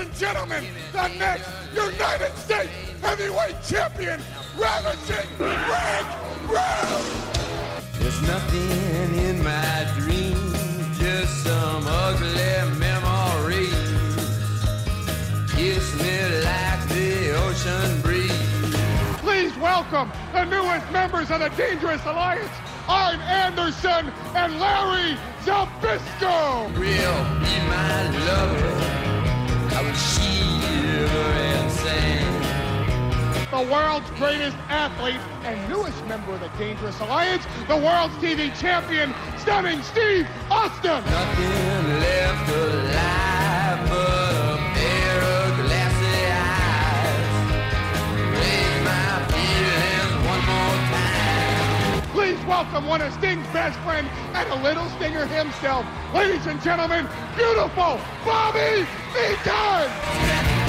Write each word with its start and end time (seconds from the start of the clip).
Ladies 0.00 0.12
and 0.12 0.20
gentlemen, 0.20 0.64
the 0.92 1.08
next 1.18 1.50
United 1.74 2.34
States 2.38 2.72
Heavyweight 3.02 3.56
Champion, 3.62 4.18
Ravishing 4.56 5.28
Rick 5.38 6.06
Rude! 6.48 7.04
There's 7.98 8.22
nothing 8.22 9.18
in 9.18 9.44
my 9.44 9.92
dreams, 9.98 10.98
just 10.98 11.44
some 11.44 11.84
ugly 11.86 12.78
memories. 12.78 13.74
Kiss 15.52 15.94
me 16.00 16.44
like 16.46 16.88
the 16.88 17.36
ocean 17.36 18.00
breeze. 18.00 18.32
Please 19.18 19.54
welcome 19.58 20.10
the 20.32 20.44
newest 20.46 20.90
members 20.92 21.30
of 21.30 21.40
the 21.40 21.50
Dangerous 21.50 22.02
Alliance, 22.06 22.48
Arn 22.88 23.20
Anderson 23.20 24.10
and 24.34 24.58
Larry 24.58 25.18
Zbyszko! 25.44 26.74
Real 26.78 27.24
be 27.40 27.68
my 27.68 28.08
lover. 28.26 28.79
The 33.60 33.66
world's 33.70 34.08
greatest 34.12 34.56
athlete 34.70 35.20
and 35.44 35.68
newest 35.68 36.02
member 36.06 36.32
of 36.32 36.40
the 36.40 36.48
Dangerous 36.56 36.98
Alliance, 37.00 37.44
the 37.68 37.76
world's 37.76 38.14
TV 38.14 38.58
champion, 38.58 39.12
stunning 39.36 39.82
Steve 39.82 40.26
Austin. 40.50 41.04
Nothing 41.04 42.00
left 42.00 42.48
alive 42.48 43.86
but 43.90 44.32
a 44.32 44.56
pair 44.72 45.20
of 45.20 45.56
glassy 45.60 46.24
eyes. 46.40 47.36
Raise 48.32 48.80
my 48.82 49.28
feelings 49.28 50.14
one 50.24 50.42
more 50.48 50.78
time. 50.88 52.00
Please 52.12 52.40
welcome 52.46 52.86
one 52.86 53.02
of 53.02 53.12
Sting's 53.12 53.46
best 53.48 53.78
friend 53.80 54.08
and 54.32 54.48
a 54.48 54.56
little 54.62 54.88
stinger 54.96 55.26
himself, 55.26 55.84
ladies 56.14 56.46
and 56.46 56.62
gentlemen, 56.62 57.06
beautiful 57.36 58.00
Bobby 58.24 58.86
Eaton. 59.12 60.59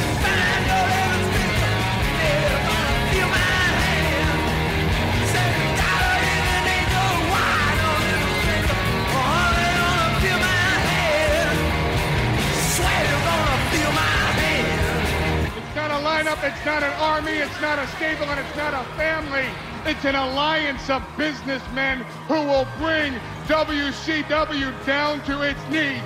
Lineup, 16.22 16.44
it's 16.44 16.66
not 16.66 16.83
an 16.83 16.94
army, 17.00 17.31
it's 17.31 17.61
not 17.61 17.80
a 17.80 17.88
stable, 17.95 18.25
and 18.25 18.39
it's 18.39 18.55
not 18.55 18.73
a 18.73 18.83
family. 18.95 19.47
It's 19.86 20.05
an 20.05 20.16
alliance 20.16 20.89
of 20.89 21.03
businessmen 21.17 22.00
who 22.27 22.36
will 22.36 22.67
bring 22.77 23.14
WCW 23.47 24.86
down 24.86 25.23
to 25.25 25.42
its 25.42 25.59
knees. 25.69 26.02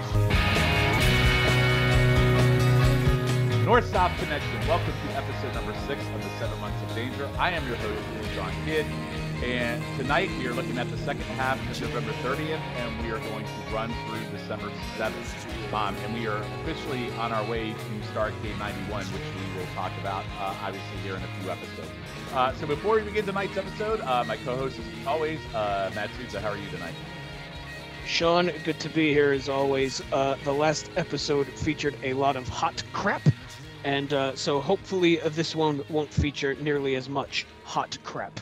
North 3.65 3.91
South 3.91 4.17
Connection. 4.19 4.67
Welcome 4.67 4.93
to 5.07 5.17
episode 5.17 5.53
number 5.53 5.73
six 5.87 6.01
of 6.13 6.23
the 6.23 6.29
Seven 6.39 6.59
Months 6.61 6.81
of 6.83 6.95
Danger. 6.95 7.27
I 7.37 7.51
am 7.51 7.67
your 7.67 7.75
host, 7.77 8.01
John 8.35 8.53
Kidd, 8.63 8.85
and 9.43 9.83
tonight 9.97 10.29
we 10.37 10.47
are 10.47 10.53
looking 10.53 10.77
at 10.77 10.89
the 10.89 10.97
second 10.99 11.23
half 11.23 11.59
of 11.69 11.81
November 11.81 12.11
30th, 12.23 12.61
and 12.77 13.03
we 13.03 13.11
are 13.11 13.19
going 13.19 13.43
to 13.43 13.73
run 13.73 13.93
through 14.07 14.37
December 14.37 14.71
7th. 14.97 15.54
Um, 15.75 15.93
and 16.05 16.13
we 16.13 16.25
are 16.25 16.37
officially 16.61 17.11
on 17.15 17.33
our 17.33 17.43
way 17.49 17.73
to 17.73 18.13
Starcade 18.13 18.57
91, 18.59 19.03
which 19.07 19.21
we 19.21 19.59
will 19.59 19.67
talk 19.75 19.91
about 19.99 20.23
uh, 20.39 20.55
obviously 20.61 20.97
here 21.03 21.17
in 21.17 21.21
a 21.21 21.27
few 21.41 21.51
episodes. 21.51 21.91
Uh, 22.33 22.53
so 22.53 22.65
before 22.65 22.95
we 22.95 23.01
begin 23.01 23.25
tonight's 23.25 23.57
episode, 23.57 23.99
uh, 23.99 24.23
my 24.23 24.37
co-host 24.37 24.79
is 24.79 24.85
always 25.05 25.37
uh, 25.53 25.91
Matt 25.93 26.11
Souza. 26.17 26.39
How 26.39 26.51
are 26.51 26.57
you 26.57 26.69
tonight? 26.69 26.93
Sean, 28.05 28.51
good 28.63 28.79
to 28.79 28.87
be 28.87 29.11
here 29.11 29.33
as 29.33 29.49
always. 29.49 30.01
Uh, 30.13 30.37
the 30.45 30.53
last 30.53 30.89
episode 30.95 31.45
featured 31.47 31.97
a 32.03 32.13
lot 32.13 32.37
of 32.37 32.47
hot 32.47 32.81
crap, 32.93 33.27
and 33.83 34.13
uh, 34.13 34.33
so 34.33 34.61
hopefully 34.61 35.17
this 35.17 35.57
one 35.57 35.83
won't 35.89 36.13
feature 36.13 36.55
nearly 36.55 36.95
as 36.95 37.09
much 37.09 37.45
hot 37.65 37.97
crap. 38.05 38.39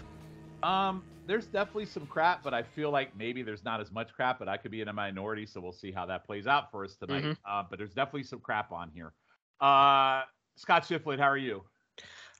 Um, 0.61 1.03
there's 1.25 1.45
definitely 1.45 1.85
some 1.85 2.05
crap, 2.05 2.43
but 2.43 2.53
I 2.53 2.63
feel 2.63 2.91
like 2.91 3.15
maybe 3.15 3.43
there's 3.43 3.63
not 3.63 3.79
as 3.81 3.91
much 3.91 4.13
crap, 4.13 4.39
but 4.39 4.47
I 4.47 4.57
could 4.57 4.71
be 4.71 4.81
in 4.81 4.87
a 4.87 4.93
minority, 4.93 5.45
so 5.45 5.61
we'll 5.61 5.71
see 5.71 5.91
how 5.91 6.05
that 6.05 6.25
plays 6.25 6.47
out 6.47 6.71
for 6.71 6.83
us 6.83 6.95
tonight. 6.95 7.23
Mhm. 7.23 7.37
Uh, 7.45 7.63
but 7.69 7.79
there's 7.79 7.93
definitely 7.93 8.23
some 8.23 8.39
crap 8.39 8.71
on 8.71 8.89
here. 8.91 9.13
Uh, 9.59 10.23
Scott 10.55 10.83
Shiflett, 10.83 11.19
how 11.19 11.27
are 11.27 11.37
you? 11.37 11.63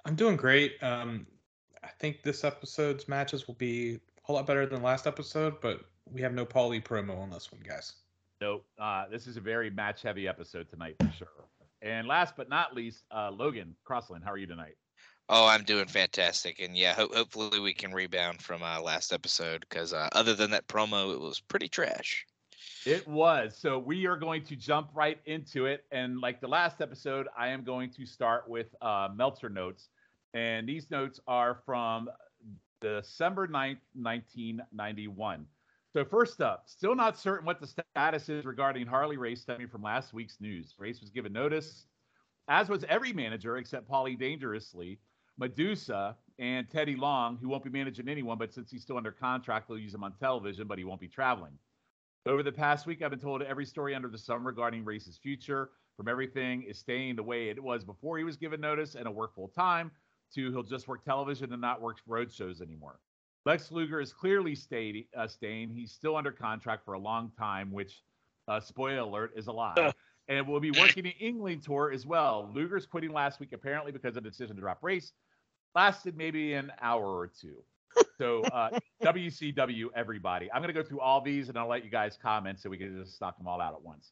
I'm 0.06 0.16
doing 0.16 0.36
great. 0.36 0.82
Um, 0.84 1.26
I 1.84 1.90
think 2.00 2.24
this 2.24 2.44
episode's 2.44 3.08
matches 3.08 3.48
will 3.48 3.56
be 3.56 4.00
a 4.28 4.34
lot 4.34 4.46
better 4.46 4.66
than 4.66 4.82
last 4.82 5.08
episode, 5.08 5.60
but 5.62 5.86
we 6.06 6.22
have 6.22 6.34
no 6.34 6.46
Paulie 6.46 6.84
promo 6.84 7.18
on 7.18 7.30
this 7.30 7.52
one, 7.52 7.62
guys. 7.62 7.94
Nope. 8.42 8.66
Uh, 8.78 9.08
this 9.08 9.28
is 9.28 9.38
a 9.38 9.42
very 9.42 9.70
match-heavy 9.70 10.28
episode 10.28 10.70
tonight 10.70 10.96
for 11.00 11.12
sure. 11.12 11.48
And 11.82 12.08
last 12.08 12.36
but 12.36 12.50
not 12.50 12.74
least, 12.74 13.04
uh, 13.12 13.32
Logan 13.32 13.76
Crossland, 13.84 14.24
how 14.24 14.32
are 14.32 14.38
you 14.38 14.48
tonight? 14.48 14.76
Oh, 15.30 15.48
I'm 15.48 15.64
doing 15.64 15.86
fantastic, 15.86 16.60
and 16.60 16.76
yeah, 16.76 16.94
ho- 16.94 17.10
hopefully 17.14 17.60
we 17.60 17.74
can 17.74 17.94
rebound 17.94 18.42
from 18.42 18.62
uh, 18.62 18.82
last 18.82 19.14
episode 19.14 19.66
because 19.68 19.94
uh, 19.94 20.10
other 20.12 20.34
than 20.34 20.52
that 20.52 20.68
promo, 20.68 21.14
it 21.14 21.20
was 21.20 21.40
pretty 21.40 21.70
trash. 21.70 22.26
It 22.86 23.08
was. 23.08 23.56
So 23.58 23.80
we 23.80 24.06
are 24.06 24.18
going 24.18 24.44
to 24.46 24.56
jump 24.56 24.90
right 24.94 25.18
into 25.26 25.66
it. 25.66 25.86
And 25.92 26.20
like 26.20 26.42
the 26.42 26.48
last 26.48 26.82
episode, 26.82 27.28
I 27.38 27.48
am 27.48 27.64
going 27.64 27.90
to 27.92 28.06
start 28.06 28.50
with 28.50 28.76
uh, 28.82 29.10
Meltzer 29.16 29.50
notes. 29.50 29.90
And 30.34 30.68
these 30.68 30.92
notes 30.92 31.22
are 31.26 31.60
from 31.66 32.10
December 32.82 33.48
9th, 33.48 33.80
1991. 33.94 35.46
So 35.94 36.04
first 36.04 36.42
up, 36.42 36.64
still 36.66 36.96
not 36.96 37.18
certain 37.18 37.46
what 37.46 37.62
the 37.62 37.68
status 37.68 38.28
is 38.28 38.46
regarding 38.46 38.88
Harley 38.88 39.16
Race 39.16 39.42
stemming 39.42 39.68
from 39.68 39.84
last 39.84 40.14
week's 40.14 40.42
news. 40.42 40.74
Race 40.78 41.00
was 41.00 41.10
given 41.10 41.32
notice, 41.32 41.86
as 42.50 42.68
was 42.68 42.84
every 42.90 43.14
manager 43.14 43.58
except 43.58 43.88
Paulie 43.88 44.20
Dangerously, 44.20 45.00
Medusa, 45.38 46.16
and 46.40 46.70
Teddy 46.70 46.96
Long, 46.96 47.38
who 47.38 47.48
won't 47.50 47.64
be 47.64 47.70
managing 47.70 48.10
anyone, 48.10 48.38
but 48.38 48.54
since 48.54 48.72
he's 48.72 48.82
still 48.82 48.98
under 48.98 49.12
contract, 49.12 49.68
they'll 49.68 49.78
use 49.78 49.94
him 49.94 50.04
on 50.04 50.14
television, 50.14 50.68
but 50.68 50.78
he 50.78 50.84
won't 50.84 51.02
be 51.02 51.08
traveling. 51.08 51.58
Over 52.26 52.42
the 52.42 52.52
past 52.52 52.86
week, 52.86 53.02
I've 53.02 53.12
been 53.12 53.20
told 53.20 53.42
every 53.42 53.66
story 53.66 53.94
under 53.94 54.08
the 54.08 54.18
sun 54.18 54.44
regarding 54.44 54.86
Race's 54.86 55.18
future, 55.18 55.72
from 55.98 56.08
everything 56.08 56.64
is 56.64 56.80
staying 56.80 57.18
the 57.18 57.24
way 57.24 57.50
it 57.50 57.62
was 57.62 57.84
before 57.84 58.18
he 58.18 58.24
was 58.24 58.38
given 58.38 58.62
notice 58.62 58.96
and 58.96 59.08
a 59.08 59.12
work 59.12 59.36
full 59.36 59.50
time, 59.50 59.92
to 60.34 60.52
he'll 60.52 60.64
just 60.64 60.88
work 60.88 61.04
television 61.04 61.52
and 61.52 61.62
not 61.62 61.82
work 61.82 61.98
road 62.08 62.32
shows 62.32 62.62
anymore. 62.62 63.00
Lex 63.46 63.72
Luger 63.72 64.00
is 64.00 64.14
clearly 64.14 64.56
stayed, 64.56 65.06
uh, 65.16 65.28
staying. 65.28 65.70
He's 65.70 65.92
still 65.92 66.16
under 66.16 66.32
contract 66.32 66.86
for 66.86 66.94
a 66.94 67.00
long 67.00 67.32
time, 67.38 67.72
which, 67.72 68.02
uh, 68.48 68.60
spoiler 68.60 69.00
alert, 69.00 69.34
is 69.36 69.48
a 69.48 69.52
lie. 69.52 69.74
and 70.30 70.48
will 70.48 70.62
be 70.62 70.72
working 70.72 71.04
the 71.04 71.16
England 71.20 71.64
tour 71.64 71.92
as 71.92 72.06
well. 72.06 72.50
Luger's 72.54 72.86
quitting 72.86 73.12
last 73.12 73.40
week 73.42 73.52
apparently 73.52 73.92
because 73.92 74.16
of 74.16 74.24
the 74.24 74.30
decision 74.30 74.56
to 74.56 74.62
drop 74.62 74.82
race. 74.82 75.12
Lasted 75.76 76.16
maybe 76.16 76.54
an 76.54 76.72
hour 76.82 77.06
or 77.06 77.28
two. 77.28 77.56
So 78.18 78.44
uh, 78.46 78.80
WCW, 79.04 79.88
everybody. 79.96 80.52
I'm 80.52 80.62
going 80.62 80.74
to 80.74 80.82
go 80.82 80.88
through 80.88 81.02
all 81.02 81.22
these 81.22 81.50
and 81.50 81.58
I'll 81.58 81.68
let 81.68 81.84
you 81.84 81.90
guys 81.90 82.18
comment 82.22 82.60
so 82.60 82.70
we 82.70 82.78
can 82.78 83.04
just 83.04 83.20
knock 83.20 83.38
them 83.38 83.48
all 83.48 83.60
out 83.60 83.74
at 83.74 83.82
once. 83.82 84.12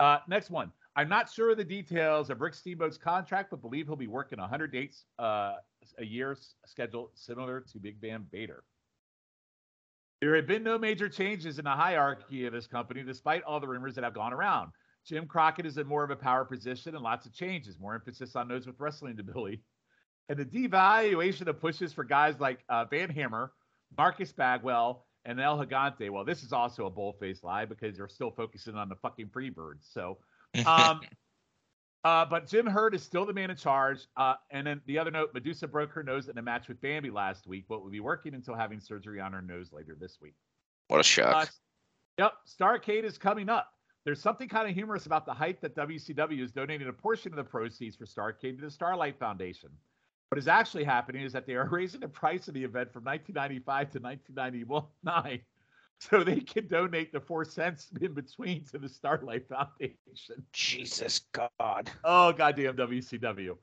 Uh, 0.00 0.18
next 0.28 0.50
one. 0.50 0.72
I'm 0.94 1.08
not 1.08 1.30
sure 1.30 1.50
of 1.50 1.56
the 1.56 1.64
details 1.64 2.28
of 2.28 2.40
Rick 2.40 2.54
Steamboat's 2.54 2.98
contract, 2.98 3.50
but 3.50 3.62
believe 3.62 3.86
he'll 3.86 3.96
be 3.96 4.08
working 4.08 4.38
100 4.38 4.72
dates 4.72 5.04
uh, 5.18 5.54
a 5.98 6.04
year 6.04 6.36
schedule 6.66 7.10
similar 7.14 7.60
to 7.72 7.78
Big 7.78 8.00
Van 8.00 8.26
Vader. 8.30 8.64
There 10.20 10.36
have 10.36 10.46
been 10.46 10.62
no 10.62 10.78
major 10.78 11.08
changes 11.08 11.58
in 11.58 11.64
the 11.64 11.70
hierarchy 11.70 12.46
of 12.46 12.52
this 12.52 12.66
company, 12.66 13.02
despite 13.02 13.42
all 13.42 13.58
the 13.58 13.66
rumors 13.66 13.94
that 13.94 14.04
have 14.04 14.14
gone 14.14 14.32
around. 14.32 14.70
Jim 15.04 15.26
Crockett 15.26 15.66
is 15.66 15.78
in 15.78 15.86
more 15.86 16.04
of 16.04 16.10
a 16.10 16.16
power 16.16 16.44
position 16.44 16.94
and 16.94 17.02
lots 17.02 17.26
of 17.26 17.32
changes, 17.32 17.78
more 17.80 17.94
emphasis 17.94 18.36
on 18.36 18.46
those 18.46 18.66
with 18.66 18.78
wrestling 18.78 19.18
ability. 19.18 19.60
And 20.28 20.38
the 20.38 20.44
devaluation 20.44 21.46
of 21.48 21.60
pushes 21.60 21.92
for 21.92 22.04
guys 22.04 22.38
like 22.38 22.60
uh, 22.68 22.84
Van 22.86 23.10
Hammer, 23.10 23.52
Marcus 23.96 24.32
Bagwell, 24.32 25.04
and 25.24 25.40
El 25.40 25.58
Gigante. 25.64 26.10
Well, 26.10 26.24
this 26.24 26.42
is 26.42 26.52
also 26.52 26.86
a 26.86 26.90
bull-faced 26.90 27.44
lie 27.44 27.64
because 27.64 27.96
they're 27.96 28.08
still 28.08 28.30
focusing 28.30 28.74
on 28.74 28.88
the 28.88 28.96
fucking 28.96 29.28
Freebirds. 29.28 29.92
So, 29.92 30.18
um, 30.66 31.00
uh, 32.04 32.24
but 32.24 32.48
Jim 32.48 32.66
Herd 32.66 32.94
is 32.94 33.02
still 33.02 33.24
the 33.24 33.32
man 33.32 33.50
in 33.50 33.56
charge. 33.56 34.06
Uh, 34.16 34.34
and 34.50 34.66
then 34.66 34.80
the 34.86 34.98
other 34.98 35.10
note, 35.10 35.32
Medusa 35.34 35.68
broke 35.68 35.92
her 35.92 36.02
nose 36.02 36.28
in 36.28 36.36
a 36.38 36.42
match 36.42 36.68
with 36.68 36.80
Bambi 36.80 37.10
last 37.10 37.46
week, 37.46 37.66
but 37.68 37.82
will 37.82 37.90
be 37.90 38.00
working 38.00 38.34
until 38.34 38.54
having 38.54 38.80
surgery 38.80 39.20
on 39.20 39.32
her 39.32 39.42
nose 39.42 39.72
later 39.72 39.96
this 39.98 40.18
week. 40.20 40.34
what 40.88 41.00
a 41.00 41.04
shock! 41.04 41.34
Uh, 41.34 41.46
yep, 42.18 42.32
Starcade 42.48 43.04
is 43.04 43.18
coming 43.18 43.48
up. 43.48 43.68
There's 44.04 44.20
something 44.20 44.48
kind 44.48 44.68
of 44.68 44.74
humorous 44.74 45.06
about 45.06 45.26
the 45.26 45.34
hype 45.34 45.60
that 45.60 45.76
WCW 45.76 46.42
is 46.42 46.50
donating 46.50 46.88
a 46.88 46.92
portion 46.92 47.30
of 47.30 47.36
the 47.36 47.44
proceeds 47.44 47.94
for 47.94 48.04
Starcade 48.04 48.58
to 48.58 48.64
the 48.64 48.70
Starlight 48.70 49.16
Foundation. 49.20 49.70
What 50.32 50.38
is 50.38 50.48
actually 50.48 50.84
happening 50.84 51.24
is 51.24 51.32
that 51.34 51.46
they 51.46 51.56
are 51.56 51.68
raising 51.70 52.00
the 52.00 52.08
price 52.08 52.48
of 52.48 52.54
the 52.54 52.64
event 52.64 52.90
from 52.90 53.04
1995 53.04 53.90
to 53.90 53.98
1999 53.98 55.40
so 55.98 56.24
they 56.24 56.40
can 56.40 56.68
donate 56.68 57.12
the 57.12 57.20
four 57.20 57.44
cents 57.44 57.90
in 58.00 58.14
between 58.14 58.64
to 58.72 58.78
the 58.78 58.88
Starlight 58.88 59.46
Foundation. 59.46 60.42
Jesus 60.54 61.20
God. 61.32 61.90
Oh, 62.02 62.32
goddamn 62.32 62.78
WCW. 62.78 63.58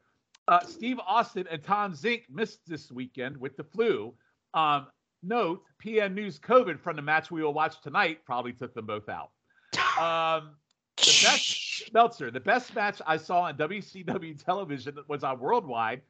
Uh, 0.47 0.59
Steve 0.59 0.99
Austin 1.07 1.47
and 1.49 1.63
Tom 1.63 1.93
Zenk 1.93 2.25
missed 2.29 2.59
this 2.67 2.91
weekend 2.91 3.35
with 3.35 3.57
the 3.57 3.63
flu. 3.63 4.13
Um, 4.53 4.85
note, 5.23 5.63
PN 5.83 6.13
News 6.13 6.37
COVID 6.37 6.79
from 6.79 6.97
the 6.97 7.01
match 7.01 7.31
we 7.31 7.41
will 7.41 7.51
watch 7.51 7.81
tonight 7.81 8.19
probably 8.27 8.53
took 8.53 8.75
them 8.75 8.85
both 8.85 9.09
out. 9.09 9.31
Um, 9.99 10.51
the 10.97 11.19
best 11.25 11.91
Meltzer, 11.93 12.29
the 12.29 12.39
best 12.39 12.75
match 12.75 13.01
I 13.07 13.17
saw 13.17 13.41
on 13.41 13.57
WCW 13.57 14.43
television 14.43 14.97
was 15.07 15.23
on 15.23 15.39
Worldwide, 15.39 16.01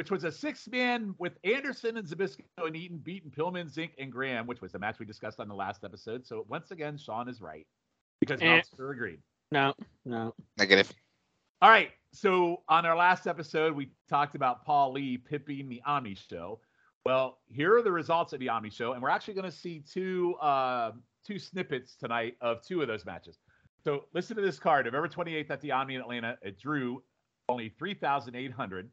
which 0.00 0.10
was 0.10 0.24
a 0.24 0.32
six 0.32 0.66
man 0.66 1.14
with 1.18 1.34
Anderson 1.44 1.98
and 1.98 2.08
Zbyszko 2.08 2.40
and 2.56 2.74
Eaton 2.74 2.96
beating 2.96 3.30
Pillman, 3.30 3.70
Zenk, 3.70 3.90
and 3.98 4.10
Graham, 4.10 4.46
which 4.46 4.62
was 4.62 4.72
the 4.72 4.78
match 4.78 4.98
we 4.98 5.04
discussed 5.04 5.38
on 5.40 5.46
the 5.46 5.54
last 5.54 5.84
episode. 5.84 6.26
So 6.26 6.46
once 6.48 6.70
again, 6.70 6.96
Sean 6.96 7.28
is 7.28 7.42
right 7.42 7.66
because 8.18 8.40
Eh. 8.40 8.46
Meltzer 8.46 8.92
agreed. 8.92 9.18
No, 9.52 9.74
no. 10.06 10.34
Negative. 10.56 10.90
All 11.60 11.68
right. 11.68 11.90
So 12.14 12.62
on 12.66 12.86
our 12.86 12.96
last 12.96 13.26
episode, 13.26 13.74
we 13.74 13.90
talked 14.08 14.36
about 14.36 14.66
Paulie 14.66 15.22
pipping 15.22 15.68
the 15.68 15.82
Omni 15.84 16.14
Show. 16.14 16.60
Well, 17.04 17.36
here 17.48 17.76
are 17.76 17.82
the 17.82 17.92
results 17.92 18.32
of 18.32 18.40
the 18.40 18.48
Omni 18.48 18.70
Show, 18.70 18.94
and 18.94 19.02
we're 19.02 19.10
actually 19.10 19.34
going 19.34 19.50
to 19.50 19.54
see 19.54 19.80
two 19.80 20.34
uh, 20.40 20.92
two 21.26 21.38
snippets 21.38 21.94
tonight 21.96 22.38
of 22.40 22.62
two 22.66 22.80
of 22.80 22.88
those 22.88 23.04
matches. 23.04 23.38
So 23.84 24.06
listen 24.14 24.34
to 24.36 24.42
this 24.42 24.58
card. 24.58 24.86
November 24.86 25.08
28th 25.08 25.50
at 25.50 25.60
the 25.60 25.72
Omni 25.72 25.96
in 25.96 26.00
Atlanta, 26.00 26.38
it 26.40 26.58
drew 26.58 27.02
only 27.50 27.68
3,800. 27.78 28.88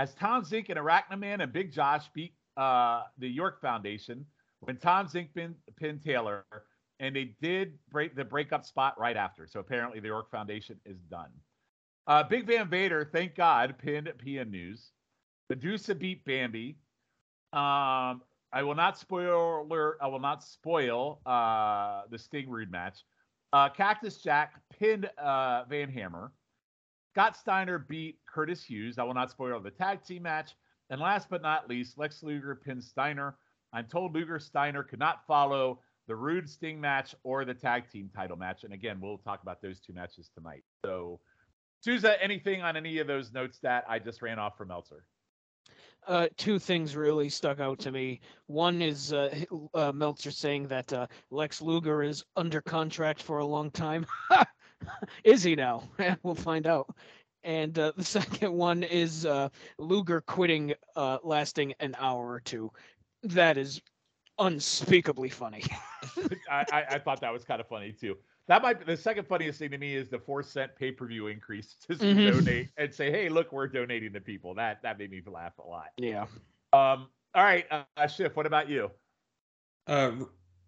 As 0.00 0.14
Tom 0.14 0.44
Zenk 0.44 0.70
and 0.70 0.78
Arachnaman 0.78 1.42
and 1.42 1.52
Big 1.52 1.70
Josh 1.70 2.08
beat 2.14 2.32
uh, 2.56 3.02
the 3.18 3.28
York 3.28 3.60
Foundation 3.60 4.24
when 4.60 4.78
Tom 4.78 5.06
Zenk 5.06 5.34
pinned, 5.34 5.56
pinned 5.76 6.02
Taylor, 6.02 6.46
and 7.00 7.14
they 7.14 7.36
did 7.42 7.78
break 7.92 8.16
the 8.16 8.24
breakup 8.24 8.64
spot 8.64 8.98
right 8.98 9.14
after. 9.14 9.46
So 9.46 9.60
apparently 9.60 10.00
the 10.00 10.06
York 10.06 10.30
Foundation 10.30 10.80
is 10.86 11.02
done. 11.10 11.28
Uh, 12.06 12.22
Big 12.22 12.46
Van 12.46 12.66
Vader, 12.66 13.10
thank 13.12 13.34
God, 13.34 13.74
pinned 13.76 14.10
PN 14.24 14.50
News. 14.50 14.92
Medusa 15.50 15.94
beat 15.94 16.24
Bambi. 16.24 16.78
Um, 17.52 18.22
I 18.54 18.62
will 18.62 18.74
not 18.74 18.96
spoiler. 18.96 20.02
I 20.02 20.06
will 20.06 20.18
not 20.18 20.42
spoil 20.42 21.20
uh, 21.26 22.04
the 22.10 22.18
Sting 22.18 22.48
Rude 22.48 22.70
match. 22.70 23.04
Uh, 23.52 23.68
Cactus 23.68 24.16
Jack 24.16 24.62
pinned 24.70 25.10
uh, 25.18 25.64
Van 25.68 25.90
Hammer. 25.90 26.32
Scott 27.12 27.36
Steiner 27.36 27.78
beat 27.78 28.18
Curtis 28.26 28.62
Hughes. 28.62 28.98
I 28.98 29.02
will 29.02 29.14
not 29.14 29.30
spoil 29.30 29.58
the 29.60 29.70
tag 29.70 30.04
team 30.04 30.22
match. 30.22 30.54
And 30.90 31.00
last 31.00 31.28
but 31.28 31.42
not 31.42 31.68
least, 31.68 31.98
Lex 31.98 32.22
Luger 32.22 32.54
pinned 32.54 32.84
Steiner. 32.84 33.36
I'm 33.72 33.86
told 33.86 34.14
Luger 34.14 34.38
Steiner 34.38 34.82
could 34.82 34.98
not 34.98 35.26
follow 35.26 35.80
the 36.06 36.14
Rude 36.14 36.48
Sting 36.48 36.80
match 36.80 37.14
or 37.22 37.44
the 37.44 37.54
tag 37.54 37.90
team 37.90 38.10
title 38.14 38.36
match. 38.36 38.64
And 38.64 38.72
again, 38.72 39.00
we'll 39.00 39.18
talk 39.18 39.42
about 39.42 39.60
those 39.60 39.80
two 39.80 39.92
matches 39.92 40.30
tonight. 40.34 40.62
So, 40.84 41.20
Souza, 41.80 42.20
anything 42.22 42.62
on 42.62 42.76
any 42.76 42.98
of 42.98 43.06
those 43.06 43.32
notes 43.32 43.58
that 43.62 43.84
I 43.88 43.98
just 43.98 44.22
ran 44.22 44.38
off 44.38 44.56
from 44.56 44.68
Meltzer? 44.68 45.04
Uh, 46.06 46.28
two 46.36 46.58
things 46.58 46.96
really 46.96 47.28
stuck 47.28 47.60
out 47.60 47.78
to 47.80 47.92
me. 47.92 48.20
One 48.46 48.82
is 48.82 49.12
uh, 49.12 49.44
uh, 49.74 49.92
Meltzer 49.92 50.30
saying 50.30 50.68
that 50.68 50.92
uh, 50.92 51.06
Lex 51.30 51.60
Luger 51.60 52.02
is 52.02 52.24
under 52.36 52.60
contract 52.60 53.22
for 53.22 53.38
a 53.38 53.46
long 53.46 53.70
time. 53.70 54.06
is 55.24 55.42
he 55.42 55.54
now? 55.56 55.84
we'll 56.22 56.34
find 56.34 56.66
out. 56.66 56.94
And 57.42 57.78
uh, 57.78 57.92
the 57.96 58.04
second 58.18 58.52
one 58.52 58.82
is 58.82 59.24
uh, 59.26 59.48
Luger 59.78 60.20
quitting, 60.20 60.74
uh, 60.96 61.18
lasting 61.22 61.74
an 61.80 61.94
hour 61.98 62.30
or 62.30 62.40
two. 62.40 62.70
That 63.22 63.56
is 63.56 63.80
unspeakably 64.38 65.28
funny. 65.28 65.64
I, 66.50 66.64
I, 66.72 66.84
I 66.92 66.98
thought 66.98 67.20
that 67.20 67.32
was 67.32 67.44
kind 67.44 67.60
of 67.60 67.68
funny 67.68 67.92
too. 67.92 68.16
That 68.48 68.62
might 68.62 68.78
be 68.80 68.84
the 68.84 68.96
second 68.96 69.28
funniest 69.28 69.58
thing 69.58 69.70
to 69.70 69.78
me 69.78 69.94
is 69.94 70.08
the 70.08 70.18
four 70.18 70.42
cent 70.42 70.74
pay 70.74 70.90
per 70.90 71.06
view 71.06 71.28
increase 71.28 71.76
to 71.86 71.94
Mhm. 71.94 72.32
donate 72.32 72.68
and 72.78 72.92
say, 72.92 73.10
hey, 73.10 73.28
look, 73.28 73.52
we're 73.52 73.68
donating 73.68 74.12
to 74.14 74.20
people. 74.20 74.54
That 74.54 74.82
that 74.82 74.98
made 74.98 75.10
me 75.10 75.22
laugh 75.26 75.58
a 75.58 75.62
lot. 75.62 75.90
yeah. 75.98 76.22
Um, 76.72 77.08
all 77.34 77.44
right, 77.44 77.64
uh, 77.70 78.06
Schiff, 78.08 78.34
what 78.34 78.46
about 78.46 78.68
you? 78.68 78.90
Uh, 79.86 80.12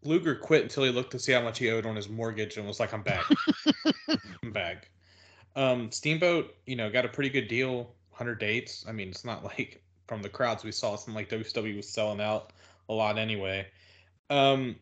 Luger 0.05 0.35
quit 0.35 0.63
until 0.63 0.85
he 0.85 0.91
looked 0.91 1.13
to 1.13 1.19
see 1.19 1.33
how 1.33 1.43
much 1.43 1.59
he 1.59 1.71
owed 1.71 1.87
on 1.87 1.97
his 1.97 2.09
mortgage 2.09 2.57
and 2.57 2.67
was 2.67 2.81
like, 2.81 2.93
"I'm 2.93 3.03
back, 3.03 3.25
I'm 4.43 4.53
back." 4.53 4.91
Um, 5.55 5.91
Steamboat, 5.93 6.55
you 6.67 6.77
know, 6.77 6.91
got 6.91 7.05
a 7.05 7.09
pretty 7.09 7.31
good 7.31 7.49
deal, 7.49 7.95
100 8.11 8.39
dates. 8.39 8.85
I 8.89 8.93
mean, 8.93 9.09
it's 9.09 9.25
not 9.25 9.45
like 9.59 9.83
from 10.09 10.23
the 10.23 10.29
crowds 10.29 10.65
we 10.65 10.73
saw, 10.73 10.95
it's 10.95 11.07
not 11.07 11.17
like 11.17 11.29
WCW 11.29 11.77
was 11.77 11.89
selling 11.89 12.21
out 12.21 12.53
a 12.89 12.93
lot 12.93 13.19
anyway. 13.19 13.67
Um, 14.31 14.77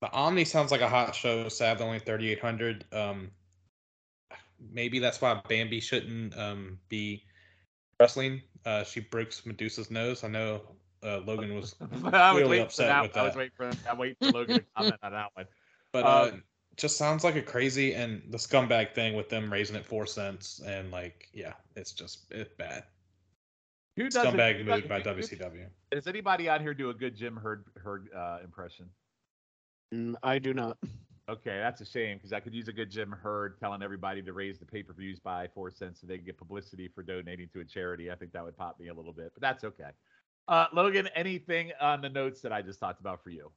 the 0.00 0.10
Omni 0.12 0.44
sounds 0.44 0.70
like 0.70 0.82
a 0.82 0.88
hot 0.88 1.14
show. 1.14 1.48
Sad, 1.48 1.80
only 1.80 1.98
3,800. 1.98 2.84
Um, 2.92 3.30
maybe 4.72 4.98
that's 4.98 5.20
why 5.20 5.40
Bambi 5.48 5.80
shouldn't 5.80 6.36
um 6.38 6.78
be 6.88 7.24
wrestling. 7.98 8.42
Uh, 8.64 8.84
she 8.84 9.00
breaks 9.00 9.44
Medusa's 9.46 9.90
nose. 9.90 10.24
I 10.24 10.28
know 10.28 10.62
uh, 11.04 11.20
Logan 11.26 11.54
was 11.54 11.74
I 12.04 12.32
was 12.32 12.42
Clearly 12.42 12.60
upset 12.60 12.88
that. 12.88 13.02
with 13.02 13.16
I 13.16 13.22
was 13.24 13.32
that. 13.34 13.38
waiting 13.38 13.52
for 13.56 13.70
I'm 13.90 13.98
waiting 13.98 14.16
for 14.20 14.30
Logan 14.38 14.56
to 14.58 14.64
comment 14.76 14.96
on 15.02 15.12
that 15.12 15.28
one. 15.34 15.46
But 15.92 16.04
uh, 16.04 16.30
Um, 16.32 16.42
just 16.76 16.96
sounds 16.96 17.22
like 17.22 17.36
a 17.36 17.42
crazy 17.42 17.94
and 17.94 18.22
the 18.30 18.38
scumbag 18.38 18.94
thing 18.94 19.14
with 19.14 19.28
them 19.28 19.52
raising 19.52 19.76
it 19.76 19.86
four 19.86 20.06
cents 20.06 20.60
and 20.66 20.90
like 20.90 21.28
yeah, 21.32 21.52
it's 21.76 21.92
just 21.92 22.30
it's 22.32 22.52
bad. 22.54 22.84
Who 23.96 24.04
does 24.10 24.26
Scumbag 24.26 24.64
move 24.64 24.88
by 24.88 25.00
who- 25.00 25.10
WCW. 25.10 25.66
Does 25.92 26.08
anybody 26.08 26.48
out 26.48 26.60
here 26.60 26.74
do 26.74 26.90
a 26.90 26.94
good 26.94 27.14
Jim 27.16 27.36
Herd 27.36 27.64
Herd 27.76 28.08
uh, 28.16 28.38
impression? 28.42 28.86
Mm, 29.94 30.14
I 30.24 30.40
do 30.40 30.52
not. 30.52 30.76
Okay, 31.30 31.58
that's 31.58 31.80
a 31.80 31.86
shame 31.86 32.18
because 32.18 32.32
I 32.32 32.40
could 32.40 32.52
use 32.52 32.66
a 32.68 32.72
good 32.72 32.90
Jim 32.90 33.10
Herd 33.12 33.58
telling 33.60 33.80
everybody 33.82 34.20
to 34.22 34.32
raise 34.32 34.58
the 34.58 34.66
pay 34.66 34.82
per 34.82 34.92
views 34.92 35.20
by 35.20 35.46
four 35.54 35.70
cents 35.70 36.00
so 36.00 36.06
they 36.08 36.16
can 36.16 36.26
get 36.26 36.36
publicity 36.36 36.88
for 36.88 37.02
donating 37.04 37.48
to 37.54 37.60
a 37.60 37.64
charity. 37.64 38.10
I 38.10 38.16
think 38.16 38.32
that 38.32 38.44
would 38.44 38.56
pop 38.58 38.78
me 38.80 38.88
a 38.88 38.94
little 38.94 39.12
bit, 39.12 39.30
but 39.32 39.40
that's 39.40 39.62
okay. 39.62 39.90
Uh, 40.46 40.66
Logan, 40.72 41.08
anything 41.14 41.72
on 41.80 42.00
the 42.02 42.08
notes 42.08 42.40
that 42.42 42.52
I 42.52 42.62
just 42.62 42.80
talked 42.80 43.00
about 43.00 43.22
for 43.22 43.30
you? 43.30 43.50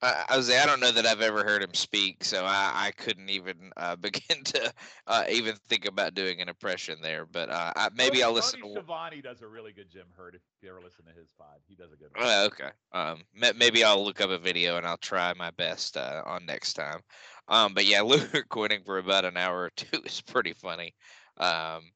I, 0.00 0.24
I 0.28 0.36
was 0.36 0.48
I 0.50 0.64
don't 0.64 0.80
know 0.80 0.92
that 0.92 1.06
I've 1.06 1.22
ever 1.22 1.42
heard 1.42 1.62
him 1.62 1.74
speak, 1.74 2.22
so 2.22 2.44
I, 2.44 2.72
I 2.74 2.90
couldn't 2.92 3.30
even 3.30 3.72
uh, 3.76 3.96
begin 4.00 4.44
to 4.44 4.72
uh, 5.06 5.24
even 5.28 5.56
think 5.68 5.86
about 5.86 6.14
doing 6.14 6.40
an 6.40 6.48
impression 6.48 6.98
there. 7.02 7.26
But 7.26 7.50
uh, 7.50 7.72
I, 7.74 7.88
maybe 7.94 8.18
Tony- 8.18 8.22
I'll 8.24 8.32
listen. 8.32 8.60
Tony 8.60 8.74
To, 8.74 8.80
Schiavone 8.80 9.22
does 9.22 9.42
a 9.42 9.48
really 9.48 9.72
good 9.72 9.90
Jim 9.90 10.06
Herd. 10.16 10.36
If 10.36 10.42
you 10.62 10.70
ever 10.70 10.80
listen 10.80 11.04
to 11.06 11.12
his 11.18 11.32
pod, 11.32 11.58
he 11.66 11.74
does 11.74 11.92
a 11.92 11.96
good 11.96 12.10
one. 12.14 12.24
oh, 12.24 12.44
okay. 12.46 12.70
Um, 12.92 13.22
ma- 13.34 13.52
maybe 13.56 13.82
I'll 13.82 14.04
look 14.04 14.20
up 14.20 14.30
a 14.30 14.38
video 14.38 14.76
and 14.76 14.86
I'll 14.86 14.98
try 14.98 15.32
my 15.34 15.50
best 15.52 15.96
uh, 15.96 16.22
on 16.26 16.46
next 16.46 16.74
time. 16.74 17.00
Um, 17.48 17.74
but 17.74 17.86
yeah, 17.86 18.00
Luger 18.02 18.44
quitting 18.48 18.82
for 18.84 18.98
about 18.98 19.24
an 19.24 19.36
hour 19.36 19.62
or 19.62 19.70
two 19.70 20.00
is 20.04 20.20
pretty 20.20 20.52
funny. 20.52 20.94
Um, 21.38 21.90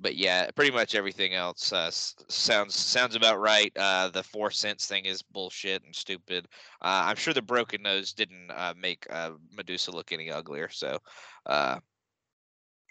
but 0.00 0.16
yeah, 0.16 0.50
pretty 0.52 0.70
much 0.70 0.94
everything 0.94 1.34
else 1.34 1.72
uh, 1.72 1.90
sounds 1.90 2.74
sounds 2.74 3.14
about 3.14 3.38
right. 3.38 3.72
Uh, 3.76 4.08
the 4.08 4.22
four 4.22 4.50
cents 4.50 4.86
thing 4.86 5.04
is 5.04 5.22
bullshit 5.22 5.84
and 5.84 5.94
stupid. 5.94 6.46
Uh, 6.80 7.04
I'm 7.06 7.16
sure 7.16 7.34
the 7.34 7.42
broken 7.42 7.82
nose 7.82 8.12
didn't 8.12 8.50
uh, 8.50 8.74
make 8.76 9.06
uh, 9.10 9.32
Medusa 9.54 9.90
look 9.90 10.12
any 10.12 10.30
uglier. 10.30 10.68
So, 10.70 10.98
uh, 11.46 11.80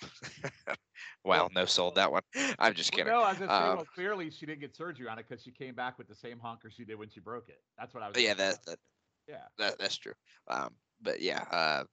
wow, 1.25 1.50
no 1.54 1.66
sold 1.66 1.96
that 1.96 2.12
one. 2.12 2.22
I'm 2.60 2.74
just 2.74 2.94
Well, 2.94 2.98
kidding. 2.98 3.13
no, 3.13 3.22
I 3.22 3.30
was 3.30 3.39
gonna 3.39 3.51
say, 3.51 3.70
Um, 3.70 3.75
well, 3.78 3.88
clearly 3.94 4.30
she 4.30 4.46
didn't 4.46 4.62
get 4.62 4.75
surgery 4.75 5.08
on 5.08 5.18
it 5.20 5.25
because 5.28 5.44
she 5.44 5.51
came 5.51 5.75
back 5.75 5.98
with 5.98 6.08
the 6.08 6.16
same 6.16 6.39
honker 6.39 6.70
she 6.70 6.86
did 6.86 6.98
when 6.98 7.10
she 7.10 7.20
broke 7.20 7.50
it. 7.50 7.62
That's 7.78 7.94
what 7.94 8.04
I 8.04 8.10
was. 8.10 8.22
Yeah, 8.22 8.36
that, 8.36 8.60
that 8.66 8.78
yeah. 9.28 9.36
that 9.58 9.80
that's 9.80 9.98
true. 9.98 10.13
Um, 10.48 10.70
but 11.01 11.22
yeah, 11.22 11.44
uh, 11.51 11.84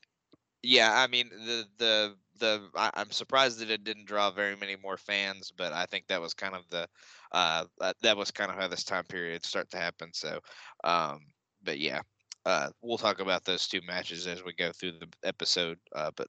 yeah. 0.67 0.93
I 0.95 1.07
mean, 1.07 1.29
the 1.31 1.65
the 1.79 2.15
the 2.39 2.69
I, 2.75 2.91
I'm 2.95 3.11
surprised 3.11 3.61
that 3.61 3.71
it 3.71 3.85
didn't 3.85 4.07
draw 4.07 4.31
very 4.31 4.57
many 4.57 4.77
more 4.77 4.97
fans, 4.97 5.53
but 5.57 5.73
I 5.73 5.87
think 5.87 6.07
that 6.09 6.21
was 6.21 6.35
kind 6.35 6.55
of 6.55 6.69
the 6.71 6.89
uh 7.33 7.65
that, 7.79 7.97
that 8.03 8.17
was 8.17 8.31
kind 8.31 8.51
of 8.51 8.57
how 8.57 8.69
this 8.69 8.85
time 8.85 9.05
period 9.05 9.45
start 9.45 9.71
to 9.71 9.79
happen. 9.79 10.11
So, 10.13 10.41
um, 10.85 11.21
but 11.63 11.79
yeah, 11.79 12.01
uh, 12.45 12.69
we'll 12.83 12.99
talk 12.99 13.21
about 13.21 13.45
those 13.45 13.67
two 13.67 13.81
matches 13.87 14.27
as 14.27 14.45
we 14.45 14.55
go 14.55 14.73
through 14.73 14.93
the 14.93 15.09
episode. 15.25 15.79
Uh, 15.95 16.11
but 16.17 16.29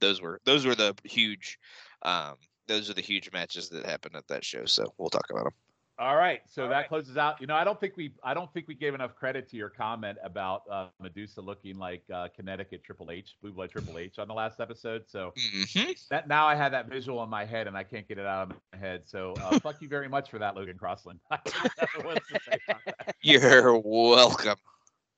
those 0.00 0.20
were 0.20 0.40
those 0.44 0.66
were 0.66 0.74
the 0.74 0.94
huge, 1.04 1.58
um, 2.02 2.34
those 2.68 2.90
are 2.90 2.94
the 2.94 3.00
huge 3.00 3.30
matches 3.32 3.68
that 3.70 3.86
happened 3.86 4.16
at 4.16 4.28
that 4.28 4.44
show. 4.44 4.64
So 4.64 4.92
we'll 4.98 5.10
talk 5.10 5.26
about 5.30 5.44
them. 5.44 5.54
All 5.98 6.16
right, 6.16 6.42
so 6.46 6.64
All 6.64 6.68
that 6.68 6.74
right. 6.76 6.88
closes 6.88 7.16
out. 7.16 7.40
You 7.40 7.46
know, 7.46 7.54
I 7.54 7.64
don't 7.64 7.80
think 7.80 7.96
we, 7.96 8.14
I 8.22 8.34
don't 8.34 8.52
think 8.52 8.68
we 8.68 8.74
gave 8.74 8.94
enough 8.94 9.14
credit 9.14 9.48
to 9.50 9.56
your 9.56 9.70
comment 9.70 10.18
about 10.22 10.62
uh, 10.70 10.88
Medusa 11.00 11.40
looking 11.40 11.78
like 11.78 12.02
uh, 12.12 12.28
Connecticut 12.36 12.84
Triple 12.84 13.10
H, 13.10 13.36
Blue 13.40 13.52
Blood 13.52 13.70
Triple 13.70 13.96
H 13.98 14.18
on 14.18 14.28
the 14.28 14.34
last 14.34 14.60
episode. 14.60 15.04
So 15.08 15.34
hmm 15.36 15.92
that 16.10 16.28
now 16.28 16.46
I 16.46 16.54
have 16.54 16.72
that 16.72 16.88
visual 16.88 17.22
in 17.24 17.30
my 17.30 17.44
head 17.44 17.66
and 17.66 17.76
I 17.76 17.82
can't 17.82 18.06
get 18.06 18.18
it 18.18 18.26
out 18.26 18.42
of 18.44 18.48
my 18.72 18.78
head. 18.78 19.02
So 19.06 19.38
uh, 19.38 19.54
fuck 19.62 19.76
you 19.80 19.88
very 19.88 20.08
much 20.08 20.30
for 20.30 20.38
that, 20.38 20.54
Logan 20.54 20.78
Crossland. 20.78 21.18
I 21.30 21.38
don't 21.44 21.88
know 21.94 22.02
what 22.02 22.20
to 22.28 22.36
say 22.36 22.58
about 22.68 22.82
that. 22.98 23.16
You're 23.22 23.78
welcome. 23.78 24.56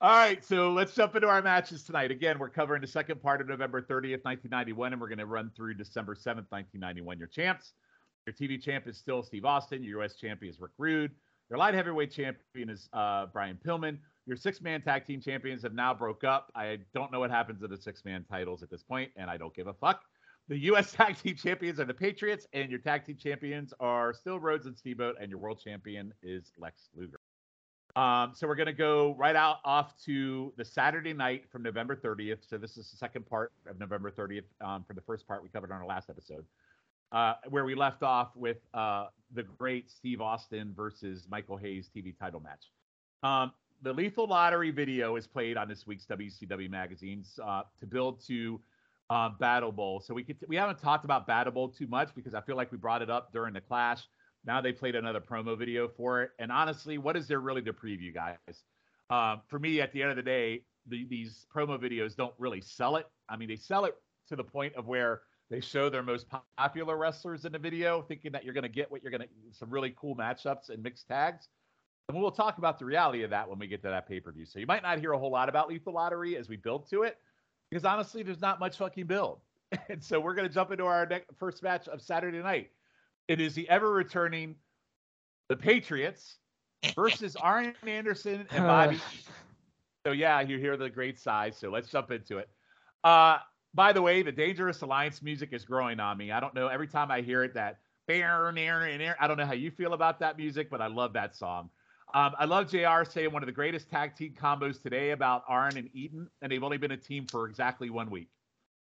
All 0.01 0.09
right, 0.11 0.43
so 0.45 0.71
let's 0.71 0.95
jump 0.95 1.15
into 1.15 1.27
our 1.27 1.41
matches 1.41 1.83
tonight. 1.83 2.09
Again, 2.09 2.39
we're 2.39 2.49
covering 2.49 2.81
the 2.81 2.87
second 2.87 3.21
part 3.21 3.41
of 3.41 3.47
November 3.49 3.81
30th, 3.81 4.23
1991, 4.23 4.93
and 4.93 5.01
we're 5.01 5.09
going 5.09 5.19
to 5.19 5.25
run 5.25 5.51
through 5.55 5.73
December 5.73 6.15
7th, 6.15 6.49
1991. 6.51 7.19
Your 7.19 7.27
champs. 7.27 7.73
Your 8.29 8.47
TV 8.47 8.61
champ 8.61 8.87
is 8.87 8.95
still 8.95 9.23
Steve 9.23 9.43
Austin. 9.43 9.81
Your 9.81 10.01
U.S. 10.01 10.13
champion 10.13 10.53
is 10.53 10.61
Rick 10.61 10.73
Rude. 10.77 11.09
Your 11.49 11.57
light 11.57 11.73
heavyweight 11.73 12.11
champion 12.11 12.69
is 12.69 12.87
uh, 12.93 13.25
Brian 13.33 13.57
Pillman. 13.65 13.97
Your 14.27 14.37
six-man 14.37 14.83
tag 14.83 15.07
team 15.07 15.19
champions 15.19 15.63
have 15.63 15.73
now 15.73 15.95
broke 15.95 16.23
up. 16.23 16.51
I 16.53 16.77
don't 16.93 17.11
know 17.11 17.19
what 17.19 17.31
happens 17.31 17.59
to 17.61 17.67
the 17.67 17.75
six-man 17.75 18.25
titles 18.29 18.61
at 18.61 18.69
this 18.69 18.83
point, 18.83 19.09
and 19.15 19.31
I 19.31 19.37
don't 19.37 19.55
give 19.55 19.65
a 19.65 19.73
fuck. 19.73 20.01
The 20.47 20.59
U.S. 20.59 20.91
tag 20.95 21.17
team 21.17 21.37
champions 21.37 21.79
are 21.79 21.85
the 21.85 21.93
Patriots, 21.93 22.45
and 22.53 22.69
your 22.69 22.79
tag 22.79 23.03
team 23.03 23.17
champions 23.17 23.73
are 23.79 24.13
still 24.13 24.39
Rhodes 24.39 24.67
and 24.67 24.77
Steamboat, 24.77 25.15
and 25.19 25.31
your 25.31 25.39
world 25.39 25.59
champion 25.59 26.13
is 26.21 26.51
Lex 26.55 26.89
Luger. 26.95 27.19
Um, 27.95 28.33
so 28.35 28.45
we're 28.47 28.55
gonna 28.55 28.71
go 28.71 29.15
right 29.17 29.35
out 29.35 29.57
off 29.65 29.99
to 30.05 30.53
the 30.55 30.63
Saturday 30.63 31.13
night 31.13 31.45
from 31.51 31.63
November 31.63 31.95
30th. 31.95 32.47
So 32.47 32.59
this 32.59 32.77
is 32.77 32.91
the 32.91 32.97
second 32.97 33.25
part 33.25 33.53
of 33.67 33.79
November 33.79 34.11
30th 34.11 34.43
um, 34.61 34.83
for 34.87 34.93
the 34.93 35.01
first 35.01 35.27
part 35.27 35.41
we 35.41 35.49
covered 35.49 35.71
on 35.71 35.81
our 35.81 35.87
last 35.87 36.11
episode, 36.11 36.45
uh, 37.11 37.33
where 37.49 37.65
we 37.65 37.75
left 37.75 38.03
off 38.03 38.29
with 38.35 38.57
uh, 38.73 39.07
the 39.33 39.43
great 39.43 39.89
Steve 39.89 40.21
Austin 40.21 40.73
versus 40.75 41.27
Michael 41.29 41.57
Hayes 41.57 41.89
TV 41.95 42.17
title 42.17 42.39
match. 42.39 42.71
Um, 43.23 43.51
the 43.81 43.93
Lethal 43.93 44.27
Lottery 44.27 44.71
video 44.71 45.15
is 45.15 45.27
played 45.27 45.57
on 45.57 45.67
this 45.67 45.87
week's 45.87 46.05
WCW 46.05 46.69
magazines 46.69 47.39
uh, 47.43 47.63
to 47.79 47.85
build 47.85 48.25
to 48.27 48.59
uh, 49.09 49.29
Battle 49.39 49.71
Bowl. 49.71 49.99
So 49.99 50.13
we 50.13 50.23
could 50.23 50.37
we 50.47 50.55
haven't 50.55 50.79
talked 50.79 51.05
about 51.05 51.25
Battle 51.25 51.53
Bowl 51.53 51.69
too 51.69 51.87
much 51.87 52.09
because 52.15 52.33
I 52.33 52.41
feel 52.41 52.55
like 52.55 52.71
we 52.71 52.77
brought 52.77 53.01
it 53.01 53.09
up 53.09 53.31
during 53.31 53.53
the 53.53 53.61
Clash. 53.61 54.03
Now 54.45 54.61
they 54.61 54.71
played 54.71 54.95
another 54.95 55.19
promo 55.19 55.57
video 55.57 55.87
for 55.87 56.23
it, 56.23 56.31
and 56.39 56.51
honestly, 56.51 56.97
what 56.97 57.17
is 57.17 57.27
there 57.27 57.39
really 57.39 57.61
to 57.63 57.73
preview, 57.73 58.13
guys? 58.13 58.37
Um, 59.09 59.41
for 59.47 59.59
me, 59.59 59.81
at 59.81 59.91
the 59.91 60.01
end 60.01 60.11
of 60.11 60.17
the 60.17 60.23
day, 60.23 60.63
the, 60.87 61.05
these 61.09 61.45
promo 61.53 61.77
videos 61.79 62.15
don't 62.15 62.33
really 62.37 62.61
sell 62.61 62.95
it. 62.95 63.07
I 63.27 63.35
mean, 63.37 63.49
they 63.49 63.55
sell 63.55 63.85
it 63.85 63.95
to 64.27 64.35
the 64.35 64.43
point 64.43 64.75
of 64.75 64.87
where 64.87 65.21
they 65.49 65.59
show 65.59 65.89
their 65.89 66.03
most 66.03 66.27
popular 66.57 66.95
wrestlers 66.97 67.45
in 67.45 67.51
the 67.51 67.59
video, 67.59 68.01
thinking 68.01 68.31
that 68.31 68.45
you're 68.45 68.53
going 68.53 68.63
to 68.63 68.69
get 68.69 68.91
what 68.91 69.01
you're 69.01 69.11
going 69.11 69.21
to 69.21 69.27
some 69.51 69.69
really 69.69 69.93
cool 69.99 70.15
matchups 70.15 70.69
and 70.69 70.83
mixed 70.83 71.07
tags. 71.07 71.47
And 72.07 72.19
we'll 72.19 72.31
talk 72.31 72.57
about 72.57 72.79
the 72.79 72.85
reality 72.85 73.23
of 73.23 73.29
that 73.31 73.49
when 73.49 73.59
we 73.59 73.67
get 73.67 73.81
to 73.83 73.89
that 73.89 74.07
pay 74.07 74.19
per 74.19 74.31
view. 74.31 74.45
So 74.45 74.59
you 74.59 74.67
might 74.67 74.83
not 74.83 74.99
hear 74.99 75.13
a 75.13 75.17
whole 75.17 75.31
lot 75.31 75.49
about 75.49 75.69
Lethal 75.69 75.93
Lottery 75.93 76.37
as 76.37 76.49
we 76.49 76.55
build 76.55 76.89
to 76.91 77.03
it, 77.03 77.17
because 77.69 77.85
honestly, 77.85 78.23
there's 78.23 78.41
not 78.41 78.59
much 78.59 78.77
fucking 78.77 79.05
build. 79.05 79.39
And 79.87 80.03
so 80.03 80.19
we're 80.19 80.33
going 80.33 80.47
to 80.47 80.53
jump 80.53 80.71
into 80.71 80.85
our 80.85 81.05
next, 81.05 81.29
first 81.37 81.61
match 81.61 81.87
of 81.87 82.01
Saturday 82.01 82.41
night. 82.41 82.71
It 83.27 83.39
is 83.39 83.53
the 83.53 83.69
ever 83.69 83.91
returning 83.91 84.55
the 85.47 85.55
Patriots 85.55 86.37
versus 86.95 87.35
Arn 87.41 87.75
Anderson 87.85 88.47
and 88.49 88.63
Bobby. 88.63 88.99
so 90.03 90.11
yeah, 90.11 90.41
you 90.41 90.57
hear 90.57 90.75
the 90.75 90.89
great 90.89 91.19
size. 91.19 91.55
So 91.55 91.69
let's 91.69 91.91
jump 91.91 92.09
into 92.09 92.39
it. 92.39 92.49
Uh, 93.03 93.37
by 93.73 93.93
the 93.93 94.01
way, 94.01 94.21
the 94.21 94.31
Dangerous 94.31 94.81
Alliance 94.81 95.21
music 95.21 95.49
is 95.53 95.63
growing 95.63 95.99
on 95.99 96.17
me. 96.17 96.31
I 96.31 96.39
don't 96.39 96.53
know. 96.53 96.67
Every 96.67 96.87
time 96.87 97.11
I 97.11 97.21
hear 97.21 97.43
it, 97.43 97.53
that 97.53 97.79
I 98.09 99.27
don't 99.27 99.37
know 99.37 99.45
how 99.45 99.53
you 99.53 99.69
feel 99.69 99.93
about 99.93 100.19
that 100.19 100.37
music, 100.37 100.69
but 100.69 100.81
I 100.81 100.87
love 100.87 101.13
that 101.13 101.35
song. 101.35 101.69
Um, 102.15 102.33
I 102.39 102.45
love 102.45 102.71
JR 102.71 103.03
saying 103.07 103.31
one 103.31 103.43
of 103.43 103.47
the 103.47 103.53
greatest 103.53 103.87
tag 103.87 104.15
team 104.15 104.33
combos 104.39 104.81
today 104.81 105.11
about 105.11 105.43
Arn 105.47 105.77
and 105.77 105.89
Eaton, 105.93 106.27
and 106.41 106.51
they've 106.51 106.63
only 106.63 106.77
been 106.77 106.91
a 106.91 106.97
team 106.97 107.27
for 107.27 107.47
exactly 107.47 107.91
one 107.91 108.09
week. 108.09 108.29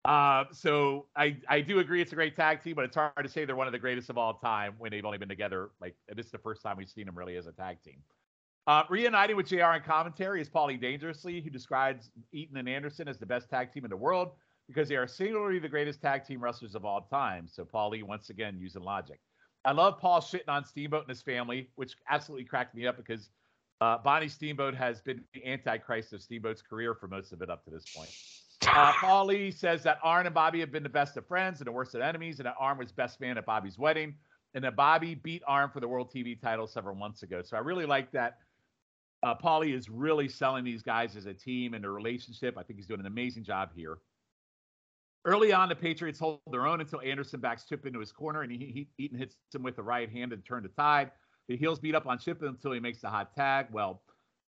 Uh, 0.05 0.45
so 0.51 1.07
I, 1.15 1.37
I 1.47 1.61
do 1.61 1.79
agree 1.79 2.01
it's 2.01 2.11
a 2.11 2.15
great 2.15 2.35
tag 2.35 2.63
team, 2.63 2.75
but 2.75 2.85
it's 2.85 2.95
hard 2.95 3.13
to 3.21 3.27
say 3.27 3.45
they're 3.45 3.55
one 3.55 3.67
of 3.67 3.73
the 3.73 3.79
greatest 3.79 4.11
of 4.11 4.17
all 4.17 4.35
time 4.35 4.75
when 4.77 4.91
they've 4.91 5.03
only 5.03 5.17
been 5.17 5.27
together. 5.27 5.71
Like 5.81 5.95
this 6.15 6.27
is 6.27 6.31
the 6.31 6.37
first 6.37 6.61
time 6.61 6.77
we've 6.77 6.89
seen 6.89 7.07
them 7.07 7.17
really 7.17 7.35
as 7.35 7.47
a 7.47 7.51
tag 7.51 7.81
team. 7.83 7.97
Uh, 8.67 8.83
reuniting 8.89 9.35
with 9.35 9.47
JR 9.47 9.73
in 9.73 9.81
commentary 9.81 10.39
is 10.39 10.47
Paulie 10.47 10.79
Dangerously, 10.79 11.41
who 11.41 11.49
describes 11.49 12.11
Eaton 12.31 12.57
and 12.57 12.69
Anderson 12.69 13.07
as 13.07 13.17
the 13.17 13.25
best 13.25 13.49
tag 13.49 13.73
team 13.73 13.83
in 13.83 13.89
the 13.89 13.97
world 13.97 14.33
because 14.69 14.87
they 14.87 14.95
are 14.95 15.07
singularly 15.07 15.57
the 15.57 15.67
greatest 15.67 15.99
tag 15.99 16.23
team 16.23 16.39
wrestlers 16.39 16.75
of 16.75 16.85
all 16.85 17.01
time. 17.01 17.47
So 17.51 17.65
Paulie 17.65 18.03
once 18.03 18.29
again 18.29 18.59
using 18.59 18.83
logic. 18.83 19.19
I 19.65 19.71
love 19.71 19.97
Paul 19.99 20.21
shitting 20.21 20.47
on 20.47 20.63
Steamboat 20.63 21.01
and 21.01 21.09
his 21.09 21.23
family, 21.23 21.69
which 21.75 21.95
absolutely 22.07 22.45
cracked 22.45 22.75
me 22.75 22.85
up 22.85 22.95
because 22.95 23.29
uh, 23.81 23.97
Bonnie 23.97 24.29
Steamboat 24.29 24.75
has 24.75 25.01
been 25.01 25.23
the 25.33 25.45
antichrist 25.45 26.13
of 26.13 26.21
Steamboat's 26.21 26.61
career 26.61 26.93
for 26.93 27.07
most 27.07 27.33
of 27.33 27.41
it 27.41 27.49
up 27.49 27.65
to 27.65 27.71
this 27.71 27.83
point. 27.95 28.09
Uh, 28.67 28.91
Paulie 28.93 29.51
says 29.53 29.81
that 29.83 29.97
Arn 30.03 30.27
and 30.27 30.35
Bobby 30.35 30.59
have 30.59 30.71
been 30.71 30.83
the 30.83 30.89
best 30.89 31.17
of 31.17 31.25
friends 31.25 31.59
and 31.59 31.67
the 31.67 31.71
worst 31.71 31.95
of 31.95 32.01
enemies, 32.01 32.39
and 32.39 32.45
that 32.45 32.55
Arn 32.59 32.77
was 32.77 32.91
best 32.91 33.19
man 33.19 33.37
at 33.37 33.45
Bobby's 33.45 33.79
wedding, 33.79 34.13
and 34.53 34.63
that 34.63 34.75
Bobby 34.75 35.15
beat 35.15 35.41
Arn 35.47 35.71
for 35.71 35.79
the 35.79 35.87
World 35.87 36.11
TV 36.13 36.39
title 36.39 36.67
several 36.67 36.95
months 36.95 37.23
ago. 37.23 37.41
So 37.41 37.57
I 37.57 37.61
really 37.61 37.85
like 37.85 38.11
that. 38.11 38.37
Uh, 39.23 39.33
Paulie 39.35 39.75
is 39.75 39.89
really 39.89 40.29
selling 40.29 40.63
these 40.63 40.83
guys 40.83 41.15
as 41.15 41.25
a 41.25 41.33
team 41.33 41.73
and 41.73 41.83
a 41.83 41.89
relationship. 41.89 42.55
I 42.57 42.63
think 42.63 42.77
he's 42.77 42.87
doing 42.87 42.99
an 42.99 43.05
amazing 43.05 43.43
job 43.43 43.69
here. 43.75 43.97
Early 45.25 45.51
on, 45.51 45.69
the 45.69 45.75
Patriots 45.75 46.19
hold 46.19 46.39
their 46.51 46.65
own 46.65 46.81
until 46.81 47.01
Anderson 47.01 47.39
backs 47.39 47.65
Chip 47.65 47.85
into 47.85 47.99
his 47.99 48.11
corner 48.11 48.41
and 48.41 48.51
he, 48.51 48.57
he 48.97 49.03
Eaton 49.03 49.17
hits 49.17 49.35
him 49.53 49.63
with 49.63 49.75
the 49.75 49.83
right 49.83 50.09
hand 50.09 50.31
and 50.33 50.45
turn 50.45 50.63
the 50.63 50.69
tide. 50.69 51.11
The 51.47 51.57
heels 51.57 51.79
beat 51.79 51.95
up 51.95 52.07
on 52.07 52.19
Chip 52.19 52.41
until 52.41 52.71
he 52.71 52.79
makes 52.79 53.01
the 53.01 53.09
hot 53.09 53.35
tag. 53.35 53.67
Well, 53.71 54.01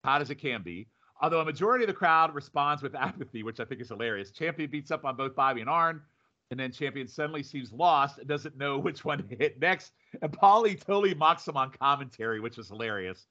hot 0.04 0.20
as 0.20 0.30
it 0.30 0.36
can 0.36 0.62
be. 0.62 0.88
Although 1.20 1.40
a 1.40 1.44
majority 1.44 1.84
of 1.84 1.88
the 1.88 1.94
crowd 1.94 2.34
responds 2.34 2.82
with 2.82 2.94
apathy, 2.94 3.42
which 3.42 3.60
I 3.60 3.64
think 3.64 3.80
is 3.80 3.88
hilarious. 3.88 4.30
Champion 4.30 4.70
beats 4.70 4.90
up 4.90 5.04
on 5.04 5.16
both 5.16 5.34
Bobby 5.34 5.60
and 5.60 5.70
Arn, 5.70 6.02
and 6.50 6.60
then 6.60 6.70
Champion 6.70 7.08
suddenly 7.08 7.42
seems 7.42 7.72
lost 7.72 8.18
and 8.18 8.28
doesn't 8.28 8.56
know 8.56 8.78
which 8.86 9.04
one 9.04 9.26
to 9.26 9.36
hit 9.36 9.60
next. 9.60 9.92
And 10.22 10.30
Paulie 10.30 10.78
totally 10.78 11.14
mocks 11.14 11.46
him 11.46 11.56
on 11.56 11.70
commentary, 11.70 12.40
which 12.40 12.58
is 12.58 12.68
hilarious. 12.68 13.26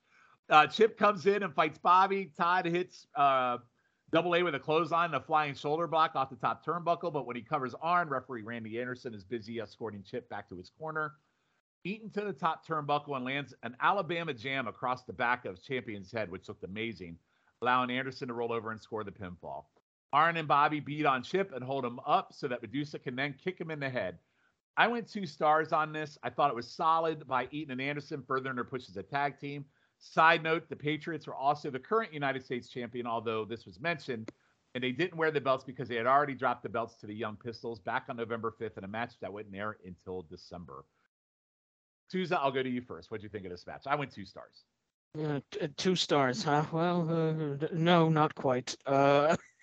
Uh, 0.49 0.67
Chip 0.67 0.97
comes 0.97 1.25
in 1.25 1.43
and 1.43 1.53
fights 1.53 1.77
Bobby. 1.77 2.31
Todd 2.37 2.65
hits 2.65 3.07
uh, 3.15 3.57
Double 4.09 4.35
A 4.35 4.43
with 4.43 4.55
a 4.55 4.59
clothesline 4.59 5.07
and 5.07 5.15
a 5.15 5.19
flying 5.19 5.53
shoulder 5.53 5.85
block 5.85 6.15
off 6.15 6.29
the 6.29 6.37
top 6.37 6.65
turnbuckle, 6.65 7.11
but 7.11 7.25
when 7.25 7.35
he 7.35 7.41
covers 7.41 7.75
Arn, 7.81 8.07
referee 8.07 8.41
Randy 8.41 8.79
Anderson 8.79 9.13
is 9.13 9.25
busy 9.25 9.59
escorting 9.59 10.01
Chip 10.01 10.29
back 10.29 10.47
to 10.47 10.55
his 10.55 10.69
corner. 10.79 11.15
Eaton 11.83 12.09
to 12.11 12.21
the 12.21 12.31
top 12.33 12.65
turnbuckle 12.65 13.17
and 13.17 13.25
lands 13.25 13.53
an 13.63 13.75
Alabama 13.81 14.33
jam 14.33 14.67
across 14.67 15.03
the 15.03 15.13
back 15.13 15.45
of 15.45 15.61
Champion's 15.61 16.11
head, 16.11 16.31
which 16.31 16.47
looked 16.47 16.63
amazing, 16.63 17.17
allowing 17.61 17.91
Anderson 17.91 18.29
to 18.29 18.33
roll 18.33 18.53
over 18.53 18.71
and 18.71 18.81
score 18.81 19.03
the 19.03 19.11
pinfall. 19.11 19.65
Arn 20.13 20.37
and 20.37 20.47
Bobby 20.47 20.79
beat 20.79 21.05
on 21.05 21.21
Chip 21.21 21.51
and 21.53 21.63
hold 21.63 21.83
him 21.83 21.99
up 22.05 22.33
so 22.33 22.47
that 22.47 22.61
Medusa 22.61 22.99
can 22.99 23.15
then 23.15 23.35
kick 23.43 23.59
him 23.59 23.71
in 23.71 23.79
the 23.79 23.89
head. 23.89 24.19
I 24.77 24.87
went 24.87 25.09
two 25.09 25.25
stars 25.25 25.73
on 25.73 25.91
this. 25.91 26.17
I 26.23 26.29
thought 26.29 26.49
it 26.49 26.55
was 26.55 26.69
solid 26.71 27.27
by 27.27 27.49
Eaton 27.51 27.71
and 27.71 27.81
Anderson, 27.81 28.23
furthering 28.25 28.55
their 28.55 28.63
push 28.63 28.87
as 28.87 28.95
a 28.95 29.03
tag 29.03 29.37
team. 29.37 29.65
Side 29.99 30.43
note: 30.43 30.69
the 30.69 30.75
Patriots 30.75 31.27
are 31.27 31.35
also 31.35 31.69
the 31.69 31.79
current 31.79 32.13
United 32.13 32.43
States 32.43 32.69
champion, 32.69 33.07
although 33.07 33.45
this 33.45 33.65
was 33.65 33.79
mentioned, 33.79 34.29
and 34.75 34.83
they 34.83 34.91
didn't 34.91 35.17
wear 35.17 35.31
the 35.31 35.41
belts 35.41 35.63
because 35.63 35.87
they 35.87 35.95
had 35.95 36.05
already 36.05 36.35
dropped 36.35 36.63
the 36.63 36.69
belts 36.69 36.95
to 36.97 37.07
the 37.07 37.15
Young 37.15 37.35
Pistols 37.35 37.79
back 37.79 38.05
on 38.09 38.17
November 38.17 38.53
5th 38.59 38.77
in 38.77 38.83
a 38.83 38.87
match 38.87 39.13
that 39.21 39.31
wouldn't 39.31 39.55
air 39.55 39.77
until 39.85 40.21
December. 40.23 40.85
Souza, 42.09 42.39
I'll 42.39 42.51
go 42.51 42.63
to 42.63 42.69
you 42.69 42.81
first. 42.81 43.11
What 43.11 43.19
do 43.19 43.23
you 43.23 43.29
think 43.29 43.45
of 43.45 43.51
this 43.51 43.65
match? 43.67 43.83
I 43.85 43.95
went 43.95 44.11
two 44.11 44.25
stars. 44.25 44.65
Uh, 45.19 45.39
t- 45.51 45.67
two 45.77 45.95
stars, 45.95 46.43
huh? 46.43 46.63
Well, 46.71 47.09
uh, 47.09 47.67
no, 47.73 48.09
not 48.09 48.35
quite. 48.35 48.75
Uh, 48.85 49.35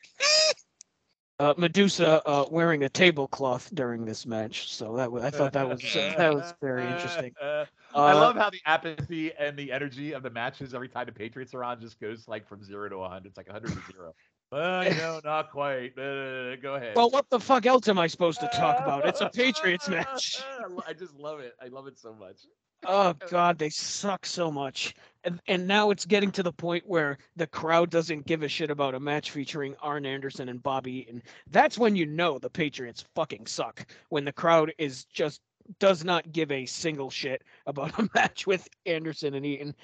uh, 1.39 1.55
Medusa 1.57 2.23
uh, 2.27 2.45
wearing 2.51 2.85
a 2.85 2.89
tablecloth 2.89 3.75
during 3.75 4.05
this 4.05 4.27
match, 4.27 4.73
so 4.73 4.97
that 4.97 5.11
was, 5.11 5.25
I 5.25 5.31
thought 5.31 5.53
that 5.53 5.69
was 5.69 5.83
that 6.17 6.35
was 6.35 6.55
very 6.61 6.87
interesting. 6.87 7.33
Uh, 7.43 7.67
I 7.95 8.13
love 8.13 8.37
how 8.37 8.51
the 8.51 8.61
apathy 8.67 9.33
and 9.35 9.57
the 9.57 9.71
energy 9.71 10.13
of 10.13 10.23
the 10.23 10.31
matches 10.31 10.75
every 10.75 10.89
time 10.89 11.07
the 11.07 11.13
Patriots 11.13 11.55
are 11.55 11.63
on 11.63 11.81
just 11.81 12.01
goes 12.01 12.27
like 12.27 12.47
from 12.49 12.63
zero 12.65 12.89
to 12.89 12.99
100. 12.99 13.29
It's 13.29 13.37
like 13.37 13.47
100 13.47 13.69
to 13.69 13.93
zero. 13.93 14.13
Well, 14.51 14.85
you 14.89 14.95
know, 14.95 15.21
not 15.25 15.51
quite. 15.51 15.97
Uh, 15.99 16.57
go 16.57 16.75
ahead. 16.75 16.97
Well, 16.97 17.11
what 17.11 17.29
the 17.31 17.39
fuck 17.39 17.67
else 17.67 17.89
am 17.89 17.99
I 17.99 18.09
supposed 18.09 18.41
to 18.41 18.49
talk 18.49 18.81
about? 18.81 19.07
It's 19.07 19.21
a 19.21 19.29
Patriots 19.29 19.89
match. 19.89 20.43
I 20.87 20.93
just 20.93 21.15
love 21.15 21.41
it. 21.41 21.55
I 21.63 21.69
love 21.69 21.87
it 21.87 21.99
so 21.99 22.15
much. 22.15 22.39
Oh 22.87 23.15
god, 23.31 23.59
they 23.59 23.71
suck 23.71 24.27
so 24.27 24.51
much. 24.51 24.95
And 25.25 25.41
and 25.49 25.67
now 25.67 25.91
it's 25.91 26.05
getting 26.05 26.31
to 26.33 26.43
the 26.43 26.53
point 26.53 26.85
where 26.87 27.19
the 27.37 27.47
crowd 27.47 27.91
doesn't 27.91 28.27
give 28.27 28.43
a 28.43 28.49
shit 28.49 28.71
about 28.71 28.95
a 28.95 29.01
match 29.01 29.31
featuring 29.31 29.75
Arn 29.81 30.07
Anderson 30.07 30.49
and 30.49 30.63
Bobby 30.63 30.93
Eaton. 30.93 31.23
That's 31.51 31.79
when 31.79 31.97
you 31.97 32.07
know 32.07 32.39
the 32.39 32.51
Patriots 32.51 33.05
fucking 33.15 33.47
suck. 33.47 33.87
When 34.11 34.25
the 34.25 34.33
crowd 34.33 34.73
is 34.79 35.05
just 35.07 35.41
does 35.79 36.05
not 36.05 36.31
give 36.31 36.51
a 36.53 36.67
single 36.67 37.11
shit 37.11 37.43
about 37.67 37.99
a 37.99 38.09
match 38.15 38.47
with 38.47 38.69
Anderson 38.87 39.35
and 39.35 39.47
Eaton. 39.47 39.75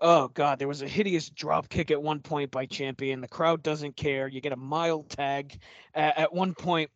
Oh 0.00 0.28
god, 0.28 0.58
there 0.58 0.68
was 0.68 0.82
a 0.82 0.88
hideous 0.88 1.30
drop 1.30 1.68
kick 1.68 1.90
at 1.90 2.02
one 2.02 2.20
point 2.20 2.50
by 2.50 2.66
Champion. 2.66 3.20
The 3.20 3.28
crowd 3.28 3.62
doesn't 3.62 3.96
care. 3.96 4.28
You 4.28 4.40
get 4.40 4.52
a 4.52 4.56
mild 4.56 5.08
tag. 5.08 5.58
Uh, 5.94 6.12
at 6.16 6.34
one 6.34 6.54
point, 6.54 6.90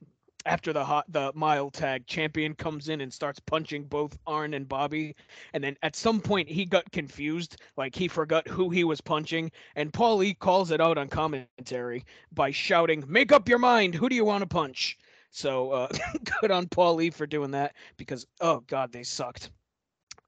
after 0.46 0.72
the 0.72 0.84
hot 0.84 1.04
the 1.08 1.32
mile 1.34 1.70
tag 1.70 2.06
champion 2.06 2.54
comes 2.54 2.88
in 2.88 3.00
and 3.00 3.12
starts 3.12 3.40
punching 3.40 3.84
both 3.84 4.16
Arn 4.26 4.54
and 4.54 4.68
Bobby. 4.68 5.14
And 5.52 5.62
then 5.62 5.76
at 5.82 5.96
some 5.96 6.20
point 6.20 6.48
he 6.48 6.64
got 6.64 6.90
confused. 6.92 7.60
Like 7.76 7.94
he 7.94 8.08
forgot 8.08 8.48
who 8.48 8.70
he 8.70 8.84
was 8.84 9.00
punching. 9.00 9.50
And 9.76 9.92
Paulie 9.92 10.38
calls 10.38 10.70
it 10.70 10.80
out 10.80 10.98
on 10.98 11.08
commentary 11.08 12.04
by 12.32 12.50
shouting 12.50 13.04
make 13.06 13.32
up 13.32 13.48
your 13.48 13.58
mind. 13.58 13.94
Who 13.94 14.08
do 14.08 14.14
you 14.14 14.24
want 14.24 14.42
to 14.42 14.46
punch? 14.46 14.98
So 15.30 15.72
uh, 15.72 15.88
good 16.40 16.50
on 16.50 16.66
Paulie 16.66 17.12
for 17.12 17.26
doing 17.26 17.50
that 17.52 17.74
because 17.96 18.26
oh 18.40 18.60
god 18.66 18.92
they 18.92 19.02
sucked 19.02 19.50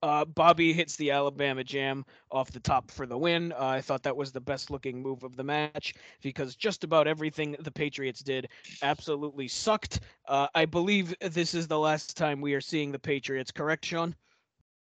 uh, 0.03 0.25
Bobby 0.25 0.73
hits 0.73 0.97
the 0.97 1.11
Alabama 1.11 1.63
Jam 1.63 2.05
off 2.31 2.51
the 2.51 2.61
top 2.61 2.91
for 2.91 3.07
the 3.07 3.17
win. 3.17 3.53
Uh, 3.53 3.67
I 3.67 3.81
thought 3.81 4.03
that 4.03 4.17
was 4.17 4.33
the 4.33 4.41
best 4.41 4.71
looking 4.71 5.01
move 5.01 5.23
of 5.23 5.37
the 5.37 5.45
match 5.45 5.95
because 6.23 6.57
just 6.57 6.85
about 6.85 7.07
everything 7.07 7.57
the 7.61 7.71
Patriots 7.71 8.21
did 8.21 8.49
absolutely 8.83 9.49
sucked. 9.49 10.01
Uh, 10.27 10.49
I 10.55 10.65
believe 10.65 11.15
this 11.21 11.55
is 11.55 11.69
the 11.69 11.79
last 11.79 12.17
time 12.17 12.41
we 12.41 12.55
are 12.55 12.61
seeing 12.61 12.93
the 12.93 12.99
Patriots, 12.99 13.51
correct, 13.51 13.85
Sean? 13.85 14.15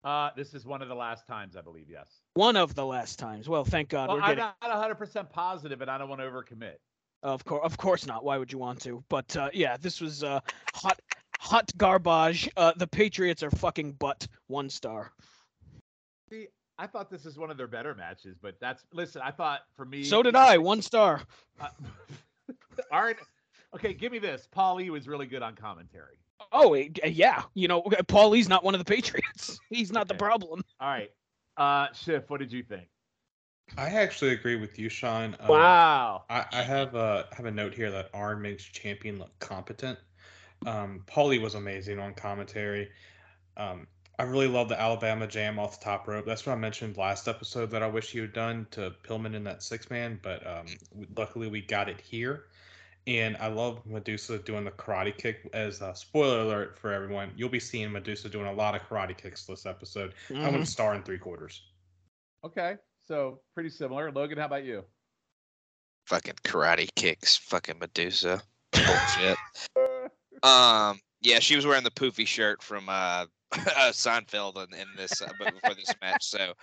Uh, 0.03 0.29
this 0.35 0.53
is 0.53 0.65
one 0.65 0.81
of 0.81 0.87
the 0.87 0.95
last 0.95 1.27
times, 1.27 1.55
I 1.55 1.61
believe, 1.61 1.87
yes. 1.89 2.21
One 2.35 2.55
of 2.55 2.75
the 2.75 2.85
last 2.85 3.19
times. 3.19 3.49
Well, 3.49 3.65
thank 3.65 3.89
God. 3.89 4.09
Well, 4.09 4.17
we're 4.17 4.23
I'm 4.23 4.35
getting... 4.37 4.51
not 4.61 4.99
100% 4.99 5.29
positive, 5.29 5.81
and 5.81 5.89
I 5.89 5.97
don't 5.97 6.07
want 6.07 6.21
to 6.21 6.27
overcommit. 6.27 6.75
Of 7.23 7.43
course, 7.43 7.61
of 7.63 7.77
course 7.77 8.05
not. 8.05 8.23
Why 8.23 8.37
would 8.37 8.51
you 8.51 8.59
want 8.59 8.79
to? 8.81 9.03
But 9.09 9.35
uh, 9.35 9.49
yeah, 9.51 9.75
this 9.75 9.99
was 9.99 10.23
uh, 10.23 10.39
hot, 10.75 10.99
hot 11.39 11.71
garbage. 11.77 12.49
Uh, 12.57 12.73
the 12.77 12.87
Patriots 12.87 13.43
are 13.43 13.51
fucking 13.51 13.93
butt. 13.93 14.27
One 14.47 14.69
star. 14.69 15.11
See, 16.29 16.47
I 16.77 16.87
thought 16.87 17.09
this 17.09 17.25
is 17.25 17.37
one 17.37 17.49
of 17.49 17.57
their 17.57 17.67
better 17.67 17.95
matches, 17.95 18.37
but 18.41 18.59
that's 18.59 18.83
listen. 18.93 19.21
I 19.23 19.31
thought 19.31 19.61
for 19.75 19.85
me, 19.85 20.03
So 20.03 20.21
did 20.21 20.35
I. 20.35 20.57
One 20.57 20.81
star. 20.81 21.21
Uh, 21.59 21.69
all 22.91 23.01
right, 23.01 23.15
okay. 23.73 23.91
Give 23.91 24.11
me 24.11 24.19
this. 24.19 24.47
Paulie 24.55 24.91
was 24.91 25.07
really 25.07 25.25
good 25.25 25.41
on 25.41 25.55
commentary. 25.55 26.19
Oh 26.51 26.75
eh, 26.75 26.89
yeah, 27.03 27.41
you 27.55 27.67
know, 27.67 27.81
Paulie's 27.81 28.47
not 28.47 28.63
one 28.63 28.75
of 28.75 28.79
the 28.79 28.85
Patriots. 28.85 29.59
He's 29.71 29.91
not 29.91 30.07
the 30.07 30.13
problem. 30.13 30.63
All 30.79 30.87
right, 30.87 31.09
uh, 31.57 31.87
Schiff, 31.93 32.29
what 32.29 32.39
did 32.39 32.51
you 32.51 32.61
think? 32.61 32.87
I 33.75 33.89
actually 33.89 34.31
agree 34.31 34.55
with 34.55 34.77
you, 34.77 34.87
Sean. 34.87 35.35
Um, 35.39 35.47
wow. 35.47 36.23
I, 36.29 36.45
I 36.51 36.61
have 36.61 36.93
a 36.93 37.25
have 37.35 37.47
a 37.47 37.51
note 37.51 37.73
here 37.73 37.89
that 37.89 38.11
Arn 38.13 38.39
makes 38.39 38.63
champion 38.63 39.17
look 39.17 39.37
competent. 39.39 39.97
Um, 40.65 41.03
Paulie 41.07 41.41
was 41.41 41.55
amazing 41.55 41.99
on 41.99 42.13
commentary. 42.13 42.89
Um, 43.55 43.87
I 44.19 44.23
really 44.23 44.47
love 44.47 44.67
the 44.69 44.79
Alabama 44.79 45.27
Jam 45.27 45.59
off 45.59 45.79
the 45.79 45.85
top 45.85 46.07
rope. 46.07 46.25
That's 46.25 46.45
what 46.45 46.53
I 46.53 46.55
mentioned 46.55 46.97
last 46.97 47.27
episode 47.27 47.69
that 47.71 47.83
I 47.83 47.87
wish 47.87 48.13
you 48.15 48.21
had 48.21 48.33
done 48.33 48.65
to 48.71 48.91
Pillman 49.03 49.35
in 49.35 49.43
that 49.43 49.61
six 49.61 49.89
man, 49.91 50.19
but 50.23 50.45
um, 50.47 50.65
luckily 51.15 51.47
we 51.47 51.61
got 51.61 51.87
it 51.87 52.01
here. 52.01 52.45
And 53.05 53.37
I 53.37 53.47
love 53.47 53.85
Medusa 53.85 54.39
doing 54.39 54.65
the 54.65 54.71
karate 54.71 55.15
kick. 55.17 55.49
As 55.53 55.81
a 55.81 55.95
spoiler 55.95 56.41
alert 56.41 56.77
for 56.77 56.91
everyone, 56.91 57.31
you'll 57.37 57.47
be 57.47 57.59
seeing 57.59 57.91
Medusa 57.91 58.27
doing 58.27 58.47
a 58.47 58.53
lot 58.53 58.75
of 58.75 58.81
karate 58.81 59.15
kicks 59.17 59.45
this 59.45 59.65
episode. 59.65 60.13
I 60.29 60.33
Mhm. 60.33 60.51
went 60.51 60.67
star 60.67 60.93
in 60.95 61.03
three 61.03 61.19
quarters. 61.19 61.61
Okay, 62.43 62.75
so 63.05 63.39
pretty 63.53 63.69
similar. 63.69 64.11
Logan, 64.11 64.37
how 64.39 64.45
about 64.45 64.65
you? 64.65 64.83
Fucking 66.07 66.35
karate 66.43 66.89
kicks. 66.95 67.37
Fucking 67.37 67.79
Medusa. 67.79 68.41
Bullshit. 68.71 69.37
Um, 70.43 70.99
yeah, 71.21 71.39
she 71.39 71.55
was 71.55 71.65
wearing 71.65 71.83
the 71.83 71.91
poofy 71.91 72.27
shirt 72.27 72.61
from 72.61 72.89
uh, 72.89 73.25
Seinfeld 73.53 74.57
in, 74.57 74.79
in 74.79 74.87
this 74.95 75.21
uh, 75.21 75.31
before 75.39 75.75
this 75.75 75.93
match. 76.01 76.25
So, 76.25 76.53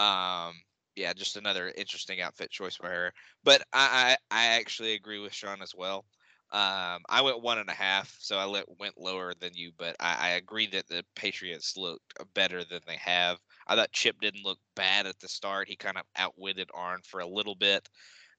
um, 0.00 0.54
yeah, 0.96 1.12
just 1.12 1.36
another 1.36 1.72
interesting 1.76 2.20
outfit 2.20 2.50
choice 2.50 2.76
for 2.76 2.88
her. 2.88 3.12
But 3.42 3.62
I, 3.72 4.16
I, 4.30 4.36
I 4.36 4.46
actually 4.58 4.94
agree 4.94 5.20
with 5.20 5.32
Sean 5.32 5.62
as 5.62 5.74
well. 5.76 6.04
Um, 6.52 7.02
I 7.08 7.20
went 7.22 7.42
one 7.42 7.58
and 7.58 7.68
a 7.68 7.74
half, 7.74 8.14
so 8.20 8.36
I 8.36 8.44
let, 8.44 8.64
went 8.78 8.96
lower 8.96 9.32
than 9.40 9.50
you, 9.54 9.72
but 9.76 9.96
I, 9.98 10.16
I 10.20 10.28
agree 10.30 10.68
that 10.68 10.86
the 10.86 11.04
Patriots 11.16 11.76
looked 11.76 12.14
better 12.34 12.62
than 12.62 12.80
they 12.86 12.98
have. 12.98 13.38
I 13.66 13.74
thought 13.74 13.90
Chip 13.90 14.20
didn't 14.20 14.44
look 14.44 14.58
bad 14.76 15.06
at 15.06 15.18
the 15.18 15.26
start. 15.26 15.68
He 15.68 15.74
kind 15.74 15.96
of 15.96 16.04
outwitted 16.16 16.68
Arn 16.72 17.00
for 17.02 17.20
a 17.20 17.26
little 17.26 17.56
bit. 17.56 17.88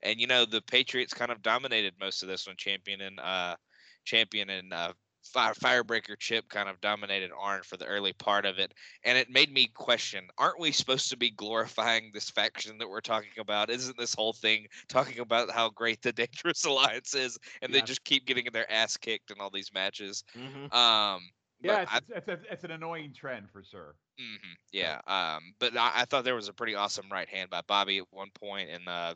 And 0.01 0.22
you 0.22 0.27
know, 0.27 0.46
the 0.46 0.62
Patriots 0.62 1.13
kind 1.13 1.32
of 1.32 1.42
dominated 1.42 1.96
most 2.00 2.24
of 2.24 2.30
this 2.30 2.48
one, 2.48 2.56
champion 2.58 3.01
and 3.01 3.20
uh 3.20 3.56
champion 4.05 4.50
and 4.50 4.74
uh 4.74 4.93
fire 5.33 5.53
firebreaker 5.55 6.17
chip 6.19 6.47
kind 6.50 6.69
of 6.69 6.79
dominated 6.81 7.31
Arn 7.35 7.63
for 7.63 7.77
the 7.77 7.85
early 7.88 8.13
part 8.13 8.45
of 8.45 8.59
it. 8.59 8.74
And 9.03 9.17
it 9.17 9.29
made 9.29 9.51
me 9.51 9.67
question, 9.67 10.29
aren't 10.38 10.59
we 10.59 10.71
supposed 10.71 11.09
to 11.09 11.17
be 11.17 11.31
glorifying 11.31 12.12
this 12.13 12.29
faction 12.29 12.77
that 12.77 12.88
we're 12.89 13.01
talking 13.01 13.31
about? 13.39 13.71
Isn't 13.71 13.97
this 13.97 14.13
whole 14.13 14.33
thing 14.33 14.67
talking 14.88 15.19
about 15.19 15.50
how 15.51 15.69
great 15.71 16.03
the 16.03 16.13
dangerous 16.13 16.63
alliance 16.63 17.15
is 17.15 17.39
and 17.62 17.74
they 17.74 17.81
just 17.81 18.03
keep 18.03 18.25
getting 18.27 18.45
their 18.53 18.71
ass 18.71 18.97
kicked 18.97 19.31
in 19.31 19.41
all 19.41 19.50
these 19.50 19.74
matches? 19.74 20.24
Mhm. 20.35 20.71
Um 20.71 21.29
Yeah, 21.62 21.77
but 21.77 21.81
I- 21.88 22.00
it's, 22.00 22.09
it's, 22.09 22.27
it's, 22.27 22.45
it's 22.50 22.63
an 22.63 22.71
annoying 22.71 23.13
trend 23.13 23.51
for 23.51 23.63
sure. 23.63 23.97
hmm 24.17 24.35
Yeah. 24.71 25.01
Um, 25.07 25.53
but 25.59 25.75
I, 25.75 26.01
I 26.01 26.05
thought 26.05 26.24
there 26.24 26.35
was 26.35 26.47
a 26.47 26.53
pretty 26.53 26.75
awesome 26.75 27.12
right 27.12 27.27
hand 27.27 27.50
by 27.50 27.62
Bobby 27.62 27.97
at 27.97 28.05
one 28.12 28.31
point, 28.31 28.69
and 28.69 28.88
uh, 28.88 29.15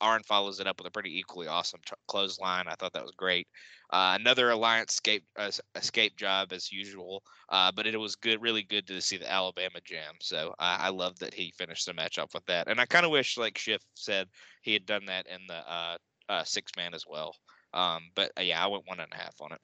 Arn 0.00 0.22
follows 0.22 0.60
it 0.60 0.66
up 0.66 0.78
with 0.78 0.86
a 0.86 0.90
pretty 0.90 1.18
equally 1.18 1.46
awesome 1.46 1.80
tr- 1.84 1.94
clothesline. 2.08 2.66
I 2.68 2.74
thought 2.74 2.92
that 2.92 3.02
was 3.02 3.14
great. 3.16 3.46
Uh, 3.90 4.16
another 4.18 4.50
alliance 4.50 4.94
escape 4.94 5.24
uh, 5.36 5.50
escape 5.74 6.16
job 6.16 6.52
as 6.52 6.72
usual, 6.72 7.22
uh, 7.50 7.70
but 7.74 7.86
it 7.86 7.96
was 7.96 8.16
good, 8.16 8.42
really 8.42 8.62
good 8.62 8.86
to 8.88 9.00
see 9.00 9.16
the 9.16 9.30
Alabama 9.30 9.78
jam. 9.84 10.14
So 10.20 10.54
I, 10.58 10.86
I 10.86 10.88
love 10.90 11.18
that 11.20 11.34
he 11.34 11.52
finished 11.56 11.86
the 11.86 11.94
match 11.94 12.18
off 12.18 12.34
with 12.34 12.44
that, 12.46 12.68
and 12.68 12.80
I 12.80 12.86
kind 12.86 13.04
of 13.04 13.12
wish, 13.12 13.38
like 13.38 13.58
Schiff 13.58 13.82
said, 13.94 14.28
he 14.62 14.72
had 14.72 14.86
done 14.86 15.06
that 15.06 15.26
in 15.26 15.40
the 15.46 15.72
uh, 15.72 15.96
uh, 16.28 16.44
six 16.44 16.72
man 16.76 16.94
as 16.94 17.04
well. 17.08 17.34
Um, 17.72 18.10
but 18.14 18.32
uh, 18.38 18.42
yeah, 18.42 18.62
I 18.62 18.66
went 18.66 18.86
one 18.86 19.00
and 19.00 19.12
a 19.12 19.16
half 19.16 19.34
on 19.40 19.52
it. 19.52 19.60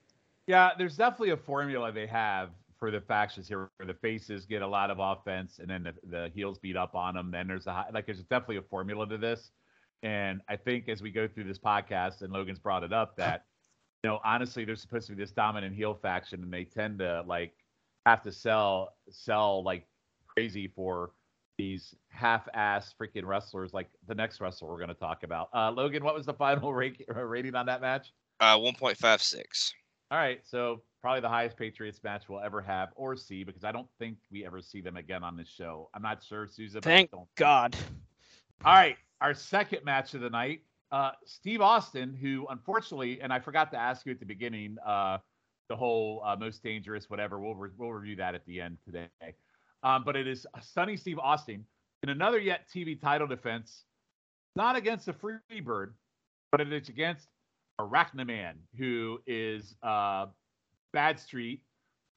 Yeah, 0.46 0.70
there's 0.76 0.96
definitely 0.96 1.30
a 1.30 1.36
formula 1.36 1.92
they 1.92 2.06
have 2.06 2.50
for 2.78 2.90
the 2.90 3.00
factions 3.00 3.46
here, 3.46 3.70
where 3.76 3.86
the 3.86 3.94
faces 3.94 4.44
get 4.44 4.60
a 4.60 4.66
lot 4.66 4.90
of 4.90 4.98
offense, 4.98 5.60
and 5.60 5.70
then 5.70 5.84
the, 5.84 5.94
the 6.08 6.30
heels 6.34 6.58
beat 6.58 6.76
up 6.76 6.94
on 6.94 7.14
them. 7.14 7.30
Then 7.30 7.46
there's 7.46 7.66
a 7.66 7.86
like 7.92 8.06
there's 8.06 8.22
definitely 8.24 8.56
a 8.56 8.62
formula 8.62 9.08
to 9.08 9.18
this, 9.18 9.52
and 10.02 10.40
I 10.48 10.56
think 10.56 10.88
as 10.88 11.02
we 11.02 11.10
go 11.10 11.28
through 11.28 11.44
this 11.44 11.58
podcast, 11.58 12.22
and 12.22 12.32
Logan's 12.32 12.58
brought 12.58 12.82
it 12.84 12.92
up 12.92 13.16
that 13.16 13.44
you 14.02 14.10
know 14.10 14.20
honestly 14.24 14.64
they're 14.64 14.76
supposed 14.76 15.06
to 15.08 15.14
be 15.14 15.22
this 15.22 15.30
dominant 15.32 15.74
heel 15.74 15.94
faction, 15.94 16.42
and 16.42 16.52
they 16.52 16.64
tend 16.64 16.98
to 17.00 17.22
like 17.26 17.52
have 18.06 18.22
to 18.22 18.32
sell 18.32 18.94
sell 19.10 19.62
like 19.62 19.86
crazy 20.26 20.66
for 20.68 21.12
these 21.58 21.94
half-ass 22.08 22.94
freaking 23.00 23.24
wrestlers 23.26 23.74
like 23.74 23.88
the 24.08 24.14
next 24.14 24.40
wrestler 24.40 24.68
we're 24.70 24.78
going 24.78 24.88
to 24.88 24.94
talk 24.94 25.22
about. 25.22 25.50
Uh, 25.54 25.70
Logan, 25.70 26.02
what 26.02 26.14
was 26.14 26.24
the 26.26 26.32
final 26.46 26.72
rate, 26.72 27.04
rating 27.14 27.54
on 27.54 27.66
that 27.66 27.80
match? 27.82 28.12
Uh, 28.40 28.58
one 28.58 28.74
point 28.74 28.96
five 28.96 29.22
six. 29.22 29.72
All 30.10 30.18
right, 30.18 30.40
so 30.44 30.82
probably 31.00 31.20
the 31.20 31.28
highest 31.28 31.56
Patriots 31.56 32.00
match 32.04 32.24
we'll 32.28 32.40
ever 32.40 32.60
have 32.60 32.90
or 32.96 33.16
see 33.16 33.44
because 33.44 33.64
I 33.64 33.72
don't 33.72 33.88
think 33.98 34.16
we 34.30 34.44
ever 34.44 34.60
see 34.60 34.80
them 34.80 34.96
again 34.96 35.22
on 35.22 35.36
this 35.36 35.48
show. 35.48 35.88
I'm 35.94 36.02
not 36.02 36.22
sure, 36.22 36.46
Souza. 36.48 36.80
but 36.80 36.88
I 36.90 36.94
Thank 36.96 37.10
don't 37.12 37.20
think- 37.20 37.36
God. 37.36 37.76
All 38.64 38.74
right, 38.74 38.96
our 39.22 39.32
second 39.32 39.84
match 39.84 40.14
of 40.14 40.20
the 40.20 40.30
night. 40.30 40.62
Uh, 40.90 41.12
Steve 41.24 41.62
Austin, 41.62 42.14
who 42.20 42.46
unfortunately, 42.50 43.20
and 43.22 43.32
I 43.32 43.38
forgot 43.38 43.70
to 43.70 43.78
ask 43.78 44.04
you 44.04 44.12
at 44.12 44.20
the 44.20 44.26
beginning, 44.26 44.76
uh, 44.84 45.18
the 45.68 45.76
whole 45.76 46.22
uh, 46.26 46.36
most 46.36 46.62
dangerous, 46.62 47.08
whatever. 47.08 47.40
We'll 47.40 47.54
re- 47.54 47.70
we'll 47.78 47.92
review 47.92 48.16
that 48.16 48.34
at 48.34 48.44
the 48.44 48.60
end 48.60 48.78
today. 48.84 49.08
Um, 49.82 50.02
but 50.04 50.16
it 50.16 50.26
is 50.26 50.46
Sunny 50.60 50.96
Steve 50.96 51.18
Austin 51.18 51.64
in 52.02 52.08
another 52.10 52.38
yet 52.38 52.68
TV 52.68 53.00
title 53.00 53.26
defense, 53.26 53.84
not 54.54 54.76
against 54.76 55.06
the 55.06 55.14
Freebird, 55.14 55.92
but 56.50 56.60
it 56.60 56.72
is 56.72 56.88
against 56.88 57.28
Arachnaman, 57.80 58.54
who 58.76 59.18
is 59.26 59.76
uh, 59.82 60.26
Badstreet, 60.94 61.60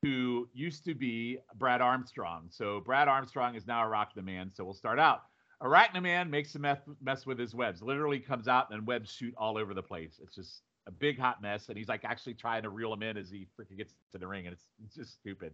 who 0.01 0.49
used 0.53 0.83
to 0.85 0.95
be 0.95 1.37
Brad 1.55 1.81
Armstrong. 1.81 2.47
So 2.49 2.81
Brad 2.81 3.07
Armstrong 3.07 3.55
is 3.55 3.65
now 3.65 3.83
Arachnaman. 3.85 4.55
So 4.55 4.65
we'll 4.65 4.73
start 4.73 4.99
out. 4.99 5.21
Arachnaman 5.61 6.29
makes 6.29 6.55
a 6.55 6.59
mess, 6.59 6.79
mess 7.01 7.25
with 7.25 7.39
his 7.39 7.55
webs. 7.55 7.81
Literally 7.81 8.19
comes 8.19 8.47
out 8.47 8.71
and 8.71 8.85
webs 8.85 9.11
shoot 9.11 9.33
all 9.37 9.57
over 9.57 9.73
the 9.73 9.83
place. 9.83 10.19
It's 10.21 10.35
just 10.35 10.63
a 10.87 10.91
big 10.91 11.17
hot 11.19 11.41
mess, 11.41 11.69
and 11.69 11.77
he's 11.77 11.87
like 11.87 12.05
actually 12.05 12.35
trying 12.35 12.63
to 12.63 12.69
reel 12.69 12.93
him 12.93 13.03
in 13.03 13.17
as 13.17 13.29
he 13.29 13.47
freaking 13.59 13.77
gets 13.77 13.93
to 14.11 14.17
the 14.17 14.27
ring, 14.27 14.45
and 14.45 14.53
it's, 14.53 14.67
it's 14.83 14.95
just 14.95 15.13
stupid. 15.13 15.53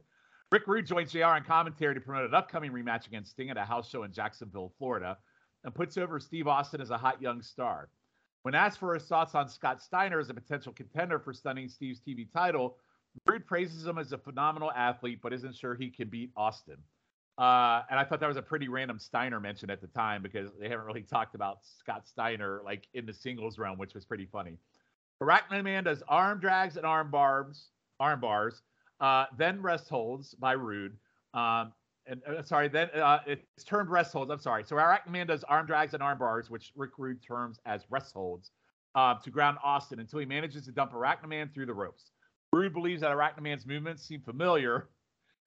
Rick 0.51 0.67
Rude 0.67 0.85
joins 0.85 1.13
JR 1.13 1.25
on 1.25 1.43
commentary 1.45 1.93
to 1.93 2.01
promote 2.01 2.25
an 2.25 2.35
upcoming 2.35 2.71
rematch 2.71 3.07
against 3.07 3.31
Sting 3.31 3.49
at 3.49 3.57
a 3.57 3.63
house 3.63 3.89
show 3.89 4.03
in 4.03 4.11
Jacksonville, 4.11 4.73
Florida, 4.77 5.17
and 5.63 5.73
puts 5.73 5.97
over 5.97 6.19
Steve 6.19 6.47
Austin 6.47 6.81
as 6.81 6.89
a 6.89 6.97
hot 6.97 7.21
young 7.21 7.41
star. 7.41 7.89
When 8.41 8.55
asked 8.55 8.79
for 8.79 8.93
his 8.93 9.03
thoughts 9.03 9.35
on 9.35 9.47
Scott 9.47 9.81
Steiner 9.81 10.19
as 10.19 10.29
a 10.29 10.33
potential 10.33 10.73
contender 10.73 11.19
for 11.19 11.31
stunning 11.31 11.69
Steve's 11.69 12.01
TV 12.01 12.29
title, 12.29 12.77
Rude 13.25 13.45
praises 13.45 13.85
him 13.85 13.97
as 13.97 14.11
a 14.11 14.17
phenomenal 14.17 14.71
athlete, 14.71 15.19
but 15.21 15.33
isn't 15.33 15.55
sure 15.55 15.75
he 15.75 15.89
can 15.89 16.09
beat 16.09 16.31
Austin. 16.35 16.77
Uh, 17.37 17.81
and 17.89 17.99
I 17.99 18.03
thought 18.03 18.19
that 18.19 18.27
was 18.27 18.37
a 18.37 18.41
pretty 18.41 18.67
random 18.67 18.99
Steiner 18.99 19.39
mention 19.39 19.69
at 19.69 19.81
the 19.81 19.87
time 19.87 20.21
because 20.21 20.49
they 20.59 20.69
haven't 20.69 20.85
really 20.85 21.01
talked 21.01 21.33
about 21.33 21.59
Scott 21.79 22.07
Steiner 22.07 22.61
like 22.63 22.87
in 22.93 23.05
the 23.05 23.13
singles 23.13 23.57
realm, 23.57 23.77
which 23.77 23.93
was 23.93 24.05
pretty 24.05 24.25
funny. 24.25 24.57
Arachnaman 25.21 25.85
does 25.85 26.03
arm 26.07 26.39
drags 26.39 26.77
and 26.77 26.85
arm 26.85 27.09
bars, 27.11 27.69
arm 27.99 28.19
bars, 28.19 28.63
uh, 28.99 29.25
then 29.37 29.61
rest 29.61 29.87
holds 29.89 30.33
by 30.35 30.53
Rude. 30.53 30.97
Um, 31.33 31.73
and 32.07 32.21
uh, 32.27 32.41
sorry, 32.41 32.67
then 32.67 32.89
uh, 32.95 33.19
it's 33.27 33.63
termed 33.63 33.89
rest 33.89 34.11
holds. 34.11 34.31
I'm 34.31 34.39
sorry. 34.39 34.63
So 34.65 34.75
Arachnaman 34.75 35.27
does 35.27 35.43
arm 35.45 35.67
drags 35.67 35.93
and 35.93 36.01
arm 36.01 36.17
bars, 36.17 36.49
which 36.49 36.71
Rick 36.75 36.91
Rude 36.97 37.23
terms 37.23 37.59
as 37.65 37.85
rest 37.89 38.13
holds, 38.13 38.51
uh, 38.95 39.15
to 39.23 39.29
ground 39.29 39.57
Austin 39.63 39.99
until 39.99 40.19
he 40.19 40.25
manages 40.25 40.65
to 40.65 40.71
dump 40.71 40.93
Arachnaman 40.93 41.53
through 41.53 41.67
the 41.67 41.73
ropes. 41.73 42.11
Rude 42.51 42.73
believes 42.73 43.01
that 43.01 43.11
Arachnaman's 43.11 43.65
movements 43.65 44.03
seem 44.03 44.21
familiar 44.21 44.89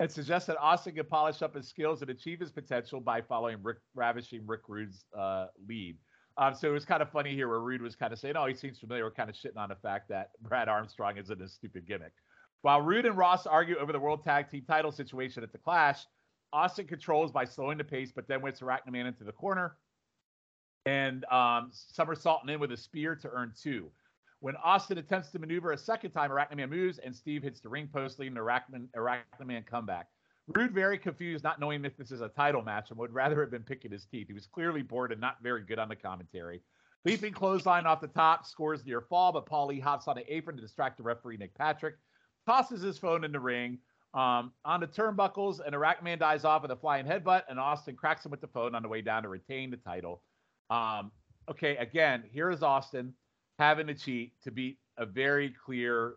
and 0.00 0.10
suggests 0.10 0.46
that 0.46 0.58
Austin 0.58 0.94
can 0.94 1.06
polish 1.06 1.42
up 1.42 1.54
his 1.54 1.68
skills 1.68 2.02
and 2.02 2.10
achieve 2.10 2.40
his 2.40 2.50
potential 2.50 3.00
by 3.00 3.20
following 3.20 3.58
Rick, 3.62 3.78
ravishing 3.94 4.42
Rick 4.46 4.62
Rude's 4.68 5.04
uh, 5.16 5.46
lead. 5.68 5.96
Um, 6.36 6.54
so 6.54 6.68
it 6.68 6.72
was 6.72 6.84
kind 6.84 7.00
of 7.00 7.10
funny 7.10 7.32
here 7.34 7.48
where 7.48 7.60
Rude 7.60 7.80
was 7.80 7.94
kind 7.94 8.12
of 8.12 8.18
saying, 8.18 8.36
"Oh, 8.36 8.46
he 8.46 8.54
seems 8.54 8.78
familiar," 8.80 9.04
We're 9.04 9.12
kind 9.12 9.30
of 9.30 9.36
shitting 9.36 9.56
on 9.56 9.68
the 9.68 9.76
fact 9.76 10.08
that 10.08 10.30
Brad 10.42 10.68
Armstrong 10.68 11.16
is 11.16 11.30
in 11.30 11.40
a 11.40 11.48
stupid 11.48 11.86
gimmick. 11.86 12.12
While 12.62 12.80
Rude 12.80 13.06
and 13.06 13.16
Ross 13.16 13.46
argue 13.46 13.76
over 13.76 13.92
the 13.92 14.00
World 14.00 14.24
Tag 14.24 14.50
Team 14.50 14.64
title 14.66 14.90
situation 14.90 15.42
at 15.42 15.52
the 15.52 15.58
Clash, 15.58 16.06
Austin 16.52 16.86
controls 16.86 17.30
by 17.30 17.44
slowing 17.44 17.78
the 17.78 17.84
pace, 17.84 18.10
but 18.10 18.26
then 18.26 18.40
whips 18.40 18.60
Arachnaman 18.60 19.06
into 19.06 19.22
the 19.22 19.32
corner 19.32 19.76
and 20.86 21.24
um, 21.26 21.70
somersaulting 21.72 22.50
in 22.50 22.60
with 22.60 22.72
a 22.72 22.76
spear 22.76 23.14
to 23.16 23.30
earn 23.30 23.52
two. 23.60 23.90
When 24.40 24.56
Austin 24.56 24.98
attempts 24.98 25.30
to 25.30 25.38
maneuver 25.38 25.72
a 25.72 25.78
second 25.78 26.10
time, 26.10 26.30
Arachnaman 26.30 26.68
moves 26.68 26.98
and 26.98 27.14
Steve 27.14 27.42
hits 27.42 27.60
the 27.60 27.68
ring 27.68 27.88
post, 27.92 28.18
leading 28.18 28.34
to 28.34 28.40
Arachnaman, 28.40 28.88
Arachnaman 28.96 29.66
comeback. 29.66 30.08
Rude, 30.48 30.72
very 30.72 30.98
confused, 30.98 31.42
not 31.42 31.58
knowing 31.58 31.84
if 31.84 31.96
this 31.96 32.10
is 32.10 32.20
a 32.20 32.28
title 32.28 32.60
match, 32.60 32.90
and 32.90 32.98
would 32.98 33.14
rather 33.14 33.40
have 33.40 33.50
been 33.50 33.62
picking 33.62 33.90
his 33.90 34.04
teeth. 34.04 34.26
He 34.26 34.34
was 34.34 34.46
clearly 34.46 34.82
bored 34.82 35.12
and 35.12 35.20
not 35.20 35.36
very 35.42 35.62
good 35.62 35.78
on 35.78 35.88
the 35.88 35.96
commentary. 35.96 36.60
Leaping 37.06 37.32
clothesline 37.32 37.86
off 37.86 38.00
the 38.00 38.08
top, 38.08 38.44
scores 38.44 38.84
near 38.84 39.00
fall, 39.00 39.32
but 39.32 39.46
Paulie 39.46 39.80
hops 39.80 40.08
on 40.08 40.16
the 40.16 40.34
apron 40.34 40.56
to 40.56 40.62
distract 40.62 40.98
the 40.98 41.02
referee, 41.02 41.38
Nick 41.38 41.54
Patrick, 41.54 41.94
tosses 42.46 42.82
his 42.82 42.98
phone 42.98 43.24
in 43.24 43.32
the 43.32 43.40
ring. 43.40 43.78
Um, 44.12 44.52
on 44.64 44.80
the 44.80 44.86
turnbuckles, 44.86 45.60
and 45.64 45.74
Arachman 45.74 46.18
dies 46.18 46.44
off 46.44 46.62
with 46.62 46.70
a 46.70 46.76
flying 46.76 47.04
headbutt, 47.04 47.42
and 47.48 47.58
Austin 47.58 47.96
cracks 47.96 48.24
him 48.24 48.30
with 48.30 48.40
the 48.40 48.46
phone 48.46 48.74
on 48.74 48.82
the 48.82 48.88
way 48.88 49.00
down 49.00 49.22
to 49.24 49.28
retain 49.28 49.70
the 49.70 49.76
title. 49.76 50.22
Um, 50.70 51.10
okay, 51.50 51.76
again, 51.78 52.22
here 52.30 52.50
is 52.50 52.62
Austin 52.62 53.12
having 53.58 53.86
to 53.86 53.94
cheat 53.94 54.32
to 54.42 54.50
beat 54.50 54.78
a 54.96 55.06
very 55.06 55.54
clear 55.64 56.14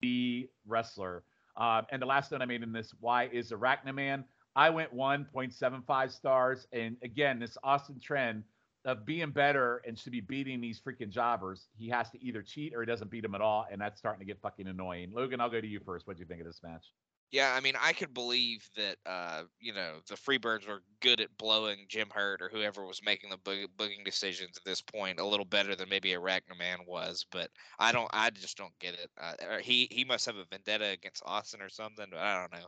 D 0.00 0.48
wrestler. 0.66 1.22
Um, 1.56 1.86
and 1.90 2.00
the 2.00 2.06
last 2.06 2.32
note 2.32 2.42
I 2.42 2.46
made 2.46 2.62
in 2.62 2.72
this, 2.72 2.94
why 3.00 3.28
is 3.32 3.50
Arachnaman? 3.50 4.24
I 4.56 4.70
went 4.70 4.94
1.75 4.94 6.10
stars. 6.10 6.66
And 6.72 6.96
again, 7.02 7.38
this 7.38 7.56
Austin 7.62 8.00
trend 8.00 8.44
of 8.84 9.04
being 9.04 9.30
better 9.30 9.82
and 9.86 9.98
should 9.98 10.12
be 10.12 10.20
beating 10.20 10.60
these 10.60 10.80
freaking 10.80 11.10
jobbers, 11.10 11.68
he 11.76 11.88
has 11.88 12.10
to 12.10 12.24
either 12.24 12.42
cheat 12.42 12.74
or 12.74 12.80
he 12.80 12.86
doesn't 12.86 13.10
beat 13.10 13.22
them 13.22 13.34
at 13.34 13.40
all. 13.40 13.66
And 13.70 13.80
that's 13.80 13.98
starting 13.98 14.20
to 14.20 14.26
get 14.26 14.40
fucking 14.40 14.66
annoying. 14.66 15.12
Logan, 15.12 15.40
I'll 15.40 15.50
go 15.50 15.60
to 15.60 15.66
you 15.66 15.80
first. 15.80 16.06
What 16.06 16.16
do 16.16 16.20
you 16.20 16.26
think 16.26 16.40
of 16.40 16.46
this 16.46 16.62
match? 16.62 16.86
Yeah, 17.32 17.54
I 17.54 17.60
mean, 17.60 17.74
I 17.78 17.92
could 17.92 18.12
believe 18.12 18.68
that, 18.74 18.98
uh, 19.06 19.44
you 19.60 19.72
know, 19.72 20.00
the 20.08 20.16
Freebirds 20.16 20.66
were 20.66 20.82
good 20.98 21.20
at 21.20 21.36
blowing 21.36 21.86
Jim 21.88 22.10
Herd 22.10 22.42
or 22.42 22.48
whoever 22.48 22.84
was 22.84 23.02
making 23.04 23.30
the 23.30 23.38
book- 23.38 23.70
booking 23.76 24.02
decisions 24.02 24.56
at 24.56 24.64
this 24.64 24.82
point 24.82 25.20
a 25.20 25.24
little 25.24 25.44
better 25.46 25.76
than 25.76 25.88
maybe 25.88 26.10
Arachnaman 26.10 26.86
was. 26.86 27.24
But 27.30 27.52
I 27.78 27.92
don't, 27.92 28.10
I 28.12 28.30
just 28.30 28.56
don't 28.56 28.76
get 28.80 28.94
it. 28.98 29.10
Uh, 29.16 29.58
he 29.58 29.86
he 29.92 30.04
must 30.04 30.26
have 30.26 30.36
a 30.36 30.44
vendetta 30.44 30.86
against 30.86 31.22
Austin 31.24 31.62
or 31.62 31.68
something, 31.68 32.06
but 32.10 32.18
I 32.18 32.40
don't 32.40 32.52
know. 32.52 32.66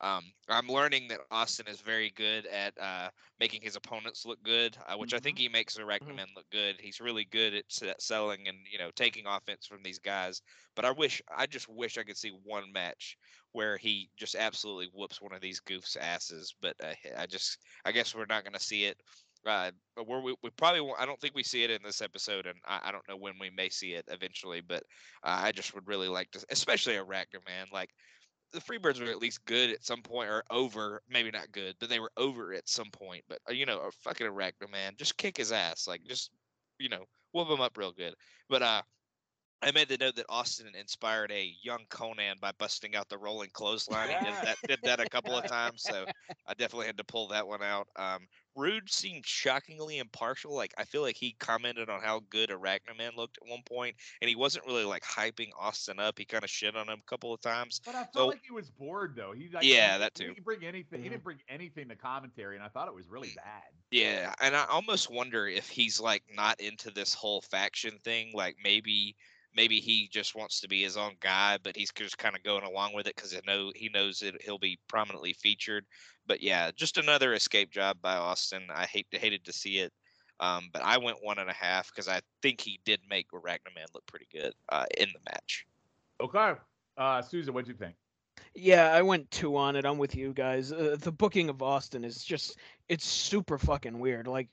Um, 0.00 0.22
I'm 0.48 0.68
learning 0.68 1.08
that 1.08 1.20
Austin 1.30 1.66
is 1.66 1.80
very 1.80 2.12
good 2.16 2.46
at 2.46 2.72
uh, 2.80 3.08
making 3.40 3.62
his 3.62 3.74
opponents 3.74 4.24
look 4.24 4.40
good, 4.44 4.76
uh, 4.86 4.96
which 4.96 5.12
I 5.12 5.18
think 5.18 5.38
he 5.38 5.48
makes 5.48 5.76
Arachnaman 5.76 6.26
look 6.36 6.48
good. 6.52 6.76
He's 6.78 7.00
really 7.00 7.24
good 7.24 7.52
at 7.54 7.64
se- 7.68 7.94
selling 7.98 8.46
and 8.46 8.56
you 8.70 8.78
know 8.78 8.90
taking 8.94 9.26
offense 9.26 9.66
from 9.66 9.82
these 9.82 9.98
guys. 9.98 10.40
But 10.76 10.84
I 10.84 10.92
wish, 10.92 11.20
I 11.36 11.46
just 11.46 11.68
wish 11.68 11.98
I 11.98 12.04
could 12.04 12.16
see 12.16 12.32
one 12.44 12.72
match 12.72 13.16
where 13.52 13.76
he 13.76 14.08
just 14.16 14.36
absolutely 14.36 14.88
whoops 14.94 15.20
one 15.20 15.34
of 15.34 15.40
these 15.40 15.60
goofs 15.60 15.96
asses. 16.00 16.54
But 16.62 16.76
uh, 16.82 16.94
I 17.16 17.26
just, 17.26 17.58
I 17.84 17.90
guess 17.90 18.14
we're 18.14 18.26
not 18.26 18.44
going 18.44 18.54
to 18.54 18.60
see 18.60 18.84
it. 18.84 18.96
Uh, 19.46 19.70
we, 20.06 20.34
we 20.42 20.50
probably 20.50 20.80
won't, 20.80 21.00
I 21.00 21.06
don't 21.06 21.18
think 21.20 21.34
we 21.34 21.42
see 21.44 21.62
it 21.62 21.70
in 21.70 21.78
this 21.82 22.02
episode, 22.02 22.46
and 22.46 22.56
I, 22.66 22.80
I 22.84 22.92
don't 22.92 23.08
know 23.08 23.16
when 23.16 23.34
we 23.40 23.50
may 23.50 23.68
see 23.68 23.92
it 23.92 24.04
eventually. 24.08 24.60
But 24.60 24.82
uh, 25.24 25.40
I 25.42 25.52
just 25.52 25.74
would 25.74 25.88
really 25.88 26.08
like 26.08 26.30
to, 26.32 26.44
especially 26.50 26.94
Arachnaman, 26.94 27.72
like 27.72 27.90
the 28.52 28.60
Freebirds 28.60 29.00
were 29.00 29.10
at 29.10 29.18
least 29.18 29.44
good 29.44 29.70
at 29.70 29.84
some 29.84 30.02
point, 30.02 30.30
or 30.30 30.42
over, 30.50 31.02
maybe 31.08 31.30
not 31.30 31.52
good, 31.52 31.74
but 31.80 31.88
they 31.88 32.00
were 32.00 32.12
over 32.16 32.54
at 32.54 32.68
some 32.68 32.90
point. 32.90 33.24
But 33.28 33.38
uh, 33.48 33.52
you 33.52 33.66
know, 33.66 33.80
a 33.80 33.90
fucking 33.90 34.34
man, 34.70 34.94
just 34.96 35.16
kick 35.16 35.36
his 35.36 35.52
ass, 35.52 35.86
like 35.86 36.02
just 36.04 36.30
you 36.78 36.88
know, 36.88 37.04
whoop 37.32 37.48
him 37.48 37.60
up 37.60 37.76
real 37.76 37.92
good. 37.92 38.14
But 38.48 38.62
uh, 38.62 38.82
I 39.60 39.72
made 39.72 39.88
the 39.88 39.98
note 39.98 40.16
that 40.16 40.26
Austin 40.28 40.68
inspired 40.78 41.32
a 41.32 41.52
young 41.62 41.84
Conan 41.88 42.36
by 42.40 42.52
busting 42.58 42.94
out 42.94 43.08
the 43.08 43.18
rolling 43.18 43.50
clothesline. 43.52 44.08
He 44.08 44.24
did 44.24 44.34
that, 44.42 44.56
did 44.68 44.78
that 44.84 45.00
a 45.00 45.08
couple 45.08 45.36
of 45.36 45.46
times, 45.46 45.82
so 45.82 46.04
I 46.46 46.54
definitely 46.54 46.86
had 46.86 46.98
to 46.98 47.04
pull 47.04 47.28
that 47.28 47.46
one 47.46 47.62
out. 47.62 47.88
Um, 47.96 48.28
Rude 48.58 48.90
seemed 48.90 49.24
shockingly 49.24 49.98
impartial. 49.98 50.54
Like 50.54 50.74
I 50.76 50.84
feel 50.84 51.02
like 51.02 51.16
he 51.16 51.36
commented 51.38 51.88
on 51.88 52.00
how 52.02 52.22
good 52.28 52.50
Arachnaman 52.50 53.16
looked 53.16 53.38
at 53.42 53.48
one 53.48 53.62
point, 53.64 53.94
and 54.20 54.28
he 54.28 54.34
wasn't 54.34 54.66
really 54.66 54.84
like 54.84 55.02
hyping 55.04 55.50
Austin 55.58 56.00
up. 56.00 56.18
He 56.18 56.24
kind 56.24 56.42
of 56.42 56.50
shit 56.50 56.74
on 56.76 56.88
him 56.88 56.98
a 57.00 57.08
couple 57.08 57.32
of 57.32 57.40
times. 57.40 57.80
But 57.84 57.94
I 57.94 57.98
felt 58.02 58.14
So- 58.14 58.26
like 58.28 58.44
he 58.44 58.52
was 58.52 58.70
bored 58.70 59.14
though. 59.16 59.32
He 59.32 59.48
like, 59.50 59.64
Yeah, 59.64 59.94
he, 59.94 59.98
that 60.00 60.18
He 60.18 60.24
didn't 60.24 60.44
bring 60.44 60.64
anything. 60.64 61.00
He 61.02 61.06
Mhm. 61.08 61.12
didn't 61.12 61.24
bring 61.24 61.40
anything 61.48 61.88
to 61.88 61.96
commentary, 61.96 62.56
and 62.56 62.64
I 62.64 62.68
thought 62.68 62.88
it 62.88 62.94
was 62.94 63.06
really 63.06 63.32
bad. 63.36 63.62
Yeah, 63.90 64.34
and 64.40 64.56
I 64.56 64.64
almost 64.66 65.10
wonder 65.10 65.46
if 65.46 65.68
he's 65.68 66.00
like 66.00 66.24
not 66.30 66.60
into 66.60 66.90
this 66.90 67.14
whole 67.14 67.40
faction 67.40 67.98
thing. 68.00 68.32
Like 68.34 68.56
maybe 68.62 69.16
maybe 69.58 69.80
he 69.80 70.08
just 70.12 70.36
wants 70.36 70.60
to 70.60 70.68
be 70.68 70.84
his 70.84 70.96
own 70.96 71.16
guy, 71.18 71.58
but 71.60 71.76
he's 71.76 71.90
just 71.90 72.16
kind 72.16 72.36
of 72.36 72.44
going 72.44 72.62
along 72.62 72.94
with 72.94 73.08
it 73.08 73.16
because 73.16 73.32
he 73.32 73.40
know 73.44 73.72
he 73.74 73.90
knows 73.92 74.20
that 74.20 74.40
he'll 74.40 74.56
be 74.56 74.78
prominently 74.86 75.32
featured. 75.32 75.84
But 76.28 76.40
yeah, 76.40 76.70
just 76.70 76.96
another 76.96 77.34
escape 77.34 77.72
job 77.72 77.96
by 78.00 78.14
Austin. 78.14 78.62
I 78.72 78.84
hate 78.84 79.08
hated 79.10 79.44
to 79.46 79.52
see 79.52 79.78
it. 79.78 79.92
Um, 80.38 80.68
but 80.72 80.82
I 80.82 80.96
went 80.98 81.16
one 81.22 81.40
and 81.40 81.50
a 81.50 81.54
half 81.54 81.88
because 81.88 82.06
I 82.06 82.20
think 82.40 82.60
he 82.60 82.78
did 82.84 83.00
make 83.10 83.32
Arachnaman 83.32 83.92
look 83.92 84.06
pretty 84.06 84.28
good 84.32 84.52
uh, 84.68 84.86
in 84.96 85.08
the 85.12 85.32
match. 85.32 85.66
Okay, 86.20 86.52
uh, 86.96 87.20
Souza, 87.20 87.50
what'd 87.50 87.66
you 87.66 87.74
think? 87.74 87.96
Yeah, 88.60 88.92
I 88.92 89.02
went 89.02 89.30
two 89.30 89.56
on 89.56 89.76
it. 89.76 89.84
I'm 89.84 89.98
with 89.98 90.16
you 90.16 90.32
guys. 90.32 90.72
Uh, 90.72 90.96
the 90.98 91.12
booking 91.12 91.48
of 91.48 91.62
Austin 91.62 92.04
is 92.04 92.24
just 92.24 92.58
it's 92.88 93.06
super 93.06 93.56
fucking 93.56 94.00
weird. 94.00 94.26
Like 94.26 94.48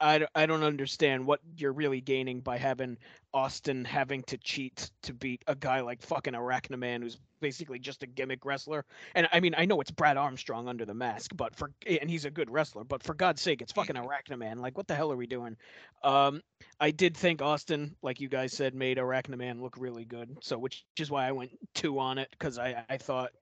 I—I 0.00 0.46
don't 0.46 0.62
understand 0.62 1.26
what 1.26 1.40
you're 1.56 1.72
really 1.72 2.00
gaining 2.00 2.40
by 2.40 2.56
having 2.56 2.98
Austin 3.34 3.84
having 3.84 4.22
to 4.24 4.38
cheat 4.38 4.92
to 5.02 5.12
beat 5.12 5.42
a 5.48 5.56
guy 5.56 5.80
like 5.80 6.02
fucking 6.02 6.34
Arachnaman 6.34 7.02
who's 7.02 7.18
basically 7.40 7.80
just 7.80 8.04
a 8.04 8.06
gimmick 8.06 8.44
wrestler. 8.44 8.84
And 9.16 9.28
I 9.32 9.40
mean, 9.40 9.56
I 9.58 9.64
know 9.64 9.80
it's 9.80 9.90
Brad 9.90 10.16
Armstrong 10.16 10.68
under 10.68 10.84
the 10.84 10.94
mask, 10.94 11.32
but 11.34 11.56
for 11.56 11.72
and 11.84 12.08
he's 12.08 12.26
a 12.26 12.30
good 12.30 12.50
wrestler, 12.50 12.84
but 12.84 13.02
for 13.02 13.14
God's 13.14 13.40
sake, 13.42 13.60
it's 13.60 13.72
fucking 13.72 13.96
Arachnaman. 13.96 14.60
Like 14.60 14.76
what 14.76 14.86
the 14.86 14.94
hell 14.94 15.10
are 15.10 15.16
we 15.16 15.26
doing? 15.26 15.56
Um 16.04 16.42
I 16.78 16.92
did 16.92 17.16
think 17.16 17.42
Austin, 17.42 17.96
like 18.02 18.20
you 18.20 18.28
guys 18.28 18.52
said, 18.52 18.76
made 18.76 18.98
Arachnaman 18.98 19.60
look 19.60 19.74
really 19.76 20.04
good. 20.04 20.36
So 20.42 20.56
which 20.58 20.84
is 20.96 21.10
why 21.10 21.26
I 21.26 21.32
went 21.32 21.50
two 21.74 21.98
on 21.98 22.18
it 22.18 22.28
because 22.30 22.56
I 22.56 22.84
I 22.88 22.98
thought 22.98 23.32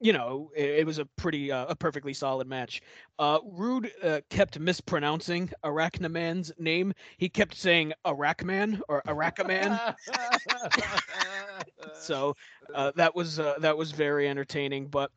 you 0.00 0.12
know, 0.12 0.50
it, 0.54 0.80
it 0.80 0.86
was 0.86 0.98
a 0.98 1.04
pretty, 1.04 1.50
uh, 1.50 1.66
a 1.68 1.74
perfectly 1.74 2.14
solid 2.14 2.46
match. 2.46 2.80
Uh, 3.18 3.38
Rude 3.44 3.90
uh, 4.02 4.20
kept 4.30 4.58
mispronouncing 4.58 5.50
Arachnaman's 5.64 6.52
name. 6.58 6.92
He 7.16 7.28
kept 7.28 7.54
saying 7.56 7.92
Arachman 8.04 8.80
or 8.88 9.02
Arachaman. 9.06 9.94
so 11.94 12.34
uh, 12.74 12.92
that 12.96 13.14
was 13.14 13.38
uh, 13.40 13.54
that 13.60 13.76
was 13.76 13.90
very 13.90 14.28
entertaining. 14.28 14.86
But 14.86 15.10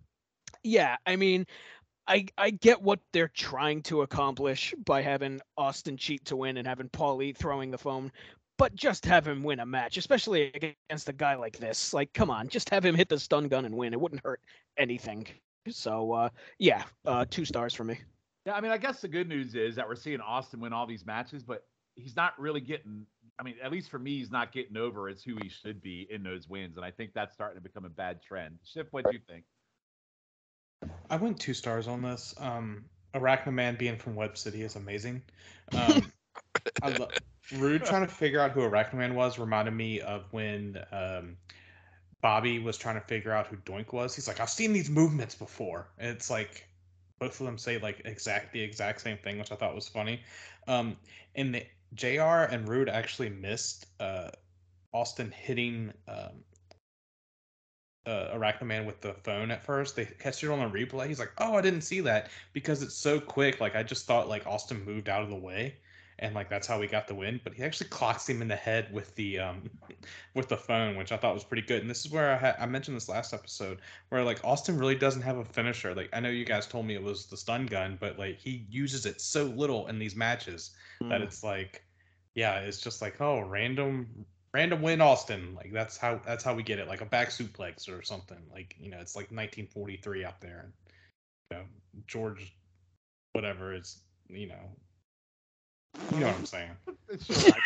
yeah, 0.64 0.98
I 1.06 1.16
mean, 1.16 1.46
I 2.08 2.26
I 2.38 2.50
get 2.50 2.82
what 2.82 3.00
they're 3.14 3.28
trying 3.30 3.84
to 3.84 4.02
accomplish 4.02 4.74
by 4.86 5.02
having 5.02 5.42
Austin 5.58 5.98
cheat 5.98 6.26
to 6.26 6.36
win 6.36 6.58
and 6.58 6.68
having 6.68 6.90
Paulie 6.90 7.36
throwing 7.36 7.72
the 7.72 7.78
phone. 7.78 8.12
But 8.62 8.76
just 8.76 9.08
have 9.08 9.28
him 9.28 9.42
win 9.42 9.60
a 9.60 9.66
match, 9.66 9.98
especially 9.98 10.52
against 10.54 11.10
a 11.10 11.14
guy 11.14 11.34
like 11.34 11.58
this. 11.58 11.96
Like, 11.96 12.14
come 12.14 12.30
on, 12.30 12.48
just 12.48 12.70
have 12.70 12.86
him 12.86 12.94
hit 12.94 13.10
the 13.10 13.18
stun 13.18 13.48
gun 13.48 13.66
and 13.66 13.76
win. 13.76 13.92
It 13.92 14.00
wouldn't 14.00 14.22
hurt 14.24 14.40
anything. 14.78 15.26
So 15.68 16.12
uh, 16.14 16.30
yeah, 16.60 16.84
uh, 17.04 17.26
two 17.28 17.44
stars 17.44 17.74
for 17.74 17.84
me. 17.84 18.00
Yeah, 18.46 18.54
I 18.54 18.62
mean, 18.62 18.72
I 18.72 18.78
guess 18.78 19.02
the 19.02 19.08
good 19.08 19.28
news 19.28 19.56
is 19.56 19.76
that 19.78 19.88
we're 19.88 19.96
seeing 19.96 20.22
Austin 20.22 20.60
win 20.60 20.74
all 20.74 20.86
these 20.86 21.08
matches, 21.08 21.42
but 21.42 21.64
he's 21.96 22.16
not 22.16 22.40
really 22.40 22.62
getting. 22.62 23.08
I 23.40 23.44
mean, 23.44 23.56
at 23.64 23.72
least 23.72 23.90
for 23.90 23.98
me, 23.98 24.20
he's 24.20 24.30
not 24.30 24.52
getting 24.52 24.78
over 24.78 25.10
as 25.10 25.24
who 25.24 25.38
he 25.42 25.50
should 25.50 25.82
be 25.82 26.06
in 26.12 26.22
those 26.22 26.48
wins, 26.48 26.78
and 26.78 26.86
I 26.86 26.92
think 26.92 27.16
that's 27.16 27.34
starting 27.34 27.58
to 27.58 27.68
become 27.68 27.86
a 27.86 27.90
bad 27.90 28.22
trend. 28.22 28.60
Schiff, 28.64 28.86
what 28.92 29.06
do 29.06 29.14
you 29.14 29.22
think? 29.28 29.44
I 31.10 31.16
went 31.16 31.40
two 31.40 31.56
stars 31.56 31.88
on 31.88 32.04
this. 32.04 32.36
Um, 32.38 32.86
Arachnaman 33.16 33.80
being 33.80 33.98
from 33.98 34.14
Web 34.14 34.38
City 34.38 34.62
is 34.62 34.76
amazing. 34.76 35.24
Um, 35.74 36.12
I 36.84 36.90
lo- 36.90 37.08
Rude 37.54 37.86
trying 37.86 38.06
to 38.06 38.14
figure 38.14 38.40
out 38.40 38.52
who 38.52 38.62
Arachnaman 38.62 39.14
was 39.14 39.40
reminded 39.40 39.72
me 39.72 40.00
of 40.02 40.26
when 40.32 40.84
um, 40.92 41.38
Bobby 42.22 42.60
was 42.60 42.78
trying 42.78 42.96
to 42.96 43.08
figure 43.08 43.32
out 43.32 43.48
who 43.48 43.58
Doink 43.58 43.94
was. 43.94 44.16
He's 44.16 44.28
like, 44.28 44.40
I've 44.40 44.50
seen 44.50 44.74
these 44.74 44.90
movements 44.90 45.36
before. 45.36 45.90
And 45.98 46.10
it's 46.10 46.30
like 46.30 46.68
both 47.20 47.40
of 47.40 47.46
them 47.46 47.58
say 47.58 47.78
like 47.78 48.02
exact 48.06 48.54
the 48.54 48.62
exact 48.62 49.02
same 49.02 49.18
thing, 49.18 49.38
which 49.38 49.52
I 49.52 49.56
thought 49.56 49.76
was 49.76 49.88
funny. 49.88 50.22
Um, 50.68 50.98
and 51.36 51.54
the 51.54 51.66
JR 51.94 52.52
and 52.52 52.68
Rude 52.68 52.90
actually 52.90 53.30
missed 53.30 53.88
uh, 54.00 54.30
Austin 54.94 55.32
hitting 55.32 55.92
um, 56.08 56.44
uh, 58.06 58.38
with 58.86 59.02
the 59.02 59.14
phone 59.24 59.52
at 59.52 59.64
first. 59.64 59.96
They 59.96 60.06
catch 60.06 60.44
it 60.44 60.50
on 60.50 60.60
a 60.60 60.70
replay. 60.70 61.08
He's 61.08 61.20
like, 61.20 61.32
"Oh, 61.38 61.56
I 61.56 61.62
didn't 61.62 61.82
see 61.82 62.02
that 62.02 62.32
because 62.54 62.82
it's 62.82 62.96
so 62.96 63.20
quick. 63.20 63.60
Like 63.60 63.76
I 63.76 63.84
just 63.84 64.06
thought 64.06 64.28
like 64.28 64.48
Austin 64.48 64.84
moved 64.84 65.10
out 65.10 65.22
of 65.22 65.30
the 65.30 65.36
way, 65.36 65.76
and 66.22 66.34
like 66.34 66.50
that's 66.50 66.68
how 66.68 66.80
we 66.80 66.88
got 66.88 67.08
the 67.08 67.16
win." 67.16 67.42
But 67.44 67.54
he 67.54 67.64
actually 67.64 67.90
clocks 67.90 68.30
him 68.30 68.42
in 68.42 68.48
the 68.48 68.56
head 68.56 68.92
with 68.94 69.14
the 69.16 69.40
um 69.40 69.70
with 70.36 70.48
the 70.48 70.58
phone, 70.58 70.96
which 70.96 71.12
I 71.12 71.18
thought 71.18 71.34
was 71.34 71.44
pretty 71.44 71.68
good. 71.68 71.82
And 71.82 71.90
this 71.90 72.06
is 72.06 72.12
where 72.12 72.32
I 72.32 72.38
ha- 72.38 72.56
I 72.60 72.66
mentioned 72.66 72.96
this 72.96 73.10
last 73.10 73.34
episode 73.34 73.80
where 74.10 74.24
like 74.24 74.40
Austin 74.44 74.78
really 74.78 74.96
doesn't 74.96 75.22
have 75.22 75.38
a 75.38 75.46
finisher. 75.46 75.94
Like 75.94 76.10
I 76.14 76.20
know 76.20 76.30
you 76.30 76.46
guys 76.46 76.68
told 76.68 76.86
me 76.86 76.96
it 76.96 77.04
was 77.04 77.26
the 77.26 77.38
stun 77.38 77.66
gun, 77.66 77.98
but 78.00 78.18
like 78.18 78.40
he 78.40 78.66
uses 78.70 79.06
it 79.06 79.20
so 79.20 79.46
little 79.46 79.88
in 79.88 80.00
these 80.00 80.16
matches 80.16 80.72
that 81.02 81.22
Mm. 81.22 81.24
it's 81.24 81.44
like, 81.44 81.84
yeah, 82.36 82.60
it's 82.60 82.80
just 82.80 83.02
like 83.02 83.20
oh 83.20 83.42
random 83.42 84.26
random 84.54 84.82
win 84.82 85.02
Austin. 85.02 85.56
Like 85.56 85.72
that's 85.74 85.98
how 85.98 86.20
that's 86.26 86.44
how 86.44 86.54
we 86.54 86.64
get 86.64 86.80
it, 86.80 86.88
like 86.88 87.02
a 87.02 87.06
back 87.06 87.30
suplex 87.30 87.90
or 87.90 88.02
something. 88.02 88.42
Like 88.52 88.76
you 88.80 88.90
know, 88.92 88.98
it's 89.00 89.16
like 89.16 89.32
1943 89.32 90.26
out 90.26 90.42
there, 90.42 90.60
and 90.66 90.74
you 91.52 91.58
know 91.58 91.64
George, 92.08 92.56
whatever 93.34 93.74
is 93.74 94.02
you 94.30 94.48
know, 94.48 94.76
you 96.12 96.20
know 96.20 96.28
what 96.28 96.36
I'm 96.36 96.46
saying. 96.46 96.72
Sure, 97.22 97.36
I, 97.36 97.50
know, 97.50 97.62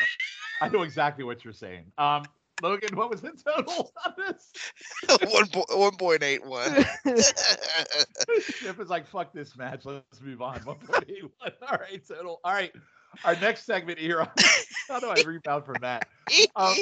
I 0.62 0.70
know 0.70 0.82
exactly 0.82 1.24
what 1.24 1.44
you're 1.46 1.54
saying. 1.54 1.92
Um, 2.00 2.24
Logan, 2.64 2.96
what 2.96 3.12
was 3.12 3.22
the 3.22 3.32
total 3.32 3.92
on 4.06 4.14
this? 4.18 4.52
one 5.32 5.48
po- 5.50 5.78
one 5.78 5.96
point 5.98 6.24
eight 6.24 6.44
one. 6.44 6.74
Schiff 8.40 8.80
is 8.80 8.90
like, 8.90 9.08
fuck 9.08 9.34
this 9.34 9.56
match. 9.58 9.86
Let's 9.86 10.22
move 10.22 10.42
on. 10.42 10.60
1.81. 10.62 11.30
All 11.42 11.78
right, 11.78 12.02
total. 12.08 12.40
All 12.44 12.54
right. 12.54 12.72
Our 13.24 13.36
next 13.38 13.66
segment 13.66 14.00
here. 14.00 14.28
How 14.88 15.00
do 15.00 15.08
I 15.08 15.22
rebound 15.26 15.66
from 15.66 15.78
that? 15.82 16.08
Um, 16.56 16.76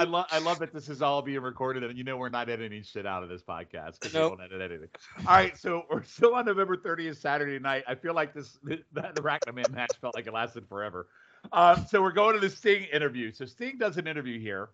I 0.00 0.04
love 0.06 0.26
I 0.30 0.38
love 0.38 0.58
that 0.60 0.72
this 0.72 0.88
is 0.88 1.02
all 1.02 1.22
being 1.22 1.40
recorded 1.40 1.82
and 1.84 1.96
you 1.96 2.04
know 2.04 2.16
we're 2.16 2.28
not 2.28 2.48
editing 2.48 2.82
shit 2.82 3.06
out 3.06 3.22
of 3.22 3.28
this 3.28 3.42
podcast 3.42 4.00
because 4.00 4.14
Nope. 4.14 4.32
we 4.32 4.36
don't 4.38 4.52
edit 4.52 4.70
anything. 4.70 4.88
All 5.26 5.34
right, 5.34 5.56
so 5.56 5.84
we're 5.90 6.02
still 6.04 6.34
on 6.34 6.44
November 6.46 6.76
30th, 6.76 7.16
Saturday 7.16 7.58
night. 7.58 7.84
I 7.86 7.94
feel 7.94 8.14
like 8.14 8.34
this 8.34 8.58
the, 8.62 8.80
the 8.92 9.02
Arachnaman 9.20 9.70
match 9.72 9.90
felt 10.00 10.14
like 10.14 10.26
it 10.26 10.32
lasted 10.32 10.68
forever. 10.68 11.08
Um, 11.52 11.86
so 11.88 12.02
we're 12.02 12.12
going 12.12 12.34
to 12.34 12.40
the 12.40 12.50
Sting 12.50 12.84
interview. 12.92 13.32
So 13.32 13.44
Sting 13.44 13.78
does 13.78 13.96
an 13.96 14.06
interview 14.06 14.40
here, 14.40 14.70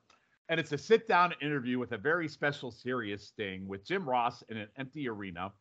and 0.49 0.59
it's 0.59 0.73
a 0.73 0.79
sit 0.79 1.07
down 1.09 1.35
interview 1.43 1.79
with 1.79 1.93
a 1.93 1.99
very 1.99 2.29
special, 2.29 2.71
serious 2.71 3.27
Sting 3.27 3.67
with 3.69 3.85
Jim 3.85 4.09
Ross 4.09 4.43
in 4.49 4.57
an 4.57 4.69
empty 4.79 5.09
arena. 5.09 5.53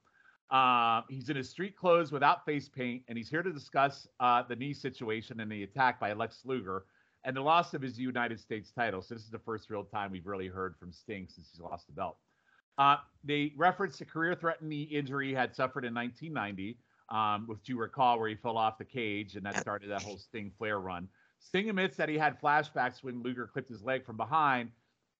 Um, 0.51 1.03
he's 1.09 1.29
in 1.29 1.37
his 1.37 1.49
street 1.49 1.77
clothes 1.77 2.11
without 2.11 2.45
face 2.45 2.67
paint, 2.67 3.03
and 3.07 3.17
he's 3.17 3.29
here 3.29 3.41
to 3.41 3.53
discuss 3.53 4.07
uh, 4.19 4.43
the 4.47 4.55
knee 4.55 4.73
situation 4.73 5.39
and 5.39 5.49
the 5.49 5.63
attack 5.63 5.99
by 5.99 6.11
Lex 6.11 6.41
Luger 6.43 6.83
and 7.23 7.35
the 7.35 7.41
loss 7.41 7.73
of 7.73 7.81
his 7.81 7.97
United 7.97 8.39
States 8.39 8.71
title. 8.71 9.01
So 9.01 9.15
this 9.15 9.23
is 9.23 9.29
the 9.29 9.39
first 9.39 9.69
real 9.69 9.85
time 9.85 10.11
we've 10.11 10.25
really 10.25 10.47
heard 10.47 10.75
from 10.77 10.91
Sting 10.91 11.27
since 11.29 11.49
he's 11.51 11.61
lost 11.61 11.87
the 11.87 11.93
belt. 11.93 12.17
Uh, 12.77 12.97
they 13.23 13.53
referenced 13.57 14.01
a 14.01 14.05
career-threatening 14.05 14.69
knee 14.69 14.83
injury 14.83 15.29
he 15.29 15.33
had 15.33 15.55
suffered 15.55 15.85
in 15.85 15.93
1990, 15.93 16.77
um, 17.09 17.47
which 17.47 17.69
you 17.69 17.77
recall 17.77 18.19
where 18.19 18.27
he 18.29 18.35
fell 18.35 18.57
off 18.57 18.77
the 18.77 18.85
cage, 18.85 19.35
and 19.35 19.45
that 19.45 19.57
started 19.57 19.89
that 19.89 20.01
whole 20.01 20.17
Sting 20.17 20.51
Flair 20.57 20.79
run. 20.79 21.07
Sting 21.39 21.69
admits 21.69 21.95
that 21.97 22.09
he 22.09 22.17
had 22.17 22.39
flashbacks 22.41 23.03
when 23.03 23.21
Luger 23.21 23.47
clipped 23.47 23.69
his 23.69 23.83
leg 23.83 24.05
from 24.05 24.17
behind. 24.17 24.69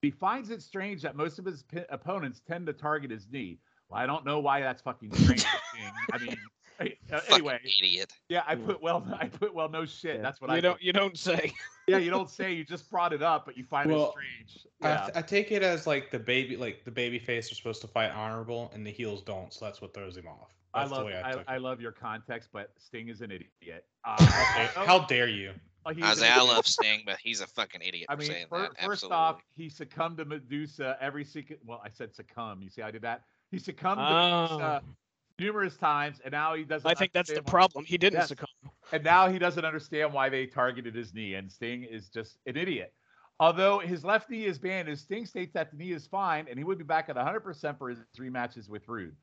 He 0.02 0.12
finds 0.12 0.50
it 0.50 0.62
strange 0.62 1.02
that 1.04 1.15
most 1.15 1.39
of 1.39 1.46
his 1.46 1.63
p- 1.63 1.84
opponents 1.89 2.41
tend 2.48 2.65
to 2.67 2.74
target 2.74 3.12
his 3.12 3.28
knee. 3.32 3.60
Well, 3.92 4.02
I 4.02 4.06
don't 4.06 4.26
know 4.26 4.40
why 4.40 4.62
that's 4.62 4.82
fucking 4.82 5.14
strange. 5.14 5.42
Sting. 5.42 5.92
I 6.14 6.18
mean, 6.18 6.38
uh, 6.80 6.86
Fucking 7.20 7.34
anyway, 7.36 7.60
idiot. 7.80 8.12
yeah, 8.30 8.42
I 8.48 8.56
put 8.56 8.82
well, 8.82 9.06
I 9.20 9.28
put 9.28 9.54
well, 9.54 9.70
no 9.70 9.86
shit. 9.86 10.22
That's 10.22 10.42
what 10.42 10.50
you 10.50 10.56
I 10.58 10.62
don't 10.62 10.74
put. 10.76 10.82
you 10.84 10.94
don't 10.94 11.18
say. 11.18 11.54
Yeah, 11.88 11.98
you 11.98 12.12
don't 12.12 12.30
say. 12.30 12.54
You 12.54 12.64
just 12.64 12.90
brought 12.90 13.12
it 13.12 13.22
up, 13.24 13.44
but 13.46 13.58
you 13.58 13.64
find 13.66 13.92
Well, 13.92 14.06
it 14.06 14.12
strange. 14.12 14.68
I, 14.82 14.98
th- 14.98 15.12
I 15.18 15.22
take 15.22 15.52
it 15.52 15.62
as 15.64 15.88
like 15.88 16.10
the 16.12 16.20
baby, 16.20 16.56
like 16.56 16.86
the 16.86 16.92
baby 16.92 17.20
face 17.20 17.52
are 17.52 17.56
supposed 17.56 17.82
to 17.82 17.88
fight 17.88 18.12
honorable, 18.12 18.72
and 18.74 18.86
the 18.86 18.92
heels 18.92 19.24
don't, 19.24 19.52
so 19.52 19.66
that's 19.66 19.82
what 19.82 19.94
throws 19.94 20.16
him 20.16 20.28
off. 20.28 20.54
I 20.74 20.86
love 20.86 21.00
the 21.00 21.06
way 21.08 21.16
I, 21.22 21.32
I, 21.32 21.44
I 21.48 21.58
love 21.58 21.82
your 21.82 21.92
context, 21.92 22.50
but 22.54 22.72
Sting 22.78 23.10
is 23.10 23.22
an 23.22 23.32
idiot. 23.32 23.84
Uh, 24.06 24.24
How- 24.24 24.86
How 24.86 25.00
dare 25.00 25.28
you? 25.28 25.52
oh, 25.86 25.92
I 26.02 26.10
was 26.12 26.22
like, 26.22 26.30
I 26.32 26.42
love 26.42 26.66
Sting, 26.68 27.02
but 27.06 27.18
he's 27.22 27.42
a 27.42 27.48
fucking 27.48 27.82
idiot 27.82 28.06
I 28.10 28.14
for 28.16 28.22
mean, 28.22 28.30
saying 28.32 28.46
fir- 28.50 28.70
that. 28.80 28.86
first 28.86 29.04
off, 29.12 29.42
he 29.58 29.68
succumbed 29.68 30.18
to 30.20 30.26
Medusa 30.26 30.98
every 31.02 31.26
second. 31.26 31.58
Well, 31.66 31.82
I 31.84 31.90
said 31.90 32.14
succumb. 32.14 32.62
You 32.62 32.70
see, 32.70 32.84
I 32.84 32.92
did 32.92 33.02
that. 33.02 33.24
He 33.52 33.60
succumbed 33.60 34.00
to 34.00 34.04
uh, 34.04 34.42
Medusa 34.42 34.78
um. 34.78 34.96
numerous 35.38 35.78
times, 35.78 36.22
and 36.24 36.32
now 36.32 36.56
he 36.56 36.64
doesn't. 36.64 36.90
I 36.90 36.94
think 36.94 37.12
that's 37.12 37.32
the 37.32 37.44
problem. 37.44 37.86
He 37.86 37.98
didn't 37.98 38.20
Yes. 38.20 38.30
succumb. 38.30 38.48
And 38.94 39.04
now 39.04 39.30
he 39.30 39.40
doesn't 39.40 39.64
understand 39.64 40.14
why 40.14 40.30
they 40.30 40.46
targeted 40.48 40.96
his 40.96 41.14
knee, 41.14 41.36
and 41.36 41.52
Sting 41.52 41.84
is 41.84 42.10
just 42.10 42.38
an 42.46 42.58
idiot. 42.58 42.94
Although 43.40 43.80
his 43.80 44.06
left 44.06 44.30
knee 44.30 44.46
is 44.46 44.60
banned, 44.60 44.88
his 44.88 45.02
Sting 45.02 45.26
states 45.26 45.54
that 45.54 45.72
the 45.72 45.78
knee 45.78 45.92
is 45.92 46.08
fine, 46.08 46.48
and 46.48 46.58
he 46.58 46.64
would 46.64 46.78
be 46.78 46.84
back 46.84 47.10
at 47.10 47.16
100% 47.16 47.78
for 47.78 47.90
his 47.90 48.00
three 48.16 48.30
matches 48.30 48.70
with 48.70 48.88
Rude. 48.88 49.16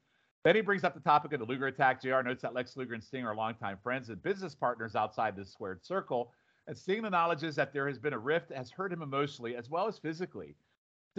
Then 0.45 0.57
he 0.57 0.61
brings 0.61 0.85
up 0.85 0.95
the 0.95 1.01
topic 1.01 1.33
of 1.33 1.41
the 1.41 1.47
Luger 1.47 1.67
attack. 1.67 2.01
JR 2.01 2.23
notes 2.23 2.43
that 2.43 2.55
Lex 2.55 2.77
Luger 2.77 2.95
and 2.95 3.03
Sting 3.05 3.25
are 3.25 3.35
longtime 3.35 3.79
friends 3.83 4.09
and 4.09 4.23
business 4.23 4.55
partners 4.55 4.97
outside 4.97 5.37
the 5.37 5.45
squared 5.45 5.85
circle. 5.85 6.33
And 6.67 6.77
Sting 6.77 7.05
acknowledges 7.05 7.57
that 7.57 7.73
there 7.73 7.89
has 7.89 7.99
been 7.99 8.13
a 8.13 8.19
rift 8.19 8.49
that 8.49 8.59
has 8.59 8.71
hurt 8.71 8.93
him 8.93 9.03
emotionally 9.03 9.57
as 9.57 9.69
well 9.69 9.87
as 9.87 9.99
physically. 9.99 10.55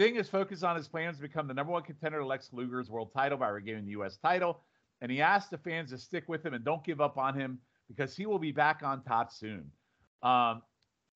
Sting 0.00 0.16
is 0.16 0.30
focused 0.30 0.64
on 0.64 0.76
his 0.76 0.88
plans 0.88 1.16
to 1.16 1.22
become 1.22 1.46
the 1.46 1.52
number 1.52 1.70
one 1.70 1.82
contender 1.82 2.20
to 2.20 2.26
Lex 2.26 2.54
Luger's 2.54 2.88
world 2.88 3.12
title 3.14 3.36
by 3.36 3.48
regaining 3.48 3.84
the 3.84 3.90
U.S. 3.90 4.16
title. 4.16 4.62
And 5.02 5.12
he 5.12 5.20
asked 5.20 5.50
the 5.50 5.58
fans 5.58 5.90
to 5.90 5.98
stick 5.98 6.24
with 6.26 6.42
him 6.42 6.54
and 6.54 6.64
don't 6.64 6.82
give 6.82 7.02
up 7.02 7.18
on 7.18 7.38
him 7.38 7.58
because 7.86 8.16
he 8.16 8.24
will 8.24 8.38
be 8.38 8.50
back 8.50 8.80
on 8.82 9.02
top 9.02 9.30
soon. 9.30 9.70
Um, 10.22 10.62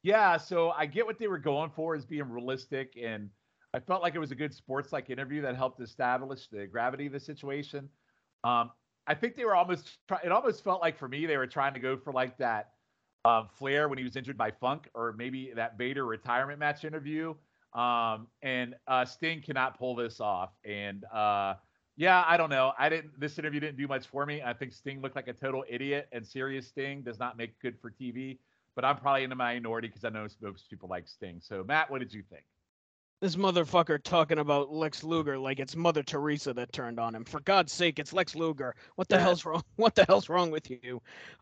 yeah, 0.02 0.36
so 0.36 0.72
I 0.72 0.84
get 0.84 1.06
what 1.06 1.18
they 1.18 1.28
were 1.28 1.38
going 1.38 1.70
for 1.74 1.94
as 1.94 2.04
being 2.04 2.28
realistic, 2.28 2.92
and 3.02 3.30
I 3.72 3.80
felt 3.80 4.02
like 4.02 4.16
it 4.16 4.18
was 4.18 4.32
a 4.32 4.34
good 4.34 4.52
sports-like 4.52 5.08
interview 5.08 5.40
that 5.40 5.56
helped 5.56 5.80
establish 5.80 6.48
the 6.48 6.66
gravity 6.66 7.06
of 7.06 7.14
the 7.14 7.20
situation. 7.20 7.88
Um, 8.44 8.70
I 9.06 9.14
think 9.14 9.34
they 9.34 9.46
were 9.46 9.56
almost. 9.56 9.96
Try- 10.08 10.20
it 10.22 10.30
almost 10.30 10.62
felt 10.62 10.82
like 10.82 10.98
for 10.98 11.08
me 11.08 11.24
they 11.24 11.38
were 11.38 11.46
trying 11.46 11.72
to 11.72 11.80
go 11.80 11.96
for 11.96 12.12
like 12.12 12.36
that 12.36 12.72
um, 13.24 13.48
Flair 13.58 13.88
when 13.88 13.96
he 13.96 14.04
was 14.04 14.14
injured 14.14 14.36
by 14.36 14.50
Funk, 14.50 14.90
or 14.92 15.14
maybe 15.16 15.52
that 15.56 15.78
Vader 15.78 16.04
retirement 16.04 16.58
match 16.58 16.84
interview. 16.84 17.34
Um, 17.74 18.28
and 18.42 18.74
uh, 18.86 19.04
Sting 19.04 19.42
cannot 19.42 19.78
pull 19.78 19.96
this 19.96 20.20
off, 20.20 20.50
and 20.64 21.04
uh, 21.12 21.54
yeah, 21.96 22.24
I 22.26 22.36
don't 22.36 22.50
know. 22.50 22.72
I 22.78 22.88
didn't. 22.88 23.18
This 23.18 23.38
interview 23.38 23.60
didn't 23.60 23.76
do 23.78 23.88
much 23.88 24.06
for 24.06 24.24
me. 24.26 24.42
I 24.42 24.52
think 24.52 24.72
Sting 24.72 25.00
looked 25.00 25.16
like 25.16 25.28
a 25.28 25.32
total 25.32 25.64
idiot, 25.68 26.08
and 26.12 26.26
serious 26.26 26.68
Sting 26.68 27.02
does 27.02 27.18
not 27.18 27.36
make 27.36 27.58
good 27.60 27.76
for 27.80 27.90
TV. 27.90 28.38
But 28.76 28.84
I'm 28.84 28.96
probably 28.96 29.22
in 29.22 29.30
the 29.30 29.36
minority 29.36 29.88
because 29.88 30.04
I 30.04 30.08
know 30.08 30.26
most 30.40 30.68
people 30.68 30.88
like 30.88 31.08
Sting. 31.08 31.40
So 31.40 31.62
Matt, 31.62 31.90
what 31.90 32.00
did 32.00 32.12
you 32.12 32.22
think? 32.28 32.44
This 33.20 33.36
motherfucker 33.36 34.02
talking 34.02 34.38
about 34.38 34.70
Lex 34.72 35.02
Luger 35.02 35.38
like 35.38 35.58
it's 35.58 35.74
Mother 35.74 36.02
Teresa 36.02 36.52
that 36.54 36.72
turned 36.72 37.00
on 37.00 37.14
him. 37.14 37.24
For 37.24 37.40
God's 37.40 37.72
sake, 37.72 37.98
it's 37.98 38.12
Lex 38.12 38.34
Luger. 38.34 38.74
What 38.96 39.08
the 39.08 39.18
hell's 39.18 39.44
wrong? 39.46 39.62
What 39.76 39.94
the 39.94 40.04
hell's 40.04 40.28
wrong 40.28 40.50
with 40.50 40.70
you? 40.70 41.00